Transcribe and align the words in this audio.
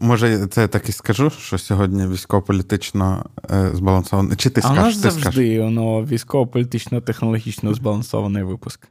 може, 0.00 0.46
це 0.46 0.60
я 0.60 0.68
так 0.68 0.88
і 0.88 0.92
скажу, 0.92 1.30
що 1.30 1.58
сьогодні 1.58 2.06
військово-політично 2.06 3.24
е, 3.50 3.70
збалансований. 3.74 4.36
Чи 4.36 4.50
ти 4.50 4.60
а 4.64 4.68
скажеш? 4.68 4.96
А 4.96 4.98
завжди 4.98 5.20
скажеш? 5.20 5.58
воно 5.58 6.04
військово-політично 6.04 7.00
технологічно 7.00 7.74
збалансований 7.74 8.42
випуск. 8.42 8.88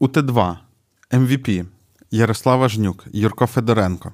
У 0.00 0.08
Т2 0.08 0.56
МВП 1.12 1.48
Ярослава 2.10 2.68
Жнюк, 2.68 3.04
Юрко 3.12 3.46
Федоренко. 3.46 4.12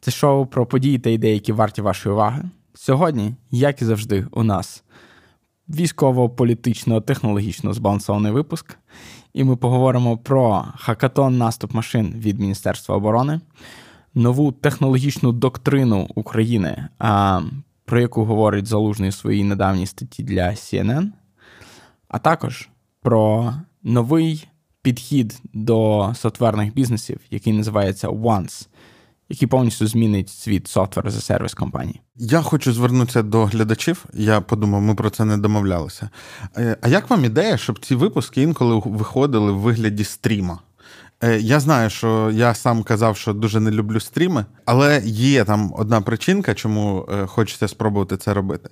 Це 0.00 0.10
шоу 0.10 0.46
про 0.46 0.66
події 0.66 0.98
та 0.98 1.10
ідеї, 1.10 1.34
які 1.34 1.52
варті 1.52 1.82
вашої 1.82 2.12
уваги. 2.12 2.42
Сьогодні, 2.74 3.34
як 3.50 3.82
і 3.82 3.84
завжди, 3.84 4.26
у 4.30 4.42
нас 4.42 4.82
військово-політично 5.68 7.00
технологічно 7.00 7.72
збалансований 7.72 8.32
випуск. 8.32 8.78
І 9.34 9.44
ми 9.44 9.56
поговоримо 9.56 10.18
про 10.18 10.64
хакатон 10.76 11.38
наступ 11.38 11.74
машин 11.74 12.14
від 12.16 12.40
Міністерства 12.40 12.96
оборони, 12.96 13.40
нову 14.14 14.52
технологічну 14.52 15.32
доктрину 15.32 16.08
України, 16.14 16.88
про 17.84 18.00
яку 18.00 18.24
говорить 18.24 18.66
залужний 18.66 19.08
у 19.08 19.12
своїй 19.12 19.44
недавній 19.44 19.86
статті 19.86 20.22
для 20.22 20.48
CNN, 20.48 21.08
а 22.08 22.18
також 22.18 22.68
про 23.02 23.54
новий 23.82 24.48
підхід 24.82 25.40
до 25.52 26.12
софтверних 26.16 26.74
бізнесів, 26.74 27.20
який 27.30 27.52
називається 27.52 28.08
Once, 28.08 28.68
який 29.28 29.48
повністю 29.48 29.86
змінить 29.86 30.28
світ 30.28 30.68
софтвер 30.68 31.10
за 31.10 31.20
сервіс 31.20 31.54
компанії. 31.54 32.00
Я 32.16 32.42
хочу 32.42 32.72
звернутися 32.72 33.22
до 33.22 33.44
глядачів. 33.44 34.04
Я 34.14 34.40
подумав, 34.40 34.82
ми 34.82 34.94
про 34.94 35.10
це 35.10 35.24
не 35.24 35.38
домовлялися. 35.38 36.10
Е, 36.56 36.76
а 36.80 36.88
як 36.88 37.10
вам 37.10 37.24
ідея, 37.24 37.56
щоб 37.56 37.78
ці 37.78 37.94
випуски 37.94 38.42
інколи 38.42 38.82
виходили 38.84 39.52
в 39.52 39.58
вигляді 39.58 40.04
стріма? 40.04 40.58
Е, 41.24 41.38
я 41.38 41.60
знаю, 41.60 41.90
що 41.90 42.30
я 42.34 42.54
сам 42.54 42.82
казав, 42.82 43.16
що 43.16 43.32
дуже 43.32 43.60
не 43.60 43.70
люблю 43.70 44.00
стріми, 44.00 44.44
але 44.64 45.02
є 45.04 45.44
там 45.44 45.72
одна 45.76 46.00
причинка, 46.00 46.54
чому 46.54 47.08
е, 47.12 47.26
хочеться 47.26 47.68
спробувати 47.68 48.16
це 48.16 48.34
робити. 48.34 48.68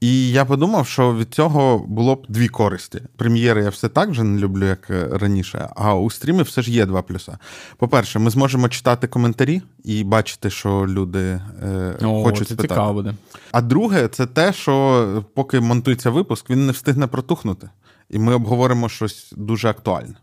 І 0.00 0.30
я 0.30 0.44
подумав, 0.44 0.86
що 0.86 1.14
від 1.14 1.34
цього 1.34 1.78
було 1.78 2.14
б 2.14 2.26
дві 2.28 2.48
користі. 2.48 3.02
Прем'єри 3.16 3.62
я 3.62 3.70
все 3.70 3.88
так 3.88 4.08
вже 4.08 4.22
не 4.22 4.40
люблю, 4.40 4.66
як 4.66 4.90
е, 4.90 5.08
раніше. 5.12 5.68
А 5.76 5.94
у 5.94 6.10
стрімі 6.10 6.42
все 6.42 6.62
ж 6.62 6.70
є 6.70 6.86
два 6.86 7.02
плюса. 7.02 7.38
По-перше, 7.76 8.18
ми 8.18 8.30
зможемо 8.30 8.68
читати 8.68 9.06
коментарі 9.06 9.62
і 9.84 10.04
бачити, 10.04 10.50
що 10.50 10.86
люди 10.88 11.40
О, 12.02 12.22
хочуть 12.22 12.48
це 12.48 12.54
спитати. 12.54 12.68
цікаво 12.68 12.92
буде. 12.92 13.14
А 13.52 13.60
друге, 13.60 14.08
це 14.08 14.26
те, 14.26 14.52
що 14.52 15.24
поки 15.34 15.60
монтується 15.60 16.10
випуск, 16.10 16.50
він 16.50 16.66
не 16.66 16.72
встигне 16.72 17.06
протухнути, 17.06 17.70
і 18.10 18.18
ми 18.18 18.34
обговоримо 18.34 18.88
щось 18.88 19.32
дуже 19.36 19.68
актуальне. 19.68 20.14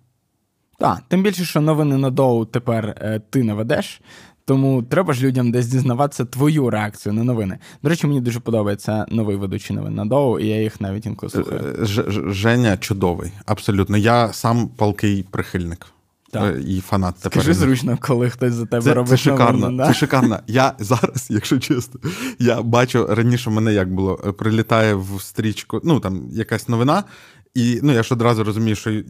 Так, 0.84 1.02
тим 1.08 1.23
більше, 1.23 1.45
що 1.45 1.62
новини 1.62 1.98
на 1.98 2.09
доу 2.09 2.45
тепер 2.45 2.86
е, 2.86 3.22
ти 3.30 3.44
не 3.44 3.53
ведеш, 3.53 4.02
тому 4.45 4.84
треба 4.84 5.14
ж 5.14 5.25
людям 5.25 5.52
десь 5.52 5.67
дізнаватися 5.67 6.25
твою 6.25 6.70
реакцію 6.70 7.14
на 7.14 7.23
новини. 7.23 7.58
До 7.84 7.90
речі, 7.90 8.08
мені 8.08 8.22
дуже 8.22 8.40
подобається 8.40 9.06
новий 9.09 9.36
ведучий 9.36 9.75
новин 9.75 9.95
на 9.95 10.06
доу, 10.06 10.40
і 10.40 10.48
я 10.48 10.62
їх 10.62 10.81
навіть 10.81 11.06
інколи 11.06 11.28
е, 11.28 11.31
слухаю. 11.31 11.86
Ж, 11.86 12.03
Женя 12.28 12.78
чудовий, 12.78 13.31
абсолютно. 13.45 13.98
Я 13.98 14.34
сам 14.34 14.67
палкий 14.67 15.25
прихильник. 15.31 15.88
Так. 16.31 16.56
Е, 16.56 16.62
і 16.62 16.81
фанат 16.81 17.16
тепер. 17.16 17.44
Скажи 17.44 17.53
зручно, 17.53 17.97
коли 18.02 18.30
хтось 18.30 18.53
за 18.53 18.66
тебе 18.66 18.84
це, 18.84 18.94
робить. 18.94 19.09
Це 19.09 19.18
шикарно. 19.18 19.59
Новину, 19.59 19.78
да? 19.78 19.88
Це 19.88 19.94
шикарно. 19.94 20.40
Я 20.47 20.73
зараз, 20.80 21.28
якщо 21.30 21.59
чесно, 21.59 22.00
я 22.40 22.62
бачу 22.62 23.08
раніше 23.09 23.50
мене 23.50 23.73
як 23.73 23.94
було, 23.94 24.16
прилітає 24.16 24.95
в 24.95 25.22
стрічку, 25.22 25.81
ну 25.84 26.00
там 26.00 26.28
якась 26.31 26.70
новина, 26.70 27.03
і 27.53 27.80
ну 27.84 27.94
я 27.94 28.03
ж 28.03 28.14
одразу 28.14 28.44
розумію, 28.44 28.75
що 28.75 29.02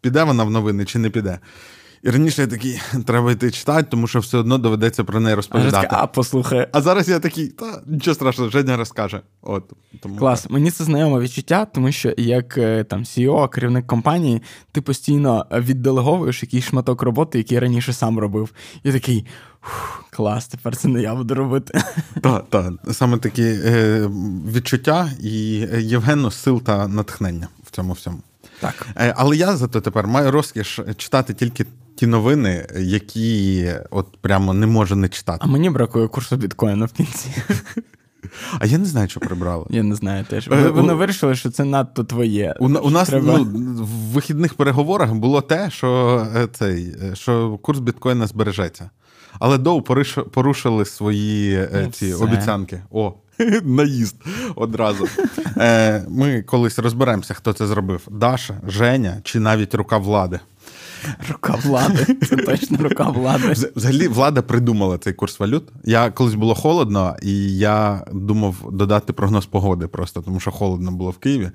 піде 0.00 0.24
вона 0.24 0.44
в 0.44 0.50
новини 0.50 0.84
чи 0.84 0.98
не 0.98 1.10
піде. 1.10 1.38
І 2.02 2.10
раніше 2.10 2.42
я 2.42 2.48
такий, 2.48 2.80
треба 3.06 3.32
йти 3.32 3.50
читати, 3.50 3.88
тому 3.90 4.06
що 4.06 4.18
все 4.18 4.38
одно 4.38 4.58
доведеться 4.58 5.04
про 5.04 5.20
неї 5.20 5.36
розповідати. 5.36 5.88
А, 5.90 6.06
послухай. 6.06 6.68
А 6.72 6.80
зараз 6.80 7.08
я 7.08 7.18
такий, 7.18 7.48
та 7.48 7.82
нічого 7.86 8.14
страшного, 8.14 8.50
Женя 8.50 8.76
розкаже. 8.76 9.20
От, 9.42 9.72
тому 10.00 10.16
Клас, 10.16 10.50
мені 10.50 10.70
це 10.70 10.84
знайоме 10.84 11.20
відчуття, 11.20 11.64
тому 11.64 11.92
що 11.92 12.14
як 12.16 12.58
е, 12.58 12.84
там 12.84 13.02
CEO, 13.02 13.48
керівник 13.48 13.86
компанії, 13.86 14.42
ти 14.72 14.80
постійно 14.80 15.46
відделеговуєш 15.52 16.42
якийсь 16.42 16.64
шматок 16.64 17.02
роботи, 17.02 17.38
який 17.38 17.54
я 17.54 17.60
раніше 17.60 17.92
сам 17.92 18.18
робив. 18.18 18.52
І 18.82 18.92
такий 18.92 19.26
клас, 20.10 20.48
тепер 20.48 20.76
це 20.76 20.88
не 20.88 21.02
я 21.02 21.14
буду 21.14 21.34
робити. 21.34 21.82
Так, 22.22 22.44
так. 22.50 22.72
Саме 22.92 23.18
такі 23.18 23.42
е, 23.42 24.08
відчуття 24.54 25.10
і 25.22 25.32
Євгенно 25.78 26.30
сил 26.30 26.62
та 26.62 26.88
натхнення 26.88 27.48
в 27.64 27.70
цьому 27.70 27.92
всьому. 27.92 28.18
Так. 28.60 28.86
Е, 28.96 29.14
але 29.16 29.36
я 29.36 29.56
зато 29.56 29.80
тепер 29.80 30.06
маю 30.06 30.30
розкіш 30.30 30.80
читати 30.96 31.34
тільки 31.34 31.66
ті 31.96 32.06
новини, 32.06 32.66
які 32.78 33.68
от 33.90 34.06
прямо 34.20 34.54
не 34.54 34.66
можу 34.66 34.96
не 34.96 35.08
читати. 35.08 35.38
А 35.40 35.46
мені 35.46 35.70
бракує 35.70 36.08
курсу 36.08 36.36
біткоїну 36.36 36.86
в 36.86 36.92
кінці. 36.92 37.28
А 38.58 38.66
я 38.66 38.78
не 38.78 38.84
знаю, 38.84 39.08
що 39.08 39.20
прибрали. 39.20 39.64
Я 39.70 39.82
не 39.82 39.94
знаю 39.94 40.24
теж. 40.24 40.48
Е, 40.48 40.68
вони 40.68 40.92
вирішили, 40.92 41.34
що 41.34 41.50
це 41.50 41.64
надто 41.64 42.04
твоє. 42.04 42.54
У, 42.60 42.64
у 42.68 42.90
нас 42.90 43.08
Треба... 43.08 43.38
ну, 43.38 43.44
в 43.84 43.88
вихідних 43.88 44.54
переговорах 44.54 45.14
було 45.14 45.40
те, 45.40 45.70
що 45.70 46.26
е, 46.36 46.48
цей, 46.52 46.94
що 47.14 47.58
курс 47.62 47.78
біткоїна 47.78 48.26
збережеться. 48.26 48.90
Але 49.38 49.58
Доу 49.58 49.82
порушили 50.30 50.84
свої 50.84 51.68
ну, 51.72 51.90
ці 51.92 52.14
все. 52.14 52.24
обіцянки. 52.24 52.80
О, 52.90 53.14
наїзд 53.64 54.16
одразу. 54.56 55.08
Е, 55.56 56.04
Ми 56.08 56.42
колись 56.42 56.78
розберемося, 56.78 57.34
хто 57.34 57.52
це 57.52 57.66
зробив: 57.66 58.08
Даша, 58.10 58.60
Женя 58.66 59.20
чи 59.24 59.40
навіть 59.40 59.74
рука 59.74 59.98
влади. 59.98 60.40
Рука 61.32 61.58
влади, 61.64 62.06
це 62.28 62.36
точно 62.36 62.78
рука 62.80 63.04
влади. 63.04 63.54
Взагалі, 63.76 64.08
влада 64.08 64.42
придумала 64.42 64.98
цей 64.98 65.12
курс 65.12 65.40
валют. 65.40 65.64
Я 65.84 66.10
колись 66.10 66.34
було 66.34 66.54
холодно, 66.54 67.16
і 67.22 67.56
я 67.58 68.04
думав 68.12 68.56
додати 68.72 69.12
прогноз 69.12 69.46
погоди 69.46 69.86
просто, 69.86 70.22
тому 70.22 70.40
що 70.40 70.50
холодно 70.50 70.92
було 70.92 71.10
в 71.10 71.18
Києві. 71.18 71.50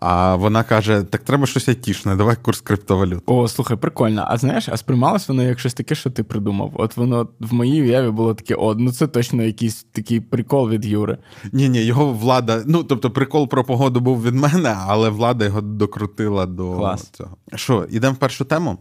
А 0.00 0.36
вона 0.36 0.62
каже: 0.62 1.02
так 1.02 1.22
треба 1.22 1.46
щось 1.46 1.68
айтішне, 1.68 2.16
давай 2.16 2.36
курс 2.42 2.60
криптовалют. 2.60 3.22
О, 3.26 3.48
слухай, 3.48 3.76
прикольно. 3.76 4.24
А 4.28 4.36
знаєш, 4.36 4.68
а 4.68 4.76
сприймалось 4.76 5.28
воно 5.28 5.42
як 5.42 5.58
щось 5.58 5.74
таке, 5.74 5.94
що 5.94 6.10
ти 6.10 6.22
придумав? 6.22 6.70
От 6.74 6.96
воно 6.96 7.28
в 7.40 7.54
моїй 7.54 7.82
уяві 7.82 8.10
було 8.10 8.34
таке: 8.34 8.54
о, 8.54 8.74
ну 8.74 8.92
це 8.92 9.06
точно 9.06 9.42
якийсь 9.42 9.86
такий 9.92 10.20
прикол 10.20 10.68
від 10.68 10.84
Юри. 10.84 11.18
Ні, 11.52 11.68
ні, 11.68 11.82
його 11.82 12.12
влада. 12.12 12.62
Ну 12.66 12.84
тобто, 12.84 13.10
прикол 13.10 13.48
про 13.48 13.64
погоду 13.64 14.00
був 14.00 14.22
від 14.22 14.34
мене, 14.34 14.76
але 14.86 15.08
влада 15.10 15.44
його 15.44 15.60
докрутила 15.60 16.46
до 16.46 16.76
Клас. 16.76 17.10
цього. 17.12 17.36
Що, 17.54 17.86
ідемо 17.90 18.12
в 18.14 18.16
першу 18.16 18.44
тему? 18.44 18.78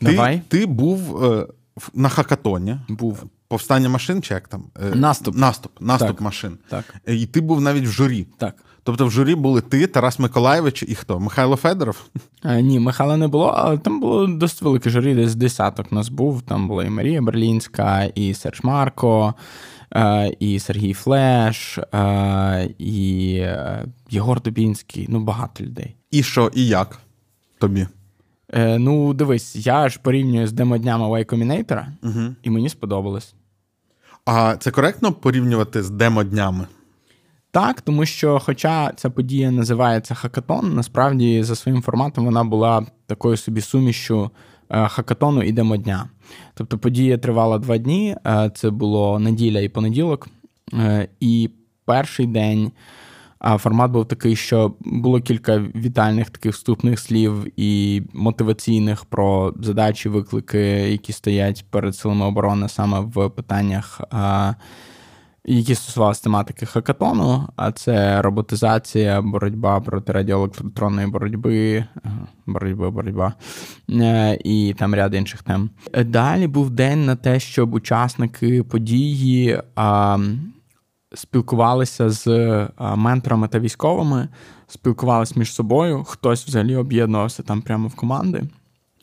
Давай. 0.00 0.42
Ти 0.48 0.58
ти 0.58 0.66
був 0.66 1.24
е, 1.24 1.46
на 1.94 2.08
хакатоні. 2.08 2.76
Був. 2.88 3.24
Повстання 3.48 3.88
машин, 3.88 4.22
чи 4.22 4.34
як 4.34 4.48
там? 4.48 4.64
Е, 4.92 4.94
наступ. 4.94 5.36
Наступ 5.36 5.72
наступ 5.80 6.08
так. 6.08 6.20
машин. 6.20 6.58
Так. 6.68 6.84
Е, 7.08 7.14
і 7.14 7.26
ти 7.26 7.40
був 7.40 7.60
навіть 7.60 7.84
в 7.84 7.90
журі. 7.90 8.26
Так. 8.38 8.54
Тобто 8.82 9.06
в 9.06 9.10
журі 9.10 9.34
були 9.34 9.60
ти, 9.60 9.86
Тарас 9.86 10.18
Миколаєвич 10.18 10.82
і 10.82 10.94
хто? 10.94 11.20
Михайло 11.20 11.56
Федоров? 11.56 12.04
Е, 12.44 12.62
ні, 12.62 12.80
Михайла 12.80 13.16
не 13.16 13.28
було, 13.28 13.46
але 13.46 13.78
там 13.78 14.00
було 14.00 14.26
досить 14.26 14.62
велике 14.62 14.90
журі, 14.90 15.14
десь 15.14 15.34
десяток 15.34 15.92
нас 15.92 16.08
був. 16.08 16.42
Там 16.42 16.68
була 16.68 16.84
і 16.84 16.90
Марія 16.90 17.22
Берлінська, 17.22 18.04
і 18.04 18.34
Серж 18.34 18.60
Марко, 18.62 19.34
і 20.40 20.58
Сергій 20.58 20.92
Флеш, 20.92 21.78
і 22.78 23.42
Єгор 24.10 24.42
Дубінський. 24.42 25.06
Ну, 25.08 25.20
багато 25.20 25.64
людей. 25.64 25.96
І 26.10 26.22
що, 26.22 26.50
і 26.54 26.66
як 26.66 26.98
тобі? 27.58 27.86
Е, 28.52 28.78
Ну, 28.78 29.14
дивись, 29.14 29.66
я 29.66 29.88
ж 29.88 30.00
порівнюю 30.02 30.46
з 30.46 30.52
демоднями 30.52 31.04
Y 31.04 31.26
Combinator, 31.26 31.86
угу. 32.02 32.34
і 32.42 32.50
мені 32.50 32.68
сподобалось. 32.68 33.34
А 34.24 34.56
це 34.56 34.70
коректно 34.70 35.12
порівнювати 35.12 35.82
з 35.82 35.90
демоднями? 35.90 36.66
Так, 37.50 37.80
тому 37.80 38.06
що, 38.06 38.38
хоча 38.38 38.92
ця 38.96 39.10
подія 39.10 39.50
називається 39.50 40.14
хакатон, 40.14 40.74
насправді 40.74 41.42
за 41.42 41.54
своїм 41.54 41.82
форматом 41.82 42.24
вона 42.24 42.44
була 42.44 42.86
такою 43.06 43.36
собі 43.36 43.60
сумішю 43.60 44.30
е, 44.70 44.88
хакатону 44.88 45.42
і 45.42 45.52
демодня. 45.52 46.08
Тобто 46.54 46.78
подія 46.78 47.18
тривала 47.18 47.58
два 47.58 47.78
дні, 47.78 48.16
е, 48.26 48.50
це 48.54 48.70
було 48.70 49.18
неділя 49.18 49.60
і 49.60 49.68
понеділок, 49.68 50.28
е, 50.72 51.08
і 51.20 51.50
перший 51.84 52.26
день. 52.26 52.72
А 53.48 53.58
формат 53.58 53.90
був 53.90 54.08
такий, 54.08 54.36
що 54.36 54.74
було 54.80 55.20
кілька 55.20 55.58
вітальних 55.58 56.30
таких 56.30 56.52
вступних 56.52 57.00
слів 57.00 57.46
і 57.56 58.02
мотиваційних 58.12 59.04
про 59.04 59.54
задачі, 59.60 60.08
виклики, 60.08 60.58
які 60.68 61.12
стоять 61.12 61.64
перед 61.70 61.96
силами 61.96 62.26
оборони 62.26 62.68
саме 62.68 63.00
в 63.00 63.28
питаннях, 63.28 64.00
які 65.44 65.74
стосувалися 65.74 66.22
тематики 66.22 66.66
хакатону. 66.66 67.48
А 67.56 67.72
це 67.72 68.22
роботизація, 68.22 69.22
боротьба 69.22 69.80
проти 69.80 70.12
радіоелектронної 70.12 71.06
боротьби, 71.06 71.84
боротьба, 72.46 72.90
боротьба 72.90 73.34
е, 73.90 74.38
і 74.44 74.74
там 74.78 74.94
ряд 74.94 75.14
інших 75.14 75.42
тем. 75.42 75.70
Далі 76.04 76.46
був 76.46 76.70
день 76.70 77.06
на 77.06 77.16
те, 77.16 77.40
щоб 77.40 77.74
учасники 77.74 78.62
події 78.62 79.60
спілкувалися 81.16 82.10
з 82.10 82.28
менторами 82.96 83.48
та 83.48 83.58
військовими, 83.58 84.28
спілкувалися 84.66 85.34
між 85.36 85.54
собою, 85.54 86.04
хтось 86.04 86.46
взагалі 86.46 86.76
об'єднувався 86.76 87.42
там 87.42 87.62
прямо 87.62 87.88
в 87.88 87.94
команди. 87.94 88.42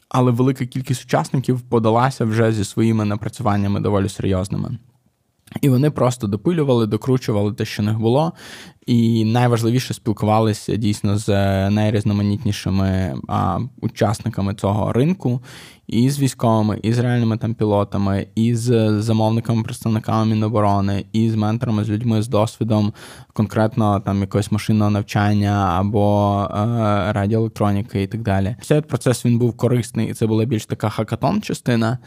Але 0.10 0.32
велика 0.32 0.66
кількість 0.66 1.06
учасників 1.06 1.62
подалася 1.62 2.26
вже 2.26 2.52
зі 2.52 2.64
своїми 2.64 3.06
напрацюваннями 3.06 3.80
доволі 3.80 4.10
серйозними. 4.10 4.78
І 5.62 5.70
вони 5.70 5.92
просто 5.92 6.28
допилювали, 6.28 6.88
докручували 6.88 7.54
те, 7.54 7.66
що 7.66 7.84
них 7.84 8.00
було. 8.00 8.34
І 8.86 9.26
найважливіше 9.26 9.94
спілкувалися 9.94 10.76
дійсно 10.76 11.18
з 11.18 11.30
найрізноманітнішими 11.70 13.16
а, 13.28 13.60
учасниками 13.82 14.54
цього 14.54 14.94
ринку, 14.94 15.42
і 15.88 16.10
з 16.10 16.20
військовими, 16.20 16.80
і 16.84 16.94
з 16.94 17.00
реальними 17.00 17.38
там 17.38 17.54
пілотами, 17.54 18.28
і 18.36 18.56
з 18.56 19.02
замовниками, 19.02 19.64
представниками 19.64 20.26
Міноборони, 20.26 21.06
і 21.14 21.30
з 21.30 21.36
менторами, 21.36 21.84
з 21.84 21.90
людьми 21.90 22.22
з 22.22 22.28
досвідом 22.28 22.94
конкретно 23.34 24.00
там 24.00 24.22
якогось 24.22 24.52
машинного 24.52 24.92
навчання 24.92 25.76
або 25.80 26.48
е, 26.52 26.58
радіоелектроніки 27.14 28.04
і 28.04 28.08
так 28.08 28.22
далі. 28.22 28.56
Цей 28.62 28.82
процес 28.82 29.26
він 29.26 29.38
був 29.38 29.58
корисний, 29.58 30.10
і 30.10 30.14
це 30.14 30.28
була 30.28 30.46
більш 30.46 30.66
така 30.66 30.90
хакатон 30.90 31.42
частина. 31.42 31.98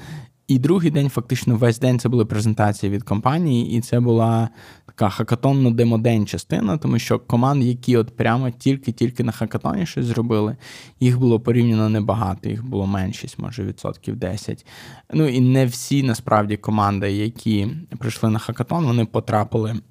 І 0.49 0.59
другий 0.59 0.91
день, 0.91 1.09
фактично, 1.09 1.57
весь 1.57 1.79
день 1.79 1.99
це 1.99 2.09
були 2.09 2.25
презентації 2.25 2.93
від 2.93 3.03
компанії, 3.03 3.77
і 3.79 3.81
це 3.81 4.01
була 4.01 4.49
така 4.87 5.09
хакатонно 5.09 5.71
демодень 5.71 6.27
частина, 6.27 6.77
тому 6.77 6.99
що 6.99 7.19
команд, 7.19 7.65
які 7.65 7.97
от 7.97 8.17
прямо 8.17 8.51
тільки-тільки 8.51 9.25
на 9.25 9.33
хакатоні 9.33 9.87
щось 9.87 10.05
зробили, 10.05 10.57
їх 11.01 11.19
було 11.19 11.41
порівняно 11.41 11.89
небагато, 11.89 12.49
їх 12.49 12.65
було 12.65 12.87
меншість, 12.87 13.39
може 13.39 13.65
відсотків 13.65 14.17
10. 14.17 14.67
Ну 15.13 15.29
і 15.29 15.41
не 15.41 15.67
всі 15.67 16.03
насправді 16.03 16.57
команди, 16.57 17.13
які 17.13 17.69
прийшли 17.99 18.31
на 18.31 18.39
хакатон, 18.39 18.85
вони 18.85 19.05
потрапили 19.05 19.75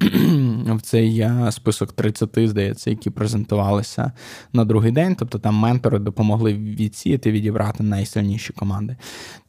в 0.74 0.80
цей 0.80 1.20
е, 1.20 1.48
список 1.50 1.92
30, 1.92 2.30
здається, 2.44 2.90
які 2.90 3.10
презентувалися 3.10 4.12
на 4.52 4.64
другий 4.64 4.92
день. 4.92 5.14
Тобто 5.18 5.38
там 5.38 5.54
ментори 5.54 5.98
допомогли 5.98 6.54
відсіяти, 6.54 7.32
відібрати 7.32 7.82
найсильніші 7.82 8.52
команди. 8.52 8.96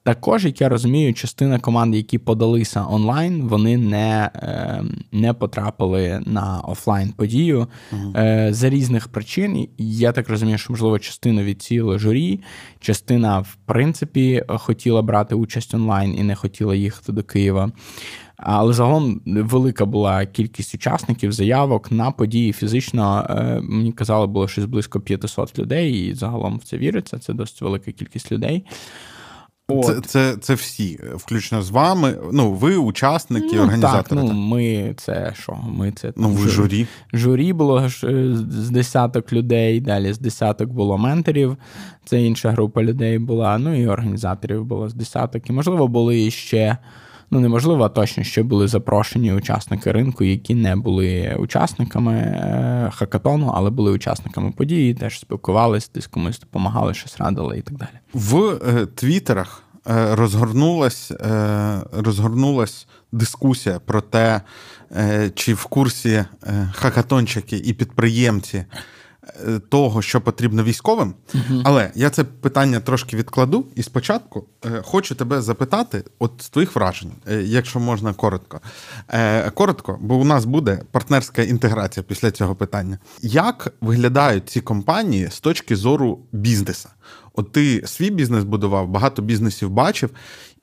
Також, 0.03 0.45
як 0.45 0.61
я 0.61 0.69
розумію, 0.69 1.13
частина 1.13 1.59
команд, 1.59 1.95
які 1.95 2.17
подалися 2.17 2.85
онлайн, 2.89 3.41
вони 3.41 3.77
не 3.77 4.29
е, 4.35 4.83
не 5.11 5.33
потрапили 5.33 6.21
на 6.25 6.59
офлайн 6.59 7.11
подію 7.11 7.67
uh 7.93 8.53
за 8.53 8.69
різних 8.69 9.07
причин. 9.07 9.67
Я 9.77 10.11
так 10.11 10.29
розумію, 10.29 10.57
що 10.57 10.73
можливо 10.73 10.99
частину 10.99 11.41
відсіяли 11.41 11.99
журі, 11.99 12.39
частина, 12.79 13.39
в 13.39 13.57
принципі, 13.65 14.43
хотіла 14.47 15.01
брати 15.01 15.35
участь 15.35 15.73
онлайн 15.73 16.15
і 16.17 16.23
не 16.23 16.35
хотіла 16.35 16.75
їхати 16.75 17.11
до 17.11 17.23
Києва. 17.23 17.71
Але 18.37 18.73
загалом 18.73 19.21
велика 19.25 19.85
була 19.85 20.25
кількість 20.25 20.75
учасників, 20.75 21.31
заявок 21.31 21.91
на 21.91 22.11
події 22.11 22.53
фізично. 22.53 23.27
Е, 23.29 23.59
мені 23.61 23.91
казали, 23.91 24.27
було 24.27 24.47
щось 24.47 24.65
близько 24.65 24.99
500 24.99 25.59
людей, 25.59 26.07
і 26.07 26.13
загалом 26.13 26.57
в 26.57 26.63
це 26.63 26.77
віриться. 26.77 27.19
Це 27.19 27.33
досить 27.33 27.61
велика 27.61 27.91
кількість 27.91 28.31
людей. 28.31 28.65
Це 29.85 30.01
це, 30.01 30.37
це 30.37 30.53
всі, 30.53 30.99
включно 31.15 31.61
з 31.61 31.69
вами. 31.69 32.17
Ну, 32.31 32.53
ви 32.53 32.75
учасники, 32.77 33.55
ну, 33.55 33.61
організатори. 33.61 34.21
Так, 34.21 34.33
ну, 34.33 34.39
Ми 34.39 34.93
це 34.97 35.33
що? 35.39 35.57
Ми 35.69 35.91
це 35.91 36.13
Ну, 36.15 36.29
ви 36.29 36.49
журі. 36.49 36.87
Журі 37.13 37.53
було 37.53 37.89
з 37.89 38.69
десяток 38.69 39.33
людей, 39.33 39.81
далі 39.81 40.13
з 40.13 40.19
десяток 40.19 40.69
було 40.69 40.97
менторів. 40.97 41.57
Це 42.05 42.21
інша 42.21 42.51
група 42.51 42.83
людей 42.83 43.19
була. 43.19 43.57
Ну 43.57 43.81
і 43.81 43.87
організаторів 43.87 44.65
було 44.65 44.89
з 44.89 44.93
десяток. 44.93 45.49
І, 45.49 45.53
можливо, 45.53 45.87
були 45.87 46.31
ще 46.31 46.77
ну 47.31 47.39
неможливо, 47.39 47.89
точно 47.89 48.23
ще 48.23 48.43
були 48.43 48.67
запрошені 48.67 49.33
учасники 49.33 49.91
ринку, 49.91 50.23
які 50.23 50.55
не 50.55 50.75
були 50.75 51.35
учасниками 51.39 52.13
е, 52.13 52.91
хакатону, 52.95 53.51
але 53.55 53.69
були 53.69 53.91
учасниками 53.91 54.51
події, 54.51 54.93
теж 54.93 55.19
спілкувалися, 55.19 55.89
десь 55.95 56.07
комусь 56.07 56.39
допомагали, 56.39 56.93
щось 56.93 57.17
радили 57.17 57.57
і 57.57 57.61
так 57.61 57.77
далі. 57.77 57.89
В 58.13 58.37
е, 58.37 58.85
твіттерах 58.85 59.63
е, 59.87 60.15
розгорнулась, 60.15 61.11
розгорнулась 61.91 62.87
дискусія 63.11 63.79
про 63.79 64.01
те, 64.01 64.41
чи 65.33 65.53
в 65.53 65.65
курсі 65.65 66.25
хакатончики 66.73 67.57
і 67.57 67.73
підприємці 67.73 68.57
Е, 68.57 68.65
того, 69.69 70.01
що 70.01 70.21
потрібно 70.21 70.63
військовим. 70.63 71.13
uh 71.33 71.61
Але 71.65 71.91
я 71.95 72.09
це 72.09 72.23
питання 72.23 72.79
трошки 72.79 73.17
відкладу. 73.17 73.65
І 73.75 73.83
спочатку 73.83 74.45
е, 74.65 74.81
хочу 74.85 75.15
тебе 75.15 75.41
запитати, 75.41 76.03
от 76.19 76.31
з 76.39 76.49
твоїх 76.49 76.75
вражень, 76.75 77.11
е, 77.27 77.41
якщо 77.41 77.79
можна 77.79 78.13
коротко. 78.13 78.61
Коротко, 79.53 79.97
бо 80.01 80.15
у 80.15 80.23
нас 80.23 80.45
буде 80.45 80.81
партнерська 80.91 81.41
інтеграція 81.41 82.03
після 82.03 82.31
цього 82.31 82.55
питання. 82.55 82.97
Як 83.21 83.73
виглядають 83.81 84.49
ці 84.49 84.61
компанії 84.61 85.27
з 85.31 85.39
точки 85.39 85.75
зору 85.75 86.19
бізнесу? 86.31 86.89
От 87.37 87.51
ти 87.51 87.83
свій 87.85 88.09
бізнес 88.09 88.43
будував, 88.43 88.87
багато 88.87 89.21
бізнесів 89.21 89.69
бачив, 89.69 90.09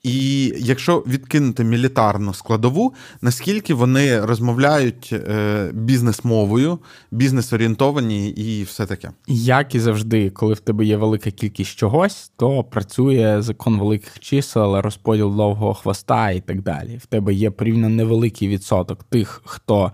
і 0.05 0.53
якщо 0.57 1.03
відкинути 1.07 1.63
мілітарну 1.63 2.33
складову, 2.33 2.93
наскільки 3.21 3.73
вони 3.73 4.25
розмовляють 4.25 5.09
е, 5.13 5.69
бізнес-мовою, 5.73 6.79
бізнес-орієнтовані 7.11 8.29
і 8.29 8.63
все 8.63 8.85
таке? 8.85 9.11
Як 9.27 9.75
і 9.75 9.79
завжди, 9.79 10.29
коли 10.29 10.53
в 10.53 10.59
тебе 10.59 10.85
є 10.85 10.97
велика 10.97 11.31
кількість 11.31 11.75
чогось, 11.75 12.31
то 12.37 12.63
працює 12.63 13.37
закон 13.39 13.79
великих 13.79 14.19
чисел, 14.19 14.75
розподіл 14.75 15.35
довгого 15.35 15.73
хвоста 15.73 16.31
і 16.31 16.39
так 16.39 16.61
далі. 16.61 16.97
В 16.97 17.05
тебе 17.05 17.33
є 17.33 17.51
порівняно 17.51 17.95
невеликий 17.95 18.47
відсоток 18.47 19.03
тих, 19.03 19.41
хто 19.45 19.91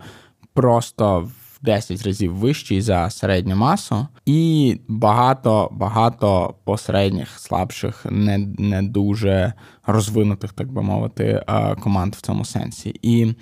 просто 0.54 1.30
10 1.62 2.02
разів 2.02 2.34
вищий 2.34 2.80
за 2.80 3.10
середню 3.10 3.56
масу, 3.56 4.06
і 4.26 4.80
багато 4.88 5.68
багато 5.72 6.54
посередніх, 6.64 7.38
слабших, 7.38 8.06
не 8.10 8.38
не 8.58 8.82
дуже 8.82 9.52
розвинутих, 9.86 10.52
так 10.52 10.72
би 10.72 10.82
мовити, 10.82 11.44
команд 11.80 12.14
в 12.14 12.20
цьому 12.20 12.44
сенсі. 12.44 12.94
І 13.02 13.34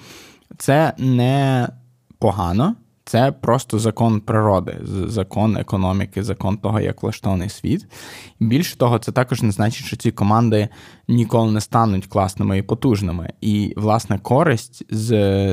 це 0.58 0.92
не 0.98 1.68
погано. 2.18 2.76
Це 3.04 3.32
просто 3.32 3.78
закон 3.78 4.20
природи, 4.20 4.78
закон 5.06 5.56
економіки, 5.56 6.22
закон 6.22 6.56
того, 6.56 6.80
як 6.80 7.02
влаштований 7.02 7.48
світ. 7.48 7.86
Більше 8.40 8.76
того, 8.76 8.98
це 8.98 9.12
також 9.12 9.42
не 9.42 9.52
значить, 9.52 9.86
що 9.86 9.96
ці 9.96 10.10
команди 10.10 10.68
ніколи 11.08 11.52
не 11.52 11.60
стануть 11.60 12.06
класними 12.06 12.58
і 12.58 12.62
потужними. 12.62 13.32
І, 13.40 13.74
власне, 13.76 14.18
користь 14.18 14.84
з 14.90 15.08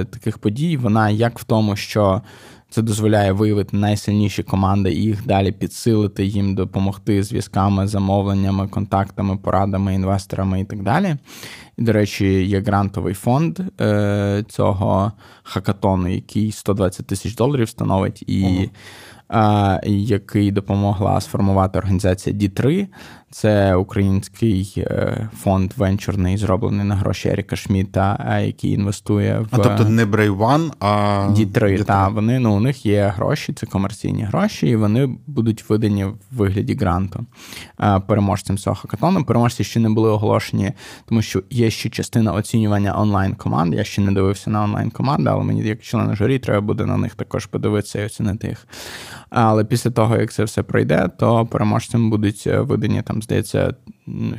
таких 0.06 0.38
подій, 0.38 0.78
вона 0.78 1.10
як 1.10 1.40
в 1.40 1.44
тому, 1.44 1.75
що 1.75 2.22
це 2.69 2.81
дозволяє 2.81 3.31
виявити 3.31 3.78
найсильніші 3.78 4.44
команди 4.44 4.94
і 4.94 5.02
їх 5.02 5.25
далі 5.25 5.52
підсилити, 5.52 6.25
їм 6.25 6.56
допомогти 6.56 7.24
зв'язками, 7.24 7.88
замовленнями, 7.88 8.68
контактами, 8.68 9.38
порадами, 9.38 9.94
інвесторами 9.94 10.62
і 10.62 10.66
так 10.66 10.83
далі. 10.83 11.16
І, 11.78 11.81
до 11.81 11.94
речі, 11.94 12.26
є 12.45 12.62
грантовий 12.62 13.14
фонд 13.14 13.59
е, 13.81 14.44
цього 14.50 15.12
хакатону, 15.44 16.07
який 16.07 16.52
120 16.52 17.07
тисяч 17.07 17.36
доларів 17.36 17.69
становить, 17.69 18.24
і 18.28 18.44
uh 18.44 18.69
який 19.86 20.52
допомогла 20.52 21.21
сформувати 21.21 21.80
організація 21.80 22.36
D3. 22.36 22.88
Це 23.31 23.76
український 23.76 24.74
е, 24.78 25.30
фонд 25.38 25.74
венчурний, 25.78 26.38
зроблений 26.38 26.86
на 26.86 26.96
гроші 26.96 27.30
Еріка 27.30 27.56
Шміта, 27.56 28.40
який 28.46 28.72
інвестує 28.72 29.40
в 29.40 29.48
А 29.52 29.57
тобто 29.57 29.90
не 29.90 30.06
One, 30.06 30.72
а 30.80 30.88
D3. 31.30 31.84
Та 31.84 32.07
вони 32.07 32.40
ну 32.40 32.56
у 32.56 32.60
них 32.60 32.86
є 32.86 33.14
гроші, 33.16 33.54
це 33.54 33.66
комерційні 33.66 34.24
гроші, 34.24 34.68
і 34.68 34.76
вони 34.76 35.18
будуть 35.28 35.69
видані 35.69 36.06
в 36.06 36.18
вигляді 36.31 36.76
гранту 36.76 37.26
переможцям 38.07 38.57
цього 38.57 38.76
хакатону. 38.76 39.24
Переможці 39.24 39.64
ще 39.64 39.80
не 39.80 39.90
були 39.90 40.10
оголошені, 40.10 40.72
тому 41.06 41.22
що 41.22 41.44
є 41.50 41.69
ще 41.69 41.90
частина 41.90 42.34
оцінювання 42.34 43.02
онлайн 43.02 43.36
команд. 43.36 43.74
Я 43.74 43.84
ще 43.84 44.02
не 44.02 44.12
дивився 44.12 44.50
на 44.50 44.64
онлайн 44.64 44.90
команди, 44.90 45.30
але 45.30 45.44
мені 45.44 45.62
як 45.62 45.81
член 45.81 46.16
журі 46.16 46.40
треба 46.40 46.62
буде 46.62 46.86
на 46.86 46.98
них 46.98 47.16
також 47.16 47.46
подивитися 47.46 48.02
і 48.02 48.06
оцінити 48.06 48.48
їх. 48.48 48.68
Але 49.30 49.66
після 49.66 49.92
того, 49.92 50.18
як 50.18 50.31
це 50.31 50.44
все 50.44 50.64
пройде, 50.64 51.10
то 51.19 51.46
переможцям 51.46 52.10
будуть 52.10 52.44
е, 52.48 52.60
видані 52.60 53.02
там, 53.02 53.17
здається, 53.21 53.74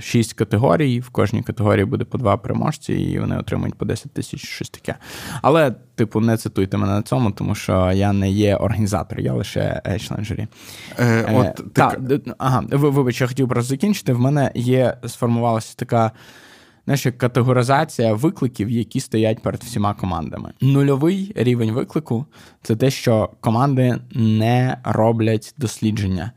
шість 0.00 0.32
категорій. 0.32 1.00
В 1.00 1.10
кожній 1.10 1.42
категорії 1.42 1.84
буде 1.84 2.04
по 2.04 2.18
два 2.18 2.36
переможці, 2.36 2.92
і 2.92 3.18
вони 3.18 3.38
отримують 3.38 3.74
по 3.74 3.84
10 3.84 4.12
тисяч 4.12 4.46
щось 4.46 4.70
таке. 4.70 4.94
Але, 5.42 5.70
типу, 5.70 6.20
не 6.20 6.36
цитуйте 6.36 6.76
мене 6.76 6.92
на 6.92 7.02
цьому, 7.02 7.30
тому 7.30 7.54
що 7.54 7.92
я 7.92 8.12
не 8.12 8.30
є 8.30 8.56
організатор, 8.56 9.20
я 9.20 9.32
лише 9.32 9.82
е, 9.86 9.98
член 9.98 10.24
журі. 10.24 10.46
Е, 10.98 11.32
от, 11.34 11.46
е, 11.46 11.52
ти... 11.52 11.68
та, 11.72 11.96
ага, 12.38 12.62
Вибач, 12.70 13.20
я 13.20 13.26
хотів 13.26 13.48
просто 13.48 13.68
закінчити. 13.68 14.12
В 14.12 14.20
мене 14.20 14.50
є 14.54 14.96
сформувалася 15.06 15.74
така 15.76 16.12
знаєш, 16.88 17.16
категоризація 17.18 18.14
викликів, 18.14 18.70
які 18.70 19.00
стоять 19.00 19.42
перед 19.42 19.62
всіма 19.62 19.94
командами. 19.94 20.52
Нульовий 20.60 21.32
рівень 21.36 21.72
виклику 21.72 22.26
це 22.62 22.76
те, 22.76 22.90
що 22.90 23.30
команди 23.40 23.98
не 24.14 24.78
роблять 24.84 25.54
дослідження, 25.58 26.32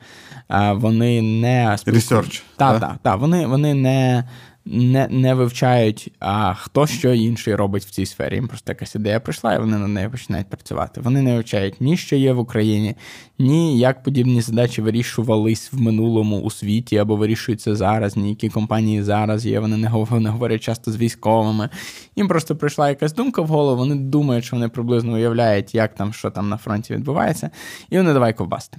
вони 0.74 1.22
не. 1.22 1.78
Research, 1.88 2.44
Так, 2.58 2.80
та, 2.80 2.98
так. 3.02 3.20
Вони 3.20 3.48
вони 3.48 3.74
не 3.74 4.24
не 4.66 5.08
не 5.08 5.34
вивчають, 5.34 6.12
а 6.20 6.54
хто 6.54 6.88
що 6.88 7.14
інший 7.14 7.56
робить 7.56 7.86
в 7.86 7.90
цій 7.90 8.06
сфері. 8.06 8.36
Їм 8.36 8.48
просто 8.48 8.72
якась 8.72 8.96
ідея 8.96 9.20
прийшла, 9.20 9.54
і 9.54 9.60
вони 9.60 9.78
на 9.78 9.88
неї 9.88 10.10
починають 10.10 10.48
працювати. 10.48 11.02
Вони 11.02 11.22
не 11.22 11.34
вивчають 11.34 11.82
ні 11.82 11.98
що 11.98 12.16
є 12.16 12.34
в 12.34 12.40
Україні, 12.40 12.96
ні 13.40 13.80
як 13.80 14.04
подібні 14.04 14.42
задачі 14.42 14.82
вирішувались 14.82 15.74
в 15.74 15.82
минулому 15.82 16.40
у 16.42 16.52
світі 16.52 16.98
або 16.98 17.16
вирішуються 17.16 17.76
зараз, 17.76 18.18
ні 18.18 18.30
які 18.30 18.50
компанії 18.50 19.04
зараз 19.04 19.46
є. 19.46 19.60
Вони 19.60 19.78
не 19.78 20.30
говорять 20.30 20.62
часто 20.62 20.92
з 20.92 20.98
військовими. 20.98 21.70
Їм 22.16 22.28
просто 22.28 22.56
прийшла 22.56 22.90
якась 22.90 23.14
думка 23.14 23.42
в 23.42 23.48
голову. 23.48 23.78
Вони 23.78 23.96
думають, 23.96 24.46
що 24.46 24.56
вони 24.56 24.70
приблизно 24.70 25.14
уявляють, 25.14 25.76
як 25.76 25.96
там 25.96 26.14
що 26.14 26.32
там 26.32 26.50
на 26.50 26.58
фронті 26.58 26.94
відбувається, 26.94 27.50
і 27.90 27.98
вони 27.98 28.14
давай 28.14 28.34
ковбасти. 28.34 28.78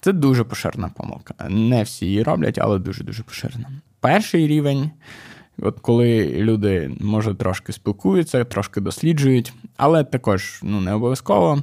Це 0.00 0.12
дуже 0.12 0.44
поширена 0.44 0.90
помилка. 0.96 1.34
Не 1.48 1.82
всі 1.82 2.06
її 2.06 2.22
роблять, 2.22 2.58
але 2.58 2.78
дуже-дуже 2.78 3.22
поширена. 3.22 3.68
Перший 4.00 4.46
рівень, 4.46 4.90
от 5.62 5.80
коли 5.80 6.34
люди, 6.36 6.90
може, 7.00 7.34
трошки 7.34 7.72
спілкуються, 7.72 8.44
трошки 8.44 8.80
досліджують, 8.80 9.52
але 9.76 10.04
також 10.04 10.60
ну, 10.62 10.80
не 10.80 10.92
обов'язково. 10.92 11.62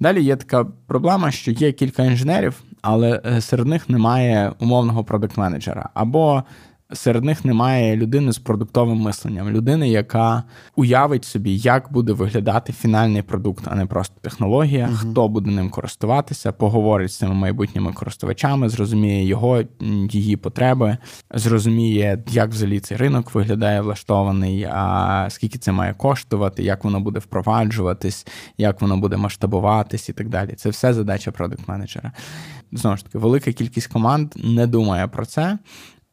Далі 0.00 0.22
є 0.22 0.36
така 0.36 0.64
проблема, 0.86 1.30
що 1.30 1.50
є 1.50 1.72
кілька 1.72 2.02
інженерів, 2.02 2.62
але 2.82 3.20
е, 3.26 3.40
серед 3.40 3.66
них 3.66 3.88
немає 3.88 4.52
умовного 4.58 5.04
продакт-менеджера. 5.04 5.88
Або 5.94 6.42
серед 6.92 7.24
них 7.24 7.44
немає 7.44 7.96
людини 7.96 8.32
з 8.32 8.38
продуктовим 8.38 8.98
мисленням, 8.98 9.50
людини, 9.50 9.88
яка 9.88 10.42
уявить 10.76 11.24
собі, 11.24 11.56
як 11.56 11.92
буде 11.92 12.12
виглядати 12.12 12.72
фінальний 12.72 13.22
продукт, 13.22 13.64
а 13.66 13.74
не 13.74 13.86
просто 13.86 14.14
технологія, 14.20 14.86
uh 14.86 14.96
хто 15.02 15.28
буде 15.28 15.50
ним 15.50 15.70
користуватися, 15.70 16.52
поговорить 16.52 17.12
з 17.12 17.18
цими 17.18 17.34
майбутніми 17.34 17.92
користувачами, 17.92 18.68
зрозуміє 18.68 19.24
його, 19.24 19.62
її 20.10 20.36
потреби, 20.36 20.96
зрозуміє, 21.34 22.24
як 22.30 22.50
взагалі 22.50 22.80
цей 22.80 22.96
ринок 22.96 23.34
виглядає 23.34 23.80
влаштований, 23.80 24.68
а 24.72 25.26
скільки 25.30 25.58
це 25.58 25.72
має 25.72 25.94
коштувати, 25.94 26.62
як 26.62 26.84
воно 26.84 27.00
буде 27.00 27.18
впроваджуватись, 27.18 28.26
як 28.58 28.80
воно 28.80 28.96
буде 28.96 29.16
масштабуватись 29.16 30.08
і 30.08 30.12
так 30.12 30.28
далі. 30.28 30.52
Це 30.56 30.70
все 30.70 30.94
задача 30.94 31.30
продукт 31.30 31.68
менеджера 31.68 32.12
Знову 32.72 32.96
ж 32.96 33.04
таки, 33.04 33.18
велика 33.18 33.52
кількість 33.52 33.86
команд 33.86 34.32
не 34.36 34.66
думає 34.66 35.08
про 35.08 35.26
це. 35.26 35.58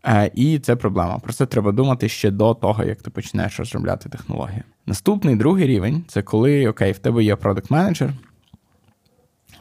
Е, 0.03 0.31
і 0.35 0.59
це 0.59 0.75
проблема. 0.75 1.19
Про 1.19 1.33
це 1.33 1.45
треба 1.45 1.71
думати 1.71 2.09
ще 2.09 2.31
до 2.31 2.53
того, 2.53 2.83
як 2.83 3.01
ти 3.01 3.09
почнеш 3.09 3.59
розробляти 3.59 4.09
технологію. 4.09 4.63
Наступний 4.85 5.35
другий 5.35 5.67
рівень 5.67 6.03
це 6.07 6.21
коли 6.21 6.67
окей, 6.67 6.91
в 6.91 6.97
тебе 6.97 7.23
є 7.23 7.35
продакт 7.35 7.71
менеджер 7.71 8.13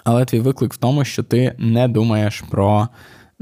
але 0.08 0.24
твій 0.24 0.40
виклик 0.40 0.74
в 0.74 0.76
тому, 0.76 1.04
що 1.04 1.22
ти 1.22 1.54
не 1.58 1.88
думаєш 1.88 2.44
про 2.50 2.88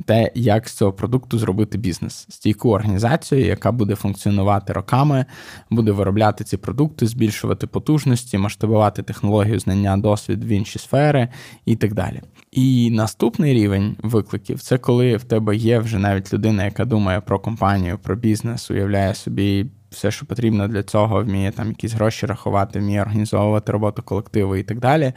те, 0.05 0.31
як 0.35 0.69
з 0.69 0.73
цього 0.73 0.93
продукту 0.93 1.39
зробити 1.39 1.79
бізнес, 1.79 2.27
стійку 2.29 2.71
організацію, 2.71 3.47
яка 3.47 3.73
буде 3.73 3.95
функціонувати 3.95 4.73
роками, 4.73 5.25
буде 5.71 5.93
виробляти 5.93 6.45
ці 6.45 6.57
продукти, 6.57 7.07
збільшувати 7.07 7.67
потужності, 7.67 8.39
масштабувати 8.39 9.03
технологію, 9.03 9.59
знання, 9.59 9.97
досвід 9.97 10.45
в 10.45 10.49
інші 10.49 10.79
сфери 10.79 11.29
і 11.65 11.77
так 11.77 11.95
далі. 11.95 12.23
І 12.57 12.91
наступний 12.91 13.55
рівень 13.55 13.97
викликів 14.03 14.61
це 14.61 14.79
коли 14.79 15.17
в 15.17 15.25
тебе 15.25 15.57
є 15.57 15.79
вже 15.79 15.99
навіть 15.99 16.33
людина, 16.33 16.65
яка 16.65 16.85
думає 16.85 17.21
про 17.21 17.41
компанію, 17.41 17.99
про 17.99 18.17
бізнес, 18.17 18.71
уявляє 18.71 19.15
собі 19.15 19.67
все, 19.91 20.11
що 20.11 20.27
потрібно 20.27 20.69
для 20.69 20.83
цього, 20.83 21.23
вміє 21.23 21.51
там 21.51 21.69
якісь 21.69 21.93
гроші 21.93 22.27
рахувати, 22.27 22.79
вміє 22.79 23.03
організовувати 23.03 23.73
роботу 23.73 24.03
колективу 24.03 24.57
і 24.57 24.63
так 24.63 24.79
далі, 24.79 25.13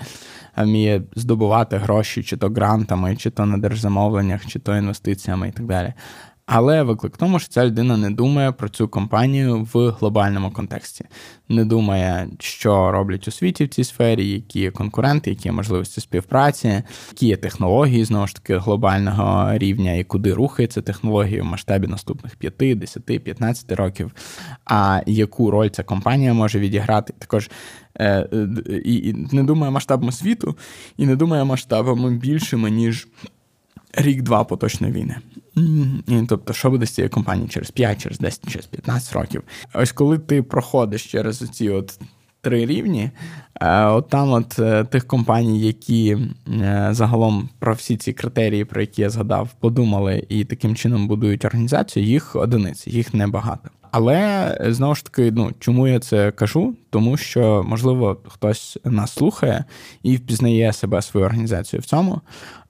вміє 0.58 1.02
здобувати 1.16 1.78
гроші, 1.78 2.24
чи 2.24 2.38
то 2.38 2.50
грантами, 2.50 3.16
чи 3.16 3.30
то 3.30 3.46
на 3.46 3.58
держзамовленнях, 3.58 4.46
чи 4.46 4.60
то 4.60 4.78
інвестиціями 4.78 5.48
і 5.48 5.52
так 5.52 5.66
далі. 5.66 5.94
Але 6.52 6.84
виклик 6.84 7.18
тому, 7.18 7.40
що 7.40 7.50
ця 7.50 7.66
людина 7.66 7.98
не 7.98 8.10
думає 8.10 8.52
про 8.52 8.70
цю 8.70 8.88
компанію 8.88 9.68
в 9.74 9.90
глобальному 9.90 10.52
контексті, 10.52 11.06
не 11.50 11.66
думає, 11.66 12.28
що 12.40 12.92
роблять 12.92 13.28
у 13.28 13.32
світі 13.32 13.66
в 13.66 13.68
цій 13.68 13.84
сфері, 13.84 14.30
які 14.30 14.60
є 14.60 14.72
конкуренти, 14.72 15.30
які 15.30 15.48
є 15.48 15.52
можливості 15.52 16.02
співпраці, 16.02 16.84
які 17.12 17.28
є 17.28 17.38
технології 17.38 18.06
знову 18.06 18.28
ж 18.28 18.36
таки 18.36 18.58
глобального 18.58 19.58
рівня 19.58 19.94
і 19.94 20.04
куди 20.04 20.34
рухається 20.34 20.82
технологія 20.82 21.44
в 21.44 21.46
масштабі 21.46 21.88
наступних 21.88 22.36
5, 22.36 22.80
10, 22.80 23.06
15 23.06 23.72
років. 23.72 24.12
А 24.66 25.02
яку 25.06 25.52
роль 25.52 25.70
ця 25.70 25.84
компанія 25.84 26.34
може 26.34 26.60
відіграти? 26.60 27.14
Також 27.20 27.50
е, 28.00 28.28
і, 28.86 28.96
і 28.96 29.14
не 29.32 29.44
думає 29.44 29.72
масштабами 29.72 30.12
світу, 30.12 30.56
і 30.98 31.06
не 31.06 31.16
думає 31.16 31.44
масштабами 31.44 32.12
більшими 32.12 32.72
ніж 32.72 33.08
рік-два 33.94 34.44
поточної 34.44 34.94
війни. 34.94 35.16
Тобто, 36.30 36.54
що 36.54 36.70
буде 36.70 36.86
з 36.86 36.90
цією 36.90 37.10
компанією 37.10 37.50
через 37.50 37.72
5, 37.72 38.02
через 38.02 38.20
10, 38.20 38.52
через 38.52 38.66
15 38.66 39.14
років. 39.14 39.44
Ось 39.74 39.92
коли 39.92 40.18
ти 40.18 40.44
проходиш 40.44 41.12
через 41.12 41.38
ці 41.38 41.70
от 41.70 42.00
три 42.42 42.66
рівні, 42.66 43.12
е, 43.62 43.86
от 43.86 44.10
там 44.10 44.32
от 44.32 44.60
е, 44.60 44.84
тих 44.84 45.08
компаній, 45.08 45.60
які 45.60 46.18
е, 46.62 46.90
загалом 46.92 47.50
про 47.60 47.74
всі 47.74 47.98
ці 47.98 48.14
критерії, 48.14 48.66
про 48.66 48.82
які 48.82 49.02
я 49.02 49.10
згадав, 49.10 49.50
подумали 49.60 50.26
і 50.30 50.46
таким 50.46 50.76
чином 50.76 51.08
будують 51.08 51.46
організацію, 51.46 52.06
їх 52.06 52.36
одиниці, 52.36 52.90
їх 52.90 53.14
небагато. 53.14 53.70
Але 53.92 54.58
знову 54.70 54.96
ж 54.96 55.04
таки, 55.04 55.32
ну 55.32 55.52
чому 55.60 55.88
я 55.88 56.00
це 56.00 56.32
кажу? 56.32 56.76
Тому 56.90 57.18
що, 57.18 57.64
можливо, 57.68 58.18
хтось 58.28 58.78
нас 58.84 59.14
слухає 59.14 59.66
і 60.04 60.16
впізнає 60.16 60.74
себе 60.74 61.02
свою 61.02 61.26
організацію 61.26 61.80
в 61.80 61.86
цьому. 61.86 62.22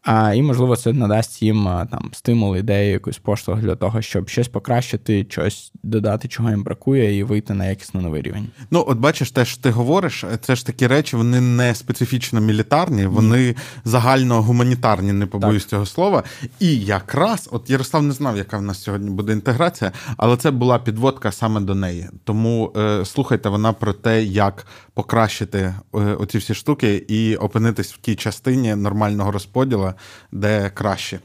А, 0.04 0.34
І, 0.34 0.42
можливо, 0.42 0.76
це 0.76 0.94
надасть 0.94 1.42
їм 1.42 1.64
там 1.64 2.10
стимул, 2.14 2.58
ідею, 2.58 2.92
якусь 2.92 3.18
поштовх 3.18 3.62
для 3.62 3.76
того, 3.76 4.02
щоб 4.02 4.30
щось 4.30 4.48
покращити, 4.48 5.26
щось 5.30 5.72
додати, 5.84 6.28
чого 6.28 6.50
їм 6.50 6.64
бракує, 6.64 7.18
і 7.18 7.24
вийти 7.24 7.54
на 7.54 7.66
якісно 7.66 8.02
новий 8.02 8.22
рівень. 8.22 8.48
Ну, 8.72 8.86
от 8.88 8.98
бачиш, 8.98 9.32
те, 9.32 9.46
що 9.46 9.62
ти 9.62 9.70
говориш, 9.70 10.26
це 10.42 10.56
ж 10.56 10.66
такі 10.66 10.88
речі, 10.88 11.16
вони 11.16 11.42
не 11.42 11.76
специфічно 11.76 12.42
мілітарні, 12.42 13.06
вони 13.06 13.56
загально 13.86 14.42
гуманітарні, 14.42 15.14
не 15.14 15.26
побоюсь 15.26 15.64
так. 15.64 15.70
цього 15.70 15.86
слова. 15.86 16.24
І 16.60 16.80
якраз, 16.80 17.50
от 17.52 17.70
Ярослав 17.70 18.04
не 18.04 18.12
знав, 18.12 18.38
яка 18.38 18.58
в 18.58 18.62
нас 18.62 18.84
сьогодні 18.84 19.10
буде 19.10 19.34
інтеграція, 19.34 19.92
але 20.18 20.38
це 20.38 20.52
була 20.52 20.80
підводка 20.80 21.32
саме 21.32 21.62
до 21.62 21.76
неї. 21.76 22.10
Тому 22.24 22.74
е, 22.78 23.06
слухайте 23.06 23.50
вона 23.50 23.74
про 23.74 23.94
те, 23.94 24.09
як 24.18 24.66
покращити 24.94 25.60
е, 25.60 25.76
оці 26.00 26.38
всі 26.38 26.54
штуки 26.54 27.06
і 27.08 27.36
опинитись 27.36 27.94
в 27.94 27.98
тій 27.98 28.16
частині 28.16 28.76
нормального 28.76 29.32
розподілу, 29.32 29.94
де 30.32 30.70
краще. 30.70 31.20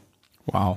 Вау. 0.46 0.76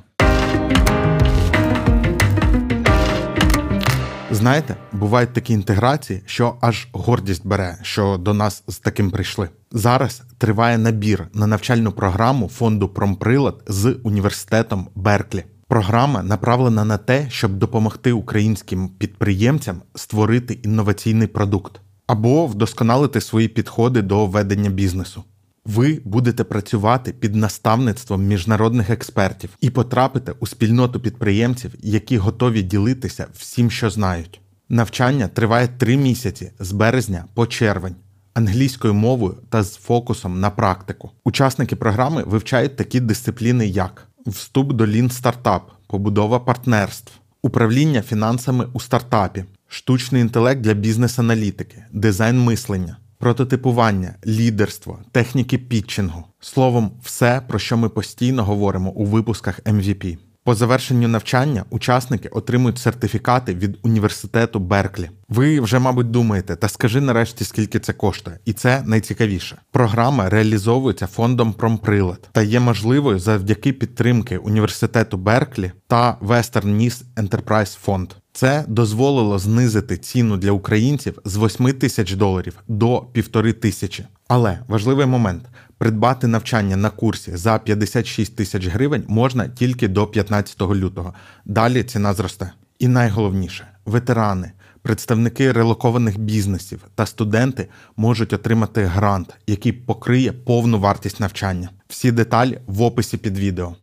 Знаєте, 4.32 4.76
бувають 4.92 5.34
такі 5.34 5.54
інтеграції, 5.54 6.22
що 6.26 6.56
аж 6.62 6.88
гордість 6.92 7.48
бере, 7.48 7.78
що 7.82 8.18
до 8.18 8.34
нас 8.34 8.64
з 8.68 8.80
таким 8.80 9.12
прийшли. 9.12 9.50
Зараз 9.72 10.24
триває 10.38 10.78
набір 10.78 11.28
на 11.34 11.48
навчальну 11.48 11.92
програму 11.92 12.48
фонду 12.50 12.90
Промприлад 12.90 13.64
з 13.68 13.96
університетом 14.04 14.88
Берклі. 14.96 15.44
Програма 15.68 16.24
направлена 16.24 16.86
на 16.86 16.98
те, 16.98 17.30
щоб 17.30 17.58
допомогти 17.58 18.12
українським 18.12 18.90
підприємцям 18.90 19.82
створити 19.96 20.54
інноваційний 20.54 21.28
продукт 21.28 21.82
або 22.08 22.48
вдосконалити 22.48 23.22
свої 23.22 23.48
підходи 23.48 24.02
до 24.02 24.26
ведення 24.26 24.70
бізнесу. 24.70 25.24
Ви 25.66 26.02
будете 26.06 26.44
працювати 26.44 27.12
під 27.12 27.36
наставництвом 27.36 28.24
міжнародних 28.24 28.90
експертів 28.90 29.50
і 29.62 29.70
потрапите 29.70 30.34
у 30.40 30.48
спільноту 30.48 31.00
підприємців, 31.00 31.74
які 31.80 32.18
готові 32.18 32.62
ділитися 32.62 33.28
всім, 33.34 33.72
що 33.72 33.90
знають. 33.90 34.42
Навчання 34.70 35.28
триває 35.28 35.68
три 35.68 35.98
місяці 35.98 36.52
з 36.60 36.72
березня 36.72 37.26
по 37.34 37.48
червень, 37.48 37.96
англійською 38.34 38.94
мовою 38.94 39.36
та 39.50 39.64
з 39.64 39.76
фокусом 39.76 40.40
на 40.40 40.50
практику. 40.50 41.12
Учасники 41.24 41.76
програми 41.76 42.24
вивчають 42.26 42.76
такі 42.76 43.00
дисципліни, 43.00 43.68
як 43.68 44.08
вступ 44.26 44.74
до 44.74 44.88
лін 44.88 45.10
стартап, 45.10 45.72
побудова 45.88 46.40
партнерств, 46.40 47.12
управління 47.42 48.02
фінансами 48.02 48.68
у 48.74 48.80
стартапі, 48.80 49.46
штучний 49.68 50.22
інтелект 50.22 50.62
для 50.62 50.74
бізнес-аналітики, 50.74 51.86
дизайн 51.92 52.40
мислення, 52.40 52.98
прототипування, 53.18 54.16
лідерство, 54.28 55.00
техніки 55.12 55.58
пітчингу. 55.58 56.24
Словом, 56.40 56.92
все, 57.04 57.42
про 57.48 57.60
що 57.60 57.78
ми 57.78 57.90
постійно 57.90 58.44
говоримо 58.44 58.92
у 58.92 59.06
випусках 59.06 59.60
MVP. 59.60 60.18
По 60.48 60.56
завершенню 60.56 61.08
навчання 61.08 61.64
учасники 61.70 62.30
отримують 62.30 62.78
сертифікати 62.78 63.56
від 63.56 63.78
університету 63.84 64.60
Берклі. 64.60 65.10
Ви 65.30 65.60
вже, 65.60 65.80
мабуть, 65.80 66.12
думаєте, 66.12 66.56
та 66.56 66.70
скажи 66.70 67.02
нарешті, 67.02 67.44
скільки 67.44 67.80
це 67.80 67.94
коштує, 67.94 68.40
і 68.46 68.54
це 68.54 68.84
найцікавіше. 68.86 69.58
Програма 69.72 70.30
реалізовується 70.30 71.08
фондом 71.08 71.54
Промприлад 71.54 72.30
та 72.32 72.42
є 72.42 72.60
можливою 72.60 73.20
завдяки 73.20 73.74
підтримки 73.74 74.38
університету 74.38 75.18
Берклі 75.18 75.72
та 75.88 76.18
Western 76.22 76.66
Nice 76.66 77.04
Enterprise 77.16 77.78
Fund. 77.86 78.10
Це 78.34 78.66
дозволило 78.68 79.40
знизити 79.40 79.98
ціну 79.98 80.38
для 80.38 80.52
українців 80.52 81.20
з 81.26 81.38
8 81.38 81.74
тисяч 81.74 82.14
доларів 82.14 82.60
до 82.68 83.02
півтори 83.14 83.54
тисячі. 83.54 84.06
Але 84.28 84.60
важливий 84.68 85.06
момент: 85.06 85.44
придбати 85.78 86.28
навчання 86.28 86.76
на 86.76 86.90
курсі 86.90 87.32
за 87.36 87.58
56 87.58 88.36
тисяч 88.36 88.68
гривень 88.68 89.04
можна 89.08 89.48
тільки 89.48 89.88
до 89.88 90.08
15 90.08 90.62
лютого. 90.62 91.14
Далі 91.46 91.84
ціна 91.84 92.14
зросте. 92.14 92.52
І 92.80 92.88
найголовніше, 92.88 93.68
ветерани, 93.86 94.52
представники 94.82 95.52
релокованих 95.52 96.20
бізнесів 96.20 96.86
та 96.96 97.06
студенти 97.06 97.68
можуть 97.98 98.34
отримати 98.34 98.84
грант, 98.84 99.34
який 99.48 99.72
покриє 99.72 100.32
повну 100.32 100.80
вартість 100.80 101.20
навчання. 101.20 101.70
Всі 101.88 102.12
деталі 102.12 102.60
в 102.68 102.82
описі 102.82 103.18
під 103.18 103.38
відео. 103.38 103.76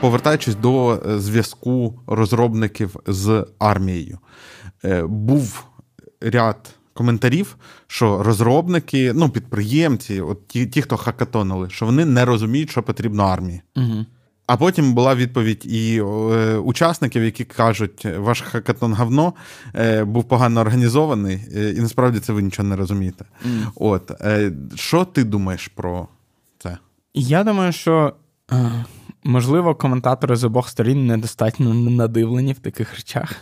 Повертаючись 0.00 0.54
до 0.54 0.94
е, 0.94 1.18
зв'язку 1.18 2.00
розробників 2.06 2.96
з 3.06 3.46
армією, 3.58 4.18
е, 4.84 5.02
був 5.02 5.64
ряд 6.20 6.74
коментарів, 6.94 7.56
що 7.86 8.22
розробники, 8.22 9.12
ну 9.12 9.28
підприємці, 9.28 10.20
от 10.20 10.48
ті, 10.48 10.66
ті, 10.66 10.82
хто 10.82 10.96
хакатонили, 10.96 11.70
що 11.70 11.86
вони 11.86 12.04
не 12.04 12.24
розуміють, 12.24 12.70
що 12.70 12.82
потрібно 12.82 13.22
армії. 13.22 13.62
Угу. 13.76 14.06
А 14.46 14.56
потім 14.56 14.94
була 14.94 15.14
відповідь 15.14 15.66
і 15.66 15.98
е, 15.98 16.56
учасників, 16.56 17.24
які 17.24 17.44
кажуть, 17.44 18.06
ваш 18.18 18.40
хакатон 18.40 18.94
говно 18.94 19.32
е, 19.74 20.04
був 20.04 20.24
погано 20.24 20.60
організований, 20.60 21.40
е, 21.56 21.70
і 21.70 21.80
насправді 21.80 22.20
це 22.20 22.32
ви 22.32 22.42
нічого 22.42 22.68
не 22.68 22.76
розумієте. 22.76 23.24
Mm. 23.46 23.66
От 23.74 24.10
е, 24.10 24.52
що 24.74 25.04
ти 25.04 25.24
думаєш 25.24 25.68
про 25.68 26.08
це? 26.58 26.78
Я 27.14 27.44
думаю, 27.44 27.72
що 27.72 28.14
е, 28.52 28.84
можливо 29.24 29.74
коментатори 29.74 30.36
з 30.36 30.44
обох 30.44 30.68
сторін 30.68 31.06
недостатньо 31.06 31.74
надивлені 31.74 32.52
в 32.52 32.58
таких 32.58 32.94
речах. 32.94 33.36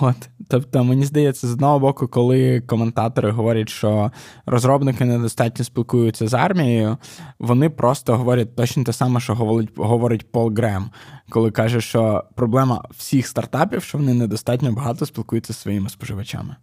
От, 0.00 0.16
тобто, 0.48 0.84
мені 0.84 1.04
здається, 1.04 1.46
з 1.46 1.52
одного 1.52 1.78
боку, 1.78 2.08
коли 2.08 2.60
коментатори 2.60 3.30
говорять, 3.30 3.68
що 3.68 4.10
розробники 4.46 5.04
недостатньо 5.04 5.64
спілкуються 5.64 6.28
з 6.28 6.34
армією, 6.34 6.96
вони 7.38 7.70
просто 7.70 8.16
говорять 8.16 8.56
точно 8.56 8.84
те 8.84 8.92
саме, 8.92 9.20
що 9.20 9.34
говорить 9.34 9.70
говорить 9.76 10.32
Пол 10.32 10.52
Грем, 10.56 10.90
коли 11.28 11.50
каже, 11.50 11.80
що 11.80 12.24
проблема 12.34 12.84
всіх 12.96 13.26
стартапів, 13.26 13.82
що 13.82 13.98
вони 13.98 14.14
недостатньо 14.14 14.72
багато 14.72 15.06
спілкуються 15.06 15.52
зі 15.52 15.58
своїми 15.58 15.88
споживачами. 15.88 16.56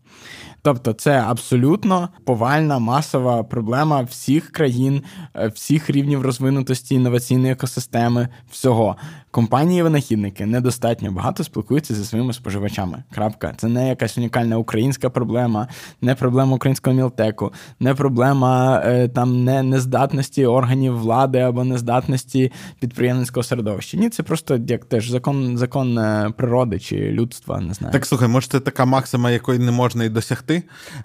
Тобто, 0.61 0.93
це 0.93 1.19
абсолютно 1.19 2.09
повальна 2.25 2.79
масова 2.79 3.43
проблема 3.43 4.01
всіх 4.01 4.51
країн, 4.51 5.03
е, 5.35 5.47
всіх 5.47 5.89
рівнів 5.89 6.21
розвинутості 6.21 6.95
інноваційної 6.95 7.53
екосистеми, 7.53 8.27
всього. 8.51 8.97
Компанії-винахідники 9.31 10.45
недостатньо 10.45 11.11
багато 11.11 11.43
спілкуються 11.43 11.95
зі 11.95 12.05
своїми 12.05 12.33
споживачами. 12.33 12.82
Крапка. 13.15 13.53
Це 13.57 13.67
не 13.67 13.89
якась 13.89 14.17
унікальна 14.17 14.57
українська 14.57 15.09
проблема, 15.09 15.67
не 16.01 16.15
проблема 16.15 16.55
українського 16.55 16.95
мілтеку, 16.95 17.53
не 17.79 17.95
проблема 17.95 18.81
е, 18.85 19.07
там 19.07 19.43
не 19.43 19.63
нездатності 19.63 20.45
органів 20.45 20.97
влади 20.97 21.39
або 21.39 21.63
нездатності 21.63 22.51
підприємницького 22.79 23.43
середовища. 23.43 23.97
Ні, 23.97 24.09
це 24.09 24.23
просто 24.23 24.59
як 24.67 24.85
теж 24.85 25.09
закон 25.09 25.57
закон 25.57 25.97
е, 25.97 26.33
природи 26.37 26.79
чи 26.79 26.95
людства. 26.95 27.61
Не 27.61 27.73
знаю. 27.73 27.93
Так 27.93 28.05
слухай, 28.05 28.27
може, 28.27 28.47
це 28.47 28.59
така 28.59 28.85
максима, 28.85 29.31
якої 29.31 29.59
не 29.59 29.71
можна 29.71 30.03
і 30.03 30.09
досягти. 30.09 30.63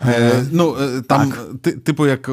Е, 0.09 0.33
Ну 0.53 0.77
там, 1.09 1.33
типу, 1.85 2.07
як 2.07 2.31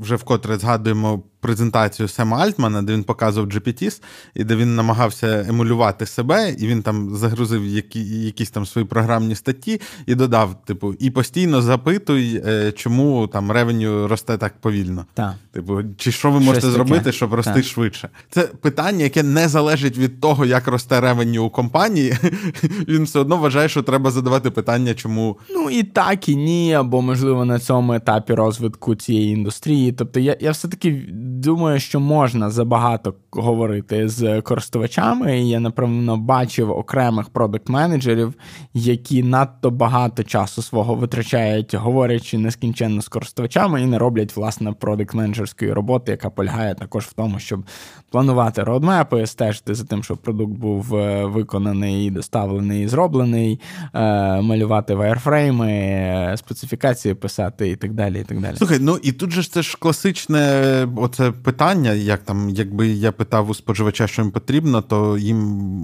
вже 0.00 0.16
вкотре 0.16 0.58
згадуємо 0.58 1.22
презентацію 1.46 2.08
Сема 2.08 2.38
Альтмана, 2.38 2.82
де 2.82 2.92
він 2.92 3.04
показував 3.04 3.48
GPTs, 3.50 4.02
і 4.34 4.44
де 4.44 4.56
він 4.56 4.76
намагався 4.76 5.46
емулювати 5.48 6.06
себе, 6.06 6.50
і 6.58 6.66
він 6.66 6.82
там 6.82 7.16
загрузив 7.16 7.66
які, 7.66 8.00
якісь 8.24 8.50
там 8.50 8.66
свої 8.66 8.86
програмні 8.86 9.34
статті 9.34 9.80
і 10.06 10.14
додав: 10.14 10.64
типу, 10.64 10.94
і 10.94 11.10
постійно 11.10 11.62
запитуй, 11.62 12.42
е, 12.46 12.72
чому 12.72 13.26
там 13.26 13.50
ревеню 13.50 14.08
росте 14.08 14.38
так 14.38 14.60
повільно. 14.60 15.06
Так. 15.14 15.34
Типу, 15.52 15.82
чи 15.96 16.12
що 16.12 16.30
ви 16.30 16.40
можете 16.40 16.60
Щось 16.60 16.72
зробити, 16.72 17.12
щоб 17.12 17.34
рости 17.34 17.52
так. 17.52 17.64
швидше? 17.64 18.08
Це 18.30 18.42
питання, 18.42 19.04
яке 19.04 19.22
не 19.22 19.48
залежить 19.48 19.98
від 19.98 20.20
того, 20.20 20.44
як 20.44 20.66
росте 20.66 21.00
ревеню 21.00 21.44
у 21.44 21.50
компанії. 21.50 22.16
Він 22.88 23.04
все 23.04 23.18
одно 23.18 23.36
вважає, 23.36 23.68
що 23.68 23.82
треба 23.82 24.10
задавати 24.10 24.50
питання, 24.50 24.94
чому. 24.94 25.38
Ну 25.50 25.70
і 25.70 25.82
так, 25.82 26.28
і 26.28 26.36
ні, 26.36 26.74
або 26.74 27.02
можливо 27.02 27.44
на 27.44 27.58
цьому 27.58 27.92
етапі 27.92 28.34
розвитку 28.34 28.94
цієї 28.94 29.32
індустрії. 29.32 29.92
Тобто, 29.92 30.20
я, 30.20 30.36
я 30.40 30.50
все-таки 30.50 31.02
думаю, 31.40 31.80
що 31.80 32.00
можна 32.00 32.50
забагато 32.50 33.14
говорити 33.30 34.08
з 34.08 34.42
користувачами. 34.42 35.40
Я, 35.40 35.60
напевно, 35.60 36.16
бачив 36.16 36.70
окремих 36.70 37.28
продакт-менеджерів, 37.28 38.34
які 38.74 39.22
надто 39.22 39.70
багато 39.70 40.22
часу 40.22 40.62
свого 40.62 40.94
витрачають, 40.94 41.74
говорячи 41.74 42.38
нескінченно 42.38 43.02
з 43.02 43.08
користувачами, 43.08 43.82
і 43.82 43.86
не 43.86 43.98
роблять 43.98 44.36
власне 44.36 44.72
продакт-менеджерської 44.72 45.72
роботи, 45.72 46.10
яка 46.10 46.30
полягає 46.30 46.74
також 46.74 47.04
в 47.04 47.12
тому, 47.12 47.38
щоб 47.38 47.64
планувати 48.10 48.62
роудмепи, 48.62 49.26
стежити 49.26 49.74
за 49.74 49.84
тим, 49.84 50.02
щоб 50.02 50.18
продукт 50.18 50.52
був 50.52 50.94
е, 50.94 51.24
виконаний, 51.24 52.10
доставлений 52.10 52.84
і 52.84 52.88
зроблений, 52.88 53.60
е, 53.94 54.00
малювати 54.40 54.94
вайрфрейми, 54.94 56.34
специфікації 56.36 57.14
писати 57.14 57.68
і 57.68 57.76
так 57.76 57.92
далі. 57.92 58.20
і 58.20 58.24
так 58.24 58.40
далі. 58.40 58.56
Слухай, 58.56 58.78
ну 58.80 58.98
і 59.02 59.12
тут 59.12 59.30
же 59.30 59.42
це 59.42 59.62
ж 59.62 59.76
класичне 59.80 60.86
оце 61.16 61.30
питання. 61.30 61.92
Як 61.92 62.20
там, 62.22 62.50
якби 62.50 62.88
я 62.88 63.12
питав 63.12 63.50
у 63.50 63.54
споживача, 63.54 64.06
що 64.06 64.22
їм 64.22 64.30
потрібно, 64.30 64.82
то 64.82 65.18
їм 65.18 65.38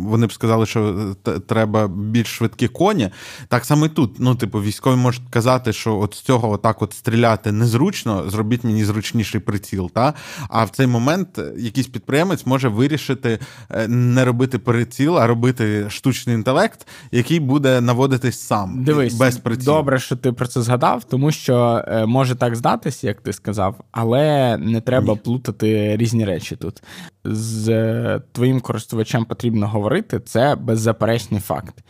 вони 0.07 0.27
б 0.27 0.33
сказали, 0.33 0.67
що 0.67 1.15
треба 1.47 1.89
більш 1.89 2.27
швидкі 2.27 2.69
коні. 2.69 3.11
Так 3.49 3.65
само 3.65 3.87
і 3.87 3.89
тут. 3.89 4.17
Ну, 4.19 4.35
типу, 4.35 4.63
військові 4.63 4.97
можуть 4.97 5.23
казати, 5.31 5.73
що 5.73 5.99
от 5.99 6.15
з 6.15 6.21
цього 6.21 6.51
отак 6.51 6.83
от 6.83 6.93
стріляти 6.93 7.53
незручно, 7.53 8.31
зробіть 8.31 8.65
мені 8.65 8.85
зручніший 8.85 9.41
приціл. 9.41 9.91
Та? 9.91 10.15
А 10.49 10.65
в 10.65 10.71
цей 10.71 10.87
момент 10.87 11.41
якийсь 11.57 11.87
підприємець 11.87 12.47
може 12.47 12.69
вирішити 12.69 13.39
е, 13.71 13.89
не 13.89 14.25
робити 14.25 14.59
приціл, 14.59 15.19
а 15.19 15.27
робити 15.27 15.87
штучний 15.91 16.37
інтелект, 16.37 16.87
який 17.13 17.41
буде 17.41 17.81
наводитись 17.81 18.41
сам 18.41 18.85
Дивись, 18.85 19.15
без 19.15 19.37
прицілу. 19.37 19.77
Добре, 19.77 19.99
що 19.99 20.17
ти 20.17 20.33
про 20.33 20.47
це 20.47 20.63
згадав, 20.63 21.05
тому 21.05 21.33
що 21.33 21.85
е, 21.89 22.07
може 22.07 22.35
так 22.35 22.57
здатись, 22.57 23.05
як 23.05 23.21
ти 23.21 23.33
сказав, 23.33 23.77
але 23.93 24.57
не 24.57 24.81
треба 24.81 25.17
плутати 25.23 25.97
різні 25.97 26.25
речі 26.25 26.57
тут. 26.57 26.83
З 27.25 27.69
е, 27.69 28.23
твоїм 28.33 28.61
користувачем 28.61 29.25
потрібно 29.25 29.69
говорити, 29.69 30.21
це 30.21 30.57
беззаперечний 30.57 31.41
факт. 31.41 31.85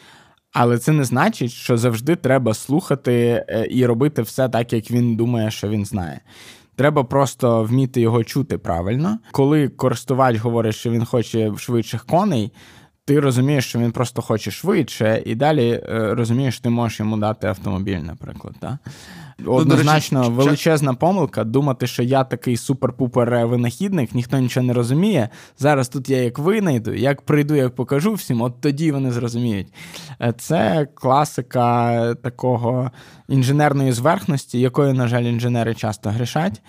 Але 0.52 0.78
це 0.78 0.92
не 0.92 1.04
значить, 1.04 1.50
що 1.50 1.76
завжди 1.76 2.16
треба 2.16 2.54
слухати 2.54 3.44
е, 3.48 3.66
і 3.70 3.86
робити 3.86 4.22
все 4.22 4.48
так, 4.48 4.72
як 4.72 4.90
він 4.90 5.16
думає, 5.16 5.50
що 5.50 5.68
він 5.68 5.84
знає. 5.84 6.20
Треба 6.76 7.04
просто 7.04 7.64
вміти 7.64 8.00
його 8.00 8.24
чути 8.24 8.58
правильно. 8.58 9.18
Коли 9.32 9.68
користувач 9.68 10.36
говорить, 10.36 10.74
що 10.74 10.90
він 10.90 11.04
хоче 11.04 11.52
швидших 11.56 12.06
коней, 12.06 12.52
ти 13.04 13.20
розумієш, 13.20 13.66
що 13.66 13.78
він 13.78 13.92
просто 13.92 14.22
хоче 14.22 14.50
швидше, 14.50 15.22
і 15.26 15.34
далі 15.34 15.82
е, 15.88 16.14
розумієш, 16.14 16.54
що 16.54 16.62
ти 16.62 16.70
можеш 16.70 17.00
йому 17.00 17.16
дати 17.16 17.46
автомобіль, 17.46 17.98
наприклад. 17.98 18.54
Так? 18.60 18.76
Ну, 19.38 19.52
Однозначно, 19.52 20.30
величезна 20.30 20.94
помилка 20.94 21.44
думати, 21.44 21.86
що 21.86 22.02
я 22.02 22.24
такий 22.24 22.56
супер-пупер 22.56 23.46
винахідник, 23.46 24.14
ніхто 24.14 24.38
нічого 24.38 24.66
не 24.66 24.72
розуміє. 24.72 25.28
Зараз 25.58 25.88
тут 25.88 26.08
я 26.08 26.22
як 26.22 26.38
винайду, 26.38 26.94
як 26.94 27.22
прийду, 27.22 27.54
як 27.54 27.74
покажу 27.74 28.14
всім, 28.14 28.42
от 28.42 28.60
тоді 28.60 28.92
вони 28.92 29.10
зрозуміють. 29.10 29.74
Е, 30.20 30.34
це 30.38 30.88
класика 30.94 32.14
такого 32.14 32.90
інженерної 33.28 33.92
зверхності, 33.92 34.60
якою, 34.60 34.94
на 34.94 35.08
жаль, 35.08 35.22
інженери 35.22 35.74
часто 35.74 36.10
грішать. 36.10 36.62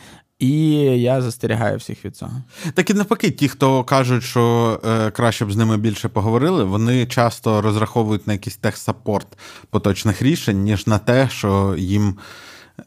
І 0.43 0.71
я 1.01 1.21
застерігаю 1.21 1.77
всіх 1.77 2.05
від 2.05 2.17
цього. 2.17 2.31
Так 2.73 2.89
і 2.89 2.93
навпаки, 2.93 3.31
ті, 3.31 3.47
хто 3.47 3.83
кажуть, 3.83 4.23
що 4.23 4.79
е, 4.85 5.11
краще 5.11 5.45
б 5.45 5.51
з 5.51 5.55
ними 5.55 5.77
більше 5.77 6.09
поговорили, 6.09 6.63
вони 6.63 7.05
часто 7.05 7.61
розраховують 7.61 8.27
на 8.27 8.33
якийсь 8.33 8.55
техсапорт 8.55 9.27
поточних 9.69 10.21
рішень, 10.21 10.63
ніж 10.63 10.87
на 10.87 10.97
те, 10.97 11.29
що 11.29 11.75
їм 11.77 12.17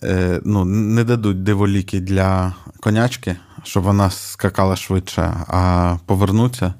е, 0.02 0.40
ну, 0.44 0.64
не 0.64 1.04
дадуть 1.04 1.42
диволіки 1.42 2.00
для 2.00 2.54
конячки, 2.80 3.36
щоб 3.62 3.82
вона 3.82 4.10
скакала 4.10 4.76
швидше, 4.76 5.44
а 5.48 5.96
повернуться 6.06 6.74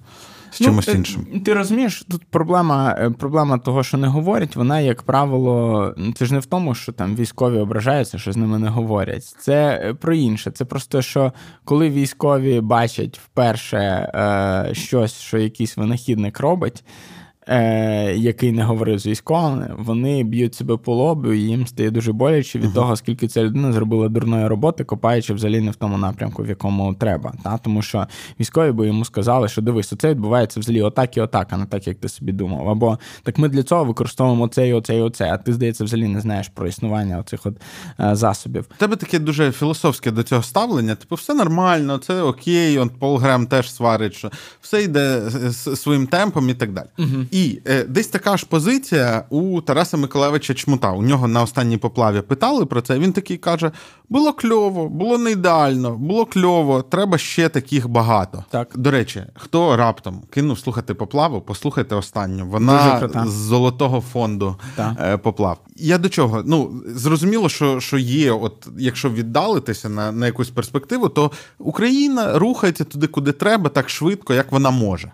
з 0.56 0.60
ну, 0.60 0.66
чимось 0.66 0.88
іншим. 0.88 1.26
Ти 1.44 1.54
розумієш, 1.54 2.04
тут 2.10 2.24
проблема 2.30 2.96
е, 2.98 3.10
проблема 3.10 3.58
того, 3.58 3.82
що 3.82 3.96
не 3.96 4.08
говорять, 4.08 4.56
вона, 4.56 4.80
як 4.80 5.02
правило, 5.02 5.94
це 6.14 6.26
ж 6.26 6.34
не 6.34 6.38
в 6.38 6.46
тому, 6.46 6.74
що 6.74 6.92
там 6.92 7.16
військові 7.16 7.58
ображаються, 7.58 8.18
що 8.18 8.32
з 8.32 8.36
ними 8.36 8.58
не 8.58 8.68
говорять. 8.68 9.24
Це 9.24 9.80
е, 9.84 9.94
про 9.94 10.14
інше. 10.14 10.50
Це 10.50 10.64
просто 10.64 11.02
що 11.02 11.32
коли 11.64 11.90
військові 11.90 12.60
бачать 12.60 13.18
вперше 13.18 13.78
е, 13.78 14.74
щось, 14.74 15.18
що 15.20 15.38
якийсь 15.38 15.76
винахідник 15.76 16.40
робить. 16.40 16.84
Е, 17.46 18.14
який 18.16 18.52
не 18.52 18.64
говорив 18.64 18.98
з 18.98 19.06
військовими, 19.06 19.74
вони 19.78 20.24
б'ють 20.24 20.54
себе 20.54 20.76
по 20.76 20.94
лобу, 20.94 21.32
і 21.32 21.40
їм 21.40 21.66
стає 21.66 21.90
дуже 21.90 22.12
боляче 22.12 22.58
від 22.58 22.64
uh-huh. 22.64 22.74
того, 22.74 22.96
скільки 22.96 23.28
ця 23.28 23.42
людина 23.42 23.72
зробила 23.72 24.08
дурної 24.08 24.46
роботи, 24.46 24.84
копаючи 24.84 25.34
взагалі 25.34 25.60
не 25.60 25.70
в 25.70 25.76
тому 25.76 25.98
напрямку, 25.98 26.42
в 26.42 26.48
якому 26.48 26.94
треба. 26.94 27.32
Та? 27.44 27.58
Тому 27.58 27.82
що 27.82 28.06
військові 28.40 28.72
би 28.72 28.86
йому 28.86 29.04
сказали, 29.04 29.48
що 29.48 29.62
дивись, 29.62 29.92
оце 29.92 30.10
відбувається 30.10 30.60
взагалі 30.60 30.82
отак 30.82 31.16
і 31.16 31.20
отак, 31.20 31.48
а 31.50 31.56
не 31.56 31.66
так, 31.66 31.86
як 31.86 31.96
ти 31.96 32.08
собі 32.08 32.32
думав. 32.32 32.68
Або 32.68 32.98
так 33.22 33.38
ми 33.38 33.48
для 33.48 33.62
цього 33.62 33.84
використовуємо 33.84 34.48
це 34.48 34.68
і 34.68 34.72
оце 34.72 34.96
і 34.96 35.00
оце, 35.00 35.30
а 35.32 35.36
ти, 35.36 35.52
здається, 35.52 35.84
взагалі 35.84 36.08
не 36.08 36.20
знаєш 36.20 36.48
про 36.48 36.68
існування 36.68 37.18
оцих 37.18 37.46
от 37.46 37.56
е, 38.00 38.14
засобів. 38.14 38.66
У 38.76 38.78
тебе 38.78 38.96
таке 38.96 39.18
дуже 39.18 39.52
філософське 39.52 40.10
до 40.10 40.22
цього 40.22 40.42
ставлення. 40.42 40.94
Типу, 40.94 41.14
все 41.14 41.34
нормально, 41.34 41.98
це 41.98 42.22
окей, 42.22 42.78
он 42.78 42.88
Пол 42.88 43.16
Грем 43.16 43.46
теж 43.46 43.72
сварить, 43.72 44.14
що 44.14 44.30
все 44.60 44.82
йде 44.82 45.30
своїм 45.52 46.06
темпом 46.06 46.50
і 46.50 46.54
так 46.54 46.72
далі. 46.72 46.86
Угу. 46.98 47.24
І 47.36 47.60
е, 47.66 47.84
десь 47.84 48.06
така 48.06 48.36
ж 48.36 48.46
позиція 48.46 49.24
у 49.30 49.60
Тараса 49.60 49.96
Миколаєвича 49.96 50.54
Чмута. 50.54 50.92
У 50.92 51.02
нього 51.02 51.28
на 51.28 51.42
останній 51.42 51.76
поплаві 51.76 52.20
питали 52.20 52.66
про 52.66 52.80
це. 52.80 52.98
Він 52.98 53.12
такий 53.12 53.36
каже: 53.36 53.70
було 54.08 54.32
кльово, 54.32 54.88
було 54.88 55.18
не 55.18 55.30
ідеально, 55.30 55.96
було 55.96 56.26
кльово, 56.26 56.82
треба 56.82 57.18
ще 57.18 57.48
таких 57.48 57.88
багато. 57.88 58.44
Так. 58.50 58.68
До 58.74 58.90
речі, 58.90 59.24
хто 59.34 59.76
раптом 59.76 60.22
кинув 60.30 60.58
слухати 60.58 60.94
поплаву, 60.94 61.40
послухайте 61.40 61.94
останню. 61.94 62.46
Вона 62.46 63.08
з 63.26 63.32
золотого 63.32 64.00
фонду 64.00 64.56
так. 64.76 64.92
Е, 65.00 65.16
поплав. 65.16 65.58
Я 65.76 65.98
до 65.98 66.08
чого? 66.08 66.42
Ну 66.46 66.82
зрозуміло, 66.86 67.48
що 67.48 67.80
що 67.80 67.98
є, 67.98 68.32
от 68.32 68.68
якщо 68.78 69.10
віддалитися 69.10 69.88
на, 69.88 70.12
на 70.12 70.26
якусь 70.26 70.50
перспективу, 70.50 71.08
то 71.08 71.30
Україна 71.58 72.38
рухається 72.38 72.84
туди, 72.84 73.06
куди 73.06 73.32
треба, 73.32 73.68
так 73.68 73.90
швидко, 73.90 74.34
як 74.34 74.52
вона 74.52 74.70
може. 74.70 75.12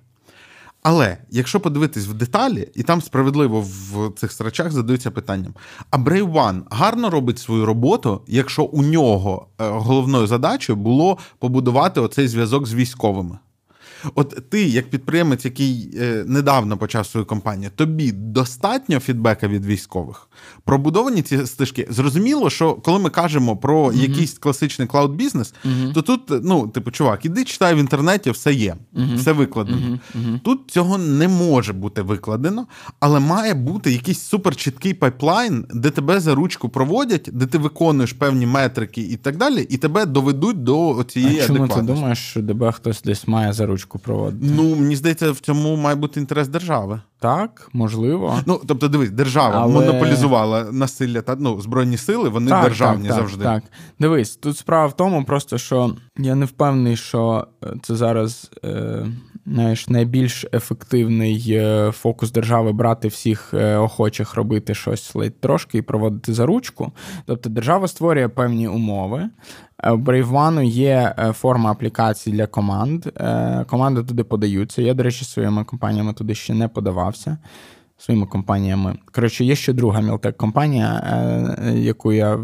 Але 0.82 1.18
якщо 1.30 1.60
подивитись 1.60 2.06
в 2.06 2.12
деталі, 2.14 2.68
і 2.74 2.82
там 2.82 3.02
справедливо 3.02 3.60
в 3.60 4.12
цих 4.16 4.32
срачах 4.32 4.72
задаються 4.72 5.10
питанням: 5.10 5.54
а 5.90 5.96
Brave 5.96 6.32
One 6.32 6.62
гарно 6.70 7.10
робить 7.10 7.38
свою 7.38 7.66
роботу, 7.66 8.22
якщо 8.26 8.62
у 8.62 8.82
нього 8.82 9.46
е, 9.58 9.68
головною 9.68 10.26
задачею 10.26 10.76
було 10.76 11.18
побудувати 11.38 12.00
оцей 12.00 12.28
зв'язок 12.28 12.66
з 12.66 12.74
військовими. 12.74 13.38
От 14.14 14.50
ти, 14.50 14.64
як 14.64 14.90
підприємець, 14.90 15.44
який 15.44 15.90
е, 16.00 16.24
недавно 16.26 16.76
почав 16.76 17.06
свою 17.06 17.26
компанію, 17.26 17.70
тобі 17.74 18.12
достатньо 18.12 19.00
фідбека 19.00 19.48
від 19.48 19.66
військових? 19.66 20.28
Пробудовані 20.64 21.22
ці 21.22 21.46
стежки. 21.46 21.86
Зрозуміло, 21.90 22.50
що 22.50 22.74
коли 22.74 22.98
ми 22.98 23.10
кажемо 23.10 23.56
про 23.56 23.86
uh 23.86 24.02
якийсь 24.02 24.38
класичний 24.38 24.88
клауд 24.88 25.14
бізнес, 25.14 25.54
uh 25.64 25.92
то 25.92 26.02
тут, 26.02 26.20
ну, 26.44 26.68
типу, 26.68 26.90
чувак, 26.90 27.24
іди 27.24 27.44
читай 27.44 27.74
в 27.74 27.78
інтернеті, 27.78 28.30
все 28.30 28.54
є, 28.54 28.76
uh 28.94 29.16
все 29.16 29.32
викладено. 29.32 29.98
Тут 30.44 30.60
цього 30.66 30.98
не 30.98 31.28
може 31.28 31.72
бути 31.72 32.02
викладено, 32.02 32.66
але 33.00 33.20
має 33.20 33.54
бути 33.54 33.92
якийсь 33.92 34.20
суперчіткий 34.20 34.94
пайплайн, 34.94 35.66
де 35.74 35.90
тебе 35.90 36.20
за 36.20 36.34
ручку 36.34 36.68
проводять, 36.68 37.28
де 37.32 37.46
ти 37.46 37.58
виконуєш 37.58 38.12
певні 38.12 38.46
метрики 38.46 39.00
і 39.00 39.16
так 39.16 39.36
далі, 39.36 39.66
і 39.70 39.76
тебе 39.76 40.06
доведуть 40.06 40.62
до 40.62 41.04
цієї 41.08 41.40
а 41.40 41.46
чому 41.46 41.68
ти 41.68 41.82
думаєш, 41.82 42.18
що 42.18 42.42
тебе 42.42 42.72
хтось 42.72 43.02
десь 43.02 43.28
має 43.28 43.52
за 43.52 43.66
ручку 43.66 43.91
проводити? 43.98 44.54
Ну, 44.56 44.76
мені 44.76 44.96
здається, 44.96 45.32
в 45.32 45.40
цьому 45.40 45.76
має 45.76 45.96
бути 45.96 46.20
інтерес 46.20 46.48
держави. 46.48 47.00
Так, 47.18 47.68
можливо. 47.72 48.38
Ну, 48.46 48.60
тобто, 48.66 48.88
дивись, 48.88 49.10
держава 49.10 49.54
Але... 49.56 49.72
монополізувала 49.72 50.72
насилля 50.72 51.22
та 51.22 51.36
ну, 51.36 51.60
збройні 51.60 51.96
сили, 51.96 52.28
вони 52.28 52.50
так, 52.50 52.64
державні 52.64 53.08
так, 53.08 53.16
завжди. 53.16 53.44
Так, 53.44 53.62
дивись, 53.98 54.36
тут 54.36 54.56
справа 54.56 54.86
в 54.86 54.96
тому, 54.96 55.24
просто 55.24 55.58
що 55.58 55.96
я 56.18 56.34
не 56.34 56.44
впевнений, 56.44 56.96
що 56.96 57.46
е, 57.64 57.74
це 57.82 57.96
зараз 57.96 58.50
е, 58.64 59.06
знаєш, 59.46 59.88
найбільш 59.88 60.46
ефективний 60.52 61.46
е, 61.48 61.90
фокус 61.92 62.32
держави 62.32 62.72
брати 62.72 63.08
всіх 63.08 63.54
е, 63.54 63.76
охочих 63.76 64.34
робити 64.34 64.74
щось 64.74 65.14
ледь 65.14 65.40
трошки 65.40 65.78
і 65.78 65.82
проводити 65.82 66.32
за 66.32 66.46
ручку. 66.46 66.92
Тобто 67.26 67.50
держава 67.50 67.88
створює 67.88 68.28
певні 68.28 68.68
умови. 68.68 69.28
В 69.84 69.96
Brave 69.96 70.62
є 70.64 71.14
форма 71.32 71.70
аплікації 71.70 72.36
для 72.36 72.46
команд. 72.46 73.06
Команди 73.66 74.02
туди 74.02 74.24
подаються. 74.24 74.82
Я, 74.82 74.94
до 74.94 75.02
речі, 75.02 75.24
своїми 75.24 75.64
компаніями 75.64 76.12
туди 76.12 76.34
ще 76.34 76.54
не 76.54 76.68
подавався. 76.68 77.38
Своїми 77.98 78.26
компаніями. 78.26 78.96
Коротше, 79.12 79.44
є 79.44 79.56
ще 79.56 79.72
друга 79.72 80.00
мілтек 80.00 80.36
компанія, 80.36 81.02
яку 81.74 82.12
я 82.12 82.38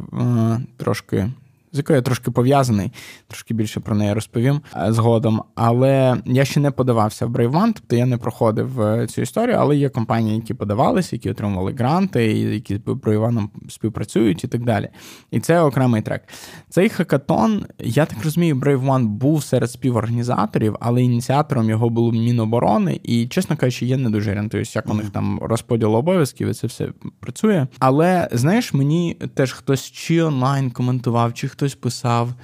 трошки 0.76 1.30
з 1.78 1.80
якою 1.80 1.96
я 1.96 2.02
трошки 2.02 2.30
пов'язаний, 2.30 2.92
трошки 3.28 3.54
більше 3.54 3.80
про 3.80 3.96
неї 3.96 4.12
розповім 4.12 4.60
е, 4.76 4.92
згодом. 4.92 5.42
Але 5.54 6.22
я 6.26 6.44
ще 6.44 6.60
не 6.60 6.70
подавався 6.70 7.26
в 7.26 7.30
Brave 7.30 7.50
One, 7.50 7.72
тобто 7.74 7.96
я 7.96 8.06
не 8.06 8.16
проходив 8.16 8.80
е, 8.80 9.06
цю 9.06 9.22
історію, 9.22 9.56
але 9.60 9.76
є 9.76 9.88
компанії, 9.88 10.36
які 10.36 10.54
подавалися, 10.54 11.16
які 11.16 11.30
отримували 11.30 11.72
гранти, 11.72 12.24
які 12.32 12.76
з 12.76 12.78
Brave 12.78 13.20
One 13.20 13.48
співпрацюють 13.68 14.44
і 14.44 14.48
так 14.48 14.64
далі. 14.64 14.88
І 15.30 15.40
це 15.40 15.60
окремий 15.60 16.02
трек. 16.02 16.22
Цей 16.68 16.88
хакатон, 16.88 17.66
я 17.78 18.06
так 18.06 18.24
розумію, 18.24 18.56
Brave 18.56 18.84
One 18.86 19.06
був 19.06 19.42
серед 19.42 19.70
співорганізаторів, 19.70 20.76
але 20.80 21.02
ініціатором 21.02 21.70
його 21.70 21.90
було 21.90 22.12
Міноборони. 22.12 23.00
І, 23.02 23.26
чесно 23.26 23.56
кажучи, 23.56 23.86
я 23.86 23.96
не 23.96 24.10
дуже 24.10 24.30
орієнтуюся, 24.30 24.78
як 24.78 24.94
у 24.94 24.94
них 24.94 25.10
там 25.10 25.38
розподіл 25.42 25.94
обов'язків 25.94 26.48
і 26.48 26.54
це 26.54 26.66
все 26.66 26.88
працює. 27.20 27.66
Але 27.78 28.28
знаєш, 28.32 28.74
мені 28.74 29.16
теж 29.34 29.52
хтось 29.52 29.90
чи 29.90 30.22
онлайн 30.22 30.70
коментував, 30.70 31.34
чи 31.34 31.48
хтось 31.48 31.67
писав 31.74 32.34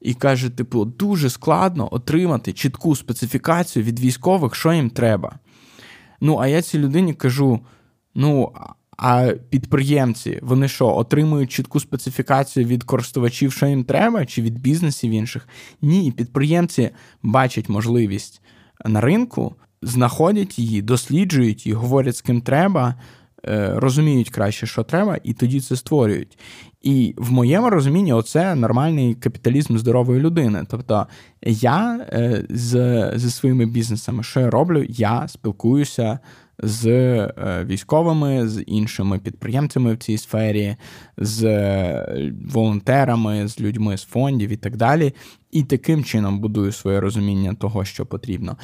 і 0.00 0.14
каже: 0.14 0.50
типу, 0.50 0.84
дуже 0.84 1.30
складно 1.30 1.88
отримати 1.90 2.52
чітку 2.52 2.96
специфікацію 2.96 3.84
від 3.84 4.00
військових, 4.00 4.54
що 4.54 4.72
їм 4.72 4.90
треба. 4.90 5.38
Ну, 6.20 6.38
а 6.38 6.46
я 6.46 6.62
цій 6.62 6.78
людині 6.78 7.14
кажу: 7.14 7.60
ну, 8.14 8.52
а 8.96 9.32
підприємці, 9.50 10.38
вони 10.42 10.68
що, 10.68 10.96
отримують 10.96 11.52
чітку 11.52 11.80
специфікацію 11.80 12.66
від 12.66 12.84
користувачів, 12.84 13.52
що 13.52 13.66
їм 13.66 13.84
треба, 13.84 14.26
чи 14.26 14.42
від 14.42 14.58
бізнесів 14.58 15.10
інших? 15.10 15.48
Ні, 15.82 16.12
підприємці 16.12 16.90
бачать 17.22 17.68
можливість 17.68 18.42
на 18.84 19.00
ринку, 19.00 19.54
знаходять 19.82 20.58
її, 20.58 20.82
досліджують 20.82 21.66
і 21.66 21.72
говорять, 21.72 22.16
з 22.16 22.20
ким 22.20 22.40
треба. 22.40 22.94
Е, 23.46 23.72
розуміють 23.74 24.30
краще, 24.30 24.66
що 24.66 24.82
треба, 24.82 25.18
і 25.24 25.32
тоді 25.32 25.60
це 25.60 25.76
створюють. 25.76 26.38
І 26.82 27.14
в 27.16 27.32
моєму 27.32 27.70
розумінні, 27.70 28.12
оце 28.12 28.54
нормальний 28.54 29.14
капіталізм 29.14 29.76
здорової 29.76 30.20
людини. 30.20 30.64
Тобто 30.68 31.06
я 31.42 32.06
е, 32.12 32.44
з, 32.50 33.12
зі 33.16 33.30
своїми 33.30 33.66
бізнесами, 33.66 34.22
що 34.22 34.40
я 34.40 34.50
роблю, 34.50 34.84
я 34.88 35.28
спілкуюся 35.28 36.18
з 36.62 36.86
е, 36.86 37.64
військовими, 37.64 38.48
з 38.48 38.62
іншими 38.62 39.18
підприємцями 39.18 39.94
в 39.94 39.98
цій 39.98 40.18
сфері, 40.18 40.76
з 41.16 41.44
е, 41.44 42.32
волонтерами, 42.52 43.48
з 43.48 43.60
людьми 43.60 43.96
з 43.96 44.02
фондів 44.02 44.50
і 44.50 44.56
так 44.56 44.76
далі. 44.76 45.14
І 45.50 45.62
таким 45.62 46.04
чином 46.04 46.40
будую 46.40 46.72
своє 46.72 47.00
розуміння 47.00 47.54
того, 47.54 47.84
що 47.84 48.06
потрібно. 48.06 48.56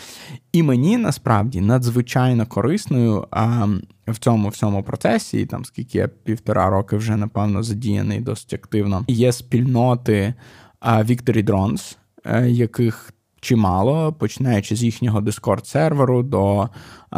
І 0.53 0.63
мені 0.63 0.97
насправді 0.97 1.61
надзвичайно 1.61 2.47
корисною 2.47 3.27
а, 3.31 3.67
в 4.07 4.19
цьому 4.19 4.49
всьому 4.49 4.83
процесі, 4.83 5.47
там 5.47 5.65
скільки 5.65 5.99
я 5.99 6.09
півтора 6.09 6.71
роки 6.71 6.97
вже 6.97 7.17
напевно 7.17 7.63
задіяний 7.63 8.21
досить 8.21 8.55
активно, 8.55 9.05
є 9.09 9.33
спільноти 9.33 10.35
а, 10.81 11.03
Victory 11.03 11.45
Drones, 11.45 11.97
е, 12.25 12.51
яких 12.51 13.13
чимало, 13.41 14.13
починаючи 14.13 14.77
з 14.77 14.83
їхнього 14.83 15.21
Discord-серверу 15.21 16.23
до 16.23 16.69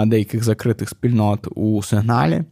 деяких 0.06 0.44
закритих 0.44 0.88
спільнот 0.88 1.48
у 1.54 1.83
сигналі, 1.83 2.44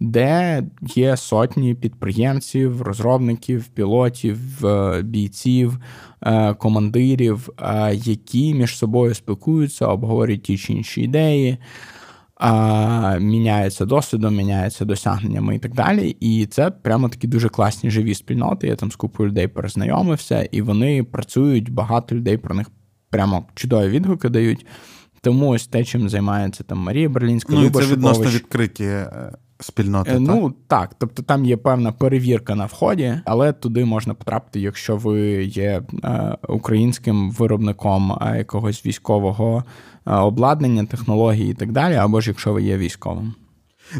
де 0.00 0.62
є 0.94 1.16
сотні 1.16 1.74
підприємців, 1.74 2.82
розробників, 2.82 3.64
пілотів, 3.64 4.66
е, 4.66 5.02
бійців, 5.02 5.78
е, 6.22 6.54
командирів, 6.54 7.48
е, 7.58 7.94
які 7.94 8.54
між 8.54 8.76
собою 8.78 9.14
спілкуються, 9.14 9.86
обговорюють 9.86 10.42
ті 10.42 10.58
чи 10.58 10.72
інші 10.72 11.02
ідеї. 11.02 11.58
Міняються 13.20 13.84
досвідом, 13.84 14.36
міняються 14.36 14.84
досягненнями 14.84 15.56
і 15.56 15.58
так 15.58 15.74
далі. 15.74 16.16
І 16.20 16.46
це 16.46 16.70
прямо 16.70 17.08
такі 17.08 17.26
дуже 17.26 17.48
класні 17.48 17.90
живі 17.90 18.14
спільноти. 18.14 18.66
Я 18.66 18.76
там 18.76 18.90
з 18.90 18.96
купою 18.96 19.28
людей 19.28 19.48
перезнайомився, 19.48 20.42
і 20.42 20.62
вони 20.62 21.04
працюють, 21.04 21.72
багато 21.72 22.14
людей 22.14 22.36
про 22.36 22.54
них 22.54 22.70
прямо 23.16 23.44
чудові 23.54 23.88
відгуки 23.88 24.28
дають. 24.28 24.66
Тому 25.20 25.48
ось 25.48 25.66
те, 25.66 25.84
чим 25.84 26.08
займається 26.08 26.64
там 26.64 26.78
Марія 26.78 27.08
Берлінська, 27.08 27.52
ну, 27.52 27.62
Люба 27.62 27.80
це 27.80 27.86
відносно 27.86 28.24
відкриті 28.24 28.84
е, 28.84 29.32
спільноти. 29.60 30.10
Е, 30.10 30.20
ну 30.20 30.54
так, 30.66 30.94
тобто 30.98 31.22
там 31.22 31.44
є 31.44 31.56
певна 31.56 31.92
перевірка 31.92 32.54
на 32.54 32.66
вході, 32.66 33.20
але 33.24 33.52
туди 33.52 33.84
можна 33.84 34.14
потрапити, 34.14 34.60
якщо 34.60 34.96
ви 34.96 35.20
є 35.44 35.82
е, 36.04 36.36
українським 36.48 37.30
виробником 37.30 38.18
якогось 38.36 38.86
військового 38.86 39.64
обладнання, 40.04 40.84
технології 40.84 41.50
і 41.50 41.54
так 41.54 41.72
далі, 41.72 41.94
або 41.94 42.20
ж 42.20 42.30
якщо 42.30 42.52
ви 42.52 42.62
є 42.62 42.76
військовим. 42.76 43.34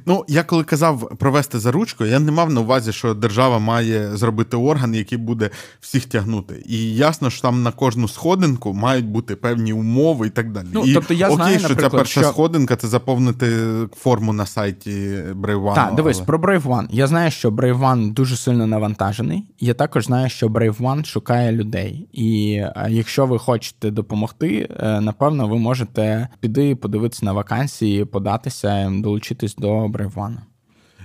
Ну, 0.07 0.25
я 0.29 0.43
коли 0.43 0.65
казав 0.65 1.17
провести 1.19 1.59
за 1.59 1.73
ручку, 1.73 2.05
я 2.05 2.19
не 2.19 2.33
мав 2.33 2.53
на 2.53 2.61
увазі, 2.61 2.93
що 2.93 3.15
держава 3.15 3.59
має 3.59 4.17
зробити 4.17 4.57
орган, 4.57 4.95
який 4.95 5.19
буде 5.19 5.51
всіх 5.81 6.05
тягнути. 6.05 6.63
І 6.67 6.95
ясно, 6.95 7.31
що 7.31 7.43
там 7.43 7.63
на 7.63 7.73
кожну 7.73 8.09
сходинку 8.09 8.75
мають 8.75 9.07
бути 9.07 9.37
певні 9.37 9.73
умови 9.73 10.27
і 10.27 10.31
так 10.31 10.53
далі. 10.53 10.67
Ну, 10.73 10.85
і 10.85 10.95
тобто 10.95 11.15
я 11.15 11.27
окей, 11.27 11.37
знаю, 11.37 11.59
що 11.59 11.75
ця 11.75 11.91
перша 11.91 12.21
що... 12.21 12.31
сходинка 12.31 12.77
це 12.77 12.89
заповнити 12.89 13.47
форму 13.97 14.33
на 14.33 14.47
сайті 14.47 14.91
Brave 15.33 15.63
One. 15.63 15.75
Так, 15.75 15.95
дивись, 15.95 16.17
але... 16.17 16.27
про 16.27 16.39
Brave 16.39 16.63
One. 16.63 16.87
Я 16.91 17.07
знаю, 17.07 17.31
що 17.31 17.51
Brave 17.51 17.81
One 17.81 18.13
дуже 18.13 18.37
сильно 18.37 18.67
навантажений. 18.67 19.45
Я 19.61 19.75
також 19.75 20.05
знаю, 20.05 20.29
що 20.29 20.49
Brave 20.49 20.81
One 20.81 21.05
шукає 21.05 21.53
людей. 21.53 22.09
І 22.13 22.53
е, 22.53 22.87
якщо 22.91 23.27
ви 23.27 23.39
хочете 23.39 23.91
допомогти, 23.91 24.69
е, 24.81 25.01
напевно, 25.01 25.49
ви 25.49 25.59
можете 25.59 26.29
піти 26.41 26.77
подивитися 26.77 27.25
на 27.27 27.33
вакансії, 27.33 28.05
податися, 28.05 28.93
долучитись 29.03 29.55
до 29.57 29.76
Brave 29.77 30.15
One. 30.15 30.37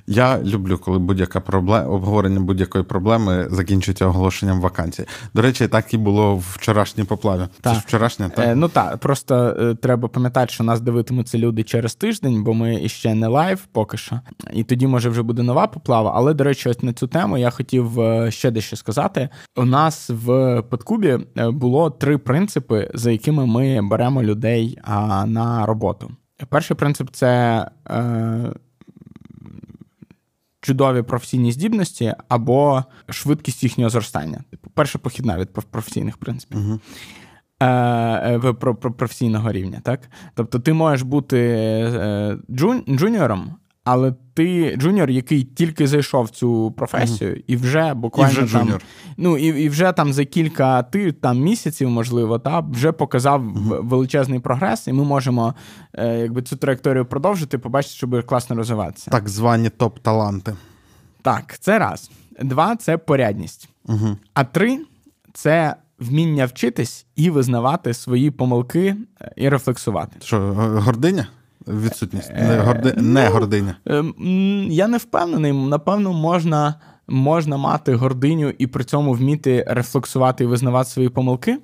Я 0.08 0.44
люблю, 0.44 0.78
коли 0.78 1.00
будь-яка 1.00 1.40
проблема 1.40 1.86
обговорення 1.86 2.40
будь-якої 2.40 2.84
проблеми 2.84 3.48
закінчується 3.52 4.06
оголошенням 4.06 4.62
вакансії. 4.62 5.08
До 5.34 5.42
речі, 5.42 5.68
так 5.68 5.94
і 5.94 5.98
було 5.98 6.36
в 6.36 6.40
вчорашній 6.40 7.04
поплаві. 7.04 7.40
Так. 7.40 7.74
Це 7.74 7.80
ж 7.80 7.86
вчорашня, 7.88 8.30
так? 8.30 8.48
Е, 8.48 8.56
ну 8.56 8.68
так, 8.68 8.98
просто 8.98 9.36
е, 9.36 9.76
треба 9.76 10.08
пам'ятати, 10.08 10.54
що 10.54 10.64
нас 10.64 10.82
дивитимуться 10.82 11.38
люди 11.38 11.64
через 11.64 11.96
тиждень, 11.96 12.44
бо 12.44 12.54
ми 12.54 12.84
іще 12.84 13.16
не 13.16 13.28
лайв 13.28 13.68
поки 13.72 13.98
що. 13.98 14.20
І 14.54 14.64
тоді, 14.64 14.88
може, 14.88 15.10
вже 15.10 15.22
буде 15.22 15.44
нова 15.44 15.68
поплава. 15.68 16.12
Але, 16.16 16.34
до 16.34 16.44
речі, 16.44 16.70
ось 16.70 16.84
на 16.84 16.94
цю 16.94 17.08
тему 17.08 17.38
я 17.38 17.50
хотів 17.50 18.00
е, 18.00 18.32
ще 18.32 18.52
дещо 18.52 18.76
сказати. 18.76 19.30
У 19.56 19.66
нас 19.66 20.10
в 20.10 20.62
Петкубі 20.62 21.20
е, 21.38 21.50
було 21.50 21.90
три 21.90 22.18
принципи, 22.18 22.92
за 22.94 23.12
якими 23.12 23.46
ми 23.46 23.82
беремо 23.82 24.24
людей 24.24 24.78
а, 24.84 25.26
на 25.26 25.66
роботу. 25.66 26.12
Перший 26.46 26.78
принцип 26.78 27.10
це. 27.12 27.66
Е, 27.90 28.54
чудові 30.62 31.02
професійні 31.02 31.52
здібності 31.52 32.14
або 32.30 32.84
швидкість 33.10 33.64
їхнього 33.64 33.90
зростання. 33.90 34.44
Перша 34.74 35.00
похідна 35.00 35.38
від 35.38 35.54
професійних 35.54 36.18
принципів. 36.18 36.60
Угу. 36.60 36.80
Е, 37.62 38.54
про, 38.60 38.76
про 38.76 38.94
професійного 38.94 39.52
рівня, 39.52 39.82
так? 39.84 40.00
Тобто 40.34 40.60
ти 40.60 40.74
можеш 40.74 41.02
бути 41.02 41.40
е, 41.40 42.38
джун, 42.52 42.84
джуніором, 42.90 43.54
але 43.84 44.14
ти 44.34 44.76
джуніор, 44.78 45.10
який 45.10 45.44
тільки 45.44 45.88
зайшов 45.88 46.26
в 46.26 46.30
цю 46.30 46.72
професію, 46.72 47.32
uh-huh. 47.32 47.44
і 47.48 47.56
вже 47.56 47.94
буквально 47.94 48.40
і 48.40 48.44
вже 48.44 48.58
там 48.58 48.80
ну 49.18 49.38
і 49.38 49.64
і 49.64 49.70
вже 49.70 49.92
там 49.92 50.14
за 50.14 50.26
кілька 50.26 50.84
ти 50.84 51.12
там 51.12 51.40
місяців, 51.40 51.90
можливо, 51.90 52.40
та 52.40 52.60
вже 52.60 52.92
показав 52.92 53.42
uh-huh. 53.42 53.88
величезний 53.88 54.40
прогрес, 54.40 54.88
і 54.88 54.94
ми 54.94 55.04
можемо 55.04 55.54
е, 55.94 56.20
якби 56.20 56.42
цю 56.42 56.56
траєкторію 56.56 57.06
продовжити, 57.06 57.58
побачити, 57.58 57.96
щоб 57.96 58.26
класно 58.26 58.56
розвиватися. 58.56 59.12
Так 59.12 59.30
звані 59.30 59.70
топ-таланти. 59.70 60.56
Так, 61.22 61.60
це 61.60 61.80
раз. 61.80 62.12
Два 62.42 62.76
це 62.76 62.98
порядність. 62.98 63.70
Uh-huh. 63.86 64.16
А 64.34 64.44
три 64.44 64.80
це 65.34 65.76
вміння 66.00 66.46
вчитись 66.46 67.06
і 67.16 67.30
визнавати 67.30 67.94
свої 67.94 68.32
помилки 68.32 68.96
і 69.36 69.50
рефлексувати. 69.50 70.16
Що, 70.22 70.40
гординя? 70.86 71.28
Відсутність 71.68 72.32
не, 72.34 72.60
горди... 72.60 72.94
ну, 72.98 73.04
не 73.04 73.30
гординя. 73.30 73.76
Ем, 73.86 74.14
я 74.70 74.88
не 74.88 74.98
впевнений. 74.98 75.54
Напевно, 75.54 76.14
можна 76.14 76.76
можна 77.08 77.58
мати 77.58 77.96
гординю 77.96 78.54
і 78.58 78.68
при 78.68 78.84
цьому 78.84 79.14
вміти 79.14 79.66
рефлексувати 79.68 80.44
і 80.44 80.48
визнавати 80.48 80.90
свої 80.90 81.10
помилки. 81.10 81.58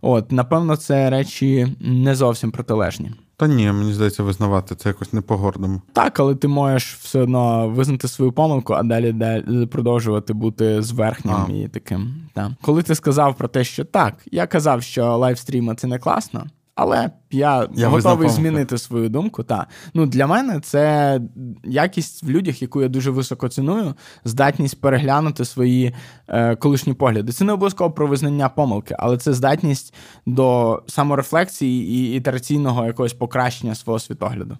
От, 0.00 0.32
напевно, 0.32 0.76
це 0.76 1.10
речі 1.10 1.76
не 1.80 2.14
зовсім 2.14 2.50
протилежні. 2.50 3.12
Та 3.36 3.46
ні, 3.46 3.72
мені 3.72 3.92
здається, 3.92 4.22
визнавати 4.22 4.74
це 4.74 4.88
якось 4.88 5.12
не 5.12 5.20
по-гордому. 5.20 5.82
Так, 5.92 6.20
але 6.20 6.34
ти 6.34 6.48
можеш 6.48 6.94
все 6.94 7.20
одно 7.20 7.68
визнати 7.68 8.08
свою 8.08 8.32
помилку, 8.32 8.72
а 8.72 8.82
далі 8.82 9.12
далі 9.12 9.66
продовжувати 9.66 10.32
бути 10.32 10.82
зверхнім 10.82 11.34
а. 11.48 11.52
і 11.52 11.68
таким. 11.68 12.14
Так. 12.32 12.50
Коли 12.62 12.82
ти 12.82 12.94
сказав 12.94 13.36
про 13.36 13.48
те, 13.48 13.64
що 13.64 13.84
так, 13.84 14.14
я 14.32 14.46
казав, 14.46 14.82
що 14.82 15.16
лайвстріми 15.16 15.74
це 15.74 15.86
не 15.86 15.98
класно. 15.98 16.44
Але 16.78 17.10
я, 17.30 17.68
я 17.74 17.88
готовий 17.88 18.28
змінити 18.28 18.78
свою 18.78 19.08
думку. 19.08 19.42
Та. 19.42 19.66
Ну, 19.94 20.06
Для 20.06 20.26
мене 20.26 20.60
це 20.60 21.20
якість 21.64 22.22
в 22.22 22.30
людях, 22.30 22.62
яку 22.62 22.82
я 22.82 22.88
дуже 22.88 23.10
високо 23.10 23.48
ціную, 23.48 23.94
здатність 24.24 24.80
переглянути 24.80 25.44
свої 25.44 25.94
е, 26.28 26.56
колишні 26.56 26.94
погляди. 26.94 27.32
Це 27.32 27.44
не 27.44 27.52
обов'язково 27.52 27.90
про 27.90 28.06
визнання 28.06 28.48
помилки, 28.48 28.96
але 28.98 29.16
це 29.18 29.32
здатність 29.32 29.94
до 30.26 30.82
саморефлексії 30.86 31.88
і 31.88 32.16
ітераційного 32.16 32.86
якогось 32.86 33.12
покращення 33.12 33.74
свого 33.74 33.98
світогляду. 33.98 34.58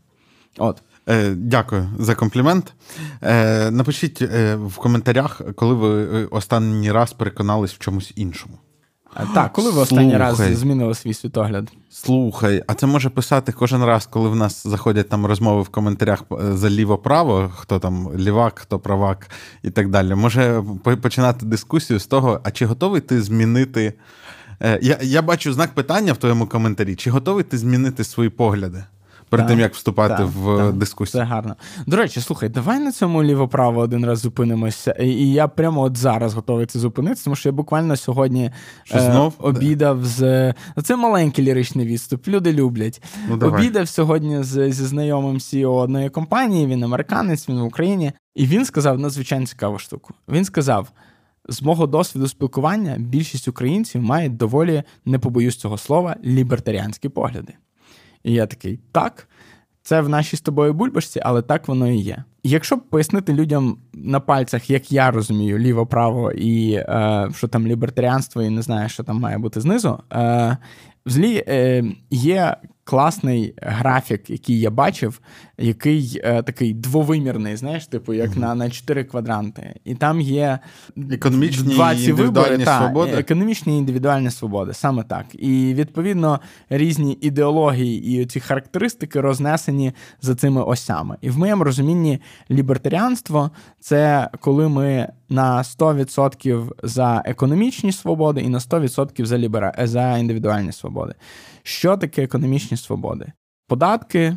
От. 0.58 0.82
Е, 1.08 1.34
Дякую 1.36 1.88
за 1.98 2.14
комплімент. 2.14 2.74
Е, 3.22 3.70
Напишіть 3.70 4.22
е, 4.22 4.56
в 4.56 4.76
коментарях, 4.76 5.42
коли 5.56 5.74
ви 5.74 6.20
е, 6.22 6.26
останній 6.30 6.92
раз 6.92 7.12
переконались 7.12 7.72
в 7.72 7.78
чомусь 7.78 8.12
іншому. 8.16 8.58
Так, 9.34 9.52
коли 9.52 9.70
ви 9.70 9.80
останній 9.80 10.16
раз 10.16 10.36
змінили 10.36 10.94
свій 10.94 11.14
світогляд? 11.14 11.72
Слухай, 11.90 12.62
а 12.66 12.74
це 12.74 12.86
може 12.86 13.10
писати 13.10 13.52
кожен 13.52 13.84
раз, 13.84 14.06
коли 14.06 14.28
в 14.28 14.36
нас 14.36 14.66
заходять 14.66 15.08
там 15.08 15.26
розмови 15.26 15.62
в 15.62 15.68
коментарях 15.68 16.24
е, 16.32 16.56
за 16.56 16.70
ліво-право, 16.70 17.50
хто 17.56 17.78
там 17.78 18.10
лівак, 18.16 18.58
хто 18.58 18.78
правак 18.78 19.30
і 19.62 19.70
так 19.70 19.88
далі. 19.88 20.14
Може 20.14 20.62
починати 21.02 21.46
дискусію 21.46 22.00
з 22.00 22.06
того, 22.06 22.40
а 22.44 22.50
чи 22.50 22.66
готовий 22.66 23.00
ти 23.00 23.22
змінити. 23.22 23.92
Е, 24.62 24.78
я, 24.82 24.98
Я 25.02 25.22
бачу 25.22 25.52
знак 25.52 25.74
питання 25.74 26.12
в 26.12 26.16
твоєму 26.16 26.46
коментарі, 26.46 26.96
чи 26.96 27.10
готовий 27.10 27.44
ти 27.44 27.58
змінити 27.58 28.04
свої 28.04 28.30
погляди? 28.30 28.84
Перед 29.28 29.46
тим 29.46 29.60
як 29.60 29.74
вступати 29.74 30.14
так, 30.16 30.26
в 30.26 30.56
так, 30.56 30.72
дискусію. 30.72 31.22
Це 31.22 31.26
гарно. 31.26 31.56
До 31.86 31.96
речі, 31.96 32.20
слухай, 32.20 32.48
давай 32.48 32.78
на 32.78 32.92
цьому 32.92 33.22
ліво-право 33.22 33.80
один 33.80 34.06
раз 34.06 34.18
зупинимося. 34.18 34.92
І 34.92 35.32
я 35.32 35.48
прямо 35.48 35.80
от 35.80 35.96
зараз 35.96 36.34
готовий 36.34 36.66
це 36.66 36.78
зупинитися, 36.78 37.24
тому 37.24 37.36
що 37.36 37.48
я 37.48 37.52
буквально 37.52 37.96
сьогодні 37.96 38.50
що, 38.84 39.00
знов? 39.00 39.34
е, 39.40 39.42
обідав 39.42 40.04
з. 40.04 40.54
Ну, 40.76 40.82
це 40.82 40.96
маленький 40.96 41.44
ліричний 41.44 41.86
відступ. 41.86 42.28
Люди 42.28 42.52
люблять. 42.52 43.02
Ну, 43.28 43.46
Обідав 43.46 43.88
сьогодні 43.88 44.42
з, 44.42 44.72
зі 44.72 44.84
знайомим 44.84 45.36
CEO 45.36 45.72
одної 45.72 46.10
компанії. 46.10 46.66
Він 46.66 46.84
американець, 46.84 47.48
він 47.48 47.60
в 47.60 47.64
Україні, 47.64 48.12
і 48.34 48.46
він 48.46 48.64
сказав 48.64 48.98
надзвичайно 48.98 49.46
цікаву 49.46 49.78
штуку. 49.78 50.14
Він 50.28 50.44
сказав. 50.44 50.88
З 51.48 51.62
мого 51.62 51.86
досвіду 51.86 52.28
спілкування 52.28 52.96
більшість 52.98 53.48
українців 53.48 54.02
мають 54.02 54.36
доволі, 54.36 54.82
не 55.04 55.18
побоюсь 55.18 55.56
цього 55.56 55.78
слова, 55.78 56.16
лібертаріанські 56.24 57.08
погляди. 57.08 57.54
І 58.24 58.32
я 58.32 58.46
такий, 58.46 58.80
так, 58.92 59.28
це 59.82 60.00
в 60.00 60.08
нашій 60.08 60.36
з 60.36 60.40
тобою 60.40 60.74
бульбашці, 60.74 61.20
але 61.24 61.42
так 61.42 61.68
воно 61.68 61.88
і 61.88 61.96
є. 61.96 62.24
Якщо 62.42 62.78
пояснити 62.78 63.32
людям 63.32 63.78
на 63.92 64.20
пальцях, 64.20 64.70
як 64.70 64.92
я 64.92 65.10
розумію, 65.10 65.58
ліво-право 65.58 66.32
і 66.32 66.72
е, 66.72 67.30
що 67.34 67.48
там 67.48 67.66
лібертаріанство, 67.66 68.42
і 68.42 68.50
не 68.50 68.62
знаю, 68.62 68.88
що 68.88 69.02
там 69.02 69.20
має 69.20 69.38
бути 69.38 69.60
знизу, 69.60 69.98
е, 70.12 70.56
взагалі 71.06 71.44
е, 71.48 71.84
є 72.10 72.56
класний 72.88 73.54
графік, 73.62 74.30
який 74.30 74.60
я 74.60 74.70
бачив, 74.70 75.20
який 75.58 76.20
е, 76.24 76.42
такий 76.42 76.74
двовимірний, 76.74 77.56
знаєш, 77.56 77.86
типу, 77.86 78.14
як 78.14 78.30
mm-hmm. 78.30 78.38
на 78.38 78.54
на 78.54 78.70
чотири 78.70 79.04
квадранти. 79.04 79.74
І 79.84 79.94
там 79.94 80.20
є 80.20 80.58
економічні 81.10 81.74
два 81.74 81.96
ці 81.96 82.12
вибори, 82.12 82.64
свободи. 82.64 83.12
Та, 83.12 83.20
економічні 83.20 83.74
і 83.74 83.78
індивідуальні 83.78 84.30
свободи, 84.30 84.74
саме 84.74 85.02
так. 85.02 85.26
І 85.32 85.74
відповідно 85.74 86.40
різні 86.70 87.18
ідеології 87.20 88.22
і 88.22 88.26
ці 88.26 88.40
характеристики 88.40 89.20
рознесені 89.20 89.92
за 90.20 90.34
цими 90.34 90.62
осями. 90.62 91.16
І 91.20 91.30
в 91.30 91.38
моєму 91.38 91.64
розумінні 91.64 92.20
лібертаріанство 92.50 93.50
це 93.80 94.30
коли 94.40 94.68
ми 94.68 95.08
на 95.28 95.62
100% 95.62 96.70
за 96.82 97.22
економічні 97.24 97.92
свободи 97.92 98.40
і 98.40 98.48
на 98.48 98.58
100% 98.58 99.24
за 99.24 99.38
лібера... 99.38 99.74
за 99.78 100.18
індивідуальні 100.18 100.72
свободи. 100.72 101.14
Що 101.68 101.96
таке 101.96 102.22
економічні 102.22 102.76
свободи? 102.76 103.32
Податки 103.66 104.36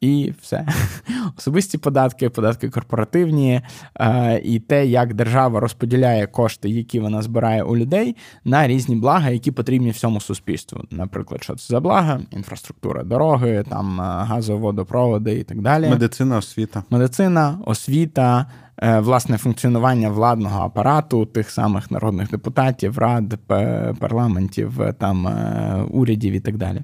і 0.00 0.32
все. 0.42 0.66
Особисті 1.38 1.78
податки, 1.78 2.30
податки 2.30 2.70
корпоративні, 2.70 3.60
е, 4.00 4.40
і 4.44 4.60
те, 4.60 4.86
як 4.86 5.14
держава 5.14 5.60
розподіляє 5.60 6.26
кошти, 6.26 6.68
які 6.68 7.00
вона 7.00 7.22
збирає 7.22 7.62
у 7.62 7.76
людей, 7.76 8.16
на 8.44 8.68
різні 8.68 8.96
блага, 8.96 9.30
які 9.30 9.50
потрібні 9.50 9.90
всьому 9.90 10.20
суспільству. 10.20 10.84
Наприклад, 10.90 11.42
що 11.42 11.54
це 11.54 11.66
за 11.66 11.80
блага, 11.80 12.20
інфраструктура, 12.30 13.02
дороги, 13.02 13.64
там 13.68 14.00
е, 14.00 14.04
газоводопроводи 14.04 15.38
і 15.38 15.44
так 15.44 15.60
далі. 15.62 15.88
Медицина, 15.88 16.36
освіта. 16.36 16.82
Медицина, 16.90 17.58
освіта. 17.64 18.46
Е, 18.82 19.00
власне 19.00 19.38
функціонування 19.38 20.10
владного 20.10 20.64
апарату, 20.64 21.26
тих 21.26 21.50
самих 21.50 21.90
народних 21.90 22.30
депутатів, 22.30 22.98
рад, 22.98 23.38
парламентів, 23.98 24.82
е, 24.82 24.92
там 24.92 25.28
е, 25.28 25.84
урядів 25.90 26.32
і 26.34 26.40
так 26.40 26.56
далі. 26.56 26.82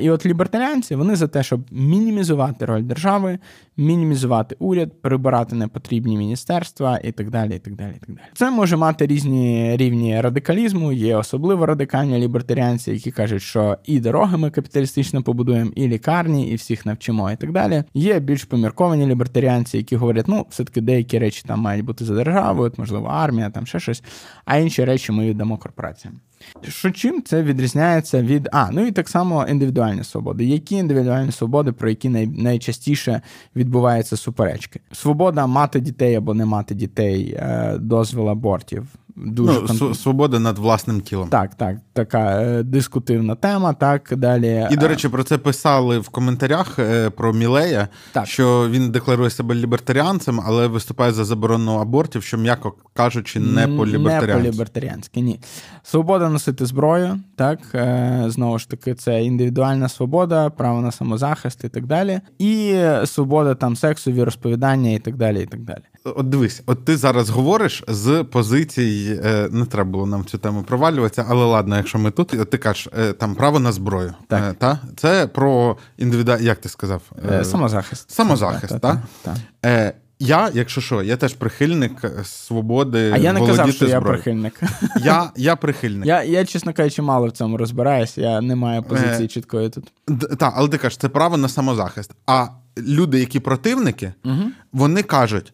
І 0.00 0.10
от 0.10 0.26
лібертаріанці 0.26 0.94
вони 0.94 1.16
за 1.16 1.28
те, 1.28 1.42
щоб 1.42 1.60
мінімізувати 1.70 2.64
роль 2.64 2.82
держави, 2.82 3.38
мінімізувати 3.76 4.56
уряд, 4.58 5.02
прибирати 5.02 5.56
непотрібні 5.56 6.16
міністерства 6.16 6.98
і 7.04 7.12
так 7.12 7.30
далі. 7.30 7.56
і 7.56 7.58
так 7.58 7.74
далі, 7.74 7.92
і 7.96 8.06
так 8.06 8.16
далі. 8.16 8.26
Це 8.34 8.50
може 8.50 8.76
мати 8.76 9.06
різні 9.06 9.76
рівні 9.76 10.20
радикалізму. 10.20 10.92
Є 10.92 11.16
особливо 11.16 11.66
радикальні 11.66 12.18
лібертаріанці, 12.18 12.90
які 12.90 13.10
кажуть, 13.10 13.42
що 13.42 13.76
і 13.84 14.00
дороги 14.00 14.36
ми 14.36 14.50
капіталістично 14.50 15.22
побудуємо, 15.22 15.70
і 15.74 15.88
лікарні, 15.88 16.48
і 16.48 16.54
всіх 16.54 16.86
навчимо, 16.86 17.30
і 17.30 17.36
так 17.36 17.52
далі. 17.52 17.84
Є 17.94 18.20
більш 18.20 18.44
помірковані 18.44 19.06
лібертаріанці, 19.06 19.76
які 19.76 19.96
говорять, 19.96 20.28
ну 20.28 20.46
все-таки 20.50 20.80
деякі 20.80 20.99
деякі 21.00 21.18
речі 21.18 21.42
там 21.46 21.60
мають 21.60 21.84
бути 21.84 22.04
за 22.04 22.14
державою, 22.14 22.72
можливо, 22.76 23.06
армія, 23.06 23.50
там 23.50 23.66
ще 23.66 23.80
щось, 23.80 24.02
а 24.44 24.56
інші 24.56 24.84
речі 24.84 25.12
ми 25.12 25.26
віддамо 25.26 25.58
корпораціям. 25.58 26.20
Що 26.62 26.90
чим 26.90 27.22
це 27.22 27.42
відрізняється 27.42 28.22
від. 28.22 28.48
А, 28.52 28.70
ну 28.72 28.86
і 28.86 28.92
так 28.92 29.08
само 29.08 29.46
індивідуальні 29.48 30.04
свободи. 30.04 30.44
Які 30.44 30.76
індивідуальні 30.76 31.32
свободи, 31.32 31.72
про 31.72 31.88
які 31.88 32.08
най... 32.08 32.26
найчастіше 32.26 33.20
відбуваються 33.56 34.16
суперечки? 34.16 34.80
Свобода 34.92 35.46
мати 35.46 35.80
дітей 35.80 36.14
або 36.14 36.34
не 36.34 36.44
мати 36.44 36.74
дітей, 36.74 37.34
е, 37.38 37.76
дозвіл 37.78 38.28
абортів, 38.28 38.86
Дуже 39.26 39.60
ну, 39.80 39.94
свобода 39.94 40.38
над 40.38 40.58
власним 40.58 41.00
тілом. 41.00 41.28
Так, 41.28 41.54
так, 41.54 41.76
така 41.92 42.42
е, 42.42 42.62
дискутивна 42.62 43.34
тема. 43.34 43.72
Так 43.72 44.14
далі. 44.16 44.68
І 44.70 44.76
до 44.76 44.88
речі, 44.88 45.08
про 45.08 45.24
це 45.24 45.38
писали 45.38 45.98
в 45.98 46.08
коментарях 46.08 46.78
е, 46.78 47.10
про 47.10 47.32
Мілея, 47.32 47.88
так. 48.12 48.26
що 48.26 48.68
він 48.70 48.90
декларує 48.90 49.30
себе 49.30 49.54
лібертаріанцем, 49.54 50.40
але 50.46 50.66
виступає 50.66 51.12
за 51.12 51.24
заборону 51.24 51.72
абортів, 51.72 52.22
що 52.22 52.38
м'яко 52.38 52.74
кажучи, 52.94 53.40
не 53.40 53.68
по 53.68 53.86
лібертаріанськи. 53.86 54.42
Не 54.42 54.48
по 54.48 54.54
лібертаріанськи, 54.54 55.20
ні. 55.20 55.40
Свобода 55.82 56.28
носити 56.28 56.66
зброю, 56.66 57.20
так 57.36 57.58
е, 57.74 58.24
знову 58.26 58.58
ж 58.58 58.70
таки, 58.70 58.94
це 58.94 59.22
індивідуальна 59.22 59.88
свобода, 59.88 60.50
право 60.50 60.80
на 60.80 60.92
самозахист 60.92 61.64
і 61.64 61.68
так 61.68 61.86
далі. 61.86 62.20
І 62.38 62.82
свобода 63.04 63.54
там 63.54 63.76
сексу, 63.76 64.12
віросповідання 64.12 64.90
і 64.90 64.98
так 64.98 65.16
далі. 65.16 65.42
і 65.42 65.46
так 65.46 65.60
далі. 65.60 65.82
От 66.04 66.28
дивись, 66.28 66.62
от 66.66 66.84
ти 66.84 66.96
зараз 66.96 67.30
говориш 67.30 67.84
з 67.88 68.24
позиції, 68.24 69.20
е, 69.24 69.48
не 69.50 69.66
треба 69.66 69.90
було 69.90 70.06
нам 70.06 70.24
цю 70.24 70.38
тему 70.38 70.62
провалюватися, 70.62 71.26
але 71.28 71.44
ладно, 71.44 71.76
якщо 71.76 71.98
ми 71.98 72.10
тут, 72.10 72.50
ти 72.50 72.58
кажеш, 72.58 72.88
е, 72.98 73.12
там 73.12 73.34
право 73.34 73.60
на 73.60 73.72
зброю. 73.72 74.14
Так. 74.28 74.42
Е, 74.42 74.54
та? 74.58 74.80
Це 74.96 75.26
про 75.26 75.76
індивідуальний, 75.98 76.46
як 76.46 76.58
ти 76.58 76.68
сказав? 76.68 77.02
Самозахист. 77.42 78.10
Самозахист, 78.10 78.80
так? 78.80 78.98
так? 79.22 79.36
так. 79.62 79.94
Я, 80.22 80.50
якщо 80.54 80.80
що, 80.80 81.02
я 81.02 81.16
теж 81.16 81.34
прихильник 81.34 82.04
свободи. 82.24 83.12
А 83.14 83.16
я 83.16 83.32
не 83.32 83.46
казав, 83.46 83.72
що 83.72 83.86
зброю. 83.86 83.92
я 83.94 84.00
прихильник. 84.00 84.60
Я 85.04 85.30
я 85.36 85.56
прихильник. 85.56 86.06
Я, 86.06 86.22
я, 86.22 86.44
чесно 86.44 86.72
кажучи, 86.72 87.02
мало 87.02 87.26
в 87.26 87.32
цьому 87.32 87.56
розбираюся, 87.56 88.20
я 88.20 88.40
не 88.40 88.56
маю 88.56 88.82
позиції 88.82 89.24
е, 89.24 89.28
чіткої 89.28 89.70
тут. 89.70 89.92
Так, 90.38 90.52
але 90.56 90.68
ти 90.68 90.78
кажеш, 90.78 90.96
це 90.96 91.08
право 91.08 91.36
на 91.36 91.48
самозахист. 91.48 92.10
А 92.26 92.46
люди, 92.78 93.20
які 93.20 93.40
противники, 93.40 94.12
угу. 94.24 94.42
вони 94.72 95.02
кажуть, 95.02 95.52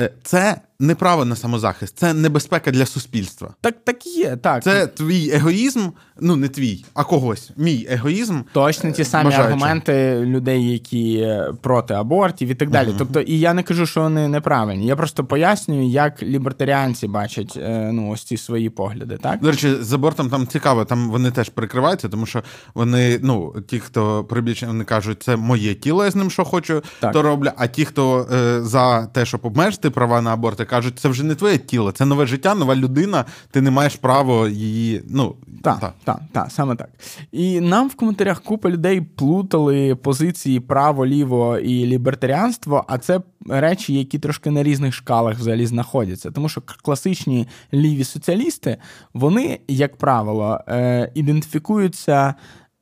Е, 0.00 0.10
це 0.22 0.60
не 0.80 0.94
право 0.94 1.24
на 1.24 1.36
самозахист, 1.36 1.98
це 1.98 2.14
небезпека 2.14 2.70
для 2.70 2.86
суспільства. 2.86 3.54
Так 3.60 3.74
так 3.84 4.06
є. 4.06 4.36
так. 4.36 4.62
Це 4.62 4.86
твій 4.86 5.30
егоїзм, 5.30 5.88
ну 6.20 6.36
не 6.36 6.48
твій, 6.48 6.84
а 6.94 7.04
когось. 7.04 7.50
Мій 7.56 7.86
егоїзм. 7.90 8.40
Точно 8.52 8.92
ті 8.92 9.04
самі 9.04 9.24
бажаючи. 9.24 9.46
аргументи 9.46 10.20
людей, 10.20 10.72
які 10.72 11.18
е, 11.20 11.52
проти 11.60 11.94
абортів 11.94 12.48
і 12.48 12.54
так 12.54 12.70
далі. 12.70 12.88
Uh-huh. 12.88 12.98
Тобто, 12.98 13.20
і 13.20 13.38
я 13.38 13.54
не 13.54 13.62
кажу, 13.62 13.86
що 13.86 14.00
вони 14.00 14.28
неправильні. 14.28 14.86
Я 14.86 14.96
просто 14.96 15.24
пояснюю, 15.24 15.88
як 15.88 16.22
лібертаріанці 16.22 17.06
бачать 17.06 17.54
е, 17.56 17.90
ну, 17.92 18.10
ось 18.10 18.24
ці 18.24 18.36
свої 18.36 18.70
погляди. 18.70 19.18
Так 19.22 19.40
до 19.40 19.50
речі, 19.50 19.74
з 19.80 19.92
абортом 19.92 20.30
там 20.30 20.46
цікаво, 20.46 20.84
там 20.84 21.10
вони 21.10 21.30
теж 21.30 21.48
прикриваються, 21.48 22.08
тому 22.08 22.26
що 22.26 22.42
вони, 22.74 23.20
ну 23.22 23.54
ті, 23.66 23.80
хто 23.80 24.24
прибічні, 24.24 24.68
вони 24.68 24.84
кажуть, 24.84 25.22
це 25.22 25.36
моє 25.36 25.74
тіло, 25.74 26.04
я 26.04 26.10
з 26.10 26.16
ним 26.16 26.30
що 26.30 26.44
хочу, 26.44 26.82
так. 27.00 27.12
то 27.12 27.22
роблю. 27.22 27.50
А 27.56 27.66
ті, 27.66 27.84
хто 27.84 28.28
е, 28.32 28.62
за 28.62 29.06
те, 29.06 29.26
щоб 29.26 29.40
обмежити 29.42 29.90
права 29.90 30.20
на 30.20 30.32
аборти, 30.32 30.64
кажуть, 30.68 30.98
це 30.98 31.08
вже 31.08 31.24
не 31.24 31.34
твоє 31.34 31.58
тіло, 31.58 31.92
це 31.92 32.04
нове 32.04 32.26
життя, 32.26 32.54
нова 32.54 32.76
людина. 32.76 33.24
Ти 33.50 33.60
не 33.60 33.70
маєш 33.70 33.96
права 33.96 34.48
її. 34.48 35.02
Ну 35.08 35.34
так, 35.62 35.80
так, 35.80 35.94
так, 36.04 36.20
та, 36.32 36.50
саме 36.50 36.76
так. 36.76 36.88
І 37.32 37.60
нам 37.60 37.88
в 37.88 37.94
коментарях 37.94 38.40
купа 38.40 38.70
людей 38.70 39.00
плутали 39.00 39.94
позиції 39.94 40.60
право, 40.60 41.06
ліво 41.06 41.58
і 41.58 41.86
лібертаріанство, 41.86 42.84
а 42.88 42.98
це 42.98 43.20
речі, 43.48 43.94
які 43.94 44.18
трошки 44.18 44.50
на 44.50 44.62
різних 44.62 44.94
шкалах 44.94 45.38
взагалі 45.38 45.66
знаходяться. 45.66 46.30
Тому 46.30 46.48
що 46.48 46.62
класичні 46.82 47.48
ліві 47.74 48.04
соціалісти, 48.04 48.76
вони, 49.14 49.60
як 49.68 49.96
правило, 49.96 50.60
е, 50.68 51.12
ідентифікуються. 51.14 52.34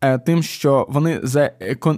Е, 0.07 0.19
тим, 0.19 0.43
що 0.43 0.87
вони 0.89 1.21
за 1.23 1.51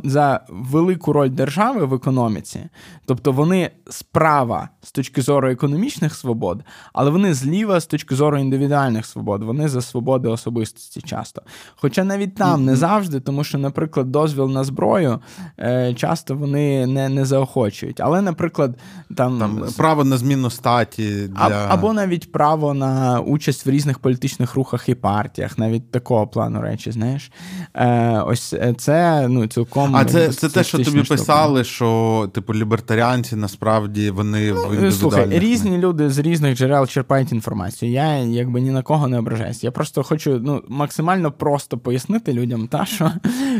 за 0.04 0.40
велику 0.48 1.12
роль 1.12 1.30
держави 1.30 1.84
в 1.84 1.94
економіці, 1.94 2.60
тобто 3.06 3.32
вони 3.32 3.70
справа 3.90 4.68
з 4.82 4.92
точки 4.92 5.22
зору 5.22 5.50
економічних 5.50 6.14
свобод, 6.14 6.62
але 6.92 7.10
вони 7.10 7.34
зліва 7.34 7.80
з 7.80 7.86
точки 7.86 8.14
зору 8.14 8.38
індивідуальних 8.38 9.06
свобод, 9.06 9.42
вони 9.42 9.68
за 9.68 9.80
свободи 9.80 10.28
особистості 10.28 11.00
часто. 11.00 11.42
Хоча 11.76 12.04
навіть 12.04 12.34
там 12.34 12.64
не 12.64 12.76
завжди, 12.76 13.20
тому 13.20 13.44
що, 13.44 13.58
наприклад, 13.58 14.12
дозвіл 14.12 14.50
на 14.50 14.64
зброю 14.64 15.20
е, 15.58 15.94
часто 15.94 16.34
вони 16.34 16.86
не 16.86 17.08
не 17.08 17.24
заохочують. 17.24 18.00
Але, 18.00 18.22
наприклад, 18.22 18.78
там, 19.16 19.38
там 19.38 19.64
право 19.76 20.04
на 20.04 20.16
зміну 20.16 20.50
статі 20.50 21.28
для... 21.28 21.66
або 21.68 21.92
навіть 21.92 22.32
право 22.32 22.74
на 22.74 23.20
участь 23.20 23.66
в 23.66 23.70
різних 23.70 23.98
політичних 23.98 24.54
рухах 24.54 24.88
і 24.88 24.94
партіях, 24.94 25.58
навіть 25.58 25.90
такого 25.90 26.26
плану 26.26 26.60
речі, 26.60 26.90
знаєш. 26.92 27.32
Е, 27.74 27.97
Ось 28.26 28.52
е, 28.52 28.74
це 28.78 29.28
ну 29.28 29.46
цілком. 29.46 29.96
А 29.96 30.04
це 30.04 30.32
це 30.32 30.48
те, 30.48 30.64
що 30.64 30.78
тобі 30.78 31.04
штука. 31.04 31.08
писали, 31.08 31.64
що 31.64 32.30
типу 32.34 32.54
лібертаріанці 32.54 33.36
насправді 33.36 34.10
вони 34.10 34.54
ну, 34.80 34.92
Слухай, 34.92 35.38
різні 35.38 35.78
люди 35.78 36.10
з 36.10 36.18
різних 36.18 36.56
джерел 36.56 36.86
черпають 36.86 37.32
інформацію. 37.32 37.92
Я 37.92 38.16
якби 38.16 38.60
ні 38.60 38.70
на 38.70 38.82
кого 38.82 39.08
не 39.08 39.18
ображаюся. 39.18 39.66
Я 39.66 39.70
просто 39.70 40.02
хочу 40.02 40.40
ну, 40.44 40.62
максимально 40.68 41.32
просто 41.32 41.78
пояснити 41.78 42.32
людям, 42.32 42.68
та 42.68 42.84
що 42.84 43.12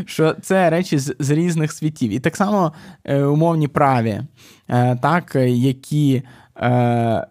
що 0.05 0.35
це 0.41 0.69
речі 0.69 0.97
з, 0.97 1.15
з 1.19 1.29
різних 1.29 1.71
світів. 1.71 2.11
І 2.11 2.19
так 2.19 2.35
само 2.35 2.73
е, 3.03 3.23
умовні 3.23 3.67
праві, 3.67 4.21
е, 4.69 4.95
так, 5.01 5.35
які. 5.45 6.23
Е, 6.61 6.69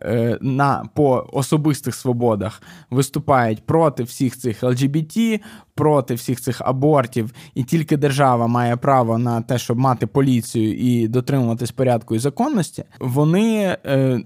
е, 0.03 0.39
на 0.41 0.89
по 0.95 1.27
особистих 1.33 1.95
свободах 1.95 2.63
виступають 2.91 3.67
проти 3.67 4.03
всіх 4.03 4.39
цих 4.39 4.63
ЛГБТ, 4.63 5.41
проти 5.75 6.15
всіх 6.15 6.41
цих 6.41 6.61
абортів, 6.65 7.33
і 7.55 7.65
тільки 7.65 7.97
держава 7.97 8.47
має 8.47 8.77
право 8.77 9.19
на 9.19 9.43
те, 9.43 9.59
щоб 9.59 9.79
мати 9.79 10.07
поліцію 10.07 10.75
і 10.75 11.09
дотримуватись 11.09 11.71
порядку 11.71 12.15
і 12.15 12.19
законності, 12.19 12.85
вони 13.01 13.77
е, 13.87 14.21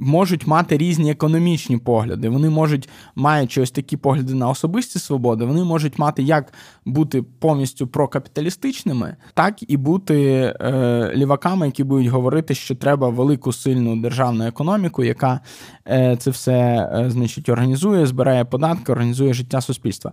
можуть 0.00 0.46
мати 0.46 0.76
різні 0.76 1.10
економічні 1.10 1.78
погляди. 1.78 2.28
Вони 2.28 2.50
можуть, 2.50 2.88
маючи 3.14 3.60
ось 3.60 3.70
такі 3.70 3.96
погляди 3.96 4.34
на 4.34 4.48
особисті 4.48 4.98
свободи, 4.98 5.44
вони 5.44 5.64
можуть 5.64 5.98
мати 5.98 6.22
як 6.22 6.52
бути 6.84 7.22
повністю 7.22 7.86
прокапіталістичними, 7.86 9.16
так 9.34 9.70
і 9.70 9.76
бути 9.76 10.14
е, 10.60 11.12
ліваками, 11.16 11.66
які 11.66 11.84
будуть 11.84 12.06
говорити, 12.06 12.54
що 12.54 12.74
треба 12.74 13.08
велику 13.08 13.52
сильну 13.52 13.96
державну 13.96 14.46
економіку, 14.46 15.04
яка 15.04 15.40
е, 15.88 16.16
це 16.16 16.30
все 16.30 16.52
е, 16.52 17.10
значить 17.10 17.48
організує, 17.48 18.06
збирає 18.06 18.44
податки, 18.44 18.92
організує 18.92 19.34
життя 19.34 19.60
суспільства. 19.60 20.12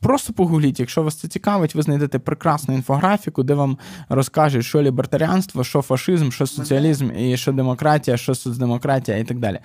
Просто 0.00 0.32
погугліть, 0.32 0.80
якщо 0.80 1.02
вас 1.02 1.14
це 1.14 1.28
цікавить, 1.28 1.74
ви 1.74 1.82
знайдете 1.82 2.18
прекрасну 2.18 2.74
інфографіку, 2.74 3.42
де 3.42 3.54
вам 3.54 3.78
розкажуть, 4.08 4.64
що 4.64 4.82
лібертаріанство, 4.82 5.64
що 5.64 5.82
фашизм, 5.82 6.30
що 6.30 6.46
соціалізм, 6.46 7.10
і 7.18 7.36
що 7.36 7.52
демократія, 7.52 8.16
що 8.16 8.34
соцдемократія 8.34 9.18
так 9.26 9.38
далі. 9.38 9.58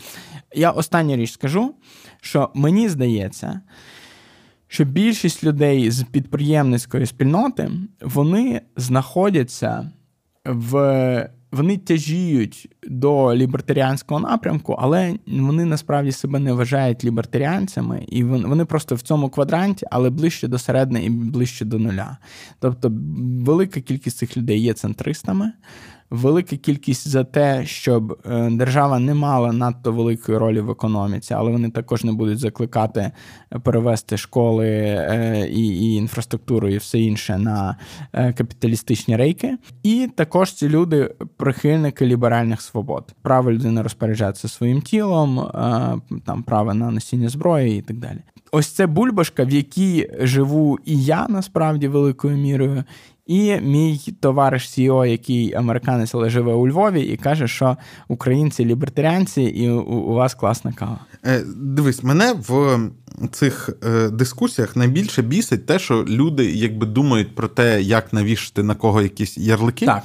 Я 0.55 0.71
останню 0.71 1.15
річ 1.15 1.31
скажу, 1.31 1.75
що 2.21 2.49
мені 2.53 2.89
здається, 2.89 3.61
що 4.67 4.85
більшість 4.85 5.43
людей 5.43 5.91
з 5.91 6.03
підприємницької 6.03 7.05
спільноти 7.05 7.71
вони 8.01 8.61
знаходяться 8.77 9.91
в. 10.45 11.29
Вони 11.51 11.77
тяжіють 11.77 12.75
до 12.87 13.35
лібертаріанського 13.35 14.19
напрямку, 14.19 14.77
але 14.79 15.15
вони 15.27 15.65
насправді 15.65 16.11
себе 16.11 16.39
не 16.39 16.53
вважають 16.53 17.05
лібертаріанцями, 17.05 18.05
і 18.07 18.23
вони 18.23 18.65
просто 18.65 18.95
в 18.95 19.01
цьому 19.01 19.29
квадранті, 19.29 19.85
але 19.91 20.09
ближче 20.09 20.47
до 20.47 20.57
середини 20.57 21.05
і 21.05 21.09
ближче 21.09 21.65
до 21.65 21.79
нуля. 21.79 22.17
Тобто 22.59 22.91
велика 23.45 23.81
кількість 23.81 24.17
цих 24.17 24.37
людей 24.37 24.61
є 24.61 24.73
центристами, 24.73 25.51
велика 26.11 26.57
кількість 26.57 27.07
за 27.07 27.23
те, 27.23 27.65
щоб 27.65 28.19
е, 28.25 28.49
держава 28.51 28.99
не 28.99 29.13
мала 29.13 29.53
надто 29.53 29.91
великої 29.91 30.37
ролі 30.37 30.59
в 30.59 30.69
економіці, 30.69 31.33
але 31.33 31.51
вони 31.51 31.69
також 31.69 32.03
не 32.03 32.11
будуть 32.11 32.39
закликати 32.39 33.11
перевести 33.63 34.17
школи 34.17 34.67
е, 34.67 35.47
і 35.51 35.67
і 35.67 35.95
інфраструктуру, 35.95 36.69
і 36.69 36.77
все 36.77 36.99
інше 36.99 37.37
на 37.37 37.75
е, 38.13 38.33
капіталістичні 38.33 39.15
рейки. 39.15 39.57
І 39.83 40.09
також 40.15 40.53
ці 40.53 40.69
люди 40.69 41.13
прихильники 41.37 42.05
ліберальних 42.05 42.61
свобод. 42.61 43.15
Право 43.21 43.51
людини 43.51 43.81
розпоряджатися 43.81 44.47
своїм 44.47 44.81
тілом, 44.81 45.49
там 46.25 46.43
право 46.43 46.73
на 46.73 46.91
носіння 46.91 47.29
зброї 47.29 47.79
і 47.79 47.81
так 47.81 47.97
далі. 47.97 48.19
Ось 48.51 48.67
це 48.67 48.87
бульбашка, 48.87 49.43
в 49.43 49.49
якій 49.49 50.09
живу 50.19 50.79
і 50.85 51.03
я 51.03 51.27
насправді 51.29 51.87
великою 51.87 52.37
мірою, 52.37 52.83
і 53.31 53.61
мій 53.61 53.99
товариш 54.19 54.69
Сіо, 54.69 55.05
який 55.05 55.53
американець, 55.53 56.15
але 56.15 56.29
живе 56.29 56.53
у 56.53 56.67
Львові, 56.67 57.01
і 57.01 57.17
каже, 57.17 57.47
що 57.47 57.77
українці 58.07 58.65
лібертаріанці, 58.65 59.41
і 59.41 59.69
у, 59.69 59.81
у 59.81 60.13
вас 60.13 60.33
класна 60.33 60.73
кава. 60.73 60.99
Е, 61.25 61.43
Дивись, 61.55 62.03
мене 62.03 62.33
в 62.47 62.79
цих 63.31 63.69
е, 63.83 64.09
дискусіях 64.09 64.75
найбільше 64.75 65.21
бісить 65.21 65.65
те, 65.65 65.79
що 65.79 66.05
люди 66.07 66.51
якби 66.51 66.85
думають 66.85 67.35
про 67.35 67.47
те, 67.47 67.81
як 67.81 68.13
навішати 68.13 68.63
на 68.63 68.75
кого 68.75 69.01
якісь 69.01 69.37
ярлики. 69.37 69.85
Так. 69.85 70.03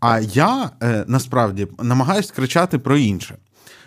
А 0.00 0.20
я 0.20 0.70
е, 0.82 1.04
насправді 1.08 1.66
намагаюся 1.82 2.32
кричати 2.34 2.78
про 2.78 2.96
інше 2.96 3.34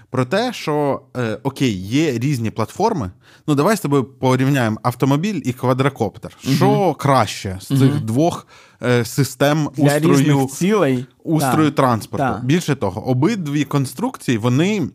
про 0.10 0.26
те, 0.26 0.54
що 0.54 1.02
е, 1.18 1.38
окей, 1.44 1.72
є 1.72 2.12
різні 2.12 2.52
платформи. 2.52 3.12
Ну, 3.48 3.56
давай 3.56 3.78
з 3.78 3.80
тобою 3.80 4.04
порівняємо 4.04 4.78
автомобіль 4.84 5.42
і 5.46 5.54
квадрокоптер. 5.54 6.38
Угу. 6.46 6.56
Що 6.56 6.94
краще 6.94 7.58
з 7.62 7.72
угу. 7.72 7.80
цих 7.80 8.02
двох 8.02 8.48
е, 8.84 9.06
систем 9.06 9.70
Для 9.78 9.98
устрою 9.98 10.48
цілей. 10.48 11.06
устрою 11.24 11.70
да. 11.70 11.76
транспорту? 11.76 12.26
Да. 12.26 12.42
Більше 12.44 12.76
того, 12.76 13.08
обидві 13.08 13.64
конструкції 13.64 14.38
вони. 14.38 14.90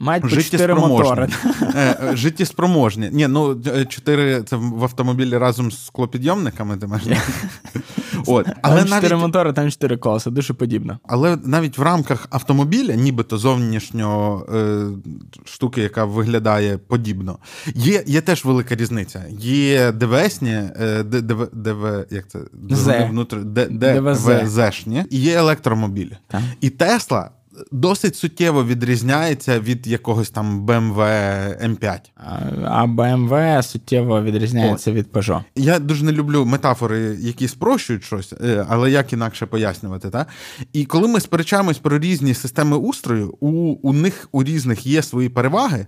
Мають 0.00 0.22
по 0.22 0.28
чотири 0.28 0.74
мотори. 0.74 1.28
Життєспроможні. 2.12 3.08
Ні, 3.12 3.28
ну 3.28 3.60
е, 3.66 3.84
чотири 3.84 4.42
це 4.42 4.56
в 4.56 4.82
автомобілі 4.82 5.38
разом 5.38 5.72
з 5.72 5.86
склопідйомниками. 5.86 6.76
Ти 6.76 6.86
маєш 6.86 7.04
От. 8.26 8.46
Але 8.62 8.76
там 8.76 8.88
чотири 8.88 9.08
навіть... 9.08 9.22
мотори, 9.22 9.52
там 9.52 9.70
чотири 9.70 9.96
колеса, 9.96 10.30
дуже 10.30 10.54
подібно. 10.54 10.98
Але 11.02 11.38
навіть 11.44 11.78
в 11.78 11.82
рамках 11.82 12.26
автомобіля, 12.30 12.94
нібито 12.94 13.38
зовнішнього 13.38 14.46
е, 14.54 14.86
штуки, 15.44 15.82
яка 15.82 16.04
виглядає 16.04 16.78
подібно, 16.78 17.38
є 17.74 18.04
є 18.06 18.20
теж 18.20 18.44
велика 18.44 18.74
різниця. 18.74 19.24
Є 19.40 19.92
ДВСні, 19.92 20.50
е, 20.80 21.02
ДВ, 21.02 21.48
ДВ, 21.52 22.06
як 22.10 22.28
це? 22.28 22.38
ДВЗшні, 23.70 25.04
і 25.10 25.20
є 25.20 25.38
електромобілі. 25.38 26.16
Так. 26.28 26.40
І 26.60 26.70
Тесла 26.70 27.30
досить 27.72 28.16
суттєво 28.16 28.64
відрізняється 28.64 29.60
від 29.60 29.86
якогось 29.86 30.30
там 30.30 30.66
BMW 30.66 30.98
M5. 31.68 31.98
А 32.64 32.86
BMW 32.86 33.62
суттєво 33.62 34.22
відрізняється 34.22 34.90
О. 34.90 34.94
від 34.94 35.06
Peugeot. 35.06 35.42
Я 35.56 35.78
дуже 35.78 36.04
не 36.04 36.12
люблю 36.12 36.44
метафори, 36.44 37.16
які 37.20 37.48
спрощують 37.48 38.04
щось, 38.04 38.32
е, 38.32 38.66
але 38.68 38.90
як 38.90 39.12
інакше 39.12 39.46
пояснювати. 39.46 40.10
Та? 40.10 40.26
І 40.72 40.84
коли 40.84 41.08
ми 41.08 41.20
сперечаємось 41.20 41.78
про 41.78 41.98
різні 41.98 42.34
системи 42.34 42.76
устрою, 42.76 43.34
у, 43.40 43.48
у 43.82 43.92
них 43.92 44.28
у 44.32 44.44
різних 44.44 44.86
є 44.86 45.02
свої 45.02 45.28
переваги, 45.28 45.86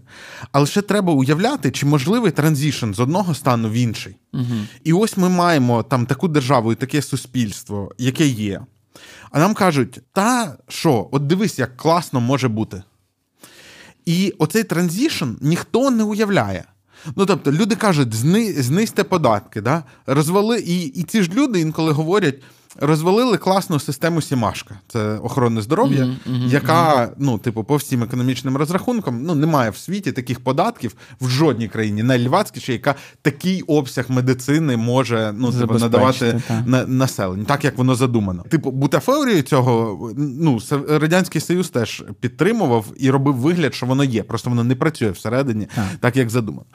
але 0.52 0.66
ще 0.66 0.82
треба 0.82 1.12
уявляти, 1.12 1.70
чи 1.70 1.86
можливий 1.86 2.30
transition 2.30 2.92
з 2.92 3.00
одного 3.00 3.34
стану 3.34 3.68
в 3.68 3.72
інший. 3.72 4.16
Угу. 4.32 4.44
І 4.84 4.92
ось 4.92 5.16
ми 5.16 5.28
маємо 5.28 5.82
там 5.82 6.06
таку 6.06 6.28
державу 6.28 6.72
і 6.72 6.74
таке 6.74 7.02
суспільство, 7.02 7.92
яке 7.98 8.26
є. 8.26 8.60
А 9.30 9.38
нам 9.38 9.54
кажуть, 9.54 9.98
та 10.12 10.56
що, 10.68 11.08
от 11.12 11.26
дивись, 11.26 11.58
як 11.58 11.76
класно 11.76 12.20
може 12.20 12.48
бути. 12.48 12.82
І 14.06 14.34
оцей 14.38 14.64
transition 14.64 15.28
ніхто 15.40 15.90
не 15.90 16.04
уявляє. 16.04 16.64
Ну, 17.16 17.26
тобто, 17.26 17.52
люди 17.52 17.76
кажуть, 17.76 18.14
зни, 18.14 18.52
знизьте 18.52 19.04
податки, 19.04 19.60
да? 19.60 19.84
розвали, 20.06 20.60
і, 20.60 20.84
і 20.84 21.02
ці 21.02 21.22
ж 21.22 21.30
люди 21.32 21.60
інколи 21.60 21.92
говорять 21.92 22.42
розвалили 22.80 23.36
класну 23.36 23.80
систему 23.80 24.22
Сімашка, 24.22 24.78
це 24.88 25.18
охорони 25.18 25.62
здоров'я, 25.62 26.04
mm-hmm, 26.04 26.16
mm-hmm, 26.30 26.48
яка, 26.48 27.12
ну, 27.18 27.38
типу, 27.38 27.64
по 27.64 27.76
всім 27.76 28.02
економічним 28.02 28.56
розрахункам, 28.56 29.22
ну, 29.22 29.34
немає 29.34 29.70
в 29.70 29.76
світі 29.76 30.12
таких 30.12 30.40
податків 30.40 30.94
в 31.20 31.28
жодній 31.28 31.68
країні, 31.68 32.02
найльвацькіше, 32.02 32.72
яка 32.72 32.94
такий 33.22 33.62
обсяг 33.62 34.06
медицини 34.08 34.76
може 34.76 35.34
ну, 35.36 35.52
типу, 35.52 35.74
надавати 35.74 36.42
на, 36.66 36.86
населенню, 36.86 37.44
так 37.44 37.64
як 37.64 37.78
воно 37.78 37.94
задумано. 37.94 38.44
Типу, 38.48 38.70
бутафорію 38.70 39.42
цього 39.42 39.98
ну, 40.16 40.60
Радянський 40.88 41.40
Союз 41.40 41.68
теж 41.68 42.04
підтримував 42.20 42.86
і 42.96 43.10
робив 43.10 43.34
вигляд, 43.34 43.74
що 43.74 43.86
воно 43.86 44.04
є, 44.04 44.22
просто 44.22 44.50
воно 44.50 44.64
не 44.64 44.74
працює 44.74 45.10
всередині, 45.10 45.68
так, 45.74 45.84
так 46.00 46.16
як 46.16 46.30
задумано. 46.30 46.66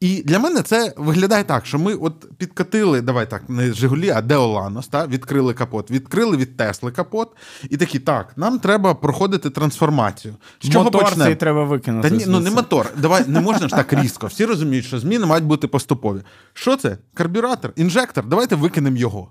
І 0.00 0.22
для 0.22 0.38
мене 0.38 0.62
це 0.62 0.94
виглядає 0.96 1.44
так, 1.44 1.66
що 1.66 1.78
ми 1.78 1.94
от 1.94 2.38
підкатили, 2.38 3.00
давай 3.00 3.30
так, 3.30 3.48
не 3.48 3.72
Жигулі, 3.72 4.10
а 4.10 4.22
Деоланос, 4.22 4.88
та, 4.88 5.06
відкрили 5.06 5.54
капот, 5.54 5.90
відкрили 5.90 6.36
від 6.36 6.56
Тесли 6.56 6.92
капот, 6.92 7.36
і 7.70 7.76
такі, 7.76 7.98
так, 7.98 8.32
нам 8.36 8.58
треба 8.58 8.94
проходити 8.94 9.50
трансформацію. 9.50 10.34
З 10.62 10.70
чого 10.70 10.84
мотор 10.84 11.02
почнемо? 11.02 11.24
цей 11.24 11.36
треба 11.36 11.64
викинути. 11.64 12.10
Та 12.10 12.16
ні, 12.16 12.24
ну 12.28 12.40
не 12.40 12.50
мотор. 12.50 12.90
Давай 12.96 13.24
не 13.26 13.40
можна 13.40 13.68
ж 13.68 13.74
так 13.74 13.92
різко. 13.92 14.26
Всі 14.26 14.44
розуміють, 14.44 14.84
що 14.84 14.98
зміни 14.98 15.26
мають 15.26 15.44
бути 15.44 15.68
поступові. 15.68 16.20
Що 16.52 16.76
це? 16.76 16.98
Карбюратор, 17.14 17.72
інжектор, 17.76 18.26
давайте 18.26 18.56
викинемо 18.56 18.96
його. 18.96 19.30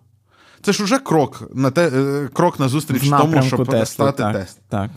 Це 0.61 0.73
ж 0.73 0.83
уже 0.83 0.99
крок 0.99 1.43
на 1.53 1.71
те, 1.71 1.87
е, 1.87 2.29
крок 2.33 2.59
на 2.59 2.69
зустріч 2.69 3.03
В 3.03 3.09
тому, 3.09 3.41
щоб 3.41 3.67
Тесли, 3.67 3.85
стати 3.85 4.23
так, 4.23 4.35
тест. 4.35 4.59
Так. 4.69 4.91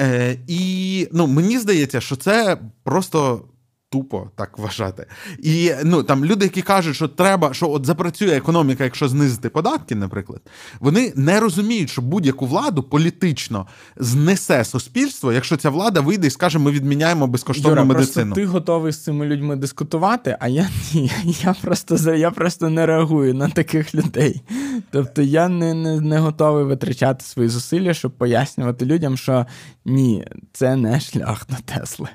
Е, 0.00 0.36
І 0.46 1.08
ну, 1.12 1.26
мені 1.26 1.58
здається, 1.58 2.00
що 2.00 2.16
це 2.16 2.58
просто 2.84 3.42
тупо 3.90 4.30
так 4.36 4.58
вважати. 4.58 5.06
І 5.38 5.72
ну 5.84 6.02
там 6.02 6.24
люди, 6.24 6.44
які 6.44 6.62
кажуть, 6.62 6.96
що 6.96 7.08
треба, 7.08 7.54
що 7.54 7.70
от 7.70 7.86
запрацює 7.86 8.36
економіка, 8.36 8.84
якщо 8.84 9.08
знизити 9.08 9.48
податки, 9.48 9.94
наприклад, 9.94 10.40
вони 10.80 11.12
не 11.16 11.40
розуміють, 11.40 11.90
що 11.90 12.02
будь-яку 12.02 12.46
владу 12.46 12.82
політично 12.82 13.66
знесе 13.96 14.64
суспільство, 14.64 15.32
якщо 15.32 15.56
ця 15.56 15.70
влада 15.70 16.00
вийде 16.00 16.26
і 16.26 16.30
скаже, 16.30 16.58
ми 16.58 16.70
відміняємо 16.70 17.26
безкоштовну 17.26 17.70
Юра, 17.70 17.84
медицину. 17.84 18.26
Просто 18.26 18.40
Ти 18.40 18.46
готовий 18.46 18.92
з 18.92 19.02
цими 19.02 19.26
людьми 19.26 19.56
дискутувати, 19.56 20.36
а 20.40 20.48
я 20.48 20.68
ні. 20.94 21.10
Я 21.42 21.54
просто 21.62 22.14
я 22.14 22.30
просто 22.30 22.70
не 22.70 22.86
реагую 22.86 23.34
на 23.34 23.48
таких 23.48 23.94
людей. 23.94 24.42
Тобто 24.90 25.22
я 25.22 25.48
не, 25.48 25.74
не, 25.74 26.00
не 26.00 26.18
готовий 26.18 26.64
витрачати 26.64 27.24
свої 27.24 27.48
зусилля, 27.48 27.94
щоб 27.94 28.12
пояснювати 28.12 28.84
людям, 28.84 29.16
що 29.16 29.46
ні, 29.84 30.26
це 30.52 30.76
не 30.76 31.00
шлях 31.00 31.46
до 31.48 31.56
Тесли. 31.64 32.08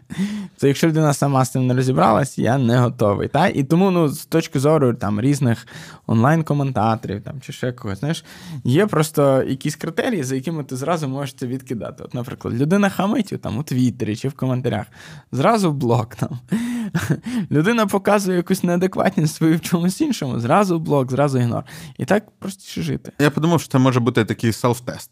Це 0.58 0.68
якщо 0.68 0.88
людина 0.88 1.14
сама 1.14 1.46
з 1.46 1.52
цим 1.52 1.63
не 1.68 1.74
розібралась, 1.74 2.38
я 2.38 2.58
не 2.58 2.78
готовий. 2.78 3.28
Та? 3.28 3.48
І 3.48 3.64
тому, 3.64 3.92
ну, 3.92 4.08
з 4.08 4.26
точки 4.26 4.60
зору 4.60 4.94
там 4.94 5.22
різних 5.22 5.68
онлайн-коментаторів 6.08 7.22
там, 7.22 7.42
чи 7.42 7.54
ще 7.54 7.72
когось, 7.72 8.00
знаєш, 8.00 8.26
є 8.64 8.88
просто 8.88 9.44
якісь 9.44 9.76
критерії, 9.76 10.24
за 10.24 10.36
якими 10.36 10.64
ти 10.64 10.76
зразу 10.76 11.08
можеш 11.08 11.34
це 11.34 11.48
відкидати. 11.48 12.04
От, 12.04 12.14
наприклад, 12.14 12.54
людина 12.54 12.90
хамить 12.90 13.42
там 13.42 13.58
у 13.58 13.64
Твіттері 13.64 14.16
чи 14.16 14.28
в 14.28 14.34
коментарях, 14.34 14.86
зразу 15.32 15.72
блок 15.72 16.16
там. 16.16 16.40
Людина 17.52 17.86
показує 17.86 18.38
якусь 18.38 18.64
неадекватність 18.64 19.36
свою 19.36 19.58
в 19.58 19.62
чомусь 19.62 20.02
іншому, 20.02 20.40
зразу 20.40 20.80
блок, 20.80 21.12
зразу 21.12 21.40
ігнор. 21.40 21.64
І 21.98 22.06
так 22.06 22.24
простіше 22.40 22.82
жити. 22.82 23.12
Я 23.20 23.30
подумав, 23.30 23.62
що 23.62 23.72
це 23.72 23.78
може 23.78 24.00
бути 24.00 24.26
такий 24.26 24.52
селф-тест. 24.52 25.10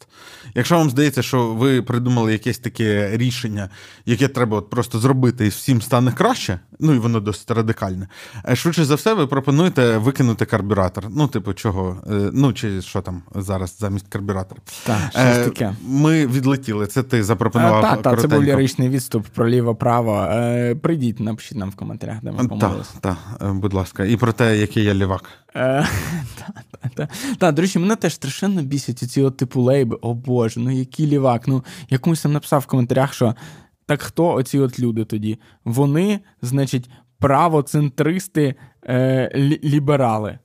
Якщо 0.55 0.77
вам 0.77 0.89
здається, 0.89 1.21
що 1.21 1.53
ви 1.53 1.81
придумали 1.81 2.31
якесь 2.31 2.59
таке 2.59 3.17
рішення, 3.17 3.69
яке 4.05 4.27
треба 4.27 4.57
от 4.57 4.69
просто 4.69 4.99
зробити, 4.99 5.45
і 5.45 5.49
всім 5.49 5.81
стане 5.81 6.11
краще, 6.11 6.59
ну 6.79 6.93
і 6.93 6.97
воно 6.97 7.19
досить 7.19 7.51
радикальне. 7.51 8.07
Е, 8.49 8.55
швидше 8.55 8.85
за 8.85 8.95
все, 8.95 9.13
ви 9.13 9.27
пропонуєте 9.27 9.97
викинути 9.97 10.45
карбюратор. 10.45 11.05
Ну, 11.09 11.27
типу, 11.27 11.53
чого? 11.53 12.03
Е, 12.11 12.29
ну, 12.33 12.53
чи 12.53 12.81
що 12.81 13.01
там 13.01 13.23
зараз 13.35 13.77
замість 13.79 14.07
карбюратора. 14.07 14.61
Так, 14.85 14.99
щось 15.09 15.21
е, 15.23 15.45
таке. 15.45 15.75
Ми 15.87 16.27
відлетіли. 16.27 16.87
Це 16.87 17.03
ти 17.03 17.23
запропонував. 17.23 17.81
Так, 17.81 18.01
та, 18.01 18.15
це 18.15 18.27
був 18.27 18.43
ліричний 18.43 18.89
відступ 18.89 19.27
про 19.27 19.49
ліво-право. 19.49 20.27
Прийдіть, 20.81 21.19
напишіть 21.19 21.57
нам 21.57 21.70
в 21.71 21.75
коментарях, 21.75 22.17
де 22.23 22.31
ми 22.31 22.47
помилилися. 22.47 22.93
Так, 23.01 23.17
та, 23.39 23.53
будь 23.53 23.73
ласка, 23.73 24.05
і 24.05 24.17
про 24.17 24.33
те, 24.33 24.57
який 24.57 24.83
я 24.83 24.93
лівак. 24.93 25.29
Так, 27.37 27.53
до 27.55 27.61
речі, 27.61 27.79
мене 27.79 27.95
теж 27.95 28.13
страшенно 28.13 28.61
бісять 28.61 28.97
ці 28.97 29.21
от 29.21 29.37
типу 29.37 29.61
лейби. 29.61 29.97
О 30.01 30.13
Боже, 30.13 30.59
ну 30.59 30.71
який 30.71 31.07
лівак. 31.07 31.47
Ну, 31.47 31.63
я 31.89 31.97
комусь 31.97 32.21
там 32.21 32.31
написав 32.31 32.61
в 32.61 32.65
коментарях, 32.65 33.13
що 33.13 33.35
так 33.85 34.01
хто 34.01 34.33
оці 34.33 34.59
от 34.59 34.79
люди 34.79 35.05
тоді? 35.05 35.39
Вони, 35.65 36.19
значить, 36.41 36.89
правоцентристи 37.19 38.55
е, 38.83 39.31
ліберали. 39.63 40.39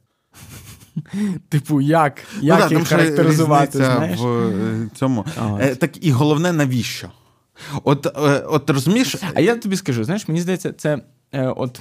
Типу, 1.49 1.81
як 1.81 2.23
як 2.41 2.71
ну, 2.71 2.79
їх 2.79 2.89
характеризувати? 2.89 3.79
знаєш? 3.79 4.21
в 4.21 4.27
е, 4.27 4.89
цьому. 4.95 5.25
Е, 5.61 5.75
так 5.75 6.05
і 6.07 6.11
головне, 6.11 6.53
навіщо? 6.53 7.09
От 7.85 8.07
е, 8.07 8.11
от 8.39 8.71
розумієш. 8.71 9.17
А 9.35 9.41
я 9.41 9.57
тобі 9.57 9.77
скажу, 9.77 10.05
знаєш, 10.05 10.29
мені 10.29 10.41
здається, 10.41 10.73
це 10.73 10.95
е, 10.95 11.03
от 11.33 11.81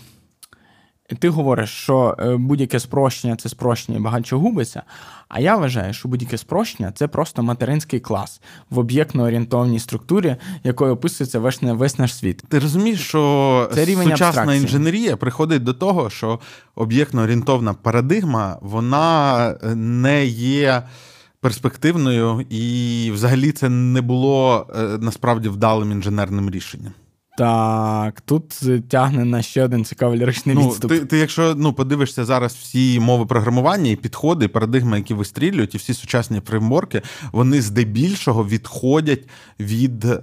ти 1.19 1.29
говориш, 1.29 1.69
що 1.69 2.15
е, 2.19 2.35
будь-яке 2.35 2.79
спрощення 2.79 3.35
це 3.35 3.49
спрощення, 3.49 3.99
багато 3.99 4.23
чого 4.23 4.41
губиться. 4.41 4.83
А 5.27 5.39
я 5.39 5.57
вважаю, 5.57 5.93
що 5.93 6.09
будь-яке 6.09 6.37
спрощення 6.37 6.91
це 6.91 7.07
просто 7.07 7.43
материнський 7.43 7.99
клас 7.99 8.41
в 8.69 8.79
об'єктно-орієнтовній 8.79 9.79
структурі, 9.79 10.35
якою 10.63 10.93
описується 10.93 11.39
весь, 11.39 11.61
весь 11.61 11.99
наш 11.99 12.15
світ. 12.15 12.43
Ти 12.49 12.59
розумієш, 12.59 13.07
що 13.07 13.71
це 13.73 13.85
рівень 13.85 14.03
сучасна 14.03 14.27
абстракції. 14.27 14.61
інженерія 14.61 15.17
приходить 15.17 15.63
до 15.63 15.73
того, 15.73 16.09
що 16.09 16.39
об'єктно-орієнтовна 16.75 17.73
парадигма 17.73 18.57
вона 18.61 19.55
не 19.75 20.25
є. 20.25 20.83
Перспективною, 21.39 22.45
і 22.49 23.11
взагалі 23.13 23.51
це 23.51 23.69
не 23.69 24.01
було 24.01 24.67
е, 24.75 24.81
насправді 24.81 25.49
вдалим 25.49 25.91
інженерним 25.91 26.49
рішенням. 26.49 26.93
Так, 27.37 28.21
тут 28.21 28.61
тягне 28.89 29.25
на 29.25 29.41
ще 29.41 29.63
один 29.63 29.85
цікавий 29.85 30.19
ліричний 30.19 30.55
ну, 30.55 30.67
відступ. 30.67 30.91
Ти 30.91 30.99
ти 30.99 31.17
якщо 31.17 31.55
ну, 31.57 31.73
подивишся 31.73 32.25
зараз 32.25 32.53
всі 32.53 32.99
мови 32.99 33.25
програмування 33.25 33.91
і 33.91 33.95
підходи, 33.95 34.45
і 34.45 34.47
парадигми, 34.47 34.97
які 34.97 35.13
вистрілюють, 35.13 35.75
і 35.75 35.77
всі 35.77 35.93
сучасні 35.93 36.41
фреймворки, 36.45 37.01
вони 37.31 37.61
здебільшого 37.61 38.45
відходять 38.45 39.23
від 39.59 40.05
е, 40.05 40.19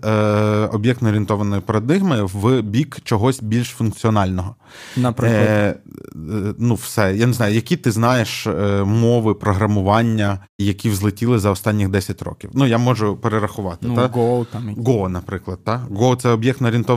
об'єктно-орієнтованої 0.72 1.60
парадигми 1.60 2.22
в 2.22 2.62
бік 2.62 2.98
чогось 3.04 3.42
більш 3.42 3.68
функціонального. 3.68 4.56
Наприклад, 4.96 5.78
Е, 6.14 6.54
ну, 6.58 6.74
все. 6.74 7.16
Я 7.16 7.26
не 7.26 7.32
знаю, 7.32 7.54
які 7.54 7.76
ти 7.76 7.90
знаєш 7.90 8.46
е, 8.46 8.84
мови 8.84 9.34
програмування, 9.34 10.38
які 10.58 10.90
взлетіли 10.90 11.38
за 11.38 11.50
останніх 11.50 11.88
10 11.88 12.22
років. 12.22 12.50
Ну, 12.54 12.66
я 12.66 12.78
можу 12.78 13.16
перерахувати. 13.16 13.86
Ну, 13.86 13.94
та? 13.94 14.06
Go, 14.06 14.46
там. 14.52 14.74
Go, 14.74 15.08
наприклад. 15.08 15.58
Та? 15.64 15.86
Go 15.90 16.16
це 16.16 16.32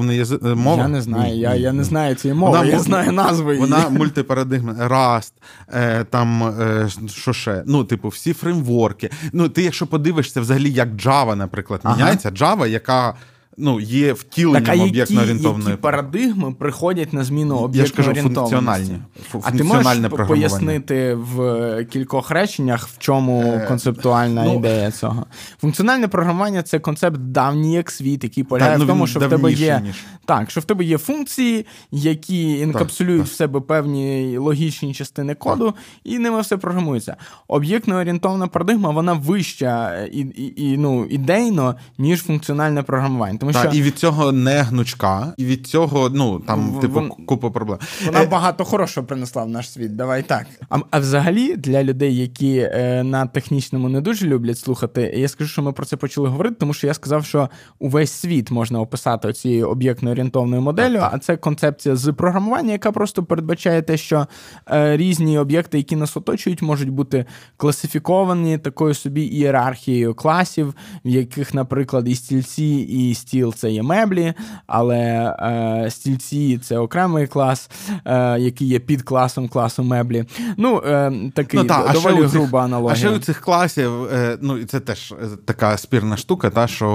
об'єктно-орієнтовна 0.05 0.13
язик, 0.13 0.43
мова? 0.43 0.83
Я 0.83 0.87
не 0.87 1.01
знаю, 1.01 1.37
я 1.37 1.55
я 1.55 1.73
не 1.73 1.83
знаю 1.83 2.15
цієї 2.15 2.39
мови, 2.39 2.57
вона, 2.57 2.69
я 2.71 2.79
знаю 2.79 3.11
назви. 3.11 3.57
Вона 3.57 3.89
мультипарадигма, 3.89 4.73
Rust, 4.73 5.33
е, 5.73 6.03
там 6.03 6.43
е, 6.43 6.89
що 7.07 7.33
ще. 7.33 7.63
Ну, 7.65 7.83
типу, 7.83 8.07
всі 8.07 8.33
фреймворки. 8.33 9.09
Ну, 9.33 9.49
ти, 9.49 9.63
якщо 9.63 9.87
подивишся, 9.87 10.41
взагалі, 10.41 10.71
як 10.71 10.89
Java, 10.89 11.35
наприклад, 11.35 11.79
ага. 11.83 12.11
Java, 12.11 12.67
яка 12.67 13.13
ну, 13.57 13.79
є 13.79 14.13
втіленням 14.13 14.79
об'єктно-орієнтовної. 14.79 15.69
які 15.69 15.81
парадигми 15.81 16.51
приходять 16.51 17.13
на 17.13 17.23
зміну 17.23 17.57
об'єктно-орієнтовності? 17.57 18.97
А 19.43 19.51
ти 19.51 19.63
можеш 19.63 19.97
пояснити 20.27 21.13
в 21.13 21.85
кількох 21.85 22.31
реченнях, 22.31 22.87
в 22.87 22.97
чому 22.97 23.43
е, 23.43 23.65
концептуальна 23.67 24.43
ну, 24.45 24.55
ідея 24.55 24.91
цього? 24.91 25.25
Функціональне 25.61 26.07
програмування 26.07 26.63
це 26.63 26.79
концепт 26.79 27.17
давній 27.17 27.73
як 27.73 27.91
світ, 27.91 28.23
який 28.23 28.43
полягає 28.43 28.71
так, 28.71 28.79
ну, 28.79 28.85
в 28.85 28.87
тому, 28.87 29.07
що 29.07 29.19
в 29.19 29.29
тебе 29.29 29.51
є 29.51 29.81
ніж. 29.85 29.95
так, 30.25 30.51
що 30.51 30.61
в 30.61 30.63
тебе 30.63 30.83
є 30.83 30.97
функції, 30.97 31.65
які 31.91 32.59
інкапсулюють 32.59 33.21
так, 33.21 33.31
в 33.31 33.35
себе 33.35 33.61
певні 33.61 34.37
логічні 34.37 34.93
частини 34.93 35.35
коду, 35.35 35.65
так. 35.65 35.75
і 36.03 36.19
ними 36.19 36.41
все 36.41 36.57
програмується. 36.57 37.15
Об'єктно-орієнтовна 37.47 38.47
парадигма 38.47 38.89
вона 38.89 39.13
вища 39.13 40.05
і, 40.11 40.19
і, 40.19 40.53
і 40.71 40.77
ну, 40.77 41.05
ідейно, 41.05 41.75
ніж 41.97 42.23
функціональне 42.23 42.83
програмування. 42.83 43.37
Тому 43.53 43.65
що 43.65 43.77
і 43.77 43.81
від 43.81 43.99
цього 43.99 44.31
не 44.31 44.61
гнучка, 44.61 45.33
і 45.37 45.45
від 45.45 45.67
цього 45.67 46.09
ну 46.09 46.39
там 46.39 46.71
в, 46.71 46.79
типу 46.79 47.01
купа 47.27 47.49
проблем. 47.49 47.79
Вона 48.05 48.23
е... 48.23 48.25
багато 48.25 48.65
хорошого 48.65 49.07
принесла 49.07 49.43
в 49.43 49.49
наш 49.49 49.71
світ. 49.71 49.95
Давай 49.95 50.23
так. 50.23 50.47
А 50.69 50.77
а 50.91 50.99
взагалі 50.99 51.55
для 51.55 51.83
людей, 51.83 52.17
які 52.17 52.57
е, 52.57 53.03
на 53.03 53.25
технічному 53.25 53.89
не 53.89 54.01
дуже 54.01 54.27
люблять 54.27 54.57
слухати, 54.57 55.13
я 55.17 55.27
скажу, 55.27 55.49
що 55.49 55.61
ми 55.61 55.71
про 55.71 55.85
це 55.85 55.97
почали 55.97 56.29
говорити, 56.29 56.55
тому 56.59 56.73
що 56.73 56.87
я 56.87 56.93
сказав, 56.93 57.25
що 57.25 57.49
увесь 57.79 58.11
світ 58.11 58.51
можна 58.51 58.81
описати 58.81 59.33
цією 59.33 59.69
об'єктно-орієнтовною 59.69 60.61
моделлю, 60.61 60.99
а 61.01 61.19
це 61.19 61.37
концепція 61.37 61.95
з 61.95 62.13
програмування, 62.13 62.71
яка 62.71 62.91
просто 62.91 63.23
передбачає 63.23 63.81
те, 63.81 63.97
що 63.97 64.27
е, 64.71 64.97
різні 64.97 65.39
об'єкти, 65.39 65.77
які 65.77 65.95
нас 65.95 66.17
оточують, 66.17 66.61
можуть 66.61 66.89
бути 66.89 67.25
класифіковані 67.57 68.57
такою 68.57 68.93
собі 68.93 69.21
ієрархією 69.21 70.15
класів, 70.15 70.75
в 71.05 71.09
яких, 71.09 71.53
наприклад, 71.53 72.07
і 72.07 72.15
стільці, 72.15 72.75
і 72.89 73.13
стільці 73.13 73.34
стіл 73.36 73.53
це 73.53 73.71
є 73.71 73.83
меблі, 73.83 74.33
але 74.67 74.97
е, 75.39 75.91
стільці 75.91 76.57
це 76.57 76.77
окремий 76.77 77.27
клас, 77.27 77.69
е, 78.05 78.39
який 78.39 78.67
є 78.67 78.79
під 78.79 79.01
класом 79.01 79.47
класу 79.47 79.83
меблі. 79.83 80.25
Ну, 80.57 80.81
е, 80.88 81.11
такий 81.33 81.59
ну, 81.59 81.65
та, 81.65 81.91
доволі 81.93 82.23
а 82.23 82.27
груба 82.27 82.63
аналогія. 82.63 82.93
А 82.93 82.95
ще 82.95 83.09
у 83.09 83.19
цих 83.19 83.41
класів, 83.41 84.03
е, 84.13 84.38
ну 84.41 84.57
і 84.57 84.65
це 84.65 84.79
теж 84.79 85.11
е, 85.11 85.27
така 85.45 85.77
спірна 85.77 86.17
штука, 86.17 86.49
та 86.49 86.67
що 86.67 86.88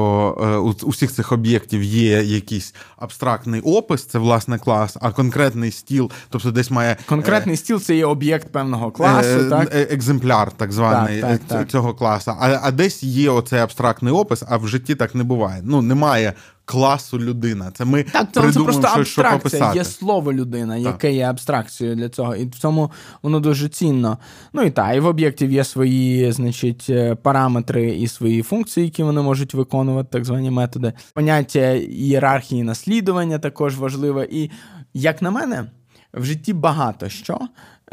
е, 0.43 0.57
у, 0.57 0.75
у 0.83 0.91
всіх 0.91 1.13
цих 1.13 1.33
об'єктів 1.33 1.83
є 1.83 2.23
якийсь 2.23 2.75
абстрактний 2.97 3.61
опис, 3.61 4.05
це 4.05 4.19
власне 4.19 4.59
клас, 4.59 4.97
а 5.01 5.11
конкретний 5.11 5.71
стіл, 5.71 6.11
тобто 6.29 6.51
десь 6.51 6.71
має. 6.71 6.97
Конкретний 7.07 7.57
стіл 7.57 7.81
це 7.81 7.97
є 7.97 8.07
об'єкт 8.07 8.53
певного 8.53 8.91
класу. 8.91 9.51
так? 9.51 9.75
Екземпляр, 9.75 10.53
так 10.53 10.73
званий 10.73 11.21
так, 11.21 11.41
так, 11.47 11.69
цього 11.69 11.95
класу. 11.95 12.33
А, 12.41 12.59
а 12.63 12.71
десь 12.71 13.03
є 13.03 13.31
оцей 13.31 13.61
абстрактний 13.61 14.13
опис, 14.13 14.43
а 14.49 14.57
в 14.57 14.69
житті 14.69 14.95
так 14.95 15.15
не 15.15 15.25
буває. 15.25 15.61
Ну, 15.65 15.83
немає 15.83 16.30
класу 16.65 17.19
людина. 17.19 17.71
Це 17.75 17.85
ми 17.85 18.03
так, 18.03 18.29
це, 18.33 18.53
це 18.53 18.61
просто 18.61 18.89
що, 18.89 19.05
що 19.05 19.23
пописати. 19.23 19.79
Є 19.79 19.85
слово 19.85 20.33
людина, 20.33 20.75
так. 20.75 20.85
яке 20.85 21.13
є 21.13 21.25
абстракцією 21.25 21.97
для 21.97 22.09
цього. 22.09 22.37
І 22.37 22.47
в 22.47 22.59
цьому 22.59 22.91
воно 23.23 23.41
дуже 23.41 23.69
цінно. 23.69 24.19
Ну 24.53 24.63
і 24.63 24.71
так, 24.71 24.97
і 24.97 25.01
в 25.01 25.07
об'єктів 25.07 25.53
є 25.53 25.65
свої, 25.65 26.33
значить, 26.33 26.87
е, 26.91 27.15
параметри 27.15 27.91
і 27.91 28.09
свої 28.09 28.43
функції, 28.43 28.87
які 28.87 29.03
вони 29.03 29.23
можуть 29.23 29.55
виконувати, 29.55 30.09
так 30.13 30.25
звані 30.25 30.51
методи. 30.51 30.93
Поняття 31.15 31.71
ієрархії 31.73 32.63
наслідування 32.63 33.39
також 33.39 33.79
важливе. 33.79 34.29
І 34.31 34.51
як 34.95 35.23
на 35.23 35.31
мене, 35.31 35.65
в 36.15 36.25
житті 36.25 36.53
багато 36.53 37.09
що 37.09 37.39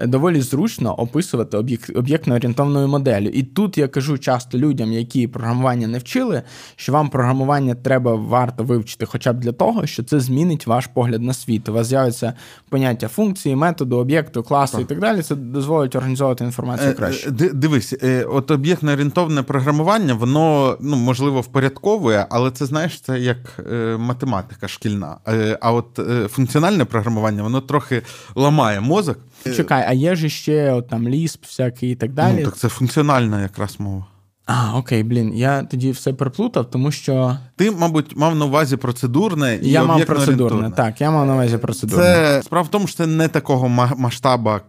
доволі 0.05 0.41
зручно 0.41 0.93
описувати 0.93 1.57
об'єктно 1.95 2.35
орієнтовною 2.35 2.87
моделлю. 2.87 3.27
І 3.27 3.43
тут 3.43 3.77
я 3.77 3.87
кажу 3.87 4.17
часто 4.17 4.57
людям, 4.57 4.93
які 4.93 5.27
програмування 5.27 5.87
не 5.87 5.97
вчили, 5.97 6.41
що 6.75 6.91
вам 6.91 7.09
програмування 7.09 7.75
треба 7.75 8.15
варто 8.15 8.63
вивчити, 8.63 9.05
хоча 9.05 9.33
б 9.33 9.39
для 9.39 9.51
того, 9.51 9.85
що 9.85 10.03
це 10.03 10.19
змінить 10.19 10.67
ваш 10.67 10.87
погляд 10.87 11.21
на 11.21 11.33
світ. 11.33 11.69
У 11.69 11.73
вас 11.73 11.87
з'явиться 11.87 12.33
поняття 12.69 13.07
функції, 13.07 13.55
методу, 13.55 13.97
об'єкту, 13.97 14.43
класу 14.43 14.77
так. 14.77 14.81
і 14.81 14.85
так 14.85 14.99
далі. 14.99 15.21
Це 15.21 15.35
дозволить 15.35 15.95
організовувати 15.95 16.43
інформацію 16.43 16.89
е, 16.89 16.93
краще. 16.93 17.31
Дивись, 17.31 17.95
е, 18.03 18.23
от 18.23 18.51
об'єктно 18.51 18.91
орієнтовне 18.91 19.43
програмування, 19.43 20.13
воно 20.13 20.77
ну 20.81 20.95
можливо 20.95 21.41
впорядковує, 21.41 22.25
але 22.29 22.51
це 22.51 22.65
знаєш, 22.65 23.01
це 23.01 23.19
як 23.19 23.37
е, 23.71 23.97
математика 23.97 24.67
шкільна. 24.67 25.17
А 25.61 25.71
от 25.71 25.99
функціональне 26.29 26.85
програмування, 26.85 27.43
воно 27.43 27.61
трохи 27.61 28.01
ламає 28.35 28.81
мозок. 28.81 29.17
Чекай, 29.55 29.85
а 29.87 29.93
є 29.93 30.15
ж 30.15 30.29
ще 30.29 30.71
от, 30.71 30.87
там 30.87 31.07
лісп 31.07 31.45
всякий 31.45 31.91
і 31.91 31.95
так 31.95 32.13
далі. 32.13 32.37
Ну, 32.39 32.45
Так 32.45 32.57
це 32.57 32.69
функціональна 32.69 33.41
якраз 33.41 33.79
мова. 33.79 34.05
А, 34.45 34.77
окей, 34.77 35.03
блін, 35.03 35.33
я 35.35 35.63
тоді 35.63 35.91
все 35.91 36.13
переплутав, 36.13 36.69
тому 36.69 36.91
що. 36.91 37.37
Ти, 37.55 37.71
мабуть, 37.71 38.17
мав 38.17 38.35
на 38.35 38.45
увазі 38.45 38.77
процедурне 38.77 39.59
і 39.63 39.71
Я 39.71 39.83
мав 39.83 40.05
процедурне, 40.05 40.71
так, 40.71 41.01
я 41.01 41.11
мав 41.11 41.27
на 41.27 41.33
увазі 41.33 41.57
процедурне. 41.57 42.03
Це 42.03 42.41
справа 42.43 42.67
в 42.67 42.71
тому, 42.71 42.87
що 42.87 42.97
це 42.97 43.07
не 43.07 43.27
такого 43.27 43.69
масштаба 43.97 44.61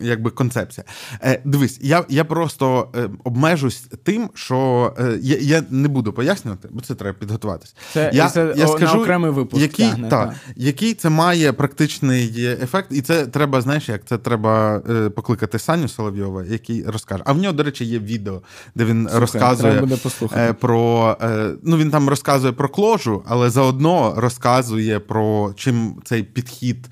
якби 0.00 0.30
концепція. 0.30 0.84
Е, 1.22 1.40
Дивись, 1.44 1.78
я 1.82 2.04
я 2.08 2.24
просто 2.24 2.88
е, 2.96 3.10
обмежусь 3.24 3.86
тим, 4.02 4.30
що 4.34 4.94
е, 4.98 5.18
я 5.22 5.36
я 5.40 5.64
не 5.70 5.88
буду 5.88 6.12
пояснювати, 6.12 6.68
бо 6.72 6.80
це 6.80 6.94
треба 6.94 7.18
підготуватись. 7.18 7.74
Це 7.92 8.10
я, 8.14 8.28
це 8.28 8.54
я 8.56 8.66
скажу, 8.66 8.96
на 8.96 9.02
окремий 9.02 9.30
випуск 9.30 9.62
який, 9.62 9.88
тягне, 9.88 10.08
та, 10.08 10.34
який 10.56 10.94
це 10.94 11.10
має 11.10 11.52
практичний 11.52 12.44
ефект, 12.44 12.92
і 12.92 13.00
це 13.00 13.26
треба, 13.26 13.60
знаєш, 13.60 13.88
як 13.88 14.04
це 14.04 14.18
треба 14.18 14.82
е, 14.90 15.10
покликати 15.10 15.58
Саню 15.58 15.88
Соловйова, 15.88 16.44
який 16.44 16.84
розкаже. 16.84 17.22
А 17.26 17.32
в 17.32 17.38
нього, 17.38 17.52
до 17.52 17.62
речі, 17.62 17.84
є 17.84 17.98
відео, 17.98 18.42
де 18.74 18.84
він 18.84 19.02
Слухай, 19.02 19.20
розказує 19.20 19.88
е, 20.36 20.52
про 20.52 21.16
е, 21.22 21.50
ну 21.62 21.76
він 21.76 21.90
там 21.90 22.08
розказує 22.08 22.52
про 22.52 22.68
кложу, 22.68 23.22
але 23.26 23.50
заодно 23.50 24.14
розказує 24.16 25.00
про 25.00 25.52
чим 25.56 25.94
цей 26.04 26.22
підхід. 26.22 26.86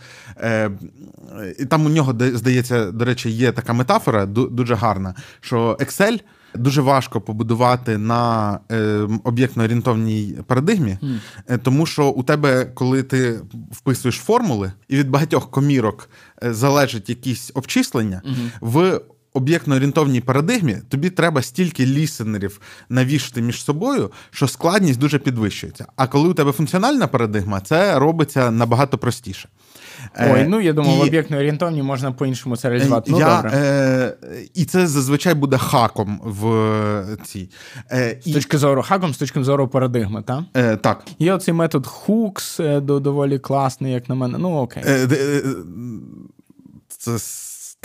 І 1.59 1.65
там 1.65 1.87
у 1.87 1.89
нього 1.89 2.15
здається 2.35 2.93
до 2.97 3.05
речі, 3.05 3.31
є 3.31 3.53
така 3.53 3.73
метафора 3.73 4.27
дуже 4.27 4.75
гарна, 4.75 5.15
що 5.41 5.77
Excel 5.81 6.21
дуже 6.55 6.81
важко 6.81 7.21
побудувати 7.21 7.99
на 7.99 8.59
е, 8.73 9.09
об'єктно-орієнтовній 9.25 10.43
парадигмі, 10.43 10.99
mm. 11.03 11.59
тому 11.59 11.87
що 11.87 12.09
у 12.09 12.23
тебе, 12.23 12.65
коли 12.65 13.03
ти 13.03 13.41
вписуєш 13.71 14.15
формули, 14.17 14.73
і 14.89 14.97
від 14.97 15.11
багатьох 15.11 15.51
комірок 15.51 16.11
е, 16.43 16.55
залежить 16.55 17.09
якісь 17.09 17.51
обчислення, 17.55 18.23
mm-hmm. 18.25 18.51
в 18.61 19.01
об'єктно-орієнтовній 19.37 20.21
парадигмі 20.21 20.77
тобі 20.89 21.11
треба 21.11 21.43
стільки 21.43 21.87
лісенерів 21.87 22.61
навішати 22.89 23.43
між 23.43 23.65
собою, 23.65 24.11
що 24.31 24.49
складність 24.49 24.99
дуже 24.99 25.19
підвищується. 25.19 25.87
А 25.97 26.07
коли 26.07 26.29
у 26.29 26.35
тебе 26.35 26.53
функціональна 26.53 27.07
парадигма, 27.07 27.61
це 27.61 27.99
робиться 27.99 28.51
набагато 28.51 28.99
простіше. 28.99 29.49
Ой, 30.19 30.41
е, 30.41 30.47
ну 30.49 30.61
я 30.61 30.73
думаю, 30.73 30.97
і... 30.97 31.01
в 31.01 31.03
об'єктно 31.03 31.37
орієнтовні 31.37 31.83
можна 31.83 32.13
по-іншому 32.13 32.57
це 32.57 32.69
реалізувати. 32.69 33.11
Ну, 33.11 33.19
я, 33.19 33.37
добре. 33.37 33.51
Е, 33.55 34.17
І 34.55 34.65
це 34.65 34.87
зазвичай 34.87 35.35
буде 35.35 35.59
хаком 35.59 36.21
в 36.25 37.17
цій. 37.25 37.49
Е, 37.93 38.19
З 38.27 38.33
точки 38.33 38.59
зору 38.59 38.83
хаком, 38.83 39.15
з 39.15 39.19
точки 39.19 39.45
зору 39.45 39.69
парадигми, 39.69 40.23
так? 40.23 40.41
Е, 40.57 40.77
Так. 40.77 41.05
Є 41.19 41.33
оцей 41.35 41.55
метод 41.55 41.87
Hooks, 41.87 42.63
е, 42.63 42.81
доволі 42.81 43.39
класний, 43.39 43.93
як 43.93 44.09
на 44.09 44.15
мене. 44.15 44.39
Ну, 44.39 44.57
окей. 44.57 44.83
Е, 44.87 45.09
е, 45.13 45.43
Це 46.89 47.19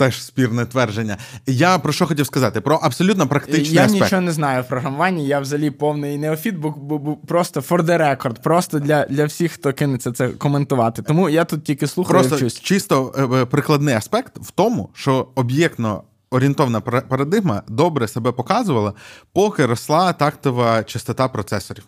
теж 0.02 0.22
спірне 0.22 0.66
твердження. 0.66 1.16
Я 1.46 1.78
про 1.78 1.92
що 1.92 2.06
хотів 2.06 2.26
сказати? 2.26 2.60
Про 2.60 2.76
абсолютно 2.76 3.26
практичний 3.26 3.72
я 3.72 3.84
аспект. 3.84 4.00
Я 4.00 4.04
нічого 4.04 4.22
не 4.22 4.32
знаю 4.32 4.62
в 4.62 4.68
програмуванні, 4.68 5.26
я 5.26 5.40
взагалі 5.40 5.70
повний 5.70 6.18
неофіт, 6.18 6.54
бо, 6.56 6.70
бо, 6.70 6.98
бо 6.98 7.16
просто 7.16 7.60
for 7.60 7.82
the 7.82 7.98
record, 7.98 8.42
просто 8.42 8.78
для 8.78 9.06
для 9.06 9.24
всіх, 9.24 9.52
хто 9.52 9.72
кинеться 9.72 10.12
це 10.12 10.28
коментувати. 10.28 11.02
Тому 11.02 11.28
я 11.28 11.44
тут 11.44 11.64
тільки 11.64 11.86
слухаю. 11.86 12.20
Просто 12.20 12.36
вчусь. 12.36 12.60
чисто 12.60 13.14
е, 13.16 13.42
е, 13.42 13.44
прикладний 13.44 13.94
аспект 13.94 14.38
в 14.38 14.50
тому, 14.50 14.88
що 14.94 15.28
об'єктно. 15.34 16.02
Орієнтовна 16.34 16.80
парадигма 16.80 17.62
добре 17.68 18.08
себе 18.08 18.32
показувала, 18.32 18.92
поки 19.32 19.66
росла 19.66 20.12
тактова 20.12 20.84
частота 20.84 21.28
процесорів. 21.28 21.84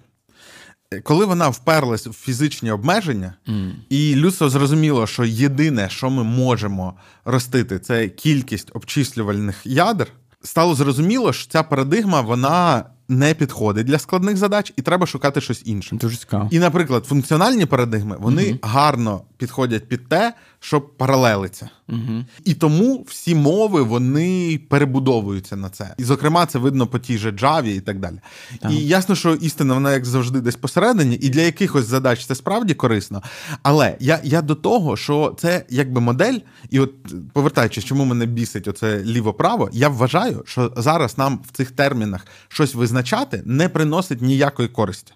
Коли 1.03 1.25
вона 1.25 1.49
вперлась 1.49 2.07
в 2.07 2.13
фізичні 2.13 2.71
обмеження, 2.71 3.35
mm. 3.49 3.73
і 3.89 4.15
людство 4.15 4.49
зрозуміло, 4.49 5.07
що 5.07 5.25
єдине, 5.25 5.89
що 5.91 6.11
ми 6.11 6.25
можемо 6.25 6.95
ростити, 7.25 7.79
це 7.79 8.09
кількість 8.09 8.71
обчислювальних 8.75 9.61
ядер, 9.65 10.09
стало 10.43 10.75
зрозуміло, 10.75 11.33
що 11.33 11.51
ця 11.51 11.63
парадигма 11.63 12.21
вона 12.21 12.85
не 13.09 13.35
підходить 13.35 13.87
для 13.87 13.99
складних 13.99 14.37
задач, 14.37 14.73
і 14.77 14.83
треба 14.83 15.07
шукати 15.07 15.41
щось 15.41 15.63
інше. 15.65 15.97
Дуже 15.97 16.17
цікаво. 16.17 16.49
І, 16.51 16.59
наприклад, 16.59 17.07
функціональні 17.07 17.67
парадигми 17.67 18.17
вони 18.19 18.43
mm 18.43 18.59
гарно 18.63 19.23
підходять 19.37 19.89
під 19.89 20.09
те, 20.09 20.35
щоб 20.65 20.97
паралелиться. 20.97 21.71
Угу. 21.89 22.25
І 22.45 22.55
тому 22.55 23.05
всі 23.09 23.35
мови 23.35 23.83
вони 23.83 24.61
перебудовуються 24.69 25.57
на 25.57 25.71
це. 25.71 25.95
І, 25.99 26.05
зокрема, 26.05 26.47
це 26.47 26.59
видно 26.59 26.87
по 26.87 26.99
тій 26.99 27.19
же 27.19 27.31
Java 27.31 27.67
і 27.67 27.81
так 27.81 28.01
далі. 28.01 28.17
Так. 28.61 28.73
І 28.73 28.87
ясно, 28.87 29.15
що 29.15 29.35
істина, 29.35 29.75
вона 29.75 29.93
як 29.93 30.05
завжди, 30.05 30.41
десь 30.41 30.57
посередині, 30.57 31.19
і 31.21 31.29
для 31.29 31.41
якихось 31.41 31.87
задач 31.87 32.27
це 32.27 32.35
справді 32.35 32.75
корисно. 32.75 33.23
Але 33.63 33.97
я 34.01 34.21
я 34.25 34.43
до 34.43 34.55
того, 34.55 34.97
що 34.97 35.37
це 35.39 35.65
якби 35.69 36.01
модель, 36.01 36.39
і 36.71 36.81
от 36.81 36.93
повертаючись, 37.33 37.85
чому 37.85 38.05
мене 38.05 38.27
бісить 38.27 38.69
оце 38.69 39.05
ліво-право, 39.05 39.71
я 39.73 39.89
вважаю, 39.89 40.43
що 40.47 40.73
зараз 40.77 41.19
нам 41.19 41.41
в 41.49 41.57
цих 41.57 41.71
термінах 41.71 42.27
щось 42.49 42.75
визначати 42.75 43.43
не 43.45 43.69
приносить 43.69 44.23
ніякої 44.23 44.69
користі. 44.69 45.13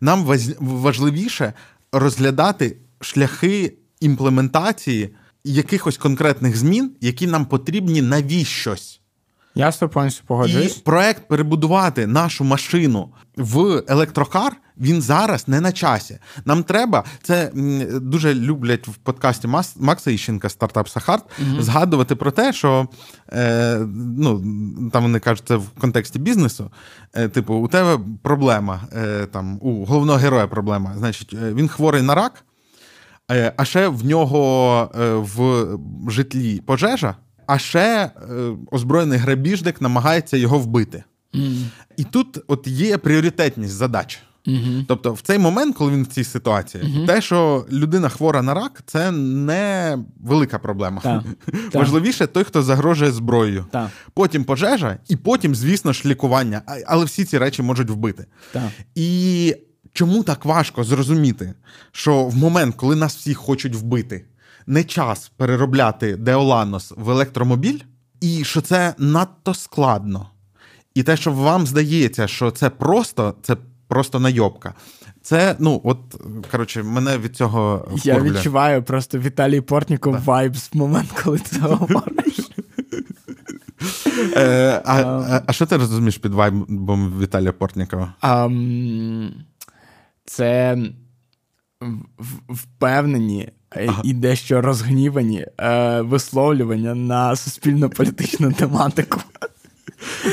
Нам 0.00 0.24
важливіше 0.60 1.52
розглядати 1.92 2.76
шляхи 3.00 3.77
імплементації 4.00 5.14
якихось 5.44 5.96
конкретних 5.96 6.56
змін, 6.56 6.92
які 7.00 7.26
нам 7.26 7.46
потрібні 7.46 8.02
навіщось. 8.02 9.00
Я 9.54 9.72
з 9.72 9.78
тобою 9.78 10.10
погоджуюсь. 10.26 10.76
І 10.76 10.80
проект 10.80 11.28
перебудувати 11.28 12.06
нашу 12.06 12.44
машину 12.44 13.08
в 13.36 13.82
електрокар. 13.88 14.56
Він 14.80 15.02
зараз 15.02 15.48
не 15.48 15.60
на 15.60 15.72
часі. 15.72 16.18
Нам 16.44 16.62
треба 16.62 17.04
це 17.22 17.50
дуже 18.02 18.34
люблять 18.34 18.88
в 18.88 18.94
подкасті 18.94 19.48
Макса 19.76 20.10
Іщенка 20.10 20.48
стартап 20.48 20.88
Сахарт 20.88 21.24
угу. 21.38 21.62
згадувати 21.62 22.16
про 22.16 22.30
те, 22.30 22.52
що 22.52 22.88
е, 23.32 23.78
ну 24.16 24.38
там 24.92 25.02
вони 25.02 25.20
кажуть, 25.20 25.44
це 25.48 25.56
в 25.56 25.68
контексті 25.80 26.18
бізнесу. 26.18 26.70
Е, 27.14 27.28
типу, 27.28 27.54
у 27.54 27.68
тебе 27.68 27.98
проблема 28.22 28.80
е, 28.96 29.26
там 29.26 29.58
у 29.60 29.84
головного 29.84 30.18
героя 30.18 30.46
проблема. 30.46 30.94
Значить, 30.98 31.32
е, 31.42 31.54
він 31.54 31.68
хворий 31.68 32.02
на 32.02 32.14
рак. 32.14 32.44
Е, 33.30 33.52
а 33.56 33.64
ще 33.64 33.88
в 33.88 34.06
нього 34.06 34.90
е, 35.00 35.14
в 35.14 35.66
житлі 36.10 36.60
пожежа, 36.66 37.16
а 37.46 37.58
ще 37.58 37.80
е, 37.80 38.10
озброєний 38.70 39.18
грабіжник 39.18 39.80
намагається 39.80 40.36
його 40.36 40.58
вбити. 40.58 41.04
Mm. 41.34 41.62
І 41.96 42.04
тут 42.04 42.38
от 42.46 42.66
є 42.66 42.98
пріоритетність 42.98 43.74
задач. 43.74 44.22
Mm-hmm. 44.46 44.84
Тобто, 44.88 45.12
в 45.12 45.20
цей 45.20 45.38
момент, 45.38 45.76
коли 45.76 45.92
він 45.92 46.02
в 46.02 46.06
цій 46.06 46.24
ситуації, 46.24 46.84
mm-hmm. 46.84 47.06
те, 47.06 47.20
що 47.20 47.66
людина 47.72 48.08
хвора 48.08 48.42
на 48.42 48.54
рак, 48.54 48.82
це 48.86 49.10
не 49.10 49.98
велика 50.20 50.58
проблема. 50.58 51.02
Так. 51.68 51.74
Важливіше 51.74 52.26
той, 52.26 52.44
хто 52.44 52.62
загрожує 52.62 53.10
зброєю. 53.10 53.66
Так. 53.70 53.88
Потім 54.14 54.44
пожежа, 54.44 54.98
і 55.08 55.16
потім, 55.16 55.54
звісно 55.54 55.92
ж, 55.92 56.08
лікування. 56.08 56.62
Але 56.86 57.04
всі 57.04 57.24
ці 57.24 57.38
речі 57.38 57.62
можуть 57.62 57.90
вбити. 57.90 58.26
І 58.94 59.54
Чому 59.92 60.22
так 60.22 60.44
важко 60.44 60.84
зрозуміти, 60.84 61.54
що 61.92 62.24
в 62.24 62.36
момент, 62.36 62.74
коли 62.74 62.96
нас 62.96 63.16
всіх 63.16 63.38
хочуть 63.38 63.74
вбити, 63.74 64.24
не 64.66 64.84
час 64.84 65.32
переробляти 65.36 66.16
Део 66.16 66.45
Ланос 66.45 66.94
в 66.96 67.10
електромобіль, 67.10 67.78
і 68.20 68.44
що 68.44 68.60
це 68.60 68.94
надто 68.98 69.54
складно. 69.54 70.30
І 70.94 71.02
те, 71.02 71.16
що 71.16 71.32
вам 71.32 71.66
здається, 71.66 72.26
що 72.26 72.50
це 72.50 72.70
просто, 72.70 73.34
це 73.42 73.56
просто 73.88 74.20
найобка. 74.20 74.74
Це, 75.22 75.56
ну, 75.58 75.80
от, 75.84 75.98
коротше, 76.50 76.82
мене 76.82 77.18
від 77.18 77.36
цього. 77.36 77.88
Я 78.04 78.20
відчуваю 78.20 78.82
просто 78.82 79.18
Віталій 79.18 79.60
Портніков 79.60 80.24
vibes 80.24 80.70
в 80.72 80.76
момент, 80.76 81.10
коли 81.24 81.38
ти 81.38 81.60
говориш. 81.60 82.50
Е, 84.36 84.82
а 85.46 85.52
що 85.52 85.66
ти 85.66 85.76
розумієш 85.76 86.18
під 86.18 86.34
вайбом 86.34 87.20
Віталія 87.20 87.52
Портнікова? 87.52 88.14
Це 90.28 90.78
впевнені 92.48 93.48
ага. 93.70 94.02
і 94.04 94.12
дещо 94.12 94.60
розгнівані 94.60 95.46
е, 95.60 96.00
висловлювання 96.00 96.94
на 96.94 97.36
суспільно-політичну 97.36 98.52
тематику. 98.58 99.20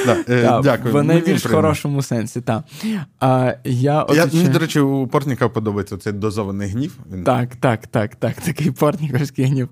Да, 0.05 0.17
е, 0.29 0.59
дякую. 0.63 0.93
В 0.93 1.03
найбільш 1.03 1.45
хорошому 1.45 2.01
сенсі, 2.01 2.41
так. 2.41 2.63
Я, 3.63 4.05
я, 4.13 4.25
Мені, 4.33 4.47
до 4.47 4.59
речі, 4.59 4.79
у 4.79 5.07
Портніка 5.07 5.49
подобається 5.49 5.97
цей 5.97 6.13
дозований 6.13 6.69
гнів. 6.69 6.97
Він... 7.13 7.23
Так, 7.23 7.55
так, 7.55 7.87
так, 7.87 8.15
так, 8.15 8.35
такий 8.35 8.71
портніковський 8.71 9.45
гнів. 9.45 9.69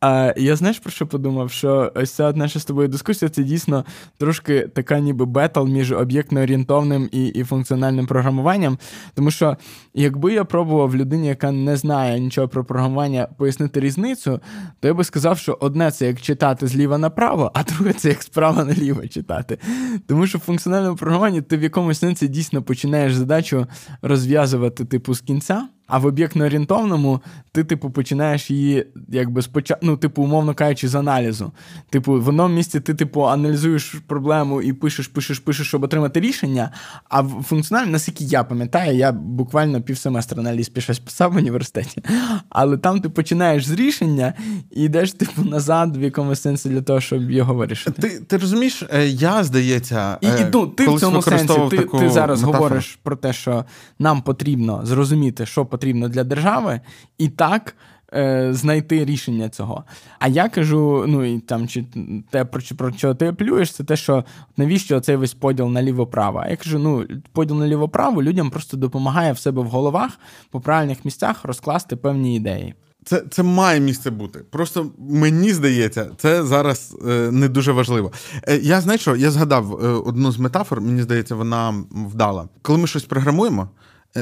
А, 0.00 0.34
Я 0.36 0.56
знаєш, 0.56 0.78
про 0.78 0.90
що 0.90 1.06
подумав? 1.06 1.50
Що 1.50 1.92
ось 1.94 2.10
ця 2.10 2.32
наша 2.32 2.60
з 2.60 2.64
тобою 2.64 2.88
дискусія 2.88 3.28
це 3.28 3.42
дійсно 3.42 3.84
трошки 4.18 4.60
така 4.74 4.98
ніби 4.98 5.26
бетл 5.26 5.64
між 5.64 5.92
об'єктно-орієнтовним 5.92 7.08
і 7.12 7.26
і 7.26 7.44
функціональним 7.44 8.06
програмуванням. 8.06 8.78
Тому 9.14 9.30
що, 9.30 9.56
якби 9.94 10.32
я 10.32 10.44
пробував 10.44 10.96
людині, 10.96 11.28
яка 11.28 11.52
не 11.52 11.76
знає 11.76 12.20
нічого 12.20 12.48
про 12.48 12.64
програмування, 12.64 13.28
пояснити 13.38 13.80
різницю, 13.80 14.40
то 14.80 14.88
я 14.88 14.94
би 14.94 15.04
сказав, 15.04 15.38
що 15.38 15.58
одне 15.60 15.90
це 15.90 16.06
як 16.06 16.20
читати 16.20 16.66
зліва 16.66 16.98
направо, 16.98 17.50
а 17.54 17.62
друге 17.62 17.92
це 17.92 18.08
як 18.08 18.22
справа 18.22 18.64
наліво 18.64 19.02
читати. 19.20 19.58
Тому 20.06 20.26
що 20.26 20.38
в 20.38 20.40
функціональному 20.40 20.96
програмуванні 20.96 21.42
ти 21.42 21.56
в 21.56 21.62
якомусь 21.62 21.98
сенсі 21.98 22.28
дійсно 22.28 22.62
починаєш 22.62 23.14
задачу 23.14 23.66
розв'язувати 24.02 24.84
типу 24.84 25.14
з 25.14 25.20
кінця. 25.20 25.68
А 25.90 25.98
в 25.98 26.06
об'єктно-орієнтовному 26.06 27.20
ти, 27.52 27.64
типу, 27.64 27.90
починаєш 27.90 28.50
її, 28.50 28.86
якби 29.08 29.42
спочатку, 29.42 29.86
ну, 29.86 29.96
типу, 29.96 30.22
умовно 30.22 30.54
кажучи, 30.54 30.88
з 30.88 30.94
аналізу. 30.94 31.52
Типу, 31.90 32.20
в 32.20 32.28
одному 32.28 32.54
місці 32.54 32.80
ти, 32.80 32.94
типу, 32.94 33.28
аналізуєш 33.28 33.94
проблему 34.06 34.62
і 34.62 34.72
пишеш, 34.72 35.08
пишеш, 35.08 35.38
пишеш, 35.38 35.68
щоб 35.68 35.82
отримати 35.82 36.20
рішення. 36.20 36.70
А 37.08 37.20
в 37.20 37.44
функціонально, 37.48 37.92
наскільки 37.92 38.24
я 38.24 38.44
пам'ятаю, 38.44 38.96
я 38.96 39.12
буквально 39.12 39.82
півсеместра 39.82 40.40
аналіз 40.40 40.68
пішов 40.68 40.98
писав 40.98 41.32
в 41.32 41.36
університеті. 41.36 42.02
Але 42.48 42.76
там 42.76 43.00
ти 43.00 43.08
починаєш 43.08 43.66
з 43.66 43.70
рішення 43.70 44.34
і 44.70 44.82
йдеш, 44.82 45.12
типу, 45.12 45.42
назад 45.42 45.96
в 45.96 46.02
якомусь 46.02 46.40
сенсі 46.40 46.68
для 46.68 46.82
того, 46.82 47.00
щоб 47.00 47.30
його 47.30 47.54
вирішити. 47.54 48.02
Ти 48.02 48.20
ти 48.20 48.36
розумієш, 48.36 48.82
е, 48.92 49.06
я 49.08 49.44
здається, 49.44 50.18
і, 50.20 50.26
і 50.26 50.30
е, 50.30 50.50
ну, 50.52 50.66
ти 50.66 50.88
в 50.88 51.00
цьому 51.00 51.22
сенсі 51.22 51.54
ти, 51.70 51.76
ти 51.78 52.10
зараз 52.10 52.42
метафору. 52.42 52.62
говориш 52.62 52.98
про 53.02 53.16
те, 53.16 53.32
що 53.32 53.64
нам 53.98 54.22
потрібно 54.22 54.80
зрозуміти, 54.84 55.46
що 55.46 55.66
потрібно 55.66 55.79
потрібно 55.80 56.08
для 56.08 56.24
держави, 56.24 56.80
і 57.18 57.28
так 57.28 57.76
е, 58.14 58.48
знайти 58.52 59.04
рішення 59.04 59.48
цього. 59.48 59.84
А 60.18 60.28
я 60.28 60.48
кажу: 60.48 61.04
ну 61.08 61.24
і 61.24 61.40
там 61.40 61.68
чи 61.68 61.84
те, 62.30 62.44
про, 62.44 62.62
про 62.76 62.92
що 62.92 63.14
ти 63.14 63.26
апелюєш, 63.26 63.72
це 63.72 63.84
те, 63.84 63.96
що 63.96 64.24
навіщо 64.56 65.00
цей 65.00 65.16
весь 65.16 65.34
поділ 65.34 65.68
на 65.68 65.82
ліво-право? 65.82 66.42
А 66.44 66.48
я 66.48 66.56
кажу: 66.56 66.78
ну, 66.78 67.06
поділ 67.32 67.58
на 67.58 67.66
ліво-право 67.66 68.22
людям 68.22 68.50
просто 68.50 68.76
допомагає 68.76 69.32
в 69.32 69.38
себе 69.38 69.62
в 69.62 69.66
головах 69.66 70.18
по 70.50 70.60
правильних 70.60 71.04
місцях 71.04 71.44
розкласти 71.44 71.96
певні 71.96 72.36
ідеї. 72.36 72.74
Це 73.04 73.22
це 73.30 73.42
має 73.42 73.80
місце 73.80 74.10
бути. 74.10 74.38
Просто 74.50 74.86
мені 74.98 75.52
здається, 75.52 76.10
це 76.16 76.44
зараз 76.44 76.96
е, 77.08 77.30
не 77.32 77.48
дуже 77.48 77.72
важливо. 77.72 78.12
Е, 78.48 78.56
я 78.56 78.80
знаєш 78.80 79.00
що, 79.00 79.16
я 79.16 79.30
згадав 79.30 79.72
е, 79.72 79.88
одну 79.88 80.32
з 80.32 80.38
метафор, 80.38 80.80
мені 80.80 81.02
здається, 81.02 81.34
вона 81.34 81.74
вдала. 81.90 82.48
Коли 82.62 82.78
ми 82.78 82.86
щось 82.86 83.04
програмуємо, 83.04 83.68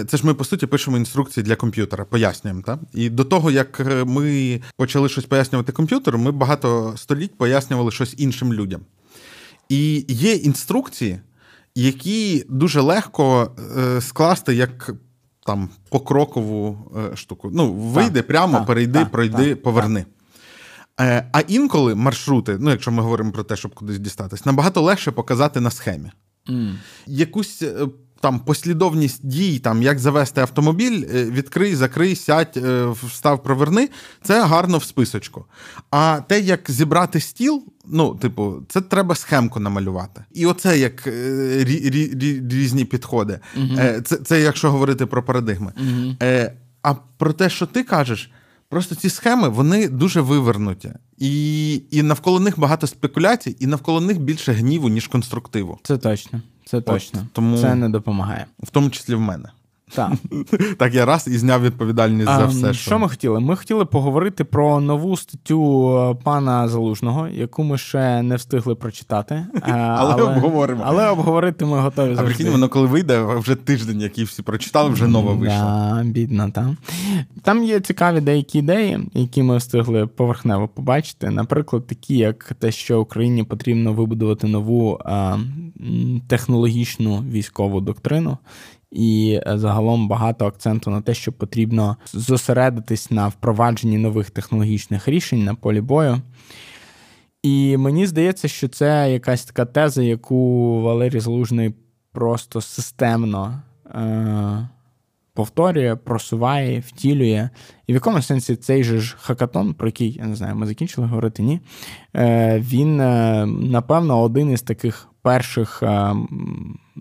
це 0.07 0.17
ж 0.17 0.27
ми 0.27 0.35
по 0.35 0.45
суті 0.45 0.67
пишемо 0.67 0.97
інструкції 0.97 1.45
для 1.45 1.57
комп'ютера, 1.57 2.05
пояснюємо. 2.05 2.63
Так? 2.63 2.81
І 2.95 3.11
до 3.11 3.25
того, 3.25 3.51
як 3.51 3.81
е, 3.81 4.05
ми 4.05 4.61
почали 4.77 5.09
щось 5.09 5.25
пояснювати 5.25 5.73
комп'ютеру, 5.73 6.19
ми 6.19 6.33
багато 6.33 6.95
століть 6.97 7.39
пояснювали 7.39 7.91
щось 7.91 8.15
іншим 8.19 8.53
людям. 8.53 8.81
І 9.69 10.05
є 10.09 10.35
інструкції, 10.35 11.21
які 11.75 12.45
дуже 12.49 12.81
легко 12.81 13.53
е, 13.79 14.01
скласти 14.01 14.55
як 14.55 14.91
там 15.47 15.69
покрокову 15.89 16.93
штуку. 17.15 17.51
Ну, 17.55 17.73
вийди 17.73 18.21
так, 18.21 18.27
прямо, 18.27 18.59
так, 18.59 18.67
перейди, 18.67 18.99
так, 18.99 19.11
пройди, 19.11 19.57
поверни. 19.57 20.05
А 21.33 21.41
інколи 21.49 21.95
маршрути, 21.95 22.57
ну 22.61 22.71
якщо 22.71 22.91
ми 22.91 23.03
говоримо 23.03 23.33
про 23.33 23.43
те, 23.43 23.57
щоб 23.57 23.75
кудись 23.75 23.99
дістатись, 23.99 24.47
набагато 24.47 24.83
легше 24.83 25.11
показати 25.11 25.61
на 25.61 25.71
схемі. 25.71 26.11
Mm. 26.49 26.75
Якусь 27.07 27.63
там 28.21 28.41
послідовність 28.41 29.27
дій, 29.27 29.59
там 29.59 29.83
як 29.83 29.99
завести 29.99 30.41
автомобіль, 30.41 31.05
е, 31.15 31.25
відкрий, 31.25 31.75
закрий, 31.75 32.17
сядь, 32.17 32.57
е, 32.57 32.87
встав, 33.03 33.43
проверни, 33.43 33.89
це 34.23 34.45
гарно 34.45 34.79
в 34.79 34.85
списочку. 34.85 35.45
А 35.91 36.21
те, 36.29 36.41
як 36.41 36.71
зібрати 36.71 37.21
стіл, 37.21 37.63
ну, 37.87 38.15
типу, 38.15 38.55
це 38.69 38.81
треба 38.81 39.15
схемку 39.15 39.61
намалювати. 39.61 40.25
І 40.33 40.47
оце 40.47 40.79
як 40.79 41.07
е, 41.07 41.65
рі, 41.65 41.91
рі, 41.91 42.11
рі, 42.15 42.43
різні 42.51 42.85
підходи. 42.85 43.41
Е, 43.79 44.03
це, 44.05 44.17
це 44.17 44.41
якщо 44.41 44.71
говорити 44.71 45.07
про 45.07 45.23
парадигми. 45.23 45.73
Е, 46.23 46.53
а 46.83 46.95
про 46.95 47.33
те, 47.33 47.51
що 47.51 47.67
ти 47.67 47.83
кажеш. 47.83 48.31
Просто 48.71 48.95
ці 48.95 49.11
схеми 49.11 49.49
вони 49.49 49.89
дуже 49.89 50.21
вивернуті, 50.21 50.93
і 51.19 51.75
і 51.91 52.03
навколо 52.03 52.41
них 52.41 52.59
багато 52.59 52.87
спекуляцій, 52.87 53.57
і 53.61 53.67
навколо 53.67 54.01
них 54.01 54.21
більше 54.21 54.53
гніву, 54.53 54.89
ніж 54.89 55.07
конструктиву. 55.07 55.79
Це 55.83 55.99
точно. 55.99 56.43
Це 56.69 56.81
точно. 56.81 57.21
От, 57.21 57.33
тому 57.33 57.59
це 57.59 57.75
не 57.75 57.89
допомагає. 57.89 58.47
В 58.63 58.71
тому 58.71 58.91
числі 58.91 59.15
в 59.15 59.21
мене. 59.21 59.49
Так, 59.95 60.13
Так, 60.79 60.95
я 60.95 61.05
раз 61.05 61.29
і 61.29 61.39
зняв 61.39 61.63
відповідальність 61.63 62.29
а, 62.29 62.37
за 62.37 62.47
все. 62.47 62.75
Що... 62.75 62.83
що 62.83 62.99
ми 62.99 63.09
хотіли? 63.09 63.41
Ми 63.41 63.57
хотіли 63.57 63.85
поговорити 63.85 64.45
про 64.45 64.81
нову 64.81 65.17
статтю 65.17 65.91
е, 65.99 66.15
пана 66.25 66.69
Залужного, 66.69 67.29
яку 67.29 67.65
ми 67.65 67.79
ще 67.79 68.23
не 68.23 68.37
встигли 68.37 68.75
прочитати. 68.75 69.35
Е, 69.35 69.49
але, 69.73 70.13
але 70.13 70.23
обговоримо. 70.23 70.83
Але 70.87 71.09
обговорити 71.09 71.65
ми 71.65 71.79
готові. 71.79 72.15
завжди. 72.15 72.23
А 72.23 72.27
прикинь, 72.27 72.53
воно 72.53 72.69
коли 72.69 72.87
вийде, 72.87 73.23
вже 73.23 73.55
тиждень, 73.55 74.01
який 74.01 74.25
всі 74.25 74.43
прочитали, 74.43 74.91
вже 74.91 75.09
нова 75.09 75.33
вийшла. 75.33 76.03
Да, 76.03 76.11
бідно, 76.11 76.51
там. 76.51 76.77
Там 77.43 77.65
є 77.65 77.81
цікаві 77.81 78.21
деякі 78.21 78.59
ідеї, 78.59 78.99
які 79.15 79.43
ми 79.43 79.57
встигли 79.57 80.07
поверхнево 80.07 80.69
побачити. 80.69 81.31
Наприклад, 81.31 81.87
такі, 81.87 82.17
як 82.17 82.53
те, 82.59 82.73
що 82.73 83.01
Україні 83.01 83.45
потрібно 83.45 83.93
вибудувати 83.93 84.47
нову 84.47 85.01
а, 85.05 85.37
технологічну 86.29 87.25
військову 87.31 87.81
доктрину 87.81 88.39
і 88.91 89.41
е, 89.47 89.59
загалом 89.59 90.09
багато 90.09 90.47
акценту 90.47 90.91
на 90.91 91.01
те, 91.01 91.15
що 91.15 91.33
потрібно 91.33 91.97
зосередитись 92.13 93.11
на 93.11 93.29
впровадженні 93.29 93.99
нових 93.99 94.31
технологічних 94.31 95.09
рішень 95.09 95.45
на 95.45 95.55
полі 95.55 95.81
бою. 95.81 96.21
І 97.43 97.77
мені 97.77 98.07
здається, 98.07 98.49
що 98.49 98.69
це 98.69 99.13
якась 99.13 99.45
така 99.45 99.65
теза, 99.65 100.03
яку 100.03 100.81
Валерій 100.83 101.21
Залужний 101.21 101.75
просто 102.13 102.61
системно 102.61 103.63
е- 103.95 104.69
повторює, 105.35 105.97
просуває, 105.97 106.81
втілює. 106.81 107.49
І 107.87 107.93
в 107.93 107.95
якому 107.95 108.23
сенсі 108.23 108.57
цей 108.57 108.85
же 108.85 109.01
ж 109.01 109.17
хакатон, 109.21 109.75
про 109.75 109.89
який 109.89 110.13
я 110.13 110.27
не 110.27 110.37
знаю, 110.37 110.57
ми 110.57 110.67
закінчили 110.67 111.07
говорити, 111.07 111.43
ні. 111.43 111.61
Е- 112.17 112.59
Він, 112.59 113.01
е- 113.01 113.47
напевно, 113.47 114.23
один 114.23 114.51
із 114.51 114.63
таких 114.63 115.09
перших, 115.23 115.83
е, 115.83 116.15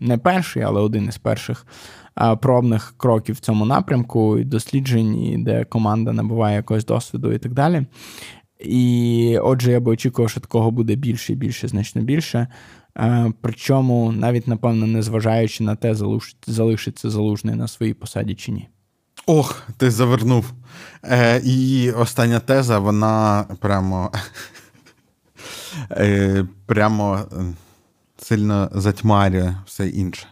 не 0.02 0.18
перший, 0.18 0.64
але 0.64 0.82
один 0.82 1.06
із 1.06 1.18
перших 1.18 1.66
пробних 2.42 2.94
кроків 2.98 3.36
в 3.36 3.40
цьому 3.40 3.66
напрямку, 3.66 4.38
і 4.38 4.44
досліджень, 4.44 5.44
де 5.44 5.64
команда 5.64 6.14
набуває 6.14 6.56
якогось 6.56 6.86
досвіду 6.86 7.34
і 7.34 7.38
так 7.40 7.54
далі. 7.54 7.86
І 8.60 9.38
отже, 9.44 9.72
я 9.72 9.80
би 9.80 9.92
очікував, 9.92 10.30
що 10.30 10.40
такого 10.40 10.72
буде 10.72 10.96
більше 10.96 11.34
і 11.34 11.36
більше, 11.36 11.68
значно 11.68 12.02
більше. 12.02 12.48
Причому, 13.42 14.12
навіть, 14.12 14.48
напевно, 14.48 14.88
не 14.88 15.02
зважаючи 15.02 15.64
на 15.64 15.76
те, 15.76 15.96
залишиться 16.48 17.10
залужний 17.10 17.56
на 17.56 17.68
своїй 17.68 17.94
посаді 17.94 18.36
чи 18.36 18.52
ні. 18.52 18.68
Ох, 19.26 19.64
ти 19.78 19.92
завернув. 19.92 20.54
Е, 21.04 21.42
І 21.46 21.92
остання 21.92 22.40
теза, 22.40 22.80
вона 22.80 23.46
прямо. 23.60 24.12
Е, 25.92 26.46
прямо 26.66 27.20
сильно 28.18 28.70
затьмарює 28.72 29.56
все 29.66 29.88
інше. 29.88 30.28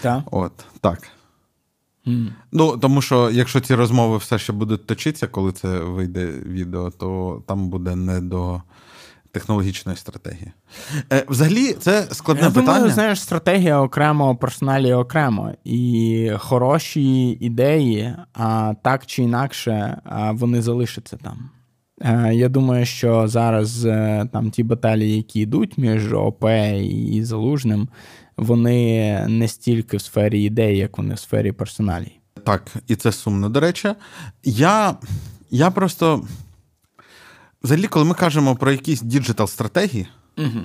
Так? 0.00 0.22
От, 0.30 0.52
так. 0.80 1.08
Mm. 2.06 2.28
Ну, 2.52 2.76
Тому 2.78 3.02
що 3.02 3.30
якщо 3.30 3.60
ці 3.60 3.74
розмови 3.74 4.16
все 4.16 4.38
ще 4.38 4.52
будуть 4.52 4.86
точитися, 4.86 5.26
коли 5.26 5.52
це 5.52 5.78
вийде 5.78 6.26
відео, 6.26 6.90
то 6.90 7.42
там 7.46 7.68
буде 7.68 7.96
не 7.96 8.20
до 8.20 8.62
технологічної 9.32 9.98
стратегії. 9.98 10.52
Е, 11.12 11.24
Взагалі, 11.28 11.72
це 11.72 12.02
складне 12.12 12.42
Я 12.44 12.50
питання. 12.50 12.74
Думаю, 12.74 12.92
знаєш, 12.92 13.20
стратегія 13.22 13.80
окремо, 13.80 14.36
персоналі 14.36 14.92
окремо. 14.92 15.52
І 15.64 16.32
хороші 16.38 17.28
ідеї, 17.30 18.14
а 18.34 18.74
так 18.82 19.06
чи 19.06 19.22
інакше, 19.22 20.00
вони 20.32 20.62
залишаться 20.62 21.16
там. 21.16 21.50
Е, 22.00 22.34
я 22.34 22.48
думаю, 22.48 22.86
що 22.86 23.28
зараз 23.28 23.84
е, 23.84 24.28
там 24.32 24.50
ті 24.50 24.62
баталії, 24.62 25.16
які 25.16 25.40
йдуть 25.40 25.78
між 25.78 26.12
ОП 26.12 26.44
і 26.82 27.20
Залужним, 27.24 27.88
вони 28.36 29.26
не 29.28 29.48
стільки 29.48 29.96
в 29.96 30.00
сфері 30.00 30.42
ідей, 30.42 30.78
як 30.78 30.98
вони 30.98 31.14
в 31.14 31.18
сфері 31.18 31.52
персоналій. 31.52 32.12
Так, 32.44 32.76
і 32.86 32.96
це 32.96 33.12
сумно. 33.12 33.48
До 33.48 33.60
речі, 33.60 33.94
я, 34.44 34.96
я 35.50 35.70
просто. 35.70 36.24
Взагалі, 37.62 37.86
коли 37.86 38.04
ми 38.04 38.14
кажемо 38.14 38.56
про 38.56 38.72
якісь 38.72 39.02
діджитал-стратегії, 39.02 40.06
угу. 40.38 40.60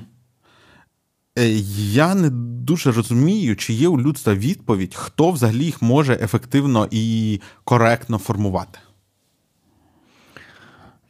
я 1.91 2.15
не 2.15 2.29
дуже 2.63 2.91
розумію, 2.91 3.55
чи 3.55 3.73
є 3.73 3.87
у 3.87 4.01
людства 4.01 4.33
відповідь, 4.33 4.95
хто 4.95 5.31
взагалі 5.31 5.65
їх 5.65 5.81
може 5.81 6.13
ефективно 6.21 6.87
і 6.91 7.39
коректно 7.63 8.17
формувати. 8.17 8.79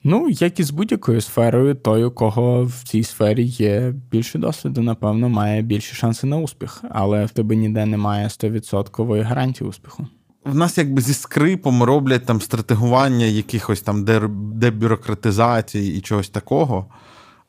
Ну, 0.03 0.29
як 0.29 0.59
і 0.59 0.63
з 0.63 0.71
будь-якою 0.71 1.21
сферою, 1.21 1.75
той, 1.75 2.03
у 2.03 2.11
кого 2.11 2.65
в 2.65 2.83
цій 2.83 3.03
сфері 3.03 3.43
є 3.45 3.93
більше 4.11 4.39
досвіду, 4.39 4.81
напевно, 4.81 5.29
має 5.29 5.61
більше 5.61 5.95
шанси 5.95 6.27
на 6.27 6.37
успіх, 6.37 6.83
але 6.89 7.25
в 7.25 7.29
тебе 7.29 7.55
ніде 7.55 7.85
немає 7.85 8.27
100% 8.27 9.23
гарантії 9.23 9.69
успіху. 9.69 10.07
В 10.45 10.55
нас 10.55 10.77
якби 10.77 11.01
зі 11.01 11.13
скрипом 11.13 11.83
роблять 11.83 12.25
там 12.25 12.41
стратегування 12.41 13.25
якихось 13.25 13.81
там 13.81 14.05
дебюрократизації 14.53 15.97
і 15.97 16.01
чогось 16.01 16.29
такого, 16.29 16.87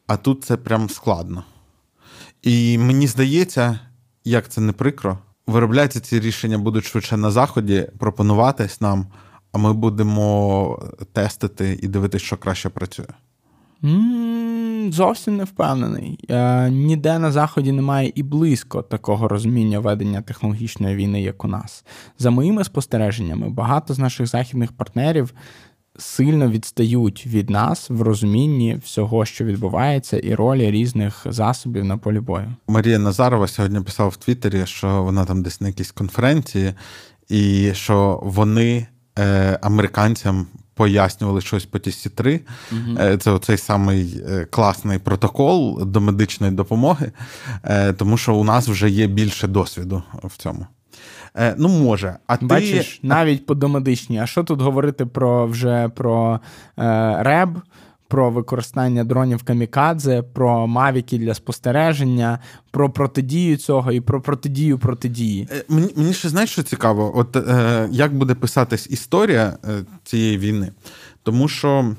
а 0.07 0.16
тут 0.16 0.44
це 0.44 0.57
прям 0.57 0.88
складно. 0.88 1.44
І 2.42 2.78
мені 2.78 3.07
здається, 3.07 3.78
як 4.24 4.48
це 4.48 4.61
не 4.61 4.72
прикро, 4.72 5.18
виробляться 5.46 6.00
ці 6.00 6.20
рішення 6.20 6.59
будуть 6.59 6.84
швидше 6.84 7.16
на 7.16 7.30
заході, 7.30 7.88
пропонуватись 7.98 8.80
нам 8.80 9.07
а 9.55 9.59
ми 9.59 9.72
будемо 9.72 10.78
тестити 11.12 11.78
і 11.82 11.88
дивитися, 11.88 12.24
що 12.24 12.36
краще 12.36 12.68
працює? 12.68 13.07
Mm, 13.82 14.92
зовсім 14.92 15.36
не 15.36 15.44
впевнений. 15.44 16.18
Е, 16.30 16.70
ніде 16.70 17.18
на 17.18 17.30
заході 17.30 17.72
немає 17.72 18.12
і 18.14 18.22
близько 18.22 18.82
такого 18.82 19.28
розуміння 19.28 19.78
ведення 19.78 20.22
технологічної 20.22 20.96
війни, 20.96 21.22
як 21.22 21.44
у 21.44 21.48
нас. 21.48 21.84
За 22.18 22.30
моїми 22.30 22.64
спостереженнями, 22.64 23.50
багато 23.50 23.94
з 23.94 23.98
наших 23.98 24.26
західних 24.26 24.72
партнерів 24.72 25.34
сильно 25.98 26.48
відстають 26.48 27.26
від 27.26 27.50
нас 27.50 27.90
в 27.90 28.02
розумінні 28.02 28.78
всього, 28.84 29.24
що 29.24 29.44
відбувається, 29.44 30.18
і 30.18 30.34
ролі 30.34 30.70
різних 30.70 31.26
засобів 31.30 31.84
на 31.84 31.96
полі 31.96 32.20
бою. 32.20 32.55
Марія 32.68 32.98
Назарова 32.98 33.46
сьогодні 33.46 33.80
писала 33.80 34.09
в 34.09 34.16
Твіттері, 34.16 34.66
що 34.66 35.02
вона 35.02 35.24
там 35.24 35.42
десь 35.42 35.61
на 35.61 35.68
якійсь 35.68 35.90
конференції, 35.90 36.74
і 37.28 37.70
що 37.74 38.20
вони 38.22 38.86
е, 39.18 39.58
американцям 39.62 40.46
пояснювали 40.74 41.40
щось 41.40 41.64
по 41.64 41.78
тісті 41.78 42.10
3. 42.10 42.40
Угу. 42.72 42.98
Е, 43.00 43.18
це 43.18 43.30
оцей 43.30 43.56
самий 43.56 44.22
е, 44.28 44.44
класний 44.44 44.98
протокол 44.98 45.84
до 45.86 46.00
медичної 46.00 46.52
допомоги, 46.52 47.12
е, 47.64 47.92
тому 47.92 48.16
що 48.16 48.34
у 48.34 48.44
нас 48.44 48.68
вже 48.68 48.90
є 48.90 49.06
більше 49.06 49.48
досвіду 49.48 50.02
в 50.24 50.36
цьому. 50.36 50.66
Е, 51.36 51.54
ну, 51.58 51.68
може, 51.68 52.16
а 52.26 52.36
ти... 52.36 52.46
Бачиш, 52.46 53.00
навіть 53.02 53.46
по 53.46 53.54
домедичній. 53.54 54.18
А 54.18 54.26
що 54.26 54.44
тут 54.44 54.60
говорити 54.60 55.06
про 55.06 55.46
вже 55.46 55.88
про 55.88 56.40
е, 56.78 57.22
РЕБ? 57.22 57.58
Про 58.14 58.30
використання 58.30 59.04
дронів 59.04 59.42
камікадзе, 59.42 60.22
про 60.22 60.66
мавіки 60.66 61.18
для 61.18 61.34
спостереження, 61.34 62.38
про 62.70 62.90
протидію 62.90 63.56
цього 63.56 63.92
і 63.92 64.00
про 64.00 64.20
протидію 64.20 64.78
протидії. 64.78 65.48
Е, 65.52 65.64
мені 65.68 65.90
мені 65.96 66.12
ще 66.12 66.28
знаєш, 66.28 66.50
що 66.50 66.62
цікаво, 66.62 67.12
от 67.18 67.36
е, 67.36 67.88
як 67.90 68.14
буде 68.14 68.34
писатись 68.34 68.86
історія 68.90 69.56
е, 69.64 69.84
цієї 70.04 70.38
війни, 70.38 70.72
тому 71.22 71.48
що 71.48 71.94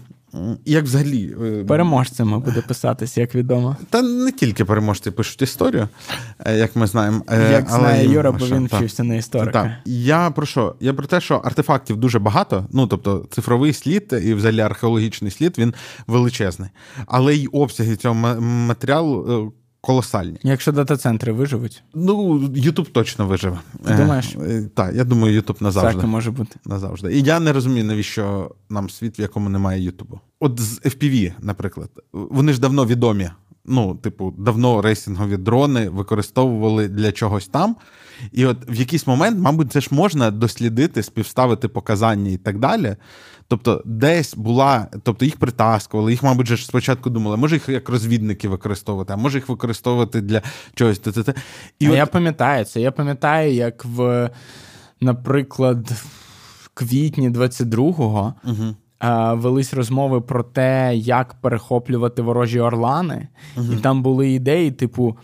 як 0.65 0.83
взагалі 0.83 1.35
е, 1.43 1.63
переможцями 1.63 2.39
буде 2.39 2.61
писатись, 2.61 3.17
як 3.17 3.35
відомо. 3.35 3.77
Та 3.89 4.01
не 4.01 4.31
тільки 4.31 4.65
переможці 4.65 5.11
пишуть 5.11 5.41
історію, 5.41 5.87
е, 6.45 6.57
як 6.57 6.75
ми 6.75 6.87
знаємо. 6.87 7.21
Е, 7.27 7.51
як 7.51 7.65
але 7.69 7.79
знає 7.79 8.09
Юра, 8.09 8.31
бо 8.31 8.45
він 8.45 8.65
вчився 8.65 9.03
на 9.03 9.15
історика. 9.15 9.63
Так. 9.63 9.71
Я 9.85 10.31
про 10.31 10.45
що? 10.45 10.75
Я 10.79 10.93
про 10.93 11.07
те, 11.07 11.21
що 11.21 11.35
артефактів 11.35 11.97
дуже 11.97 12.19
багато. 12.19 12.67
Ну 12.71 12.87
тобто, 12.87 13.25
цифровий 13.31 13.73
слід 13.73 14.15
і 14.23 14.33
взагалі 14.33 14.59
археологічний 14.59 15.31
слід 15.31 15.55
він 15.57 15.73
величезний, 16.07 16.69
але 17.07 17.35
й 17.35 17.49
обсяги 17.51 17.95
цього 17.95 18.15
матеріалу 18.41 19.53
колосальні. 19.85 20.37
Якщо 20.43 20.71
дата-центри 20.71 21.31
виживуть? 21.31 21.83
Ну, 21.93 22.41
Ютуб 22.55 22.89
точно 22.89 23.27
виживе. 23.27 23.59
Думаєш? 23.97 24.35
Е, 24.41 24.69
так, 24.75 24.95
я 24.95 25.03
думаю, 25.03 25.33
Ютуб 25.33 25.57
назавжди. 25.59 26.01
Так, 26.01 26.09
може 26.09 26.31
бути. 26.31 26.55
Назавжди. 26.65 27.17
І 27.17 27.21
я 27.21 27.39
не 27.39 27.53
розумію, 27.53 27.85
навіщо 27.85 28.51
нам 28.69 28.89
світ, 28.89 29.19
в 29.19 29.21
якому 29.21 29.49
немає 29.49 29.81
Ютубу. 29.83 30.19
От 30.39 30.59
з 30.59 30.81
FPV, 30.81 31.33
наприклад, 31.39 31.89
вони 32.13 32.53
ж 32.53 32.61
давно 32.61 32.85
відомі. 32.85 33.29
Ну, 33.67 33.95
типу, 33.95 34.33
давно 34.37 34.81
рейсингові 34.81 35.37
дрони 35.37 35.89
використовували 35.89 36.87
для 36.87 37.11
чогось 37.11 37.47
там. 37.47 37.75
І 38.31 38.45
от 38.45 38.57
в 38.69 38.75
якийсь 38.75 39.07
момент, 39.07 39.39
мабуть, 39.39 39.71
це 39.71 39.81
ж 39.81 39.87
можна 39.91 40.31
дослідити, 40.31 41.03
співставити 41.03 41.67
показання 41.67 42.31
і 42.31 42.37
так 42.37 42.59
далі. 42.59 42.95
Тобто, 43.47 43.81
десь 43.85 44.35
була, 44.35 44.87
тобто 45.03 45.25
їх 45.25 45.37
притаскували, 45.37 46.11
їх, 46.11 46.23
мабуть, 46.23 46.47
ж 46.47 46.65
спочатку 46.65 47.09
думали, 47.09 47.37
може 47.37 47.55
їх 47.55 47.69
як 47.69 47.89
розвідники 47.89 48.49
використовувати, 48.49 49.13
а 49.13 49.15
може 49.15 49.37
їх 49.37 49.49
використовувати 49.49 50.21
для 50.21 50.41
чогось. 50.73 51.01
І 51.79 51.87
а 51.87 51.89
от... 51.89 51.95
Я 51.95 52.05
пам'ятаю 52.05 52.65
це. 52.65 52.81
Я 52.81 52.91
пам'ятаю, 52.91 53.53
як 53.53 53.85
в, 53.85 54.29
наприклад, 55.01 55.91
в 56.63 56.69
квітні 56.73 57.29
22-го. 57.29 58.33
Угу. 58.43 58.75
Велись 59.33 59.73
розмови 59.73 60.21
про 60.21 60.43
те, 60.43 60.95
як 60.95 61.33
перехоплювати 61.33 62.21
ворожі 62.21 62.59
орлани, 62.59 63.27
е 63.57 63.73
і 63.73 63.81
там 63.81 64.03
були 64.03 64.29
ідеї, 64.29 64.71
типу, 64.71 65.17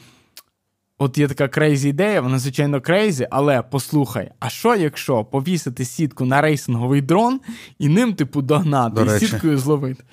От 1.02 1.18
є 1.18 1.28
така 1.28 1.48
crazy 1.48 1.90
ідея, 1.90 2.22
вона, 2.22 2.40
звичайно, 2.40 2.82
crazy, 2.82 3.28
але 3.32 3.62
послухай, 3.62 4.32
а 4.40 4.50
що, 4.50 4.76
якщо 4.76 5.24
повісити 5.24 5.86
сітку 5.86 6.26
на 6.26 6.42
рейсинговий 6.42 7.02
дрон 7.02 7.40
і 7.80 7.90
ним, 7.90 8.14
типу, 8.14 8.42
догнати 8.42 9.04
До 9.04 9.16
і 9.16 9.20
сіткою 9.20 9.58
зловити? 9.58 10.04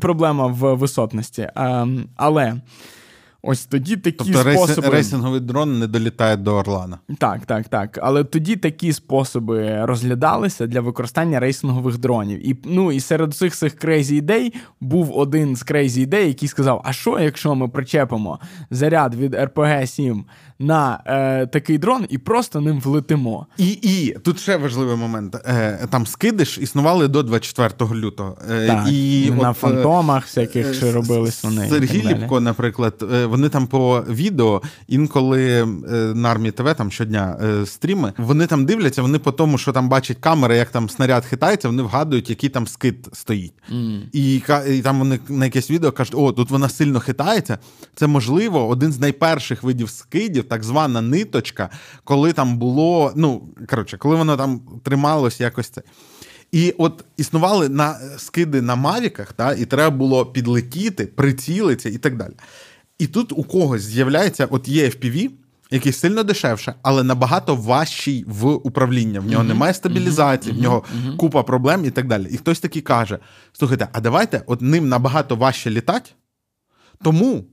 Проблема 0.00 0.46
в 0.46 0.74
висотності. 0.74 1.50
А, 1.54 1.82
ем, 1.82 2.08
але 2.16 2.60
Ось 3.46 3.66
тоді 3.66 3.96
такі 3.96 4.32
тобто 4.32 4.52
способи... 4.52 4.88
рейсинговий 4.88 5.40
дрон 5.40 5.78
не 5.78 5.86
долітає 5.86 6.36
до 6.36 6.54
Орлана. 6.54 6.98
Так, 7.18 7.46
так, 7.46 7.68
так. 7.68 7.98
Але 8.02 8.24
тоді 8.24 8.56
такі 8.56 8.92
способи 8.92 9.84
розглядалися 9.84 10.66
для 10.66 10.80
використання 10.80 11.40
рейсингових 11.40 11.98
дронів. 11.98 12.48
І 12.48 12.56
ну, 12.64 12.92
і 12.92 13.00
серед 13.00 13.34
цих 13.34 13.56
цих 13.56 13.74
crazy 13.74 14.16
ідей 14.16 14.54
був 14.80 15.18
один 15.18 15.56
з 15.56 15.62
crazy 15.62 16.02
ідей, 16.02 16.28
який 16.28 16.48
сказав: 16.48 16.82
А 16.84 16.92
що, 16.92 17.18
якщо 17.20 17.54
ми 17.54 17.68
причепимо 17.68 18.38
заряд 18.70 19.14
від 19.14 19.34
РПГ 19.34 19.86
7 19.86 20.24
на 20.58 21.00
е, 21.06 21.46
такий 21.46 21.78
дрон 21.78 22.06
і 22.08 22.18
просто 22.18 22.60
ним 22.60 22.80
влетимо? 22.80 23.46
І 23.58 23.68
і 23.70 24.16
тут 24.22 24.40
ще 24.40 24.56
важливий 24.56 24.96
момент: 24.96 25.36
Е, 25.46 25.86
там 25.90 26.06
скидиш 26.06 26.58
існували 26.58 27.08
до 27.08 27.22
24 27.22 27.94
лютого. 27.94 28.38
Е, 28.50 28.66
так, 28.66 28.88
і 28.88 29.30
На 29.30 29.50
от, 29.50 29.56
фантомах 29.56 30.24
всяких 30.24 30.74
ще 30.74 30.92
робились 30.92 31.44
вони. 31.44 31.68
Сергій 31.68 32.08
Ліпко, 32.08 32.40
наприклад. 32.40 33.04
Е, 33.12 33.26
вони 33.26 33.48
там 33.48 33.66
по 33.66 34.04
відео, 34.08 34.62
інколи 34.88 35.62
е, 35.62 35.66
на 36.14 36.30
армії 36.30 36.52
ТВ 36.52 36.74
там 36.74 36.90
щодня 36.90 37.38
е, 37.42 37.66
стріми, 37.66 38.12
вони 38.18 38.46
там 38.46 38.66
дивляться, 38.66 39.02
вони 39.02 39.18
по 39.18 39.32
тому, 39.32 39.58
що 39.58 39.72
там 39.72 39.88
бачать 39.88 40.16
камери, 40.20 40.56
як 40.56 40.70
там 40.70 40.88
снаряд 40.88 41.24
хитається, 41.24 41.68
вони 41.68 41.82
вгадують, 41.82 42.30
який 42.30 42.50
там 42.50 42.66
скид 42.66 43.08
стоїть. 43.12 43.52
Mm. 43.72 44.00
І, 44.12 44.42
і 44.76 44.82
там 44.82 44.98
вони 44.98 45.20
на 45.28 45.44
якесь 45.44 45.70
відео 45.70 45.92
кажуть, 45.92 46.14
о, 46.16 46.32
тут 46.32 46.50
вона 46.50 46.68
сильно 46.68 47.00
хитається. 47.00 47.58
Це 47.94 48.06
можливо 48.06 48.68
один 48.68 48.92
з 48.92 49.00
найперших 49.00 49.62
видів 49.62 49.90
скидів, 49.90 50.44
так 50.48 50.64
звана 50.64 51.00
ниточка, 51.00 51.70
коли 52.04 52.32
там 52.32 52.58
було. 52.58 53.12
Ну 53.16 53.48
коротше, 53.68 53.98
коли 53.98 54.16
воно 54.16 54.36
там 54.36 54.60
трималось 54.82 55.40
якось 55.40 55.68
це. 55.68 55.82
І 56.52 56.74
от 56.78 57.04
існували 57.16 57.68
на 57.68 57.98
скиди 58.18 58.62
на 58.62 58.76
мавіках, 58.76 59.32
та, 59.32 59.52
і 59.52 59.64
треба 59.64 59.96
було 59.96 60.26
підлетіти, 60.26 61.06
прицілитися 61.06 61.88
і 61.88 61.98
так 61.98 62.16
далі. 62.16 62.32
І 62.98 63.06
тут 63.06 63.32
у 63.32 63.42
когось 63.42 63.82
з'являється 63.82 64.46
от 64.50 64.68
є 64.68 64.84
FPV, 64.84 65.30
який 65.70 65.92
сильно 65.92 66.22
дешевше, 66.22 66.74
але 66.82 67.02
набагато 67.02 67.56
важчий 67.56 68.24
в 68.28 68.46
управління. 68.46 69.20
В 69.20 69.26
нього 69.26 69.42
mm-hmm. 69.44 69.48
немає 69.48 69.74
стабілізації, 69.74 70.54
mm-hmm. 70.54 70.58
в 70.58 70.62
нього 70.62 70.84
mm-hmm. 70.96 71.16
купа 71.16 71.42
проблем 71.42 71.84
і 71.84 71.90
так 71.90 72.06
далі. 72.06 72.28
І 72.30 72.36
хтось 72.36 72.60
такий 72.60 72.82
каже: 72.82 73.18
слухайте, 73.52 73.88
а 73.92 74.00
давайте 74.00 74.42
от 74.46 74.62
ним 74.62 74.88
набагато 74.88 75.36
важче 75.36 75.70
літати, 75.70 76.10
тому 77.02 77.44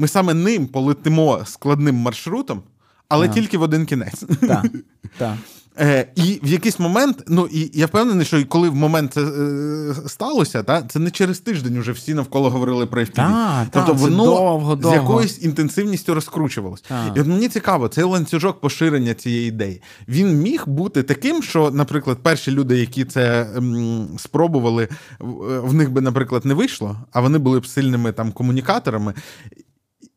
ми 0.00 0.08
саме 0.08 0.34
ним 0.34 0.66
полетимо 0.66 1.40
складним 1.44 1.94
маршрутом, 1.94 2.62
але 3.08 3.28
yeah. 3.28 3.34
тільки 3.34 3.58
в 3.58 3.62
один 3.62 3.86
кінець. 3.86 4.24
Так, 4.40 4.66
так. 5.18 5.36
Е, 5.80 6.06
І 6.14 6.40
в 6.42 6.46
якийсь 6.46 6.78
момент, 6.78 7.22
ну 7.28 7.48
і 7.52 7.70
я 7.74 7.86
впевнений, 7.86 8.26
що 8.26 8.46
коли 8.46 8.68
в 8.68 8.74
момент 8.74 9.12
це 9.14 9.20
е, 9.20 9.94
сталося, 10.08 10.62
та 10.62 10.82
це 10.82 10.98
не 10.98 11.10
через 11.10 11.38
тиждень 11.38 11.80
вже 11.80 11.92
всі 11.92 12.14
навколо 12.14 12.50
говорили 12.50 12.86
про 12.86 13.00
FPV. 13.00 13.12
Та, 13.14 13.66
тобто 13.72 13.92
та, 13.92 13.98
воно 13.98 14.24
довго, 14.24 14.78
з 14.82 14.92
якоюсь 14.94 15.42
інтенсивністю 15.42 16.14
розкручувалось. 16.14 16.80
Та. 16.80 17.12
І 17.16 17.20
от 17.20 17.26
мені 17.26 17.48
цікаво, 17.48 17.88
цей 17.88 18.04
ланцюжок 18.04 18.60
поширення 18.60 19.14
цієї 19.14 19.48
ідеї. 19.48 19.82
Він 20.08 20.38
міг 20.38 20.64
бути 20.66 21.02
таким, 21.02 21.42
що, 21.42 21.70
наприклад, 21.70 22.18
перші 22.22 22.50
люди, 22.50 22.78
які 22.78 23.04
це 23.04 23.42
м, 23.56 24.08
спробували, 24.18 24.88
в 25.48 25.74
них 25.74 25.90
би, 25.90 26.00
наприклад, 26.00 26.44
не 26.44 26.54
вийшло, 26.54 26.96
а 27.12 27.20
вони 27.20 27.38
були 27.38 27.60
б 27.60 27.66
сильними 27.66 28.12
там 28.12 28.32
комунікаторами. 28.32 29.14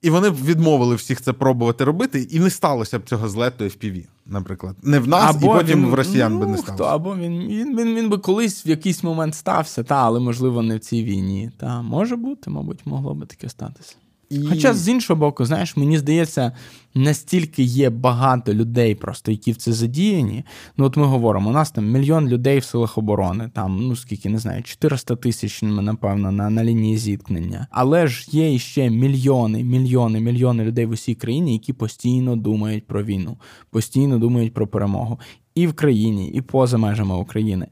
І 0.03 0.09
вони 0.09 0.29
б 0.29 0.35
відмовили 0.45 0.95
всіх 0.95 1.21
це 1.21 1.33
пробувати 1.33 1.83
робити, 1.83 2.21
і 2.21 2.39
не 2.39 2.49
сталося 2.49 2.99
б 2.99 3.03
цього 3.03 3.29
злету 3.29 3.63
FPV, 3.63 4.05
наприклад. 4.25 4.75
Не 4.83 4.99
в 4.99 5.07
нас, 5.07 5.35
або 5.35 5.55
і 5.55 5.59
потім 5.59 5.81
він, 5.81 5.89
в 5.89 5.93
росіян 5.93 6.33
ну, 6.33 6.39
би 6.39 6.45
не 6.45 6.57
сталося. 6.57 6.73
Хто, 6.73 6.83
або 6.83 7.15
він 7.15 7.47
він, 7.47 7.77
він 7.77 7.95
він 7.95 8.09
би 8.09 8.17
колись 8.17 8.65
в 8.65 8.67
якийсь 8.67 9.03
момент 9.03 9.35
стався, 9.35 9.83
та, 9.83 9.95
але 9.95 10.19
можливо 10.19 10.61
не 10.61 10.77
в 10.77 10.79
цій 10.79 11.03
війні. 11.03 11.51
Та 11.57 11.81
може 11.81 12.15
бути, 12.15 12.49
мабуть, 12.49 12.79
могло 12.85 13.13
би 13.13 13.25
таке 13.25 13.49
статися. 13.49 13.95
І... 14.33 14.47
Хоча 14.49 14.73
з 14.73 14.89
іншого 14.89 15.19
боку, 15.19 15.45
знаєш, 15.45 15.77
мені 15.77 15.97
здається, 15.97 16.51
настільки 16.95 17.63
є 17.63 17.89
багато 17.89 18.53
людей, 18.53 18.95
просто 18.95 19.31
які 19.31 19.51
в 19.51 19.55
це 19.55 19.73
задіяні. 19.73 20.43
Ну, 20.77 20.85
от 20.85 20.97
ми 20.97 21.05
говоримо, 21.05 21.49
у 21.49 21.53
нас 21.53 21.71
там 21.71 21.91
мільйон 21.91 22.27
людей 22.27 22.59
в 22.59 22.63
силах 22.63 22.97
оборони, 22.97 23.49
там, 23.53 23.87
ну 23.87 23.95
скільки 23.95 24.29
не 24.29 24.39
знаю, 24.39 24.63
400 24.63 25.15
тисяч, 25.15 25.61
напевно, 25.61 26.31
на 26.31 26.49
на 26.49 26.63
лінії 26.63 26.97
зіткнення. 26.97 27.67
Але 27.71 28.07
ж 28.07 28.27
є 28.31 28.59
ще 28.59 28.89
мільйони, 28.89 29.63
мільйони, 29.63 30.19
мільйони 30.19 30.63
людей 30.63 30.85
в 30.85 30.89
усій 30.89 31.15
країні, 31.15 31.53
які 31.53 31.73
постійно 31.73 32.35
думають 32.35 32.87
про 32.87 33.03
війну, 33.03 33.37
постійно 33.69 34.19
думають 34.19 34.53
про 34.53 34.67
перемогу 34.67 35.19
і 35.55 35.67
в 35.67 35.73
країні, 35.73 36.29
і 36.29 36.41
поза 36.41 36.77
межами 36.77 37.15
України. 37.15 37.67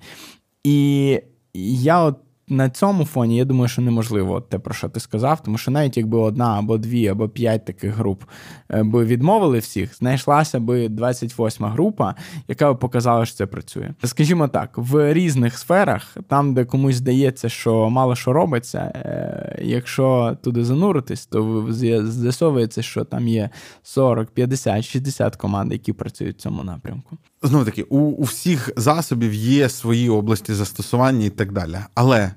І 0.64 1.20
я 1.54 2.04
от 2.04 2.18
на 2.52 2.70
цьому 2.70 3.06
фоні 3.06 3.38
я 3.38 3.46
думаю, 3.46 3.68
що 3.68 3.82
неможливо 3.82 4.42
те, 4.42 4.60
про 4.60 4.74
що 4.74 4.90
ти 4.90 5.00
сказав, 5.00 5.44
тому 5.44 5.58
що 5.58 5.72
навіть 5.72 5.98
якби 5.98 6.18
одна 6.18 6.60
або 6.60 6.78
дві, 6.78 7.08
або 7.08 7.30
п'ять 7.30 7.66
таких 7.66 7.96
груп 7.96 8.24
е, 8.70 8.84
би 8.84 9.06
відмовили 9.06 9.60
всіх, 9.60 9.96
знайшлася 9.98 10.60
би 10.60 10.90
28 10.90 11.66
група, 11.66 12.16
яка 12.48 12.74
б 12.74 12.80
показала, 12.80 13.26
що 13.26 13.36
це 13.36 13.46
працює. 13.46 13.94
Скажімо 14.04 14.48
так, 14.48 14.70
в 14.76 15.14
різних 15.14 15.58
сферах, 15.58 16.18
там, 16.28 16.54
де 16.54 16.66
комусь 16.66 16.96
здається, 16.96 17.50
що 17.50 17.90
мало 17.90 18.16
що 18.16 18.34
робиться, 18.34 18.80
е, 18.80 19.60
якщо 19.62 20.38
туди 20.44 20.64
зануритись, 20.64 21.26
то 21.26 21.68
з'ясовується, 22.04 22.82
що 22.82 23.04
там 23.04 23.28
є 23.28 23.50
40, 23.84 24.32
50, 24.32 24.86
60 24.86 25.36
команд, 25.36 25.72
які 25.72 25.94
працюють 25.94 26.38
в 26.38 26.42
цьому 26.42 26.64
напрямку. 26.64 27.18
Знову 27.44 27.66
таки, 27.66 27.84
у, 27.84 27.98
у 27.98 28.24
всіх 28.24 28.70
засобів 28.78 29.34
є 29.34 29.70
свої 29.70 30.10
області 30.10 30.54
застосування 30.54 31.26
і 31.26 31.30
так 31.30 31.52
далі. 31.52 31.78
Але 31.96 32.32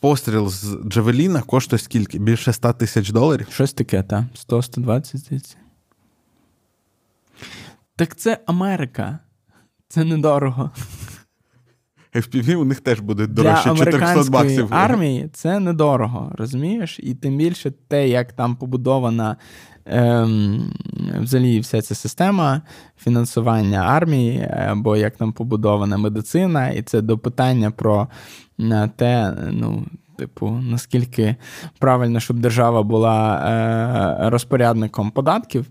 постріл 0.00 0.48
з 0.48 0.78
Джавеліна 0.88 1.42
коштує 1.42 1.80
скільки? 1.80 2.18
Більше 2.18 2.52
100 2.52 2.72
тисяч 2.72 3.10
доларів? 3.10 3.46
Щось 3.50 3.72
таке, 3.72 4.02
так. 4.02 4.24
100-120 4.48 5.16
здається. 5.16 5.56
Так 7.96 8.16
це 8.16 8.38
Америка. 8.46 9.18
Це 9.88 10.04
недорого. 10.04 10.70
FPV 12.14 12.54
у 12.54 12.64
них 12.64 12.80
теж 12.80 13.00
буде 13.00 13.26
дорожче 13.26 13.74
400 13.76 14.30
баксів. 14.30 14.68
армії 14.70 15.30
це 15.32 15.60
недорого, 15.60 16.32
розумієш? 16.38 17.00
І 17.02 17.14
тим 17.14 17.36
більше 17.36 17.72
те, 17.88 18.08
як 18.08 18.32
там 18.32 18.56
побудована 18.56 19.36
ем, 19.84 20.72
взагалі 21.20 21.60
вся 21.60 21.82
ця 21.82 21.94
система 21.94 22.62
фінансування 22.98 23.78
армії, 23.78 24.48
або 24.68 24.96
як 24.96 25.16
там 25.16 25.32
побудована 25.32 25.96
медицина, 25.96 26.68
і 26.68 26.82
це 26.82 27.00
до 27.00 27.18
питання 27.18 27.70
про 27.70 28.08
е, 28.60 28.90
те, 28.96 29.34
ну. 29.50 29.86
Типу, 30.18 30.50
наскільки 30.50 31.36
правильно, 31.78 32.20
щоб 32.20 32.38
держава 32.38 32.82
була 32.82 33.38
е, 34.26 34.30
розпорядником 34.30 35.10
податків, 35.10 35.66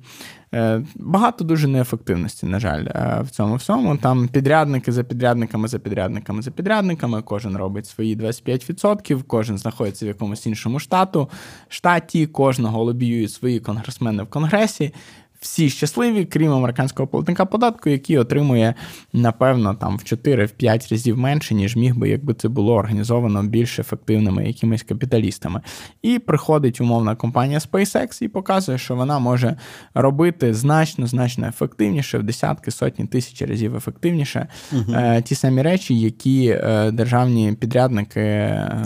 Е, 0.56 0.82
багато 0.96 1.44
дуже 1.44 1.68
неефективності, 1.68 2.46
на 2.46 2.60
жаль, 2.60 2.86
е, 2.86 3.22
в 3.22 3.30
цьому 3.30 3.56
всьому. 3.56 3.98
Там 3.98 4.28
підрядники 4.28 4.92
за 4.92 5.04
підрядниками, 5.04 5.68
за 5.68 5.80
підрядниками, 5.80 6.42
за 6.42 6.52
підрядниками. 6.52 7.22
Кожен 7.22 7.58
робить 7.58 7.88
свої 7.88 8.16
25%, 8.16 9.24
кожен 9.28 9.58
знаходиться 9.58 10.06
в 10.06 10.08
якомусь 10.08 10.46
іншому 10.46 10.80
штату, 10.80 11.30
штаті, 11.68 12.28
кожного 12.28 12.84
лобіюють 12.84 13.32
свої 13.32 13.60
конгресмени 13.60 14.24
в 14.24 14.28
конгресі 14.28 14.94
всі 15.40 15.70
щасливі, 15.70 16.26
крім 16.26 16.52
американського 16.52 17.08
платника 17.08 17.46
податку, 17.46 17.90
який 17.90 18.18
отримує, 18.18 18.74
напевно, 19.14 19.74
там 19.74 19.98
в 19.98 20.02
4-5 20.02 20.92
разів 20.92 21.18
менше, 21.18 21.56
ніж 21.56 21.76
міг 21.76 21.96
би, 21.96 22.10
якби 22.10 22.34
це 22.34 22.48
було 22.50 22.74
організовано 22.74 23.44
більш 23.44 23.80
ефективними 23.80 24.48
якимись 24.48 24.84
капіталістами. 24.84 25.62
І 26.02 26.20
приходить 26.20 26.82
умовна 26.82 27.16
компанія 27.16 27.60
SpaceX 27.60 28.24
і 28.24 28.28
показує, 28.28 28.78
що 28.78 28.96
вона 28.96 29.20
може 29.20 29.58
робити 29.94 30.54
значно, 30.54 31.08
значно 31.08 31.48
ефективніше, 31.48 32.18
в 32.18 32.24
десятки, 32.24 32.72
сотні 32.72 33.06
тисяч 33.06 33.42
разів 33.42 33.76
ефективніше 33.76 34.48
угу. 34.74 34.94
ті 35.24 35.36
самі 35.36 35.62
речі, 35.62 36.00
які 36.00 36.48
е, 36.48 36.92
державні 36.92 37.54
підрядники 37.60 38.22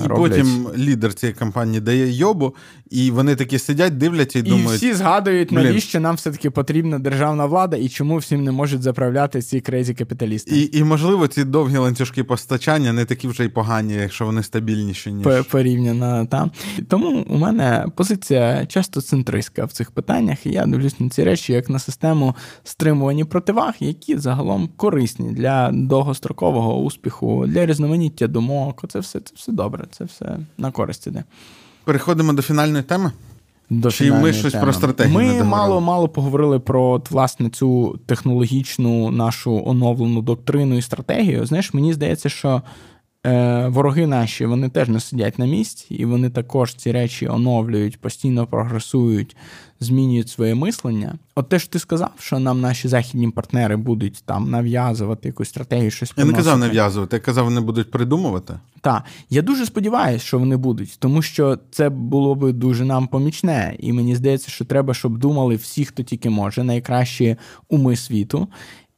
і 0.05 0.07
роблять. 0.07 0.31
потім 0.31 0.67
лідер 0.77 1.13
цієї 1.13 1.35
компанії 1.35 1.81
дає 1.81 2.11
йобу 2.11 2.55
І 2.89 3.11
вони 3.11 3.35
такі 3.35 3.59
сидять, 3.59 3.97
дивляться 3.97 4.39
і, 4.39 4.41
і 4.41 4.45
думають. 4.45 4.71
І 4.71 4.75
всі 4.75 4.93
згадують, 4.93 5.51
навіщо 5.51 5.99
нам 5.99 6.15
все-таки 6.15 6.49
потрібна 6.49 6.99
державна 6.99 7.45
влада 7.45 7.77
і 7.77 7.89
чому 7.89 8.17
всім 8.17 8.43
не 8.43 8.51
можуть 8.51 8.81
заправляти 8.81 9.41
ці 9.41 9.61
крейзі 9.61 9.93
капіталісти. 9.93 10.59
І, 10.59 10.77
і 10.77 10.83
можливо, 10.83 11.27
ці 11.27 11.43
довгі 11.43 11.77
ланцюжки 11.77 12.23
постачання 12.23 12.93
не 12.93 13.05
такі 13.05 13.27
вже 13.27 13.45
й 13.45 13.49
погані, 13.49 13.93
якщо 13.93 14.25
вони 14.25 14.43
стабільніші, 14.43 15.11
ніж 15.11 15.45
порівняно 15.51 16.25
там. 16.25 16.51
Тому 16.87 17.25
у 17.29 17.37
мене 17.37 17.85
позиція 17.95 18.65
часто 18.65 19.01
центристська 19.01 19.65
в 19.65 19.71
цих 19.71 19.91
питаннях, 19.91 20.45
і 20.45 20.49
я 20.49 20.65
дивлюсь 20.65 20.99
на 20.99 21.09
ці 21.09 21.23
речі 21.23 21.53
як 21.53 21.69
на 21.69 21.79
систему 21.79 22.35
стримування 22.63 23.25
противаг, 23.25 23.73
які 23.79 24.17
загалом 24.17 24.69
корисні 24.77 25.31
для 25.31 25.71
довгострокового 25.71 26.81
успіху, 26.81 27.45
для 27.47 27.65
різноманіття 27.65 28.27
думок. 28.27 28.85
Це 28.89 28.99
все 28.99 29.19
це 29.19 29.33
все 29.35 29.51
добре, 29.51 29.85
це 29.91 30.03
все 30.03 30.39
на 30.57 30.71
користь 30.71 31.07
іде. 31.07 31.23
Переходимо 31.83 32.33
до 32.33 32.41
фінальної 32.41 32.83
теми. 32.83 33.11
До 33.69 33.91
Чи 33.91 34.11
ми 34.11 34.33
щось 34.33 34.51
теми. 34.51 34.63
про 34.63 34.73
стратегію? 34.73 35.13
Ми 35.19 35.43
мало 35.43 35.81
мало 35.81 36.07
поговорили 36.07 36.59
про 36.59 37.01
власне 37.09 37.49
цю 37.49 37.99
технологічну 38.05 39.11
нашу 39.11 39.63
оновлену 39.65 40.21
доктрину 40.21 40.77
і 40.77 40.81
стратегію. 40.81 41.45
Знаєш, 41.45 41.73
мені 41.73 41.93
здається, 41.93 42.29
що 42.29 42.61
е, 43.25 43.67
вороги 43.67 44.07
наші 44.07 44.45
вони 44.45 44.69
теж 44.69 44.89
не 44.89 44.99
сидять 44.99 45.39
на 45.39 45.45
місці, 45.45 45.95
і 45.95 46.05
вони 46.05 46.29
також 46.29 46.75
ці 46.75 46.91
речі 46.91 47.27
оновлюють, 47.27 48.01
постійно 48.01 48.47
прогресують, 48.47 49.35
змінюють 49.79 50.29
своє 50.29 50.55
мислення. 50.55 51.15
От 51.35 51.49
те, 51.49 51.59
що 51.59 51.69
ти 51.69 51.79
сказав, 51.79 52.09
що 52.19 52.39
нам 52.39 52.61
наші 52.61 52.87
західні 52.87 53.29
партнери 53.29 53.75
будуть 53.75 54.23
там 54.25 54.49
нав'язувати 54.49 55.27
якусь 55.27 55.49
стратегію, 55.49 55.91
щось 55.91 56.13
я 56.17 56.25
не 56.25 56.33
казав 56.33 56.59
нав'язувати, 56.59 57.15
я 57.15 57.19
казав, 57.19 57.45
вони 57.45 57.61
будуть 57.61 57.91
придумувати. 57.91 58.59
Так, 58.81 59.03
я 59.29 59.41
дуже 59.41 59.65
сподіваюся, 59.65 60.25
що 60.25 60.39
вони 60.39 60.57
будуть, 60.57 60.95
тому 60.99 61.21
що 61.21 61.59
це 61.71 61.89
було 61.89 62.35
би 62.35 62.53
дуже 62.53 62.85
нам 62.85 63.07
помічне, 63.07 63.75
і 63.79 63.93
мені 63.93 64.15
здається, 64.15 64.51
що 64.51 64.65
треба, 64.65 64.93
щоб 64.93 65.17
думали 65.17 65.55
всі, 65.55 65.85
хто 65.85 66.03
тільки 66.03 66.29
може, 66.29 66.63
найкращі 66.63 67.35
уми 67.69 67.95
світу. 67.95 68.47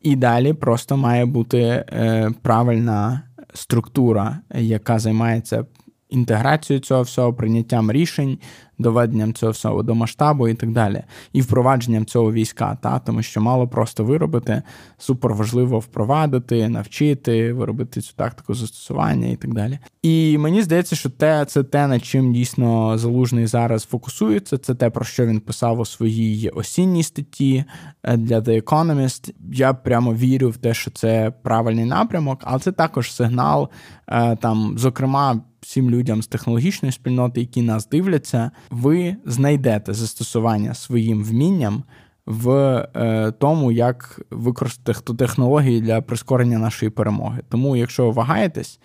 І 0.01 0.15
далі 0.15 0.53
просто 0.53 0.97
має 0.97 1.26
бути 1.26 1.57
е, 1.59 2.32
правильна 2.41 3.22
структура, 3.54 4.39
яка 4.56 4.99
займається 4.99 5.66
інтеграцією 6.12 6.82
цього 6.82 7.01
всього, 7.01 7.34
прийняттям 7.34 7.91
рішень, 7.91 8.38
доведенням 8.82 9.34
цього 9.34 9.51
всього 9.51 9.84
до 9.84 9.95
масштабу 9.95 10.47
і 10.47 10.53
так 10.53 10.72
далі, 10.72 11.03
і 11.34 11.41
впровадженням 11.41 12.05
цього 12.05 12.32
війська, 12.32 12.78
та 12.82 12.99
тому 12.99 13.22
що 13.22 13.41
мало 13.41 13.68
просто 13.68 14.03
виробити, 14.03 14.62
супер 14.97 15.34
важливо 15.34 15.80
впровадити, 15.80 16.70
навчити, 16.70 17.53
виробити 17.53 18.01
цю 18.01 18.14
тактику 18.16 18.53
застосування 18.53 19.28
і 19.28 19.36
так 19.36 19.53
далі. 19.53 19.80
І 20.01 20.38
мені 20.38 20.62
здається, 20.62 20.95
що 20.95 21.09
те 21.09 21.45
це 21.45 21.64
те, 21.64 21.88
над 21.88 22.05
чим 22.05 22.34
дійсно 22.34 22.97
залужний 22.97 23.47
зараз 23.47 23.84
фокусується. 23.84 24.57
Це 24.57 24.76
те, 24.76 24.89
про 24.89 25.05
що 25.05 25.26
він 25.26 25.39
писав 25.39 25.80
у 25.80 25.86
своїй 25.86 26.49
осінній 26.49 27.03
статті 27.03 27.64
е, 28.03 28.18
для 28.18 28.39
The 28.39 28.64
Economist. 28.64 29.34
Я 29.53 29.74
прямо 29.74 30.14
вірю 30.14 30.49
в 30.49 30.57
те, 30.57 30.74
що 30.74 30.91
це 30.91 31.34
правильний 31.43 31.86
напрямок, 31.86 32.39
але 32.43 32.59
це 32.59 32.72
також 32.72 33.14
сигнал 33.14 33.70
е, 34.07 34.36
там, 34.36 34.74
зокрема 34.78 35.41
всім 35.72 35.89
людям 35.89 36.22
з 36.22 36.28
технологічної 36.28 36.91
спільноти, 36.91 37.39
які 37.39 37.61
нас 37.61 37.89
дивляться, 37.89 38.51
ви 38.69 39.15
знайдете 39.26 39.93
застосування 39.93 40.74
своїм 40.74 41.24
вмінням 41.24 41.84
в 42.26 42.49
е, 42.95 43.32
тому, 43.32 43.72
як 43.72 44.22
використати 44.32 45.13
технології 45.13 45.82
для 45.82 46.01
прискорення 46.01 46.59
нашої 46.59 46.89
перемоги. 46.89 47.41
Тому, 47.49 47.76
якщо 47.76 48.11
вагаєтесь, 48.11 48.80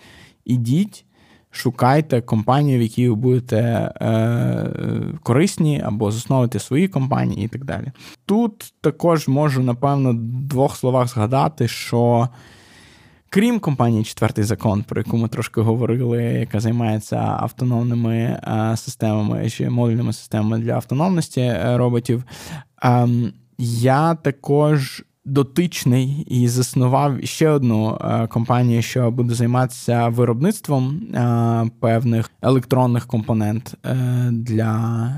ідіть. 0.45 1.03
Шукайте 1.51 2.21
компанію, 2.21 2.79
в 2.79 2.83
якій 2.83 3.09
ви 3.09 3.15
будете 3.15 3.57
е, 4.01 4.73
корисні, 5.23 5.83
або 5.85 6.11
засновуйте 6.11 6.59
свої 6.59 6.89
компанії 6.89 7.45
і 7.45 7.49
так 7.49 7.65
далі. 7.65 7.93
Тут 8.27 8.75
також 8.81 9.29
можу, 9.29 9.63
напевно, 9.63 10.11
в 10.11 10.17
двох 10.49 10.77
словах 10.77 11.09
згадати, 11.09 11.69
що 11.69 12.29
Крім 13.31 13.59
компанії 13.61 14.05
Четвертий 14.05 14.45
закон, 14.45 14.83
про 14.83 15.01
яку 15.01 15.17
ми 15.17 15.29
трошки 15.29 15.61
говорили, 15.61 16.23
яка 16.23 16.61
займається 16.61 17.17
автономними 17.17 18.17
е, 18.17 18.77
системами 18.77 19.51
чи 19.51 19.71
модульними 19.71 20.13
системами 20.13 20.59
для 20.59 20.73
автономності 20.73 21.41
е, 21.41 21.77
роботів, 21.77 22.25
ем, 22.83 23.33
я 23.59 24.15
також 24.15 25.05
дотичний 25.25 26.25
і 26.27 26.49
заснував 26.49 27.25
ще 27.25 27.49
одну 27.49 27.99
е, 28.01 28.27
компанію, 28.27 28.83
що 28.83 29.11
буде 29.11 29.35
займатися 29.35 30.09
виробництвом 30.09 31.01
певних 31.81 32.31
електронних 32.43 33.07
компонент 33.07 33.75
для 34.31 35.11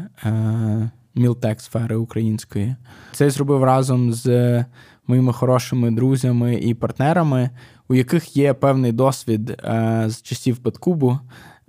мілтек 1.15 1.61
сфери 1.61 1.97
української. 1.97 2.77
Це 3.13 3.25
я 3.25 3.31
зробив 3.31 3.65
разом 3.65 4.13
з 4.13 4.65
моїми 5.07 5.33
хорошими 5.33 5.91
друзями 5.91 6.55
і 6.55 6.75
партнерами 6.75 7.51
у 7.89 7.95
яких 7.95 8.37
є 8.37 8.55
певний 8.55 8.93
досвід 8.93 9.51
е, 9.51 10.05
з 10.09 10.23
часів 10.23 10.57
Петкубу, 10.57 11.19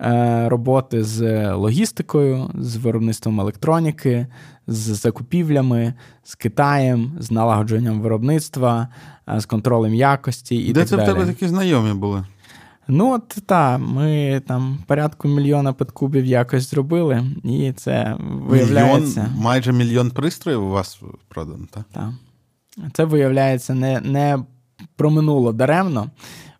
е, 0.00 0.48
роботи 0.48 1.04
з 1.04 1.52
логістикою, 1.52 2.50
з 2.54 2.76
виробництвом 2.76 3.40
електроніки, 3.40 4.26
з 4.66 4.76
закупівлями, 4.76 5.94
з 6.24 6.34
Китаєм, 6.34 7.12
з 7.18 7.30
налагодженням 7.30 8.00
виробництва, 8.00 8.88
е, 9.28 9.40
з 9.40 9.46
контролем 9.46 9.94
якості 9.94 10.56
і 10.56 10.72
Де 10.72 10.80
так 10.80 10.88
це 10.88 10.96
далі. 10.96 11.08
в 11.08 11.12
тебе 11.12 11.26
такі 11.26 11.48
знайомі 11.48 11.94
були? 11.94 12.24
Ну, 12.88 13.12
от 13.12 13.28
так, 13.46 13.80
ми 13.80 14.42
там 14.46 14.78
порядку 14.86 15.28
мільйона 15.28 15.72
петкубів 15.72 16.24
якось 16.24 16.70
зробили, 16.70 17.24
і 17.44 17.72
це 17.72 18.16
виявляється. 18.20 19.20
Мільйон, 19.20 19.42
майже 19.42 19.72
мільйон 19.72 20.10
пристроїв 20.10 20.64
у 20.64 20.70
вас 20.70 21.00
продано, 21.28 21.66
так? 21.70 21.84
Так. 21.92 22.10
Це 22.92 23.04
виявляється 23.04 23.74
не 23.74 24.00
не 24.00 24.38
проминуло 24.96 25.52
даремно. 25.52 26.10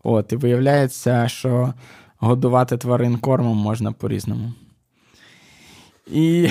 От, 0.03 0.33
І 0.33 0.37
виявляється, 0.37 1.29
що 1.29 1.75
годувати 2.19 2.77
тварин 2.77 3.19
кормом 3.19 3.57
можна 3.57 3.93
по-різному. 3.93 4.53
І. 6.07 6.51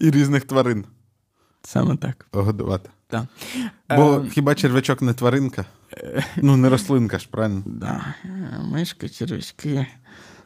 І 0.00 0.10
різних 0.10 0.44
тварин. 0.44 0.84
Саме 1.62 1.96
так. 1.96 2.26
Годувати. 2.32 2.90
Так. 3.06 3.24
Бо 3.96 4.14
е... 4.14 4.30
хіба 4.30 4.54
червячок 4.54 5.02
не 5.02 5.14
тваринка? 5.14 5.64
Ну, 6.36 6.56
не 6.56 6.68
рослинка 6.68 7.18
ж, 7.18 7.28
правильно? 7.30 7.62
Да. 7.66 8.14
Мишка, 8.72 9.08
червячки 9.08 9.86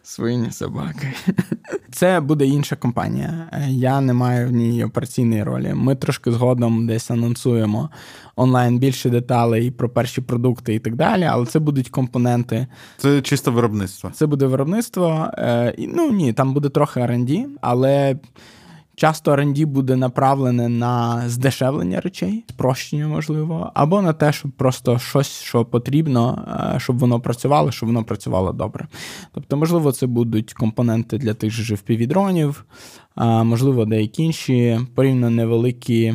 свині, 0.02 0.50
собаки. 0.50 1.12
Це 1.92 2.20
буде 2.20 2.46
інша 2.46 2.76
компанія. 2.76 3.50
Я 3.68 4.00
не 4.00 4.12
маю 4.12 4.48
в 4.48 4.50
ній 4.50 4.84
операційної 4.84 5.42
ролі. 5.42 5.72
Ми 5.74 5.94
трошки 5.94 6.32
згодом 6.32 6.86
десь 6.86 7.10
анонсуємо 7.10 7.90
онлайн 8.36 8.78
більше 8.78 9.10
деталей 9.10 9.70
про 9.70 9.88
перші 9.88 10.20
продукти 10.20 10.74
і 10.74 10.78
так 10.78 10.96
далі, 10.96 11.24
але 11.24 11.46
це 11.46 11.58
будуть 11.58 11.88
компоненти. 11.88 12.66
Це 12.96 13.22
чисто 13.22 13.52
виробництво. 13.52 14.10
Це 14.14 14.26
буде 14.26 14.46
виробництво. 14.46 15.30
Е, 15.38 15.74
ну 15.78 16.12
ні, 16.12 16.32
там 16.32 16.54
буде 16.54 16.68
трохи 16.68 17.00
R&D, 17.00 17.44
але. 17.60 18.16
Часто 18.94 19.30
R&D 19.30 19.66
буде 19.66 19.96
направлене 19.96 20.68
на 20.68 21.22
здешевлення 21.28 22.00
речей, 22.00 22.44
спрощення, 22.48 23.08
можливо, 23.08 23.70
або 23.74 24.02
на 24.02 24.12
те, 24.12 24.32
щоб 24.32 24.50
просто 24.50 24.98
щось, 24.98 25.42
що 25.42 25.64
потрібно, 25.64 26.48
е, 26.76 26.80
щоб 26.80 26.98
воно 26.98 27.20
працювало, 27.20 27.72
щоб 27.72 27.86
воно 27.86 28.04
працювало 28.04 28.52
добре. 28.52 28.86
Тобто, 29.32 29.56
можливо, 29.56 29.92
це 29.92 30.06
будуть 30.06 30.52
компоненти 30.52 31.18
для 31.18 31.34
тих 31.34 31.50
же 31.50 31.74
FPV-дронів, 31.74 32.62
можливо, 33.44 33.84
деякі 33.84 34.22
інші 34.22 34.80
порівняно 34.94 35.30
невеликі 35.30 36.14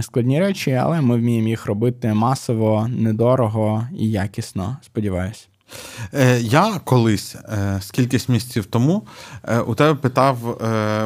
складні 0.00 0.40
речі, 0.40 0.72
але 0.72 1.00
ми 1.00 1.16
вміємо 1.16 1.48
їх 1.48 1.66
робити 1.66 2.14
масово, 2.14 2.88
недорого 2.88 3.88
і 3.98 4.10
якісно. 4.10 4.76
Сподіваюсь. 4.82 5.49
Е, 6.14 6.40
я 6.40 6.80
колись, 6.84 7.34
е, 7.34 7.78
скількись 7.82 8.28
місяців 8.28 8.66
тому, 8.66 9.06
е, 9.44 9.60
у 9.60 9.74
тебе 9.74 9.94
питав 9.94 10.60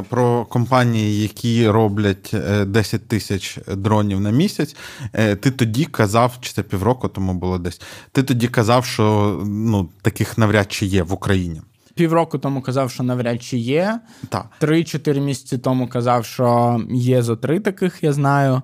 про 0.08 0.44
компанії, 0.44 1.22
які 1.22 1.68
роблять 1.68 2.34
10 2.66 3.08
тисяч 3.08 3.58
дронів 3.76 4.20
на 4.20 4.30
місяць. 4.30 4.76
Ти 5.12 5.50
тоді 5.50 5.84
казав, 5.84 6.38
чи 6.40 6.52
це 6.52 6.62
півроку 6.62 7.08
тому 7.08 7.34
було 7.34 7.58
десь. 7.58 7.80
Ти 8.12 8.22
тоді 8.22 8.48
казав, 8.48 8.84
що 8.84 9.40
ну, 9.46 9.88
таких 10.02 10.38
навряд 10.38 10.72
чи 10.72 10.86
є 10.86 11.02
в 11.02 11.12
Україні. 11.12 11.60
Півроку 11.94 12.38
тому 12.38 12.62
казав, 12.62 12.90
що 12.90 13.02
навряд 13.02 13.42
чи 13.42 13.58
є. 13.58 14.00
Три-чотири 14.58 15.20
місяці 15.20 15.58
тому 15.58 15.88
казав, 15.88 16.24
що 16.24 16.80
є 16.90 17.22
зо 17.22 17.36
три 17.36 17.60
таких, 17.60 17.98
я 18.02 18.12
знаю. 18.12 18.62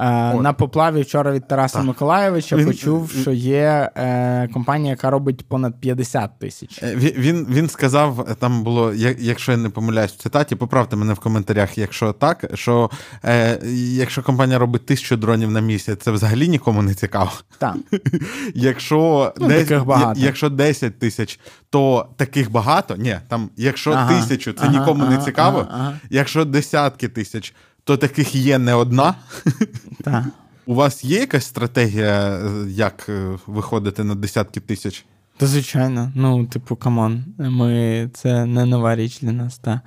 Е, 0.00 0.34
на 0.34 0.52
поплаві 0.52 1.02
вчора 1.02 1.32
від 1.32 1.48
Тараса 1.48 1.78
так. 1.78 1.86
Миколаєвича 1.86 2.56
він, 2.56 2.66
почув, 2.66 3.10
що 3.10 3.32
є 3.32 3.90
е, 3.96 4.48
компанія, 4.52 4.90
яка 4.90 5.10
робить 5.10 5.48
понад 5.48 5.80
50 5.80 6.38
тисяч. 6.38 6.82
Е, 6.82 6.94
він 6.96 7.46
він 7.50 7.68
сказав, 7.68 8.36
там 8.38 8.62
було, 8.62 8.94
якщо 9.18 9.52
я 9.52 9.58
не 9.58 9.68
помиляюсь 9.68 10.12
в 10.12 10.16
цитаті, 10.16 10.56
поправте 10.56 10.96
мене 10.96 11.12
в 11.12 11.18
коментарях, 11.18 11.78
якщо 11.78 12.12
так, 12.12 12.44
що 12.54 12.90
е, 13.24 13.58
якщо 13.92 14.22
компанія 14.22 14.58
робить 14.58 14.86
тисячу 14.86 15.16
дронів 15.16 15.50
на 15.50 15.60
місяць, 15.60 15.98
це 16.02 16.10
взагалі 16.10 16.48
нікому 16.48 16.82
не 16.82 16.94
цікаво. 16.94 17.30
Так. 17.58 17.76
Якщо 18.54 19.32
ну, 19.38 19.48
10, 19.48 19.82
якщо 20.16 20.48
10 20.48 20.98
тисяч, 20.98 21.40
то 21.70 22.06
таких 22.16 22.50
багато. 22.50 22.96
Ні, 22.96 23.16
там, 23.28 23.50
якщо 23.56 23.92
ага, 23.92 24.20
тисячу, 24.20 24.52
це 24.52 24.64
ага, 24.64 24.78
нікому 24.78 25.04
ага, 25.04 25.16
не 25.16 25.24
цікаво. 25.24 25.66
Якщо 26.10 26.44
десятки 26.44 27.08
тисяч, 27.08 27.54
то 27.88 27.96
таких 27.96 28.34
є 28.34 28.58
не 28.58 28.74
одна. 28.74 29.14
Так. 30.04 30.24
У 30.66 30.74
вас 30.74 31.04
є 31.04 31.20
якась 31.20 31.46
стратегія, 31.46 32.40
як 32.68 33.06
е, 33.08 33.38
виходити 33.46 34.04
на 34.04 34.14
десятки 34.14 34.60
тисяч? 34.60 35.04
Та, 35.36 35.46
звичайно, 35.46 36.12
ну, 36.14 36.46
типу, 36.46 36.76
come 36.76 37.03
on, 37.03 37.24
ми 37.38 38.10
це 38.14 38.46
не 38.46 38.64
нова 38.64 38.96
річ 38.96 39.20
для 39.20 39.32
нас. 39.32 39.58
та. 39.58 39.80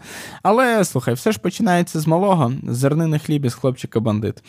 Але 0.43 0.85
слухай, 0.85 1.13
все 1.13 1.31
ж 1.31 1.39
починається 1.39 1.99
з 1.99 2.07
малого, 2.07 2.53
з 2.67 2.77
зернини 2.77 3.19
хліб 3.19 3.45
із 3.45 3.53
хлопчика 3.53 3.99
бандит. 3.99 4.43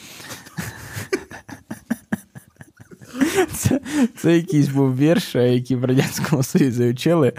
Це 3.54 3.80
це 4.16 4.36
якийсь 4.36 4.68
був 4.68 4.96
вірш, 4.96 5.34
який 5.34 5.76
в 5.76 5.84
Радянському 5.84 6.42
Союзі 6.42 6.90
вчили, 6.90 7.32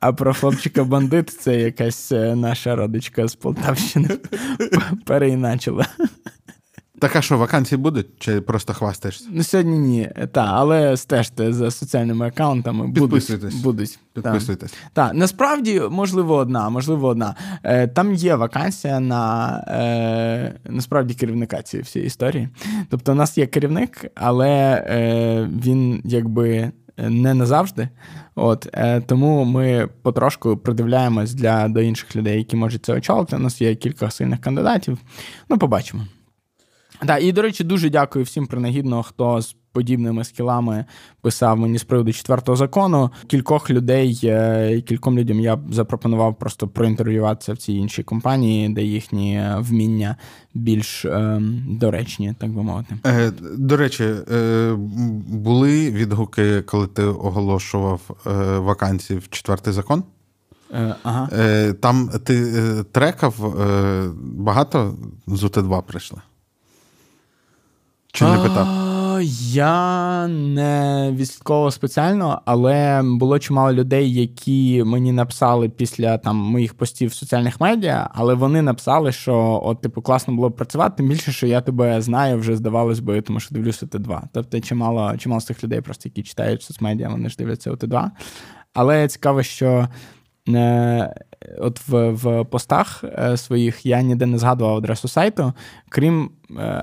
а 0.00 0.12
про 0.12 0.34
хлопчика 0.34 0.84
бандит 0.84 1.30
це 1.30 1.60
якась 1.60 2.12
е, 2.12 2.36
наша 2.36 2.76
родичка 2.76 3.28
з 3.28 3.34
Полтавщини 3.34 4.08
переіначила. 5.04 5.86
Так 7.00 7.16
а 7.16 7.22
що, 7.22 7.38
вакансії 7.38 7.78
будуть 7.78 8.06
чи 8.18 8.40
просто 8.40 8.74
хвастаєшся? 8.74 9.24
Ну, 9.32 9.42
сьогодні 9.42 9.78
ні. 9.78 10.10
Так, 10.32 10.48
але 10.52 10.96
стежте 10.96 11.52
за 11.52 11.70
соціальними 11.70 12.26
аккаунтами. 12.26 12.92
Підписуйтесь. 12.92 13.54
Будуть. 13.54 13.98
Підписуйтесь. 14.14 14.74
Так, 14.92 15.14
насправді, 15.14 15.82
можливо, 15.90 16.34
одна, 16.34 16.68
можливо, 16.68 17.08
одна. 17.08 17.34
Е, 17.62 17.86
Там 17.88 18.14
є 18.14 18.34
вакансія 18.34 19.00
на 19.00 19.48
е, 19.68 20.54
насправді 20.70 21.14
керівника 21.14 21.62
цієї 21.62 21.82
всієї 21.82 22.06
історії. 22.06 22.48
Тобто, 22.90 23.12
у 23.12 23.14
нас 23.14 23.38
є 23.38 23.46
керівник, 23.46 24.10
але 24.14 24.48
е, 24.88 25.48
він 25.64 26.02
якби. 26.04 26.72
Не 27.08 27.34
назавжди, 27.34 27.88
от 28.34 28.68
е, 28.72 29.00
тому 29.00 29.44
ми 29.44 29.88
потрошку 30.02 30.56
придивляємось 30.56 31.34
для 31.34 31.68
до 31.68 31.80
інших 31.80 32.16
людей, 32.16 32.38
які 32.38 32.56
можуть 32.56 32.84
це 32.84 32.92
очолити. 32.94 33.36
У 33.36 33.38
нас 33.38 33.60
є 33.60 33.74
кілька 33.74 34.10
сильних 34.10 34.40
кандидатів. 34.40 34.98
Ну, 35.48 35.58
побачимо. 35.58 36.02
Да, 37.02 37.18
і, 37.18 37.32
до 37.32 37.42
речі, 37.42 37.64
дуже 37.64 37.90
дякую 37.90 38.24
всім 38.24 38.46
принагідно, 38.46 39.02
хто 39.02 39.40
з 39.40 39.56
подібними 39.72 40.24
скілами 40.24 40.84
писав 41.20 41.58
мені 41.58 41.78
з 41.78 41.84
приводу 41.84 42.12
четвертого 42.12 42.56
закону. 42.56 43.10
Кількох 43.26 43.70
людей, 43.70 44.20
е, 44.24 44.80
кільком 44.80 45.18
людям 45.18 45.40
я 45.40 45.58
запропонував 45.70 46.38
просто 46.38 46.68
проінтерв'юватися 46.68 47.52
в 47.52 47.56
цій 47.56 47.72
іншій 47.72 48.02
компанії, 48.02 48.68
де 48.68 48.82
їхні 48.82 49.42
вміння 49.58 50.16
більш 50.54 51.04
е, 51.04 51.42
доречні, 51.68 52.34
так 52.38 52.50
би 52.50 52.62
мовити. 52.62 52.94
Е, 53.06 53.32
До 53.58 53.76
речі, 53.76 54.04
е, 54.04 54.74
були 55.28 55.90
відгуки, 55.90 56.62
коли 56.62 56.86
ти 56.86 57.02
оголошував 57.02 58.00
е, 58.26 58.58
вакансії 58.58 59.18
в 59.18 59.28
четвертий 59.28 59.72
закон? 59.72 60.02
Е, 60.72 60.94
ага. 61.02 61.28
Там 61.72 62.08
ти 62.24 62.52
трекав 62.92 63.34
багато 64.22 64.94
з 65.26 65.44
УТ2 65.44 65.82
прийшли? 65.82 66.18
Чи 68.12 68.24
не 68.24 68.38
питав? 68.38 68.88
Я 69.50 70.26
не 70.28 71.10
відслідковував 71.16 71.72
спеціально, 71.72 72.42
але 72.44 73.02
було 73.04 73.38
чимало 73.38 73.72
людей, 73.72 74.14
які 74.14 74.82
мені 74.84 75.12
написали 75.12 75.68
після 75.68 76.18
там 76.18 76.36
моїх 76.36 76.74
постів 76.74 77.10
в 77.10 77.14
соціальних 77.14 77.60
медіа, 77.60 78.10
але 78.14 78.34
вони 78.34 78.62
написали, 78.62 79.12
що 79.12 79.60
от, 79.64 79.80
типу, 79.80 80.02
класно 80.02 80.34
було 80.34 80.48
б 80.48 80.56
працювати, 80.56 80.94
тим 80.96 81.08
більше, 81.08 81.32
що 81.32 81.46
я 81.46 81.60
тебе 81.60 82.00
знаю, 82.00 82.38
вже 82.38 82.56
здавалось 82.56 83.00
би, 83.00 83.20
тому 83.20 83.40
що 83.40 83.54
дивлюся 83.54 83.86
Т2. 83.86 84.20
Тобто, 84.32 84.60
чимало 84.60 85.16
чимало 85.16 85.40
з 85.40 85.44
тих 85.44 85.64
людей, 85.64 85.80
просто 85.80 86.08
які 86.08 86.22
читають 86.22 86.62
соцмедіа, 86.62 87.08
вони 87.08 87.28
ж 87.28 87.36
дивляться 87.38 87.70
ОТ2. 87.70 88.10
Але 88.74 89.08
цікаво, 89.08 89.42
що. 89.42 89.88
Е, 90.48 91.14
от 91.58 91.88
в 91.88 92.10
в 92.10 92.44
постах 92.44 93.04
е, 93.04 93.36
своїх 93.36 93.86
я 93.86 94.02
ніде 94.02 94.26
не 94.26 94.38
згадував 94.38 94.76
адресу 94.76 95.08
сайту, 95.08 95.52
крім 95.88 96.30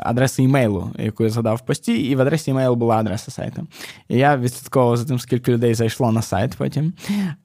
адреси 0.02 0.44
імейлу, 0.44 0.92
яку 1.00 1.24
я 1.24 1.30
згадав 1.30 1.56
в 1.56 1.62
пості, 1.62 1.94
і 1.94 2.16
в 2.16 2.22
адресі 2.22 2.52
імейлу 2.52 2.76
була 2.76 2.96
адреса 2.96 3.32
сайту. 3.32 3.68
І 4.10 4.18
я 4.18 4.38
відслідковував 4.38 4.98
за 4.98 5.06
тим, 5.06 5.20
скільки 5.20 5.52
людей 5.52 5.74
зайшло 5.74 6.12
на 6.12 6.22
сайт 6.22 6.56
потім. 6.58 6.94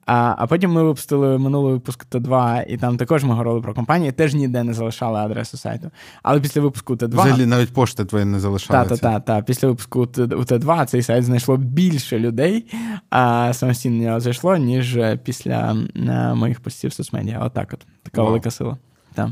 А 0.05 0.35
а 0.37 0.47
потім 0.47 0.71
ми 0.71 0.83
випустили 0.83 1.37
минулий 1.37 1.73
випуск 1.73 2.05
Т2, 2.11 2.63
і 2.67 2.77
там 2.77 2.97
також 2.97 3.23
ми 3.23 3.29
говорили 3.29 3.61
про 3.61 3.73
компанії, 3.73 4.11
теж 4.11 4.33
ніде 4.33 4.63
не 4.63 4.73
залишали 4.73 5.19
адресу 5.19 5.57
сайту. 5.57 5.91
Але 6.23 6.39
після 6.39 6.61
випуску 6.61 6.95
Т2. 6.95 7.07
Взагалі 7.07 7.45
навіть 7.45 7.73
пошти 7.73 8.05
твої 8.05 8.25
не 8.25 8.39
залишали. 8.39 8.89
Так, 8.89 8.99
так, 8.99 9.25
так. 9.25 9.45
Після 9.45 9.67
випуску 9.67 9.99
у 10.01 10.05
Т2 10.05 10.85
цей 10.85 11.01
сайт 11.01 11.23
знайшло 11.23 11.57
більше 11.57 12.19
людей, 12.19 12.65
а 13.09 13.53
самостійно 13.53 14.19
зайшло, 14.19 14.57
ніж 14.57 14.99
після 15.23 15.75
е, 15.95 16.33
моїх 16.33 16.59
постів 16.59 16.89
в 16.89 16.93
соцмедіа. 16.93 17.39
Отак 17.39 17.69
от. 17.73 17.85
Така 18.03 18.21
Вау. 18.21 18.27
велика 18.27 18.51
сила. 18.51 18.77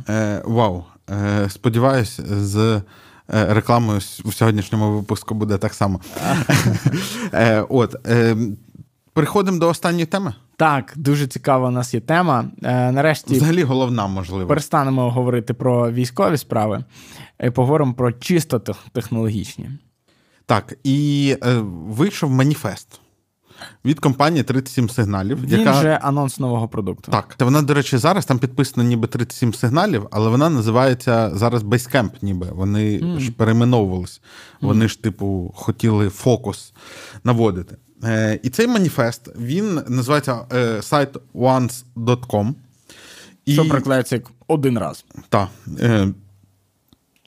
Е, 0.09 0.41
Вау. 0.45 0.83
Е, 1.09 1.49
сподіваюсь, 1.49 2.19
з 2.25 2.57
е, 2.57 2.83
рекламою 3.27 3.99
у 4.23 4.31
сьогоднішньому 4.31 4.91
випуску 4.91 5.35
буде 5.35 5.57
так 5.57 5.73
само. 5.73 6.01
Е, 7.33 7.61
от, 7.69 7.95
Переходимо 9.13 9.59
до 9.59 9.67
останньої 9.67 10.05
теми. 10.05 10.33
Так, 10.57 10.93
дуже 10.95 11.27
цікава 11.27 11.67
у 11.67 11.71
нас 11.71 11.93
є 11.93 11.99
тема. 11.99 12.45
Нарешті 12.61 13.35
взагалі 13.35 13.63
головна, 13.63 14.07
можливо. 14.07 14.47
Перестанемо 14.47 15.11
говорити 15.11 15.53
про 15.53 15.91
військові 15.91 16.37
справи 16.37 16.83
і 17.43 17.49
поговоримо 17.49 17.93
про 17.93 18.11
чисто 18.11 18.59
технологічні. 18.93 19.69
Так, 20.45 20.77
і 20.83 21.35
вийшов 21.87 22.31
маніфест 22.31 23.01
від 23.85 23.99
компанії 23.99 24.43
37 24.43 24.89
сигналів. 24.89 25.41
Він 25.41 25.59
яка... 25.59 25.73
же 25.73 25.99
анонс 26.01 26.39
нового 26.39 26.67
продукту. 26.67 27.11
Так. 27.11 27.35
Та 27.37 27.45
вона, 27.45 27.61
до 27.61 27.73
речі, 27.73 27.97
зараз 27.97 28.25
там 28.25 28.39
підписано 28.39 28.83
ніби 28.83 29.07
37 29.07 29.53
сигналів, 29.53 30.07
але 30.11 30.29
вона 30.29 30.49
називається 30.49 31.31
зараз 31.33 31.63
Basecamp, 31.63 32.09
ніби. 32.21 32.47
Вони 32.51 32.99
mm. 32.99 33.19
ж 33.19 33.31
перейменовувались. 33.31 34.21
Вони 34.61 34.85
mm. 34.85 34.89
ж, 34.89 35.03
типу, 35.03 35.51
хотіли 35.55 36.09
фокус 36.09 36.73
наводити. 37.23 37.75
Е, 38.03 38.39
І 38.43 38.49
цей 38.49 38.67
маніфест 38.67 39.29
він 39.37 39.81
називається 39.87 40.39
е, 40.53 40.81
сайт 40.81 41.17
once.com. 41.33 42.53
Що 43.47 43.69
прикладається 43.69 44.15
як 44.15 44.31
один 44.47 44.79
раз. 44.79 45.05
Так. 45.29 45.47
Е, 45.79 46.07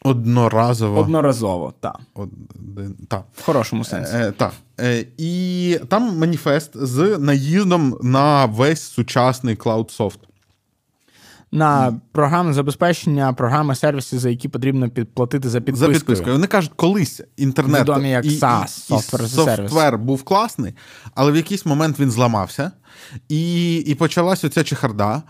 Одноразово. 0.04 1.00
Одноразово, 1.00 1.74
так. 1.80 2.00
Один, 2.14 2.96
та. 3.08 3.24
В 3.34 3.42
хорошому 3.44 3.84
сенсі. 3.84 4.16
Е, 4.16 4.32
Так. 4.36 4.52
Е, 4.82 5.06
І 5.16 5.78
там 5.88 6.18
маніфест 6.18 6.70
з 6.74 7.18
наїздом 7.18 7.98
на 8.02 8.44
весь 8.44 8.82
сучасний 8.82 9.56
cloud 9.56 9.87
софт. 9.87 10.18
На 11.54 12.00
програми 12.12 12.52
забезпечення, 12.52 13.32
програми 13.32 13.74
сервіси, 13.74 14.18
за 14.18 14.30
які 14.30 14.48
потрібно 14.48 14.90
підплатити 14.90 15.48
за 15.48 15.60
підпискою. 15.60 15.92
За 15.92 15.98
підпискою. 15.98 16.32
Вони 16.34 16.46
кажуть, 16.46 16.72
колись 16.76 17.20
інтернет 17.36 17.82
Відомі 17.82 18.10
як 18.10 18.24
SaaS, 18.24 18.90
і, 18.90 18.94
і, 18.94 19.24
і 19.24 19.28
software 19.28 19.98
був 19.98 20.22
класний, 20.22 20.74
але 21.14 21.32
в 21.32 21.36
якийсь 21.36 21.66
момент 21.66 22.00
він 22.00 22.10
зламався, 22.10 22.70
і 23.28 23.76
і 23.76 23.94
почалась 23.94 24.44
оця 24.44 24.64
чехарда. 24.64 25.22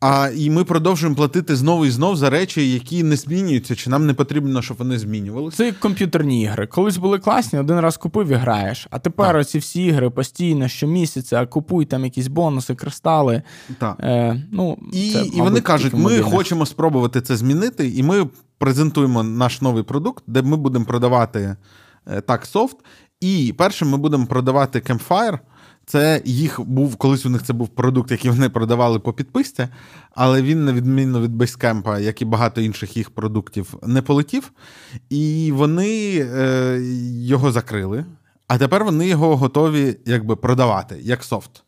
А 0.00 0.30
і 0.36 0.50
ми 0.50 0.64
продовжуємо 0.64 1.16
платити 1.16 1.56
знову 1.56 1.86
і 1.86 1.90
знову 1.90 2.16
за 2.16 2.30
речі, 2.30 2.72
які 2.72 3.02
не 3.02 3.16
змінюються, 3.16 3.76
чи 3.76 3.90
нам 3.90 4.06
не 4.06 4.14
потрібно, 4.14 4.62
щоб 4.62 4.76
вони 4.76 4.98
змінювалися. 4.98 5.56
Це 5.56 5.66
як 5.66 5.80
комп'ютерні 5.80 6.42
ігри. 6.42 6.66
Колись 6.66 6.96
були 6.96 7.18
класні, 7.18 7.58
один 7.58 7.80
раз 7.80 7.96
купив 7.96 8.28
і 8.28 8.34
граєш. 8.34 8.86
А 8.90 8.98
тепер 8.98 9.36
оці 9.36 9.58
всі 9.58 9.84
ігри 9.84 10.10
постійно 10.10 10.68
щомісяця, 10.68 11.46
купуй 11.46 11.84
там 11.84 12.04
якісь 12.04 12.26
бонуси, 12.26 12.74
кристали. 12.74 13.42
Так. 13.78 13.96
Е, 14.00 14.42
ну, 14.52 14.78
І 14.92 15.10
це, 15.12 15.24
і 15.24 15.40
вони 15.40 15.60
кажуть, 15.60 15.94
ми 15.94 16.20
хочемо 16.20 16.66
спробувати 16.66 17.20
це 17.20 17.36
змінити, 17.36 17.88
і 17.88 18.02
ми 18.02 18.28
презентуємо 18.58 19.22
наш 19.22 19.60
новий 19.60 19.82
продукт, 19.82 20.24
де 20.26 20.42
ми 20.42 20.56
будемо 20.56 20.84
продавати 20.84 21.56
е, 22.06 22.20
так 22.20 22.46
софт. 22.46 22.76
І 23.20 23.54
першим 23.58 23.88
ми 23.88 23.96
будемо 23.96 24.26
продавати 24.26 24.78
Campfire. 24.78 25.38
Це 25.90 26.22
їх 26.24 26.60
був 26.60 26.96
колись 26.96 27.26
у 27.26 27.30
них 27.30 27.42
це 27.42 27.52
був 27.52 27.68
продукт, 27.68 28.10
який 28.10 28.30
вони 28.30 28.48
продавали 28.48 28.98
по 28.98 29.12
підписці, 29.12 29.68
але 30.10 30.42
він, 30.42 30.64
на 30.64 30.72
відміну 30.72 31.20
від 31.20 31.36
Basecamp, 31.36 32.00
як 32.00 32.22
і 32.22 32.24
багато 32.24 32.60
інших 32.60 32.96
їх 32.96 33.10
продуктів, 33.10 33.74
не 33.82 34.02
полетів. 34.02 34.52
І 35.08 35.52
вони 35.54 36.18
е, 36.18 36.78
його 37.12 37.52
закрили. 37.52 38.04
А 38.48 38.58
тепер 38.58 38.84
вони 38.84 39.08
його 39.08 39.36
готові 39.36 39.96
якби 40.06 40.36
продавати 40.36 40.96
як 41.02 41.24
софт. 41.24 41.62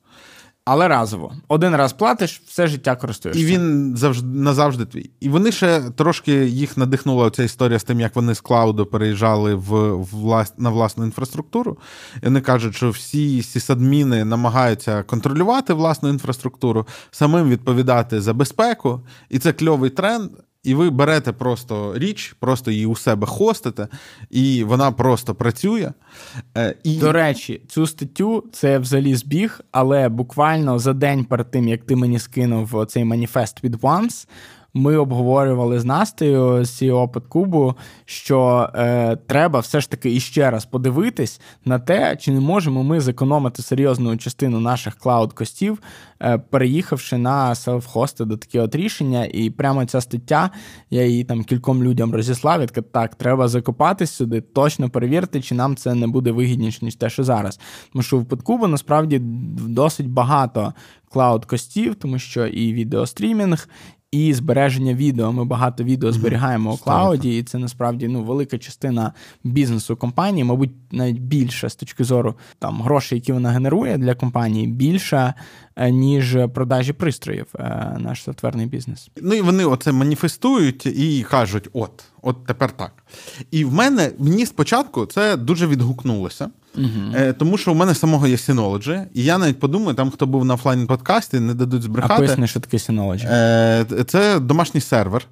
Але 0.65 0.89
разово. 0.89 1.33
Один 1.49 1.77
раз 1.77 1.93
платиш, 1.93 2.43
все 2.47 2.67
життя 2.67 2.97
користуєшся. 2.97 3.43
І 3.43 3.45
він 3.45 3.97
завжди 3.97 4.27
назавжди 4.39 4.85
твій. 4.85 5.11
І 5.21 5.29
вони 5.29 5.53
ще 5.53 5.81
трошки 5.97 6.33
їх 6.47 6.77
надихнула 6.77 7.31
ця 7.31 7.43
історія 7.43 7.79
з 7.79 7.85
тим, 7.85 8.01
як 8.01 8.17
вони 8.17 8.35
з 8.35 8.41
клауду 8.41 8.87
переїжджали 8.87 9.55
в, 9.55 9.93
влас, 9.97 10.55
на 10.59 10.71
власну 10.71 11.05
інфраструктуру. 11.05 11.79
І 12.23 12.25
вони 12.25 12.41
кажуть, 12.41 12.75
що 12.75 12.91
всі 12.91 13.43
сісадміни 13.43 14.25
намагаються 14.25 15.03
контролювати 15.03 15.75
власну 15.75 16.09
інфраструктуру, 16.09 16.87
самим 17.11 17.49
відповідати 17.49 18.21
за 18.21 18.35
безпеку. 18.35 19.01
І 19.31 19.39
це 19.39 19.53
кльовий 19.53 19.91
тренд. 19.91 20.31
І 20.65 20.75
ви 20.75 20.91
берете 20.91 21.33
просто 21.33 21.99
річ, 21.99 22.37
просто 22.41 22.71
її 22.71 22.87
у 22.87 22.97
себе 22.97 23.27
хостите, 23.27 23.89
і 24.31 24.65
вона 24.65 24.93
просто 24.93 25.35
працює. 25.35 25.93
Е, 26.57 26.75
і... 26.83 26.97
До 26.97 27.13
речі, 27.13 27.61
цю 27.69 27.87
статтю 27.87 28.45
це 28.53 28.79
взагалі 28.79 29.15
збіг, 29.15 29.61
але 29.71 30.09
буквально 30.09 30.79
за 30.79 30.93
день 30.93 31.25
перед 31.25 31.51
тим, 31.51 31.69
як 31.69 31.85
ти 31.85 31.97
мені 31.97 32.19
скинув 32.19 32.87
цей 32.89 33.05
маніфест 33.05 33.65
від 33.65 33.75
Once, 33.75 34.29
ми 34.75 34.97
обговорювали 34.97 35.81
з 35.81 35.85
Настею 35.85 36.65
з 36.65 36.83
CEO 36.83 37.09
Подкубу, 37.09 37.75
що 38.05 38.71
е, 38.75 39.17
треба 39.17 39.61
все 39.61 39.81
ж 39.81 39.91
таки 39.91 40.15
іще 40.15 40.51
раз 40.51 40.65
подивитись 40.65 41.41
на 41.65 41.79
те, 41.79 42.17
чи 42.17 42.33
не 42.33 42.41
можемо 42.41 42.83
ми 42.83 43.01
зекономити 43.01 43.63
серйозну 43.63 44.17
частину 44.17 44.61
наших 44.61 44.97
клауд-костів, 44.99 45.79
е, 46.21 46.39
переїхавши 46.39 47.19
на 47.19 47.55
селф-хости 47.55 48.25
до 48.25 48.37
такі 48.37 48.59
от 48.59 48.75
рішення. 48.75 49.25
І 49.25 49.51
прямо 49.51 49.85
ця 49.85 50.01
стаття, 50.01 50.51
я 50.91 51.05
її 51.05 51.25
там 51.25 51.45
кільком 51.45 51.85
людям 51.85 52.15
розіслав. 52.15 52.61
Я 52.61 52.67
так, 52.67 53.15
треба 53.15 53.49
закопатись 53.49 54.11
сюди, 54.11 54.41
точно 54.41 54.91
перевірити, 54.91 55.41
чи 55.41 55.55
нам 55.55 55.77
це 55.77 55.95
не 55.95 56.07
буде 56.07 56.33
вигідніше, 56.33 56.85
ніж 56.85 56.95
те, 56.95 57.11
що 57.11 57.25
зараз. 57.25 57.61
Тому 57.93 58.03
що 58.03 58.19
в 58.19 58.25
Подкубу 58.25 58.67
насправді 58.67 59.19
досить 59.69 60.09
багато 60.09 60.75
клауд-костів, 61.15 61.95
тому 61.95 62.19
що 62.19 62.47
і 62.47 62.73
відеострімінг, 62.73 63.69
і 64.13 64.35
збереження 64.35 64.95
відео. 64.95 65.33
Ми 65.33 65.45
багато 65.45 65.85
відео 65.85 66.13
зберігаємо 66.13 66.73
у 66.73 66.77
клауді, 66.77 67.39
і 67.39 67.43
це 67.43 67.59
насправді 67.59 68.09
ну, 68.09 68.23
велика 68.23 68.59
частина 68.59 69.13
бізнесу 69.45 69.97
компанії, 69.97 70.45
мабуть, 70.45 70.71
навіть 70.93 71.19
більше 71.19 71.69
з 71.69 71.77
точки 71.77 72.05
зору 72.05 72.35
там 72.59 72.83
грошей, 72.83 73.19
які 73.19 73.33
вона 73.33 73.51
генерує 73.51 73.99
для 73.99 74.15
компанії, 74.15 74.67
більше 74.67 75.35
ніж 75.77 76.37
продажі 76.55 76.93
пристроїв. 76.93 77.47
Е, 77.59 77.97
наш 77.99 78.23
софтверний 78.23 78.67
бізнес. 78.67 79.11
Ну 79.23 79.35
і 79.35 79.41
вони 79.41 79.65
оце 79.65 79.93
маніфестують 79.93 80.87
і 80.87 81.27
кажуть: 81.31 81.69
от, 81.73 82.05
от 82.23 82.47
тепер 82.47 82.71
так. 82.71 82.93
І 83.51 83.65
в 83.65 83.73
мене 83.73 84.11
мені 84.19 84.47
спочатку 84.47 85.07
це 85.07 85.37
дуже 85.37 85.67
відгукнулося. 85.67 86.51
uh 86.77 87.35
Тому 87.35 87.59
що 87.59 87.73
у 87.73 87.75
мене 87.75 87.95
самого 87.95 88.27
є 88.27 88.37
Synology, 88.37 89.05
і 89.15 89.25
я 89.25 89.39
навіть 89.39 89.61
подумаю, 89.61 89.95
там 89.95 90.11
хто 90.11 90.27
був 90.27 90.45
на 90.45 90.55
офлайн 90.55 90.87
подкасті, 90.87 91.41
не 91.41 91.55
дадуть 91.55 91.83
збрехати. 91.83 92.15
А 92.15 92.17
поясни, 92.17 92.47
що 92.47 92.61
таке 92.61 92.77
Synology? 92.77 94.05
Це 94.05 94.41
домашній 94.41 94.81
сервер, 94.81 95.27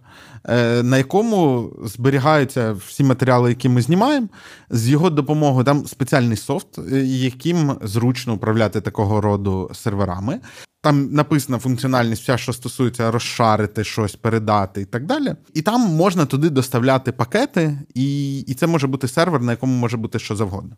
на 0.82 0.98
якому 0.98 1.70
зберігаються 1.84 2.72
всі 2.72 3.04
матеріали, 3.04 3.48
які 3.48 3.68
ми 3.68 3.82
знімаємо. 3.82 4.28
З 4.70 4.88
його 4.88 5.10
допомогою 5.10 5.64
там 5.64 5.86
спеціальний 5.86 6.36
софт, 6.36 6.78
яким 7.02 7.78
зручно 7.82 8.34
управляти 8.34 8.80
такого 8.80 9.20
роду 9.20 9.70
серверами. 9.74 10.40
Там 10.82 11.12
написана 11.12 11.58
функціональність, 11.58 12.22
вся, 12.22 12.36
що 12.36 12.52
стосується 12.52 13.10
розшарити 13.10 13.84
щось, 13.84 14.16
передати 14.16 14.80
і 14.80 14.84
так 14.84 15.06
далі. 15.06 15.34
І 15.54 15.62
там 15.62 15.80
можна 15.80 16.26
туди 16.26 16.50
доставляти 16.50 17.12
пакети, 17.12 17.78
і 17.94 18.38
і 18.40 18.54
це 18.54 18.66
може 18.66 18.86
бути 18.86 19.08
сервер, 19.08 19.40
на 19.42 19.52
якому 19.52 19.72
може 19.78 19.96
бути 19.96 20.18
що 20.18 20.36
завгодно. 20.36 20.70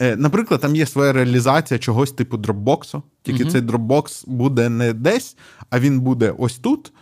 Е, 0.00 0.16
Наприклад, 0.16 0.60
там 0.60 0.76
є 0.76 0.86
своя 0.86 1.12
реалізація 1.12 1.78
чогось 1.78 2.12
типу 2.12 2.36
дропбоксу, 2.36 3.02
тільки 3.22 3.44
uh 3.44 3.50
цей 3.50 3.60
дропбокс 3.60 4.24
буде 4.26 4.68
не 4.68 4.92
десь, 4.92 5.36
а 5.70 5.80
він 5.80 6.00
буде 6.00 6.34
ось 6.38 6.58
тут. 6.58 6.92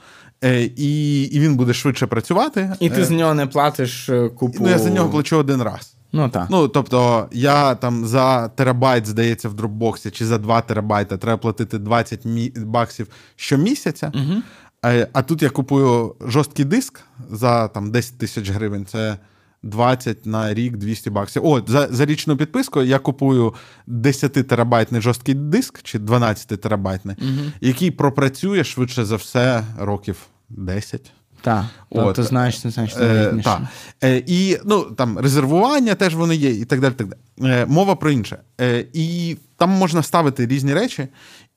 Е, 0.44 0.62
і 0.76 1.22
і 1.22 1.40
він 1.40 1.56
буде 1.56 1.74
швидше 1.74 2.06
працювати. 2.06 2.72
І 2.80 2.90
ти 2.90 3.00
е, 3.00 3.04
з 3.04 3.10
нього 3.10 3.34
не 3.34 3.46
платиш 3.46 4.08
е, 4.08 4.28
купу. 4.28 4.58
Ну, 4.60 4.70
я 4.70 4.78
за 4.78 4.90
нього 4.90 5.10
плачу 5.10 5.36
один 5.36 5.62
раз. 5.62 5.96
Ну 6.12 6.28
так. 6.28 6.46
Ну, 6.50 6.68
тобто, 6.68 7.28
я 7.32 7.74
там 7.74 8.06
за 8.06 8.48
терабайт, 8.48 9.06
здається, 9.06 9.48
в 9.48 9.54
дропбоксі 9.54 10.10
чи 10.10 10.26
за 10.26 10.38
2 10.38 10.60
терабайта 10.60 11.16
треба 11.16 11.38
платити 11.38 11.78
20 11.78 12.24
мі... 12.24 12.52
баксів 12.56 13.06
щомісяця. 13.36 14.12
Угу. 14.14 14.42
А, 14.82 15.06
а 15.12 15.22
тут 15.22 15.42
я 15.42 15.50
купую 15.50 16.14
жорсткий 16.26 16.64
диск 16.64 17.00
за 17.30 17.68
там 17.68 17.90
10 17.90 18.18
тисяч 18.18 18.50
гривень. 18.50 18.86
Це 18.86 19.18
20 19.62 20.26
на 20.26 20.54
рік 20.54 20.76
200 20.76 21.10
баксів. 21.10 21.46
О, 21.46 21.62
за 21.66 21.88
за 21.90 22.06
річну 22.06 22.36
підписку 22.36 22.82
я 22.82 22.98
купую 22.98 23.54
10 23.86 24.32
терабайтний 24.32 25.00
жорсткий 25.00 25.34
диск 25.34 25.82
чи 25.82 25.98
12 25.98 26.60
терабайтний, 26.60 27.16
угу. 27.20 27.50
який 27.60 27.90
пропрацює 27.90 28.64
швидше 28.64 29.04
за 29.04 29.16
все 29.16 29.64
років 29.78 30.16
10. 30.48 31.12
Так, 31.42 31.64
От. 31.90 32.16
то 32.16 32.22
значно 32.22 32.70
значно 32.70 33.02
е, 33.02 33.40
так. 33.44 33.60
Е, 34.04 34.22
І 34.26 34.58
ну, 34.64 34.82
там 34.82 35.18
резервування 35.18 35.94
теж 35.94 36.14
вони 36.14 36.36
є, 36.36 36.50
і 36.50 36.64
так 36.64 36.80
далі. 36.80 36.92
так 36.92 37.06
далі. 37.08 37.52
Е, 37.52 37.66
Мова 37.66 37.94
про 37.94 38.10
інше. 38.10 38.38
Е, 38.60 38.86
І 38.92 39.36
там 39.56 39.70
можна 39.70 40.02
ставити 40.02 40.46
різні 40.46 40.74
речі. 40.74 41.08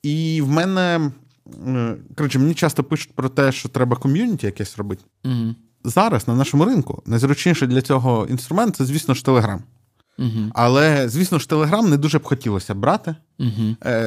І 0.02 0.40
в 0.42 0.48
мене 0.48 1.10
е, 1.66 1.96
коротше, 2.16 2.38
мені 2.38 2.54
часто 2.54 2.84
пишуть 2.84 3.12
про 3.14 3.28
те, 3.28 3.52
що 3.52 3.68
треба 3.68 3.96
ком'юніті 3.96 4.46
якесь 4.46 4.78
робити. 4.78 5.04
Угу. 5.24 5.54
Зараз 5.84 6.28
на 6.28 6.34
нашому 6.34 6.64
ринку 6.64 7.02
найзручніший 7.06 7.68
для 7.68 7.82
цього 7.82 8.26
інструмент 8.30 8.76
це, 8.76 8.84
звісно 8.84 9.14
ж, 9.14 9.24
Телеграм. 9.24 9.62
Угу. 10.18 10.50
Але, 10.54 11.08
звісно 11.08 11.38
ж, 11.38 11.48
Телеграм 11.48 11.90
не 11.90 11.96
дуже 11.96 12.18
б 12.18 12.24
хотілося 12.24 12.74
брати. 12.74 13.14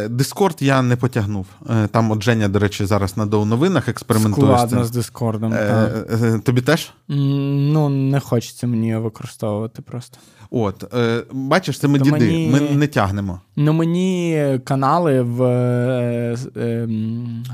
Дискорд 0.10 0.58
я 0.60 0.82
не 0.82 0.96
потягнув. 0.96 1.48
Е, 1.70 1.88
там 1.88 2.12
от 2.12 2.24
Женя, 2.24 2.48
до 2.48 2.60
речі, 2.60 2.86
зараз 2.86 3.18
на 3.18 3.26
доу 3.26 3.46
новинах 3.46 3.90
експериментує. 3.90 4.48
Складно 4.48 4.86
з 4.86 4.92
Дискордом. 4.92 5.54
Е, 5.54 6.42
тобі 6.44 6.62
теж? 6.62 6.92
Ну, 7.08 7.90
не 7.90 8.20
хочеться 8.20 8.68
мені 8.68 8.88
його 8.88 9.02
використовувати 9.02 9.82
просто. 9.82 10.18
От, 10.52 10.94
бачиш, 11.32 11.80
це 11.80 11.88
ми 11.88 12.00
То 12.00 12.04
діди, 12.04 12.18
мені... 12.18 12.50
ми 12.50 12.60
не 12.60 12.88
тягнемо. 12.88 13.42
Ну, 13.56 13.74
мені 13.74 14.60
канали 14.64 15.22
в 15.22 15.44
е, 15.44 16.38
е, 16.58 16.88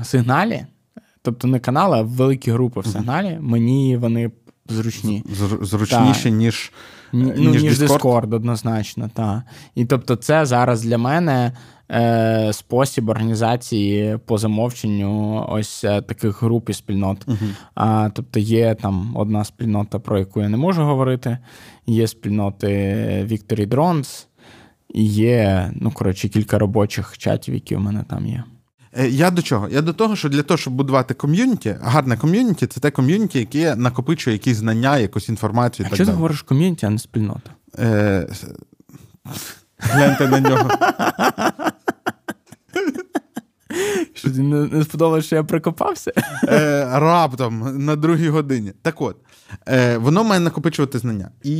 сигналі, 0.04 0.66
тобто 1.24 1.48
не 1.48 1.58
канали, 1.58 1.98
а 1.98 2.02
великі 2.02 2.50
групи 2.50 2.80
в 2.80 2.86
сигналі, 2.86 3.38
мені 3.40 3.96
вони 3.96 4.30
зручні. 4.68 5.24
Зручніші, 5.60 6.22
так. 6.22 6.32
ніж 6.32 6.72
ну, 7.12 7.32
ніж, 7.32 7.62
ніж 7.62 7.82
Discord? 7.82 8.00
Discord, 8.00 8.34
однозначно, 8.34 9.10
так. 9.14 9.42
І 9.74 9.84
тобто, 9.84 10.16
це 10.16 10.46
зараз 10.46 10.82
для 10.82 10.98
мене 10.98 11.52
е, 11.90 12.52
спосіб 12.52 13.08
організації 13.08 14.18
по 14.26 14.38
замовченню 14.38 15.44
ось 15.48 15.84
е, 15.84 16.02
таких 16.02 16.42
груп 16.42 16.70
і 16.70 16.72
спільнот. 16.72 17.26
Uh-huh. 17.26 17.54
А, 17.74 18.10
Тобто, 18.14 18.40
є 18.40 18.74
там 18.74 19.16
одна 19.16 19.44
спільнота, 19.44 19.98
про 19.98 20.18
яку 20.18 20.40
я 20.40 20.48
не 20.48 20.56
можу 20.56 20.82
говорити, 20.82 21.38
є 21.86 22.06
спільноти 22.06 22.68
Victory 23.30 23.68
Drones, 23.68 24.26
і 24.94 25.04
є, 25.04 25.70
ну, 25.74 25.90
коротше, 25.90 26.28
кілька 26.28 26.58
робочих 26.58 27.18
чатів, 27.18 27.54
які 27.54 27.76
у 27.76 27.80
мене 27.80 28.04
там 28.08 28.26
є. 28.26 28.44
Е, 28.96 29.08
я 29.08 29.30
до 29.30 29.42
чого? 29.42 29.68
Я 29.68 29.82
до 29.82 29.92
того, 29.92 30.16
що 30.16 30.28
для 30.28 30.42
того, 30.42 30.58
щоб 30.58 30.74
будувати 30.74 31.14
ком'юніті, 31.14 31.76
гарне 31.82 32.16
ком'юніті 32.16 32.66
це 32.66 32.80
те 32.80 32.90
ком'юніті, 32.90 33.38
яке 33.38 33.76
накопичує 33.76 34.34
якісь 34.34 34.56
знання, 34.56 34.98
якусь 34.98 35.28
інформацію. 35.28 35.86
А 35.86 35.88
так 35.88 35.96
що 35.96 36.06
ти 36.06 36.12
говориш 36.12 36.42
ком'юніті, 36.42 36.86
а 36.86 36.90
не 36.90 36.98
спільнота? 36.98 37.50
Е, 37.78 38.26
Гляньте 39.78 40.28
на 40.28 40.40
нього. 40.40 40.70
Що 44.14 44.30
ти 44.30 44.42
не 44.42 44.84
сподобалося, 44.84 45.26
що 45.26 45.36
я 45.36 45.44
прикопався? 45.44 46.12
Е, 46.48 46.88
Раптом 46.92 47.84
на 47.84 47.96
другій 47.96 48.28
годині. 48.28 48.72
Так 48.82 49.00
от, 49.00 49.16
е, 49.68 49.98
воно 49.98 50.24
має 50.24 50.40
накопичувати 50.40 50.98
знання. 50.98 51.30
І 51.42 51.50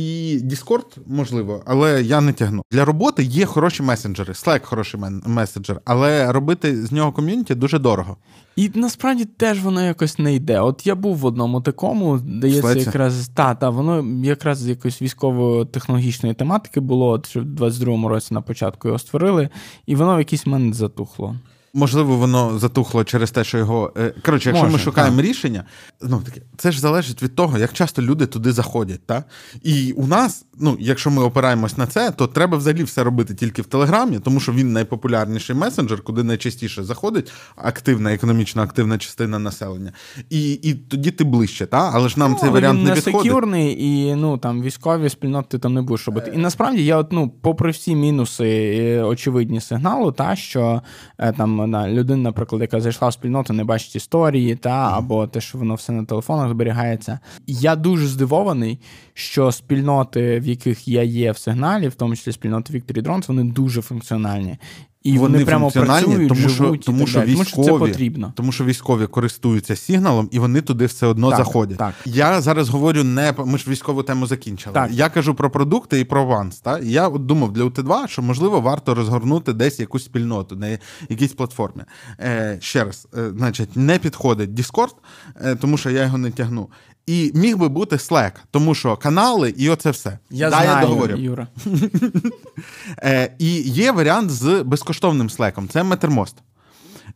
Discord 0.43 0.97
можливо, 1.07 1.63
але 1.65 2.03
я 2.03 2.21
не 2.21 2.33
тягну. 2.33 2.63
Для 2.71 2.85
роботи 2.85 3.23
є 3.23 3.45
хороші 3.45 3.83
месенджери. 3.83 4.33
Slack 4.33 4.65
хороший 4.65 4.99
месенджер, 5.25 5.81
але 5.85 6.31
робити 6.31 6.85
з 6.85 6.91
нього 6.91 7.11
ком'юніті 7.11 7.55
дуже 7.55 7.79
дорого. 7.79 8.17
І 8.55 8.71
насправді 8.75 9.25
теж 9.25 9.63
воно 9.63 9.81
якось 9.85 10.19
не 10.19 10.35
йде. 10.35 10.59
От 10.59 10.87
я 10.87 10.95
був 10.95 11.17
в 11.17 11.25
одному 11.25 11.61
такому, 11.61 12.19
дається 12.19 12.73
якраз 12.73 13.27
та, 13.27 13.55
та, 13.55 13.69
воно 13.69 14.25
якраз 14.25 14.57
з 14.57 14.67
якоїсь 14.67 15.01
військово-технологічної 15.01 16.35
тематики 16.35 16.79
було, 16.79 17.21
що 17.27 17.39
в 17.39 17.43
22-му 17.43 18.09
році 18.09 18.33
на 18.33 18.41
початку 18.41 18.87
його 18.87 18.99
створили, 18.99 19.49
і 19.85 19.95
воно 19.95 20.15
в 20.15 20.19
якийсь 20.19 20.45
момент 20.45 20.75
затухло. 20.75 21.35
Можливо, 21.77 22.15
воно 22.15 22.59
затухло 22.59 23.03
через 23.03 23.31
те, 23.31 23.43
що 23.43 23.57
його. 23.57 23.93
Е, 23.97 24.13
коротше, 24.25 24.49
якщо 24.49 24.65
Може, 24.65 24.77
ми 24.77 24.83
шукаємо 24.83 25.17
так. 25.17 25.25
рішення, 25.25 25.63
ну 26.01 26.21
таке, 26.25 26.41
це 26.57 26.71
ж 26.71 26.79
залежить 26.79 27.23
від 27.23 27.35
того, 27.35 27.57
як 27.57 27.73
часто 27.73 28.01
люди 28.01 28.25
туди 28.25 28.51
заходять. 28.51 29.05
Та? 29.05 29.23
І 29.63 29.91
у 29.91 30.07
нас, 30.07 30.45
ну, 30.59 30.77
якщо 30.79 31.11
ми 31.11 31.23
опираємось 31.23 31.77
на 31.77 31.87
це, 31.87 32.11
то 32.11 32.27
треба 32.27 32.57
взагалі 32.57 32.83
все 32.83 33.03
робити 33.03 33.35
тільки 33.35 33.61
в 33.61 33.65
Телеграмі, 33.65 34.19
тому 34.19 34.39
що 34.39 34.51
він 34.51 34.73
найпопулярніший 34.73 35.55
месенджер, 35.55 36.01
куди 36.01 36.23
найчастіше 36.23 36.83
заходить 36.83 37.31
активна, 37.55 38.13
економічно 38.13 38.61
активна 38.61 38.97
частина 38.97 39.39
населення. 39.39 39.91
І 40.29 40.53
і 40.53 40.73
тоді 40.73 41.11
ти 41.11 41.23
ближче, 41.23 41.65
та? 41.65 41.91
але 41.93 42.09
ж 42.09 42.19
нам 42.19 42.31
ну, 42.31 42.37
цей 42.41 42.49
варіант 42.49 42.79
він 42.79 42.85
не 42.85 42.93
підходить. 42.93 43.21
секюрний, 43.21 43.83
і 43.83 44.15
ну, 44.15 44.37
там, 44.37 44.61
військові 44.61 45.09
спільноти 45.09 45.59
там 45.59 45.73
не 45.73 45.81
будеш 45.81 46.07
робити. 46.07 46.31
І 46.35 46.37
насправді 46.37 46.85
я, 46.85 46.97
от, 46.97 47.11
ну, 47.11 47.31
попри 47.41 47.71
всі 47.71 47.95
мінуси, 47.95 49.01
очевидні 49.01 49.61
сигналу, 49.61 50.11
та, 50.11 50.35
що 50.35 50.81
е, 51.17 51.31
там 51.31 51.64
вона 51.65 51.89
людина, 51.89 52.23
наприклад, 52.23 52.61
яка 52.61 52.81
зайшла 52.81 53.07
в 53.07 53.13
спільноту, 53.13 53.53
не 53.53 53.63
бачить 53.63 53.95
історії, 53.95 54.55
та 54.55 54.69
або 54.69 55.27
те, 55.27 55.41
що 55.41 55.57
воно 55.57 55.75
все 55.75 55.91
на 55.91 56.05
телефонах 56.05 56.49
зберігається. 56.49 57.19
Я 57.47 57.75
дуже 57.75 58.07
здивований, 58.07 58.79
що 59.13 59.51
спільноти, 59.51 60.39
в 60.39 60.45
яких 60.45 60.87
я 60.87 61.03
є 61.03 61.31
в 61.31 61.37
сигналі, 61.37 61.87
в 61.87 61.95
тому 61.95 62.15
числі 62.15 62.31
спільноти 62.31 62.73
Victory 62.73 63.01
Drones, 63.01 63.27
вони 63.27 63.43
дуже 63.43 63.81
функціональні. 63.81 64.57
І 65.05 65.17
вони, 65.17 65.33
вони 65.33 65.45
прямо 65.45 65.71
працюють, 65.71 66.29
тому 66.29 66.49
живуть 66.49 66.83
що, 66.83 66.91
тому, 66.91 67.07
що 67.07 67.21
військові, 67.21 67.35
тому 67.35 67.45
що 67.45 67.63
це 67.63 67.79
потрібно. 67.79 68.33
Тому 68.35 68.51
що 68.51 68.65
військові 68.65 69.07
користуються 69.07 69.75
сигналом, 69.75 70.29
і 70.31 70.39
вони 70.39 70.61
туди 70.61 70.85
все 70.85 71.07
одно 71.07 71.29
так, 71.29 71.37
заходять. 71.37 71.77
Так. 71.77 71.93
Я 72.05 72.41
зараз 72.41 72.69
говорю 72.69 73.03
не 73.03 73.33
ми 73.45 73.57
ж 73.57 73.69
військову 73.69 74.03
тему 74.03 74.27
закінчили. 74.27 74.73
Так. 74.73 74.91
Я 74.91 75.09
кажу 75.09 75.35
про 75.35 75.49
продукти 75.49 75.99
і 75.99 76.03
про 76.03 76.21
аванс. 76.21 76.59
Та? 76.59 76.79
Я 76.79 77.07
от 77.07 77.25
думав 77.25 77.53
для 77.53 77.63
УТ2, 77.63 78.07
що 78.07 78.21
можливо 78.21 78.61
варто 78.61 78.95
розгорнути 78.95 79.53
десь 79.53 79.79
якусь 79.79 80.05
спільноту 80.05 80.55
на 80.55 80.77
якійсь 81.09 81.33
платформі. 81.33 81.83
Е, 82.19 82.57
Ще 82.61 82.83
раз, 82.83 83.07
е, 83.17 83.29
значить, 83.37 83.75
не 83.75 83.99
підходить 83.99 84.49
Discord, 84.49 84.95
е, 85.41 85.55
тому 85.55 85.77
що 85.77 85.89
я 85.89 86.03
його 86.03 86.17
не 86.17 86.31
тягну. 86.31 86.69
І 87.07 87.31
міг 87.33 87.57
би 87.57 87.69
бути 87.69 87.95
Slack, 87.95 88.31
тому 88.51 88.75
що 88.75 88.97
канали 88.97 89.53
і 89.57 89.69
оце 89.69 89.91
все. 89.91 90.19
Я 90.29 90.49
да, 90.49 90.55
знаю, 90.55 90.69
я 90.69 90.81
договорю. 90.81 91.15
Юра. 91.15 91.47
е, 93.03 93.31
І 93.39 93.61
є 93.61 93.91
варіант 93.91 94.31
з 94.31 94.63
безкоштовним 94.63 95.27
Slack. 95.27 95.67
Це 95.67 95.81
Mettermost. 95.81 96.33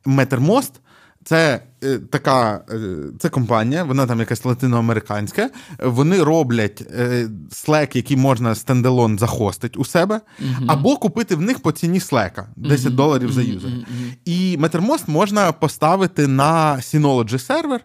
Mettermost– 0.06 0.72
це 1.24 1.62
е, 1.84 2.00
така 2.10 2.62
е, 2.72 2.80
це 3.20 3.30
компанія, 3.30 3.84
вона 3.84 4.08
там 4.08 4.20
якась 4.20 4.46
латиноамериканська. 4.46 5.50
Вони 5.80 6.24
роблять 6.24 6.84
е, 6.92 7.30
Slack, 7.52 7.96
який 7.96 8.18
можна 8.18 8.56
стендалон 8.56 9.20
захостить 9.20 9.78
у 9.78 9.86
себе, 9.86 10.16
uh-huh. 10.42 10.66
або 10.68 10.98
купити 10.98 11.36
в 11.36 11.42
них 11.42 11.60
по 11.60 11.72
ціні 11.72 12.00
Slack 12.00 12.44
10 12.56 12.86
uh-huh. 12.86 12.96
доларів 12.96 13.32
за 13.32 13.42
юзер. 13.42 13.72
Uh-huh. 13.72 14.16
І 14.26 14.58
Mettermost 14.58 15.04
можна 15.08 15.52
поставити 15.52 16.28
на 16.28 16.76
Synology 16.76 17.40
сервер. 17.40 17.82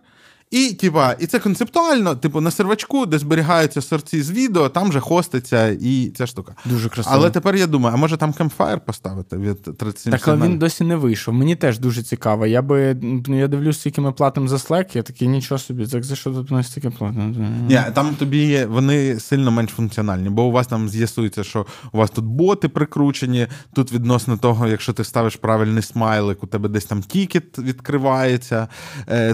І 0.50 0.72
типа, 0.72 1.12
і 1.18 1.26
це 1.26 1.38
концептуально, 1.38 2.14
типу, 2.14 2.40
на 2.40 2.50
сервачку, 2.50 3.06
де 3.06 3.18
зберігаються 3.18 3.82
сорці 3.82 4.22
з 4.22 4.30
відео, 4.30 4.68
там 4.68 4.92
же 4.92 5.00
хоститься 5.00 5.68
і 5.68 6.12
ця 6.16 6.26
штука. 6.26 6.54
Дуже 6.64 6.88
красиво. 6.88 7.16
Але 7.16 7.30
тепер 7.30 7.56
я 7.56 7.66
думаю, 7.66 7.94
а 7.94 7.98
може 7.98 8.16
там 8.16 8.32
Campfire 8.32 8.80
поставити 8.80 9.36
від 9.36 9.62
37 9.62 10.12
Так, 10.12 10.28
але 10.28 10.46
він 10.46 10.58
досі 10.58 10.84
не 10.84 10.96
вийшов. 10.96 11.34
Мені 11.34 11.56
теж 11.56 11.78
дуже 11.78 12.02
цікаво. 12.02 12.46
Я 12.46 12.62
би 12.62 12.96
ну, 13.02 13.38
я 13.38 13.48
дивлюсь, 13.48 13.80
скільки 13.80 14.00
ми 14.00 14.12
платимо 14.12 14.48
за 14.48 14.56
Slack, 14.56 14.96
я 14.96 15.02
такий, 15.02 15.28
нічого 15.28 15.58
собі, 15.58 15.86
так 15.86 16.04
за 16.04 16.16
що 16.16 16.30
тут 16.30 16.50
нас 16.50 16.66
стільки 16.66 16.90
платимо? 16.90 17.34
Ні, 17.68 17.80
там 17.94 18.14
тобі 18.14 18.38
є, 18.38 18.66
вони 18.66 19.20
сильно 19.20 19.50
менш 19.50 19.70
функціональні, 19.70 20.30
бо 20.30 20.44
у 20.44 20.50
вас 20.50 20.66
там 20.66 20.88
з'ясується, 20.88 21.44
що 21.44 21.66
у 21.92 21.98
вас 21.98 22.10
тут 22.10 22.24
боти 22.24 22.68
прикручені. 22.68 23.46
Тут 23.72 23.92
відносно 23.92 24.36
того, 24.36 24.66
якщо 24.66 24.92
ти 24.92 25.04
ставиш 25.04 25.36
правильний 25.36 25.82
смайлик, 25.82 26.44
у 26.44 26.46
тебе 26.46 26.68
десь 26.68 26.84
там 26.84 27.02
тікет 27.02 27.58
відкривається, 27.58 28.68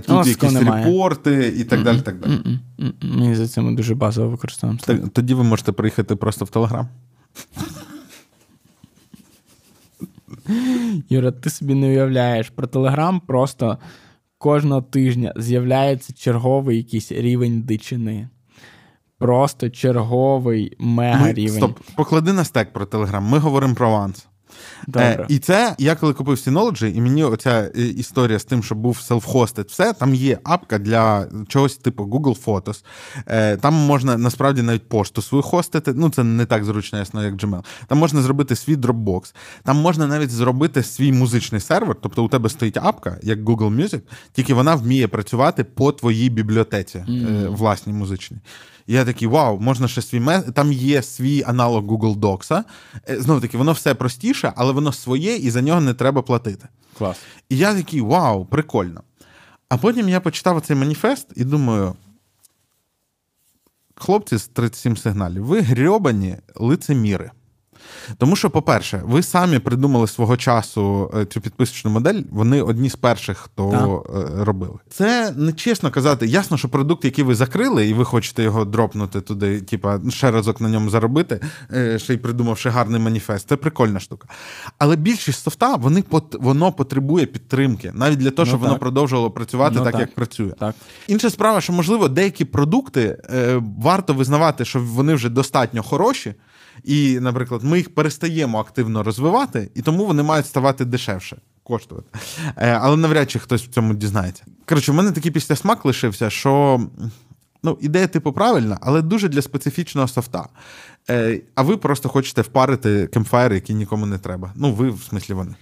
тут 0.06 0.26
О, 0.26 0.28
якісь 0.28 0.52
репорти 0.52 0.99
і 1.58 1.64
так 1.64 1.82
далі. 1.82 2.00
так 2.00 2.20
далі. 2.20 2.58
Мені 3.02 3.34
за 3.34 3.48
це 3.48 3.60
ми 3.60 3.72
дуже 3.76 3.94
базово 3.94 4.28
використовуємо. 4.28 5.08
Тоді 5.12 5.34
ви 5.34 5.44
можете 5.44 5.72
приїхати 5.72 6.16
просто 6.16 6.44
в 6.44 6.48
Телеграм. 6.48 6.88
Юра, 11.08 11.30
ти 11.30 11.50
собі 11.50 11.74
не 11.74 11.86
уявляєш, 11.86 12.50
про 12.50 12.66
Телеграм 12.66 13.20
просто 13.20 13.78
кожного 14.38 14.82
тижня 14.82 15.32
з'являється 15.36 16.12
черговий 16.12 16.76
якийсь 16.76 17.12
рівень 17.12 17.62
дичини. 17.62 18.28
Просто 19.18 19.70
черговий 19.70 20.76
мега 20.78 21.32
рівень. 21.32 21.56
Стоп, 21.56 21.78
поклади 21.96 22.32
на 22.32 22.44
стек 22.44 22.72
про 22.72 22.86
Телеграм. 22.86 23.24
Ми 23.24 23.38
говоримо 23.38 23.74
про 23.74 23.88
аванс. 23.88 24.26
Добре. 24.86 25.08
Е, 25.08 25.26
і 25.28 25.38
це 25.38 25.74
я 25.78 25.94
коли 25.94 26.12
купив 26.12 26.36
Synology, 26.36 26.94
і 26.94 27.00
мені 27.00 27.24
оця 27.24 27.70
е, 27.76 27.82
історія 27.82 28.38
з 28.38 28.44
тим, 28.44 28.62
що 28.62 28.74
був 28.74 28.98
self-hosted, 29.10 29.68
все 29.68 29.92
там 29.92 30.14
є 30.14 30.38
апка 30.44 30.78
для 30.78 31.26
чогось 31.48 31.76
типу 31.76 32.04
Google 32.04 32.44
Photos. 32.44 32.84
Е, 33.26 33.56
там 33.56 33.74
можна 33.74 34.16
насправді 34.16 34.62
навіть 34.62 34.88
пошту 34.88 35.22
свою 35.22 35.42
хостити. 35.42 35.92
Ну 35.96 36.10
це 36.10 36.24
не 36.24 36.46
так 36.46 36.64
зручно, 36.64 36.98
ясно, 36.98 37.24
як 37.24 37.34
Gmail. 37.34 37.64
Там 37.86 37.98
можна 37.98 38.22
зробити 38.22 38.56
свій 38.56 38.76
Dropbox. 38.76 39.34
Там 39.64 39.76
можна 39.76 40.06
навіть 40.06 40.30
зробити 40.30 40.82
свій 40.82 41.12
музичний 41.12 41.60
сервер. 41.60 41.96
Тобто 42.02 42.24
у 42.24 42.28
тебе 42.28 42.48
стоїть 42.48 42.76
апка, 42.76 43.18
як 43.22 43.38
Google 43.38 43.76
Music, 43.76 44.00
тільки 44.32 44.54
вона 44.54 44.74
вміє 44.74 45.08
працювати 45.08 45.64
по 45.64 45.92
твоїй 45.92 46.30
бібліотеці 46.30 47.04
mm. 47.08 47.56
власній 47.56 47.92
музичній. 47.92 48.38
Я 48.90 49.04
такий, 49.04 49.28
вау, 49.28 49.60
можна 49.60 49.88
ще 49.88 50.02
свій 50.02 50.20
мес... 50.20 50.44
Там 50.54 50.72
є 50.72 51.02
свій 51.02 51.42
аналог 51.46 51.84
Google 51.84 52.16
Docs. 52.16 52.64
Знову 53.08 53.40
таки, 53.40 53.58
воно 53.58 53.72
все 53.72 53.94
простіше, 53.94 54.52
але 54.56 54.72
воно 54.72 54.92
своє, 54.92 55.36
і 55.36 55.50
за 55.50 55.62
нього 55.62 55.80
не 55.80 55.94
треба 55.94 56.22
платити. 56.22 56.68
Клас. 56.98 57.16
І 57.48 57.56
я 57.56 57.74
такий, 57.74 58.00
вау, 58.00 58.44
прикольно. 58.44 59.02
А 59.68 59.76
потім 59.76 60.08
я 60.08 60.20
почитав 60.20 60.60
цей 60.60 60.76
маніфест 60.76 61.26
і 61.36 61.44
думаю. 61.44 61.94
Хлопці 63.94 64.36
з 64.36 64.48
37 64.48 64.96
сигналів, 64.96 65.44
ви 65.44 65.60
грьобані 65.60 66.36
лицеміри. 66.54 67.30
Тому 68.18 68.36
що, 68.36 68.50
по-перше, 68.50 69.02
ви 69.04 69.22
самі 69.22 69.58
придумали 69.58 70.06
свого 70.06 70.36
часу 70.36 71.10
е, 71.16 71.24
цю 71.24 71.40
підписочну 71.40 71.90
модель. 71.90 72.22
Вони 72.30 72.62
одні 72.62 72.90
з 72.90 72.96
перших, 72.96 73.38
хто 73.38 73.70
так. 73.70 74.16
Е, 74.40 74.44
робили. 74.44 74.74
Це 74.90 75.32
не 75.36 75.52
чесно 75.52 75.90
казати. 75.90 76.26
Ясно, 76.26 76.56
що 76.56 76.68
продукт, 76.68 77.04
який 77.04 77.24
ви 77.24 77.34
закрили, 77.34 77.88
і 77.88 77.94
ви 77.94 78.04
хочете 78.04 78.42
його 78.42 78.64
дропнути 78.64 79.20
туди, 79.20 79.60
типа 79.60 80.00
ще 80.08 80.30
разок 80.30 80.60
на 80.60 80.68
ньому 80.68 80.90
заробити, 80.90 81.40
е, 81.72 81.98
ще 81.98 82.14
й 82.14 82.16
придумавши 82.16 82.70
гарний 82.70 83.00
маніфест. 83.00 83.48
Це 83.48 83.56
прикольна 83.56 84.00
штука. 84.00 84.28
Але 84.78 84.96
більшість 84.96 85.42
софта 85.42 85.76
вони 85.76 86.04
воно 86.32 86.72
потребує 86.72 87.26
підтримки, 87.26 87.92
навіть 87.94 88.18
для 88.18 88.30
того, 88.30 88.46
щоб 88.46 88.60
ну, 88.60 88.66
воно 88.66 88.78
продовжувало 88.78 89.30
працювати 89.30 89.74
ну, 89.78 89.84
так, 89.84 89.92
так, 89.92 90.00
як 90.00 90.14
працює. 90.14 90.50
Так. 90.58 90.74
Інша 91.08 91.30
справа, 91.30 91.60
що 91.60 91.72
можливо 91.72 92.08
деякі 92.08 92.44
продукти 92.44 93.18
е, 93.30 93.62
варто 93.78 94.14
визнавати, 94.14 94.64
що 94.64 94.80
вони 94.80 95.14
вже 95.14 95.28
достатньо 95.28 95.82
хороші. 95.82 96.34
І, 96.84 97.20
наприклад, 97.20 97.64
ми 97.64 97.78
їх 97.78 97.94
перестаємо 97.94 98.58
активно 98.58 99.02
розвивати, 99.02 99.70
і 99.74 99.82
тому 99.82 100.06
вони 100.06 100.22
мають 100.22 100.46
ставати 100.46 100.84
дешевше. 100.84 101.36
Коштувати. 101.62 102.18
Е, 102.56 102.78
але 102.82 102.96
навряд 102.96 103.30
чи 103.30 103.38
хтось 103.38 103.62
в 103.62 103.68
цьому 103.68 103.94
дізнається. 103.94 104.44
Коротше, 104.66 104.92
в 104.92 104.94
мене 104.94 105.12
такий 105.12 105.30
після 105.30 105.56
смак 105.56 105.84
лишився, 105.84 106.30
що 106.30 106.80
ну, 107.62 107.78
ідея, 107.80 108.06
типу, 108.06 108.32
правильна, 108.32 108.78
але 108.80 109.02
дуже 109.02 109.28
для 109.28 109.42
специфічного 109.42 110.08
софта. 110.08 110.48
Е, 111.10 111.40
а 111.54 111.62
ви 111.62 111.76
просто 111.76 112.08
хочете 112.08 112.42
впарити 112.42 113.06
кемфайри, 113.06 113.54
які 113.54 113.74
нікому 113.74 114.06
не 114.06 114.18
треба. 114.18 114.52
Ну, 114.56 114.72
ви, 114.72 114.90
в 114.90 115.02
смислі, 115.02 115.34
вони. 115.34 115.54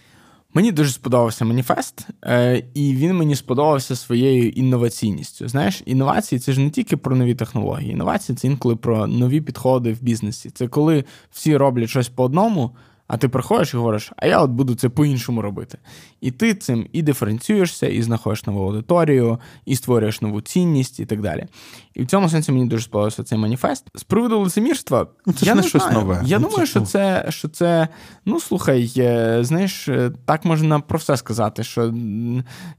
Мені 0.54 0.72
дуже 0.72 0.90
сподобався 0.90 1.44
маніфест, 1.44 2.06
е, 2.24 2.62
і 2.74 2.94
він 2.94 3.16
мені 3.16 3.36
сподобався 3.36 3.96
своєю 3.96 4.48
інноваційністю. 4.48 5.48
Знаєш, 5.48 5.82
інновації 5.86 6.38
це 6.38 6.52
ж 6.52 6.60
не 6.60 6.70
тільки 6.70 6.96
про 6.96 7.16
нові 7.16 7.34
технології. 7.34 7.92
Інновації 7.92 8.36
це 8.36 8.46
інколи 8.46 8.76
про 8.76 9.06
нові 9.06 9.40
підходи 9.40 9.92
в 9.92 10.02
бізнесі. 10.02 10.50
Це 10.50 10.68
коли 10.68 11.04
всі 11.30 11.56
роблять 11.56 11.88
щось 11.88 12.08
по 12.08 12.24
одному, 12.24 12.70
а 13.08 13.16
ти 13.16 13.28
приходиш 13.28 13.74
і 13.74 13.76
говориш, 13.76 14.12
а 14.16 14.26
я 14.26 14.40
от 14.40 14.50
буду 14.50 14.74
це 14.74 14.88
по-іншому 14.88 15.42
робити. 15.42 15.78
І 16.20 16.30
ти 16.30 16.54
цим 16.54 16.86
і 16.92 17.02
диференціюєшся, 17.02 17.86
і 17.86 18.02
знаходиш 18.02 18.46
нову 18.46 18.64
аудиторію, 18.64 19.38
і 19.66 19.76
створюєш 19.76 20.20
нову 20.20 20.40
цінність, 20.40 21.00
і 21.00 21.06
так 21.06 21.20
далі. 21.20 21.46
І 21.94 22.02
в 22.02 22.06
цьому 22.06 22.28
сенсі 22.28 22.52
мені 22.52 22.66
дуже 22.66 22.84
сподобався 22.84 23.22
цей 23.22 23.38
маніфест. 23.38 23.84
З 23.94 24.02
приводу 24.02 24.38
лицемірства, 24.40 25.06
ну, 25.26 25.32
це 25.32 25.46
я 25.46 25.54
не 25.54 25.62
щось 25.62 25.82
знаю. 25.82 25.98
нове. 25.98 26.22
Я 26.24 26.38
ну, 26.38 26.48
думаю, 26.48 26.66
це 26.66 26.70
що 26.70 26.80
це, 26.80 27.26
що 27.28 27.48
це, 27.48 27.88
ну 28.24 28.40
слухай, 28.40 28.92
е, 28.96 29.38
знаєш, 29.44 29.88
е, 29.88 30.10
так 30.24 30.44
можна 30.44 30.80
про 30.80 30.98
все 30.98 31.16
сказати, 31.16 31.64
що 31.64 31.94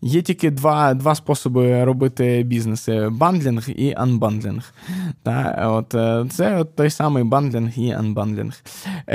є 0.01 0.21
тільки 0.21 0.51
два 0.51 0.93
два 0.93 1.15
способи 1.15 1.83
робити 1.83 2.43
бізнеси: 2.45 3.09
bundling 3.11 3.69
і 3.69 3.93
unbundling. 3.97 4.73
Та, 5.23 5.65
от, 5.71 5.95
е, 5.95 6.25
Це 6.31 6.57
от 6.57 6.75
той 6.75 6.89
самий 6.89 7.23
бандлінг 7.23 7.79
і 7.79 7.91
анбандлінг. 7.91 8.53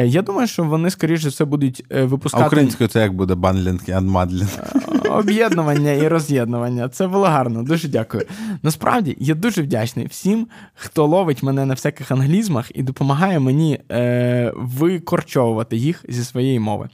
Я 0.04 0.22
думаю, 0.22 0.46
що 0.46 0.64
вони, 0.64 0.90
скоріше 1.04 1.28
все, 1.28 1.44
будуть 1.44 1.84
випускати. 1.90 2.44
А 2.44 2.46
українською 2.46 2.88
це 2.88 3.00
як 3.00 3.12
буде 3.12 3.34
бандлінг 3.34 3.80
і 3.86 3.92
анмадлінг? 3.92 4.58
Об'єднування 5.10 5.92
і 5.92 6.08
роз'єднування. 6.08 6.88
Це 6.88 7.08
було 7.08 7.26
гарно, 7.26 7.62
дуже 7.62 7.88
дякую. 7.88 8.24
Насправді 8.62 9.16
я 9.20 9.34
дуже 9.34 9.62
вдячний 9.62 10.06
всім, 10.06 10.46
хто 10.74 11.06
ловить 11.06 11.42
мене 11.42 11.66
на 11.66 11.74
всяких 11.74 12.10
англізмах 12.10 12.70
і 12.74 12.82
допомагає 12.82 13.40
мені 13.40 13.80
е, 13.90 14.52
викорчовувати 14.56 15.76
їх 15.76 16.04
зі 16.08 16.24
своєї 16.24 16.60
мови. 16.60 16.88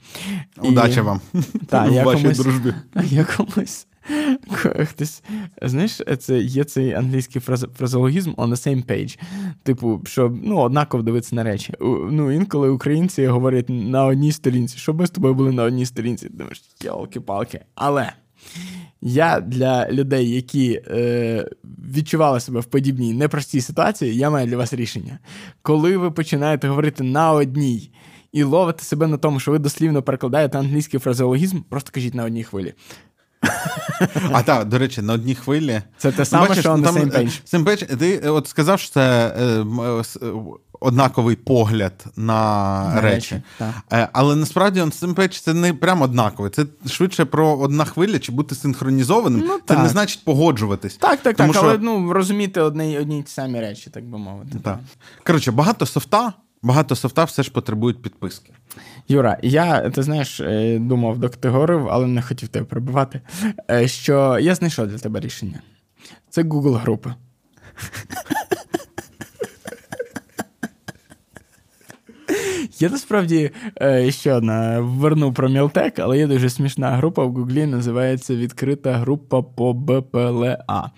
Удачі 0.61 0.99
і, 0.99 1.01
вам 1.01 1.21
та, 1.67 1.85
в 1.89 2.03
вашій 2.03 2.27
дружбі. 2.27 2.73
Я 3.03 3.25
комусь. 3.37 3.87
Хтось, 4.85 5.23
знаєш, 5.61 6.01
це 6.19 6.39
є 6.39 6.63
цей 6.63 6.93
англійський 6.93 7.41
фраз, 7.41 7.65
фразологізм 7.77 8.31
on 8.31 8.49
the 8.49 8.67
same 8.67 8.85
page. 8.85 9.19
Типу, 9.63 10.01
що 10.05 10.37
ну, 10.43 10.57
однаково 10.57 11.03
дивитися 11.03 11.35
на 11.35 11.43
речі. 11.43 11.73
Ну, 12.11 12.31
Інколи 12.31 12.69
українці 12.69 13.27
говорять 13.27 13.65
на 13.69 14.05
одній 14.05 14.31
сторінці, 14.31 14.77
щоб 14.77 14.99
ми 14.99 15.07
з 15.07 15.09
тобою 15.09 15.33
були 15.33 15.51
на 15.51 15.63
одній 15.63 15.85
сторінці. 15.85 16.29
Думаєш, 16.29 16.63
ялки-палки. 16.83 17.59
Але 17.75 18.11
я 19.01 19.39
для 19.39 19.91
людей, 19.91 20.29
які 20.29 20.81
е, 20.87 21.49
відчували 21.95 22.39
себе 22.39 22.59
в 22.59 22.65
подібній 22.65 23.13
непростій 23.13 23.61
ситуації, 23.61 24.17
я 24.17 24.29
маю 24.29 24.47
для 24.47 24.57
вас 24.57 24.73
рішення. 24.73 25.19
Коли 25.61 25.97
ви 25.97 26.11
починаєте 26.11 26.67
говорити 26.67 27.03
на 27.03 27.31
одній 27.31 27.91
і 28.31 28.43
ловите 28.43 28.83
себе 28.83 29.07
на 29.07 29.17
тому, 29.17 29.39
що 29.39 29.51
ви 29.51 29.59
дослівно 29.59 30.03
перекладаєте 30.03 30.59
англійський 30.59 30.99
фразеологізм, 30.99 31.59
просто 31.69 31.91
кажіть 31.93 32.15
на 32.15 32.23
одній 32.23 32.43
хвилі. 32.43 32.73
А 34.31 34.43
так, 34.43 34.67
до 34.67 34.77
речі, 34.77 35.01
на 35.01 35.13
одній 35.13 35.35
хвилі. 35.35 35.81
Це 35.97 36.11
те 36.11 36.25
саме, 36.25 36.47
Бачиш, 36.47 36.63
що 36.63 36.77
на. 36.77 36.91
Same 36.91 37.63
page. 37.63 37.97
Ти 37.97 38.19
от 38.19 38.47
сказав, 38.47 38.79
що 38.79 38.91
це 38.91 39.35
е, 39.39 39.65
однаковий 40.79 41.35
погляд 41.35 42.05
на, 42.15 42.33
на 42.95 43.01
речі. 43.01 43.41
речі 43.59 43.73
е, 43.91 44.07
але 44.13 44.35
насправді 44.35 44.81
same 44.81 45.15
page 45.15 45.41
це 45.41 45.53
не 45.53 45.73
прямо 45.73 46.03
однаковий. 46.03 46.51
Це 46.51 46.65
швидше 46.87 47.25
про 47.25 47.57
одна 47.57 47.85
хвиля 47.85 48.19
чи 48.19 48.31
бути 48.31 48.55
синхронізованим. 48.55 49.43
Ну, 49.47 49.59
це 49.67 49.77
не 49.77 49.89
значить 49.89 50.25
погоджуватись. 50.25 50.95
Так, 50.95 51.19
так, 51.21 51.37
Тому 51.37 51.53
так. 51.53 51.61
Що... 51.61 51.69
Але 51.69 51.77
ну, 51.81 52.13
розуміти 52.13 52.61
одні 52.61 52.99
одні 52.99 53.23
ті 53.23 53.31
самі 53.31 53.59
речі, 53.59 53.89
так 53.89 54.05
би 54.05 54.17
мовити. 54.17 54.57
Так. 54.63 54.79
Коротше, 55.25 55.51
багато 55.51 55.85
софта. 55.85 56.33
Багато 56.63 56.95
софта 56.95 57.23
все 57.23 57.43
ж 57.43 57.51
потребують 57.51 58.01
підписки. 58.01 58.53
Юра, 59.07 59.37
я 59.43 59.89
ти 59.89 60.03
знаєш, 60.03 60.39
е, 60.39 60.79
думав, 60.79 61.17
доки 61.17 61.37
ти 61.39 61.49
говорив, 61.49 61.87
але 61.89 62.07
не 62.07 62.21
хотів 62.21 62.49
тебе 62.49 62.65
прибивати. 62.65 63.21
Е, 63.71 63.87
що 63.87 64.39
я 64.39 64.55
знайшов 64.55 64.87
для 64.87 64.97
тебе 64.97 65.19
рішення. 65.19 65.61
Це 66.29 66.43
Google 66.43 66.73
групи. 66.73 67.13
Є 72.79 72.89
насправді 72.89 73.51
е, 73.81 74.11
ще 74.11 74.33
одна 74.33 74.79
верну 74.79 75.33
про 75.33 75.49
Мілтек, 75.49 75.99
але 75.99 76.17
є 76.17 76.27
дуже 76.27 76.49
смішна 76.49 76.91
група 76.91 77.25
в 77.25 77.33
Гуглі, 77.33 77.65
називається 77.65 78.35
Відкрита 78.35 78.93
група 78.93 79.41
по 79.41 79.73
БПЛА. 79.73 80.91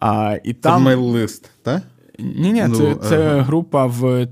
А, 0.00 0.36
і 0.44 0.52
там... 0.52 0.84
Це 0.84 0.90
мейл-лист, 0.90 1.50
так? 1.62 1.82
Ні, 2.18 2.52
ні, 2.52 2.64
ну, 2.68 2.74
це 2.74 2.94
це 2.94 3.40
група 3.40 3.86
в, 3.86 4.28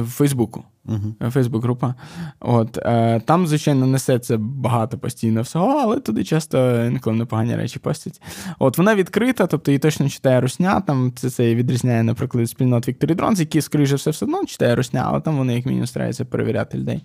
в 0.00 0.06
Фейсбуку. 0.06 0.64
Uh-huh. 0.88 1.30
Фейсбук-група. 1.30 1.94
От, 2.40 2.78
е, 2.78 3.20
Там, 3.24 3.46
звичайно, 3.46 3.86
несеться 3.86 4.36
багато 4.38 4.98
постійно 4.98 5.42
всього, 5.42 5.78
але 5.78 6.00
туди 6.00 6.24
часто 6.24 6.84
інколи 6.84 7.16
непогані 7.16 7.56
речі 7.56 7.78
постять. 7.78 8.22
От 8.58 8.78
Вона 8.78 8.94
відкрита, 8.94 9.46
тобто 9.46 9.70
її 9.70 9.78
точно 9.78 10.08
читає 10.08 10.40
Русня. 10.40 10.80
Там 10.80 11.12
Це 11.16 11.30
це 11.30 11.54
відрізняє, 11.54 12.02
наприклад, 12.02 12.50
спільнот 12.50 12.88
Victory 12.88 13.14
Drones, 13.14 13.40
які, 13.40 13.60
скоріше 13.60 13.94
все, 13.94 14.10
все 14.10 14.24
одно 14.24 14.44
читає 14.44 14.74
Русня, 14.74 15.04
але 15.06 15.20
там 15.20 15.36
вони, 15.36 15.54
як 15.54 15.66
мінімум, 15.66 15.86
стараються 15.86 16.24
перевіряти 16.24 16.78
людей. 16.78 17.02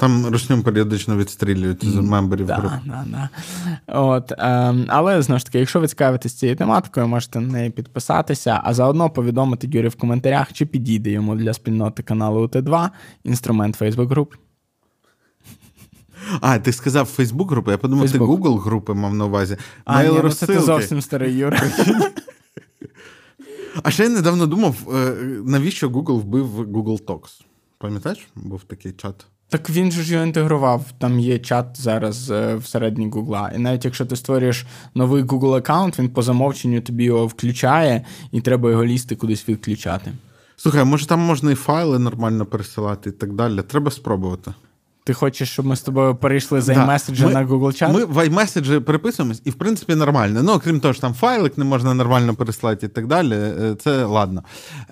Там 0.00 0.26
Русню 0.26 0.62
періодично 0.62 1.16
відстрілюють 1.16 1.84
з 1.84 1.94
мемберів 1.94 2.46
да, 2.46 2.54
групи. 2.54 2.74
Да, 2.86 3.04
да. 3.06 3.28
От, 3.86 4.32
е, 4.32 4.74
Але 4.88 5.22
знову 5.22 5.38
ж 5.38 5.46
таки, 5.46 5.58
якщо 5.58 5.80
ви 5.80 5.88
цікавитесь 5.88 6.34
цією 6.34 6.56
тематикою, 6.56 7.08
можете 7.08 7.40
на 7.40 7.52
неї 7.52 7.70
підписатися, 7.70 8.60
а 8.64 8.74
заодно 8.74 9.10
повідомити 9.10 9.68
Юрі 9.72 9.88
в 9.88 9.96
коментарях, 9.96 10.52
чи 10.52 10.66
підійде 10.66 11.10
йому 11.10 11.34
для 11.34 11.52
спільноти 11.52 12.02
каналу 12.02 12.46
УТ2 12.46 12.88
інструмент 13.24 13.80
Facebook 13.80 14.08
груп. 14.08 14.34
А, 16.40 16.58
ти 16.58 16.72
сказав 16.72 17.14
Facebook 17.18 17.48
групи, 17.48 17.70
я 17.70 17.78
подумав, 17.78 18.06
Facebook. 18.06 18.12
ти 18.12 18.18
Google 18.18 18.58
групи 18.58 18.94
мав 18.94 19.14
на 19.14 19.24
увазі. 19.24 19.56
А, 19.84 20.04
ні, 20.04 20.20
ну 20.22 20.30
це 20.30 20.46
ти 20.46 20.60
зовсім 20.60 21.00
старий 21.00 21.36
Юра. 21.36 21.62
А 23.82 23.90
ще 23.90 24.02
я 24.02 24.08
недавно 24.08 24.46
думав, 24.46 24.76
е, 24.94 25.14
навіщо 25.44 25.88
Google 25.88 26.20
вбив 26.20 26.60
Google 26.60 27.04
Talks. 27.04 27.40
Пам'ятаєш, 27.78 28.28
був 28.34 28.64
такий 28.64 28.92
чат? 28.92 29.26
Так 29.48 29.70
він 29.70 29.92
же 29.92 30.02
ж 30.02 30.12
його 30.12 30.24
інтегрував. 30.24 30.84
Там 30.98 31.20
є 31.20 31.38
чат 31.38 31.66
зараз 31.74 32.30
е, 32.30 32.54
всередині 32.54 33.10
Гугла. 33.10 33.52
І 33.56 33.58
навіть 33.58 33.84
якщо 33.84 34.06
ти 34.06 34.16
створюєш 34.16 34.66
новий 34.94 35.22
Google 35.22 35.54
аккаунт, 35.54 35.98
він 35.98 36.08
по 36.08 36.22
замовченню 36.22 36.80
тобі 36.80 37.04
його 37.04 37.26
включає, 37.26 38.04
і 38.32 38.40
треба 38.40 38.70
його 38.70 38.84
лізти 38.84 39.16
кудись 39.16 39.48
відключати. 39.48 40.12
Слухай, 40.56 40.84
може 40.84 41.06
там 41.06 41.20
можна 41.20 41.52
і 41.52 41.54
файли 41.54 41.98
нормально 41.98 42.46
пересилати 42.46 43.10
і 43.10 43.12
так 43.12 43.32
далі. 43.32 43.62
Треба 43.62 43.90
спробувати. 43.90 44.54
Ти 45.04 45.14
хочеш, 45.14 45.50
щоб 45.50 45.66
ми 45.66 45.76
з 45.76 45.82
тобою 45.82 46.14
перейшли 46.14 46.60
з 46.60 46.68
iMessage 46.68 47.20
да. 47.20 47.30
на 47.30 47.46
Google 47.46 47.72
чат? 47.72 47.92
Ми 47.94 48.04
в 48.04 48.18
iMessage 48.18 48.80
переписуємось, 48.80 49.42
і 49.44 49.50
в 49.50 49.54
принципі 49.54 49.94
нормально. 49.94 50.42
Ну, 50.42 50.52
окрім 50.52 50.80
того, 50.80 50.94
що 50.94 51.00
там 51.00 51.14
файлик 51.14 51.58
не 51.58 51.64
можна 51.64 51.94
нормально 51.94 52.34
переслати 52.34 52.86
і 52.86 52.88
так 52.88 53.06
далі. 53.06 53.34
Е, 53.34 53.76
це 53.80 54.04
ладно. 54.04 54.42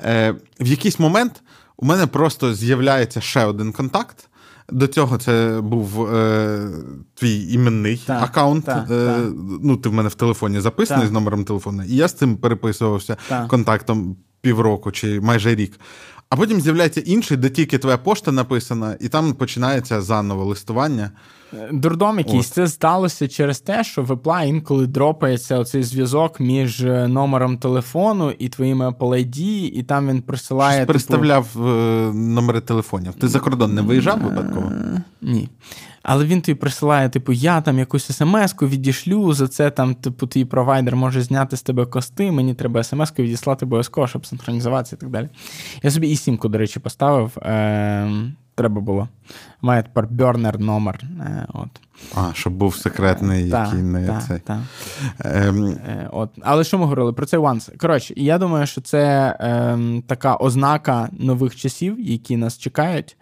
Е, 0.05 0.35
В 0.61 0.67
якийсь 0.67 0.99
момент 0.99 1.43
у 1.77 1.87
мене 1.87 2.07
просто 2.07 2.55
з'являється 2.55 3.21
ще 3.21 3.45
один 3.45 3.73
контакт. 3.73 4.29
До 4.71 4.87
цього 4.87 5.19
це 5.19 5.61
був 5.63 6.15
е, 6.15 6.69
твій 7.15 7.53
іменний 7.53 8.03
так, 8.07 8.23
аккаунт. 8.23 8.65
Так, 8.65 8.87
е, 8.91 9.07
так. 9.07 9.33
Ну, 9.63 9.77
ти 9.77 9.89
в 9.89 9.93
мене 9.93 10.09
в 10.09 10.15
телефоні 10.15 10.61
записаний 10.61 11.07
з 11.07 11.11
номером 11.11 11.45
телефону, 11.45 11.83
і 11.83 11.97
я 11.97 12.09
з 12.09 12.13
цим 12.13 12.37
переписувався 12.37 13.17
контактом 13.49 14.17
півроку 14.43 14.93
чи 14.93 15.21
майже 15.21 15.55
рік. 15.55 15.81
А 16.31 16.37
потім 16.37 16.61
з'являється 16.61 17.01
інший, 17.01 17.37
де 17.37 17.51
тільки 17.51 17.79
твоя 17.79 17.99
пошта 17.99 18.33
написана, 18.33 18.97
і 19.01 19.09
там 19.09 19.33
починається 19.33 20.01
заново 20.01 20.45
листування. 20.45 21.11
Дурдом 21.73 22.19
якийсь 22.19 22.49
це 22.49 22.69
сталося 22.69 23.29
через 23.29 23.61
те, 23.61 23.85
що 23.85 24.03
в 24.03 24.11
Apple 24.11 24.47
інколи 24.47 24.87
дропається 24.87 25.59
оцей 25.59 25.83
зв'язок 25.83 26.41
між 26.41 26.85
е, 26.85 27.09
номером 27.09 27.59
телефону 27.59 28.31
і 28.39 28.49
твоїм 28.49 28.83
Apple 28.83 28.99
ID, 28.99 29.41
і 29.71 29.83
там 29.83 30.09
він 30.09 30.23
присилає. 30.23 30.77
Щось 30.77 30.87
переставляв 30.87 31.47
типу... 31.47 31.65
номери 32.15 32.61
телефонів. 32.61 33.15
Ти 33.15 33.29
за 33.29 33.41
кордон 33.41 33.75
не 33.75 33.83
виїжджав 33.83 34.21
випадково? 34.21 34.73
Ні. 35.23 35.49
Але 36.03 36.25
він 36.25 36.43
тобі 36.43 36.55
присилає, 36.55 37.09
типу, 37.09 37.33
я 37.33 37.61
там 37.61 37.79
якусь 37.79 38.11
смс-ку 38.11 38.69
відішлю, 38.69 39.33
за 39.33 39.49
це 39.49 39.71
там, 39.71 39.95
типу, 39.95 40.27
твій 40.27 40.45
провайдер 40.45 40.97
може 40.97 41.23
зняти 41.23 41.57
з 41.57 41.63
тебе 41.63 41.87
кости, 41.87 42.33
мені 42.33 42.55
треба 42.55 42.83
смс-ку 42.83 43.23
відіслати 43.23 43.65
обов'язково, 43.65 44.07
щоб 44.07 44.27
синхронізуватися 44.27 44.97
і 44.97 44.99
так 44.99 45.11
далі. 45.11 45.29
Я 45.83 45.91
собі 45.91 46.09
і 46.09 46.17
сімку, 46.17 46.49
до 46.49 46.59
речі, 46.59 46.81
поставив. 46.81 47.39
Е- 47.39 48.33
Треба 48.55 48.81
було. 48.81 49.09
Має 49.63 49.83
тепер 49.83 50.07
бернер 50.11 50.59
номер. 50.59 51.01
Е, 51.21 51.47
от. 51.55 51.69
А, 52.15 52.31
щоб 52.35 52.53
був 52.53 52.77
секретний, 52.77 53.51
та, 53.51 53.65
який 53.65 53.83
не 53.83 54.07
та, 54.07 54.21
цей. 54.21 54.39
Та. 54.39 54.63
Ем... 55.25 55.67
Е, 55.67 56.09
от. 56.13 56.31
Але 56.43 56.65
що 56.65 56.79
ми 56.79 56.85
говорили 56.85 57.13
про 57.13 57.27
цей 57.27 57.41
once? 57.41 57.77
Коротше, 57.77 58.15
я 58.17 58.39
думаю, 58.39 58.67
що 58.67 58.81
це 58.81 59.37
ем, 59.41 60.03
така 60.07 60.37
ознака 60.37 61.09
нових 61.13 61.57
часів, 61.57 62.01
які 62.01 62.37
нас 62.37 62.59
чекають 62.59 63.17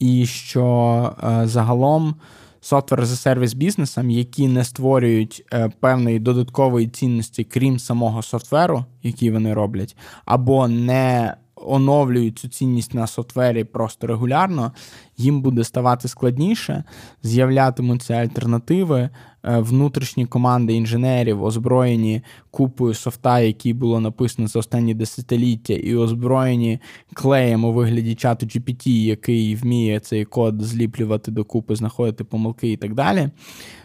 і 0.00 0.26
що 0.26 1.12
е, 1.24 1.46
загалом 1.46 2.14
software 2.62 3.04
за 3.04 3.16
сервіс 3.16 3.54
бізнесам, 3.54 4.10
які 4.10 4.48
не 4.48 4.64
створюють 4.64 5.44
е, 5.52 5.70
певної 5.80 6.18
додаткової 6.18 6.88
цінності, 6.88 7.44
крім 7.44 7.78
самого 7.78 8.22
софтверу, 8.22 8.84
який 9.02 9.30
вони 9.30 9.54
роблять, 9.54 9.96
або 10.24 10.68
не 10.68 11.34
оновлюють 11.54 12.38
цю 12.38 12.48
цінність 12.48 12.94
на 12.94 13.06
софтвері 13.06 13.64
просто 13.64 14.06
регулярно, 14.06 14.72
їм 15.20 15.42
буде 15.42 15.64
ставати 15.64 16.08
складніше, 16.08 16.84
з'являтимуться 17.22 18.14
альтернативи. 18.14 19.10
Е, 19.44 19.58
внутрішні 19.58 20.26
команди 20.26 20.74
інженерів, 20.74 21.44
озброєні 21.44 22.22
купою 22.50 22.94
софта, 22.94 23.40
який 23.40 23.72
було 23.72 24.00
написано 24.00 24.48
за 24.48 24.58
останні 24.58 24.94
десятиліття, 24.94 25.74
і 25.74 25.96
озброєні 25.96 26.78
клеєм 27.14 27.64
у 27.64 27.72
вигляді 27.72 28.14
чату 28.14 28.46
GPT, 28.46 28.88
який 28.88 29.54
вміє 29.54 30.00
цей 30.00 30.24
код 30.24 30.62
зліплювати 30.62 31.30
докупи, 31.30 31.76
знаходити 31.76 32.24
помилки 32.24 32.72
і 32.72 32.76
так 32.76 32.94
далі 32.94 33.30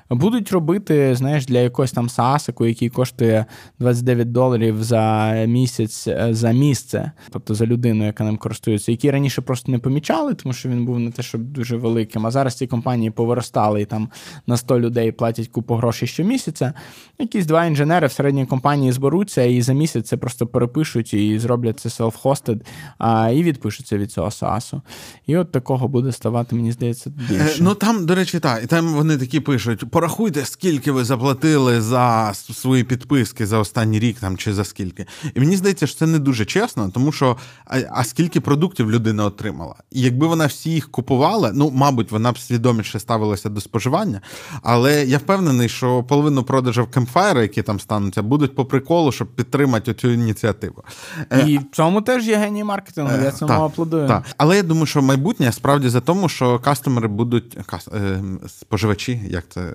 будуть 0.09 0.51
робити, 0.51 1.15
знаєш, 1.15 1.45
для 1.45 1.59
якогось 1.59 1.91
там 1.91 2.07
SaaS, 2.07 2.67
який 2.67 2.89
коштує 2.89 3.45
29 3.79 4.31
доларів 4.31 4.83
за 4.83 5.33
місяць 5.47 6.07
е, 6.07 6.27
за 6.31 6.51
місце, 6.51 7.11
тобто 7.29 7.55
за 7.55 7.65
людину, 7.65 8.05
яка 8.05 8.23
ним 8.23 8.37
користується, 8.37 8.91
які 8.91 9.11
раніше 9.11 9.41
просто 9.41 9.71
не 9.71 9.79
помічали, 9.79 10.33
тому 10.33 10.53
що 10.53 10.69
він 10.69 10.85
був 10.85 10.99
не 10.99 11.11
те, 11.11 11.21
щоб 11.26 11.41
дуже 11.41 11.77
великим. 11.77 12.26
А 12.26 12.31
зараз 12.31 12.56
ці 12.56 12.68
компанії 12.68 13.11
повиростали 13.11 13.81
і 13.81 13.85
там 13.85 14.10
на 14.47 14.57
100 14.57 14.80
людей 14.80 15.11
платять 15.11 15.47
купу 15.47 15.76
грошей 15.76 16.07
щомісяця. 16.07 16.73
Якісь 17.19 17.45
два 17.45 17.65
інженери 17.65 18.07
в 18.07 18.11
середній 18.11 18.45
компанії 18.45 18.91
зберуться 18.91 19.43
і 19.43 19.61
за 19.61 19.73
місяць 19.73 20.07
це 20.07 20.18
просто 20.18 20.47
перепишуть 20.47 21.14
і 21.14 21.39
зроблять 21.39 21.80
це 21.80 21.89
self-hosted, 21.89 22.61
а, 22.97 23.30
і 23.30 23.43
відпишуться 23.43 23.97
від 23.97 24.11
цього 24.11 24.27
SaaS. 24.27 24.81
І 25.27 25.38
от 25.38 25.52
такого 25.52 25.88
буде 25.88 26.11
ставати, 26.11 26.56
мені 26.56 26.72
здається, 26.72 27.10
більше. 27.10 27.57
Ну 27.60 27.76
там, 27.76 28.06
до 28.06 28.15
речі, 28.15 28.39
так, 28.39 28.64
і 28.64 28.68
там 28.68 28.93
вони 28.93 29.18
такі 29.18 29.39
пишуть 29.39 29.91
порахуйте, 29.91 30.45
скільки 30.45 30.91
ви 30.91 31.03
заплатили 31.03 31.81
за 31.81 32.34
свої 32.34 32.84
підписки 32.84 33.45
за 33.45 33.57
останній 33.57 33.99
рік 33.99 34.19
там 34.19 34.38
чи 34.38 34.53
за 34.53 34.64
скільки. 34.64 35.06
І 35.35 35.39
мені 35.39 35.57
здається, 35.57 35.88
що 35.88 35.99
це 35.99 36.07
не 36.07 36.19
дуже 36.19 36.45
чесно, 36.45 36.89
тому 36.93 37.11
що 37.11 37.38
а, 37.65 37.80
а 37.91 38.03
скільки 38.03 38.41
продуктів 38.41 38.91
людина 38.91 39.26
отримала? 39.26 39.76
І 39.91 40.02
якби 40.02 40.27
вона 40.27 40.45
всі 40.45 40.69
їх 40.69 40.91
купувала, 40.91 41.05
ну, 41.53 41.72
мабуть, 41.73 42.11
вона 42.11 42.32
б 42.32 42.40
свідоміше 42.40 42.99
ставилася 42.99 43.49
до 43.49 43.61
споживання. 43.61 44.22
Але 44.61 45.06
я 45.06 45.18
впевнений, 45.18 45.69
що 45.69 46.03
половину 46.03 46.44
продажів 46.44 46.86
Campfire, 46.86 47.41
які 47.41 47.61
там 47.61 47.80
стануться, 47.80 48.22
будуть 48.22 48.56
по 48.56 48.65
приколу, 48.65 49.11
щоб 49.11 49.27
підтримати 49.27 49.94
цю 49.94 50.11
ініціативу. 50.11 50.84
І 51.32 51.56
е, 51.56 51.60
в 51.72 51.76
цьому 51.76 52.02
теж 52.02 52.27
є 52.27 52.36
геній 52.38 52.64
маркетингу. 52.64 53.23
Я 53.23 53.32
цьому 53.32 53.49
так, 53.49 53.61
аплодую. 53.61 54.07
Так. 54.07 54.23
Але 54.38 54.56
я 54.57 54.64
думаю, 54.64 54.86
що 54.86 55.02
майбутнє 55.02 55.52
справді 55.52 55.90
за 55.90 56.02
тому, 56.02 56.30
що 56.30 56.60
кастомери 56.60 57.07
будуть 57.07 57.57
е, 57.94 58.22
споживачі, 58.48 59.22
як 59.30 59.44
це 59.49 59.73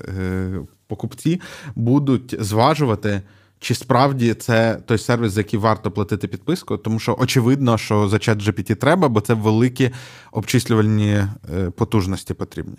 покупці 0.86 1.40
будуть 1.74 2.36
зважувати. 2.40 3.22
Чи 3.60 3.74
справді 3.74 4.34
це 4.34 4.74
той 4.86 4.98
сервіс, 4.98 5.32
за 5.32 5.40
який 5.40 5.58
варто 5.58 5.90
платити 5.90 6.28
підписку, 6.28 6.76
тому 6.76 6.98
що 6.98 7.16
очевидно, 7.20 7.78
що 7.78 8.08
за 8.08 8.18
чат 8.18 8.38
GPT 8.38 8.74
треба, 8.74 9.08
бо 9.08 9.20
це 9.20 9.34
великі 9.34 9.90
обчислювальні 10.32 11.12
е, 11.12 11.70
потужності 11.76 12.34
потрібні. 12.34 12.76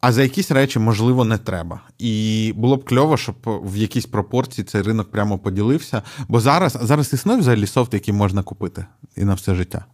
А 0.00 0.12
за 0.12 0.22
якісь 0.22 0.50
речі, 0.50 0.78
можливо, 0.78 1.24
не 1.24 1.38
треба. 1.38 1.80
І 1.98 2.52
було 2.56 2.76
б 2.76 2.84
кльово, 2.84 3.16
щоб 3.16 3.34
в 3.44 3.76
якійсь 3.76 4.06
пропорції 4.06 4.64
цей 4.64 4.82
ринок 4.82 5.10
прямо 5.10 5.38
поділився. 5.38 6.02
Бо 6.28 6.40
зараз 6.40 6.78
зараз 6.82 7.12
існує 7.12 7.38
взагалі 7.38 7.66
софт, 7.66 7.94
який 7.94 8.14
можна 8.14 8.42
купити 8.42 8.86
і 9.16 9.24
на 9.24 9.34
все 9.34 9.54
життя. 9.54 9.84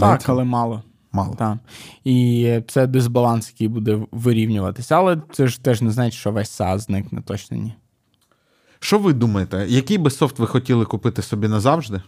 Так, 0.00 0.28
але 0.28 0.44
мало. 0.44 0.82
Мало. 1.12 1.34
Так. 1.34 1.58
І 2.04 2.60
це 2.68 2.86
дисбаланс, 2.86 3.48
який 3.48 3.68
буде 3.68 4.00
вирівнюватися. 4.12 4.96
Але 4.96 5.22
це 5.32 5.46
ж 5.46 5.62
теж 5.62 5.82
не 5.82 5.90
значить, 5.90 6.20
що 6.20 6.32
весь 6.32 6.60
SaaS 6.60 6.78
зникне, 6.78 7.22
точно 7.22 7.56
ні. 7.56 7.74
Що 8.80 8.98
ви 8.98 9.12
думаєте, 9.12 9.66
який 9.68 9.98
би 9.98 10.10
софт 10.10 10.38
ви 10.38 10.46
хотіли 10.46 10.84
купити 10.84 11.22
собі 11.22 11.48
назавжди? 11.48 12.02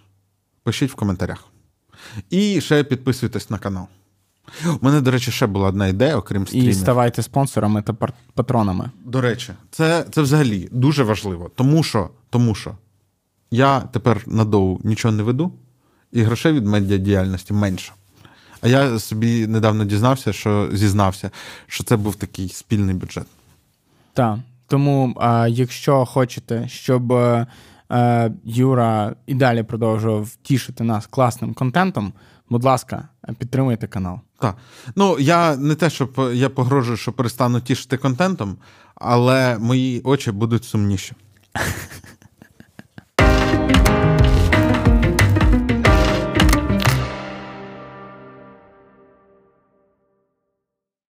Пишіть 0.62 0.90
в 0.90 0.94
коментарях. 0.94 1.44
І 2.30 2.60
ще 2.60 2.84
підписуйтесь 2.84 3.50
на 3.50 3.58
канал. 3.58 3.86
У 4.64 4.84
мене, 4.84 5.00
до 5.00 5.10
речі, 5.10 5.30
ще 5.30 5.46
була 5.46 5.68
одна 5.68 5.86
ідея, 5.86 6.16
окрім 6.16 6.46
стрімів. 6.46 6.68
І 6.68 6.74
ставайте 6.74 7.22
спонсорами 7.22 7.82
та 7.82 7.92
патронами. 8.34 8.90
До 9.04 9.20
речі, 9.20 9.52
це 9.70 10.04
це 10.10 10.22
взагалі 10.22 10.68
дуже 10.72 11.02
важливо, 11.02 11.50
тому 11.54 11.82
що 11.82 12.10
тому 12.30 12.54
що 12.54 12.76
я 13.50 13.80
тепер 13.80 14.22
на 14.26 14.44
доу 14.44 14.80
нічого 14.84 15.14
не 15.14 15.22
веду, 15.22 15.52
і 16.12 16.22
грошей 16.22 16.52
від 16.52 16.66
медіадіяльності 16.66 17.52
менше. 17.52 17.92
А 18.60 18.68
я 18.68 18.98
собі 18.98 19.46
недавно 19.46 19.84
дізнався, 19.84 20.32
що 20.32 20.68
зізнався, 20.72 21.30
що 21.66 21.84
це 21.84 21.96
був 21.96 22.14
такий 22.14 22.48
спільний 22.48 22.94
бюджет. 22.94 23.26
Так. 24.12 24.38
Тому, 24.70 25.14
а, 25.16 25.48
якщо 25.48 26.04
хочете, 26.04 26.68
щоб 26.68 27.12
а, 27.12 27.46
е, 27.90 28.32
Юра 28.44 29.14
і 29.26 29.34
далі 29.34 29.62
продовжував 29.62 30.36
тішити 30.42 30.84
нас 30.84 31.06
класним 31.06 31.54
контентом, 31.54 32.12
будь 32.50 32.64
ласка, 32.64 33.08
підтримуйте 33.38 33.86
канал. 33.86 34.20
Так. 34.38 34.56
Ну, 34.96 35.18
я 35.18 35.56
не 35.56 35.74
те, 35.74 35.90
щоб 35.90 36.30
я 36.32 36.48
погрожую, 36.48 36.96
що 36.96 37.12
перестану 37.12 37.60
тішити 37.60 37.96
контентом, 37.96 38.56
але 38.94 39.58
мої 39.58 40.00
очі 40.04 40.32
будуть 40.32 40.64
сумніші. 40.64 41.12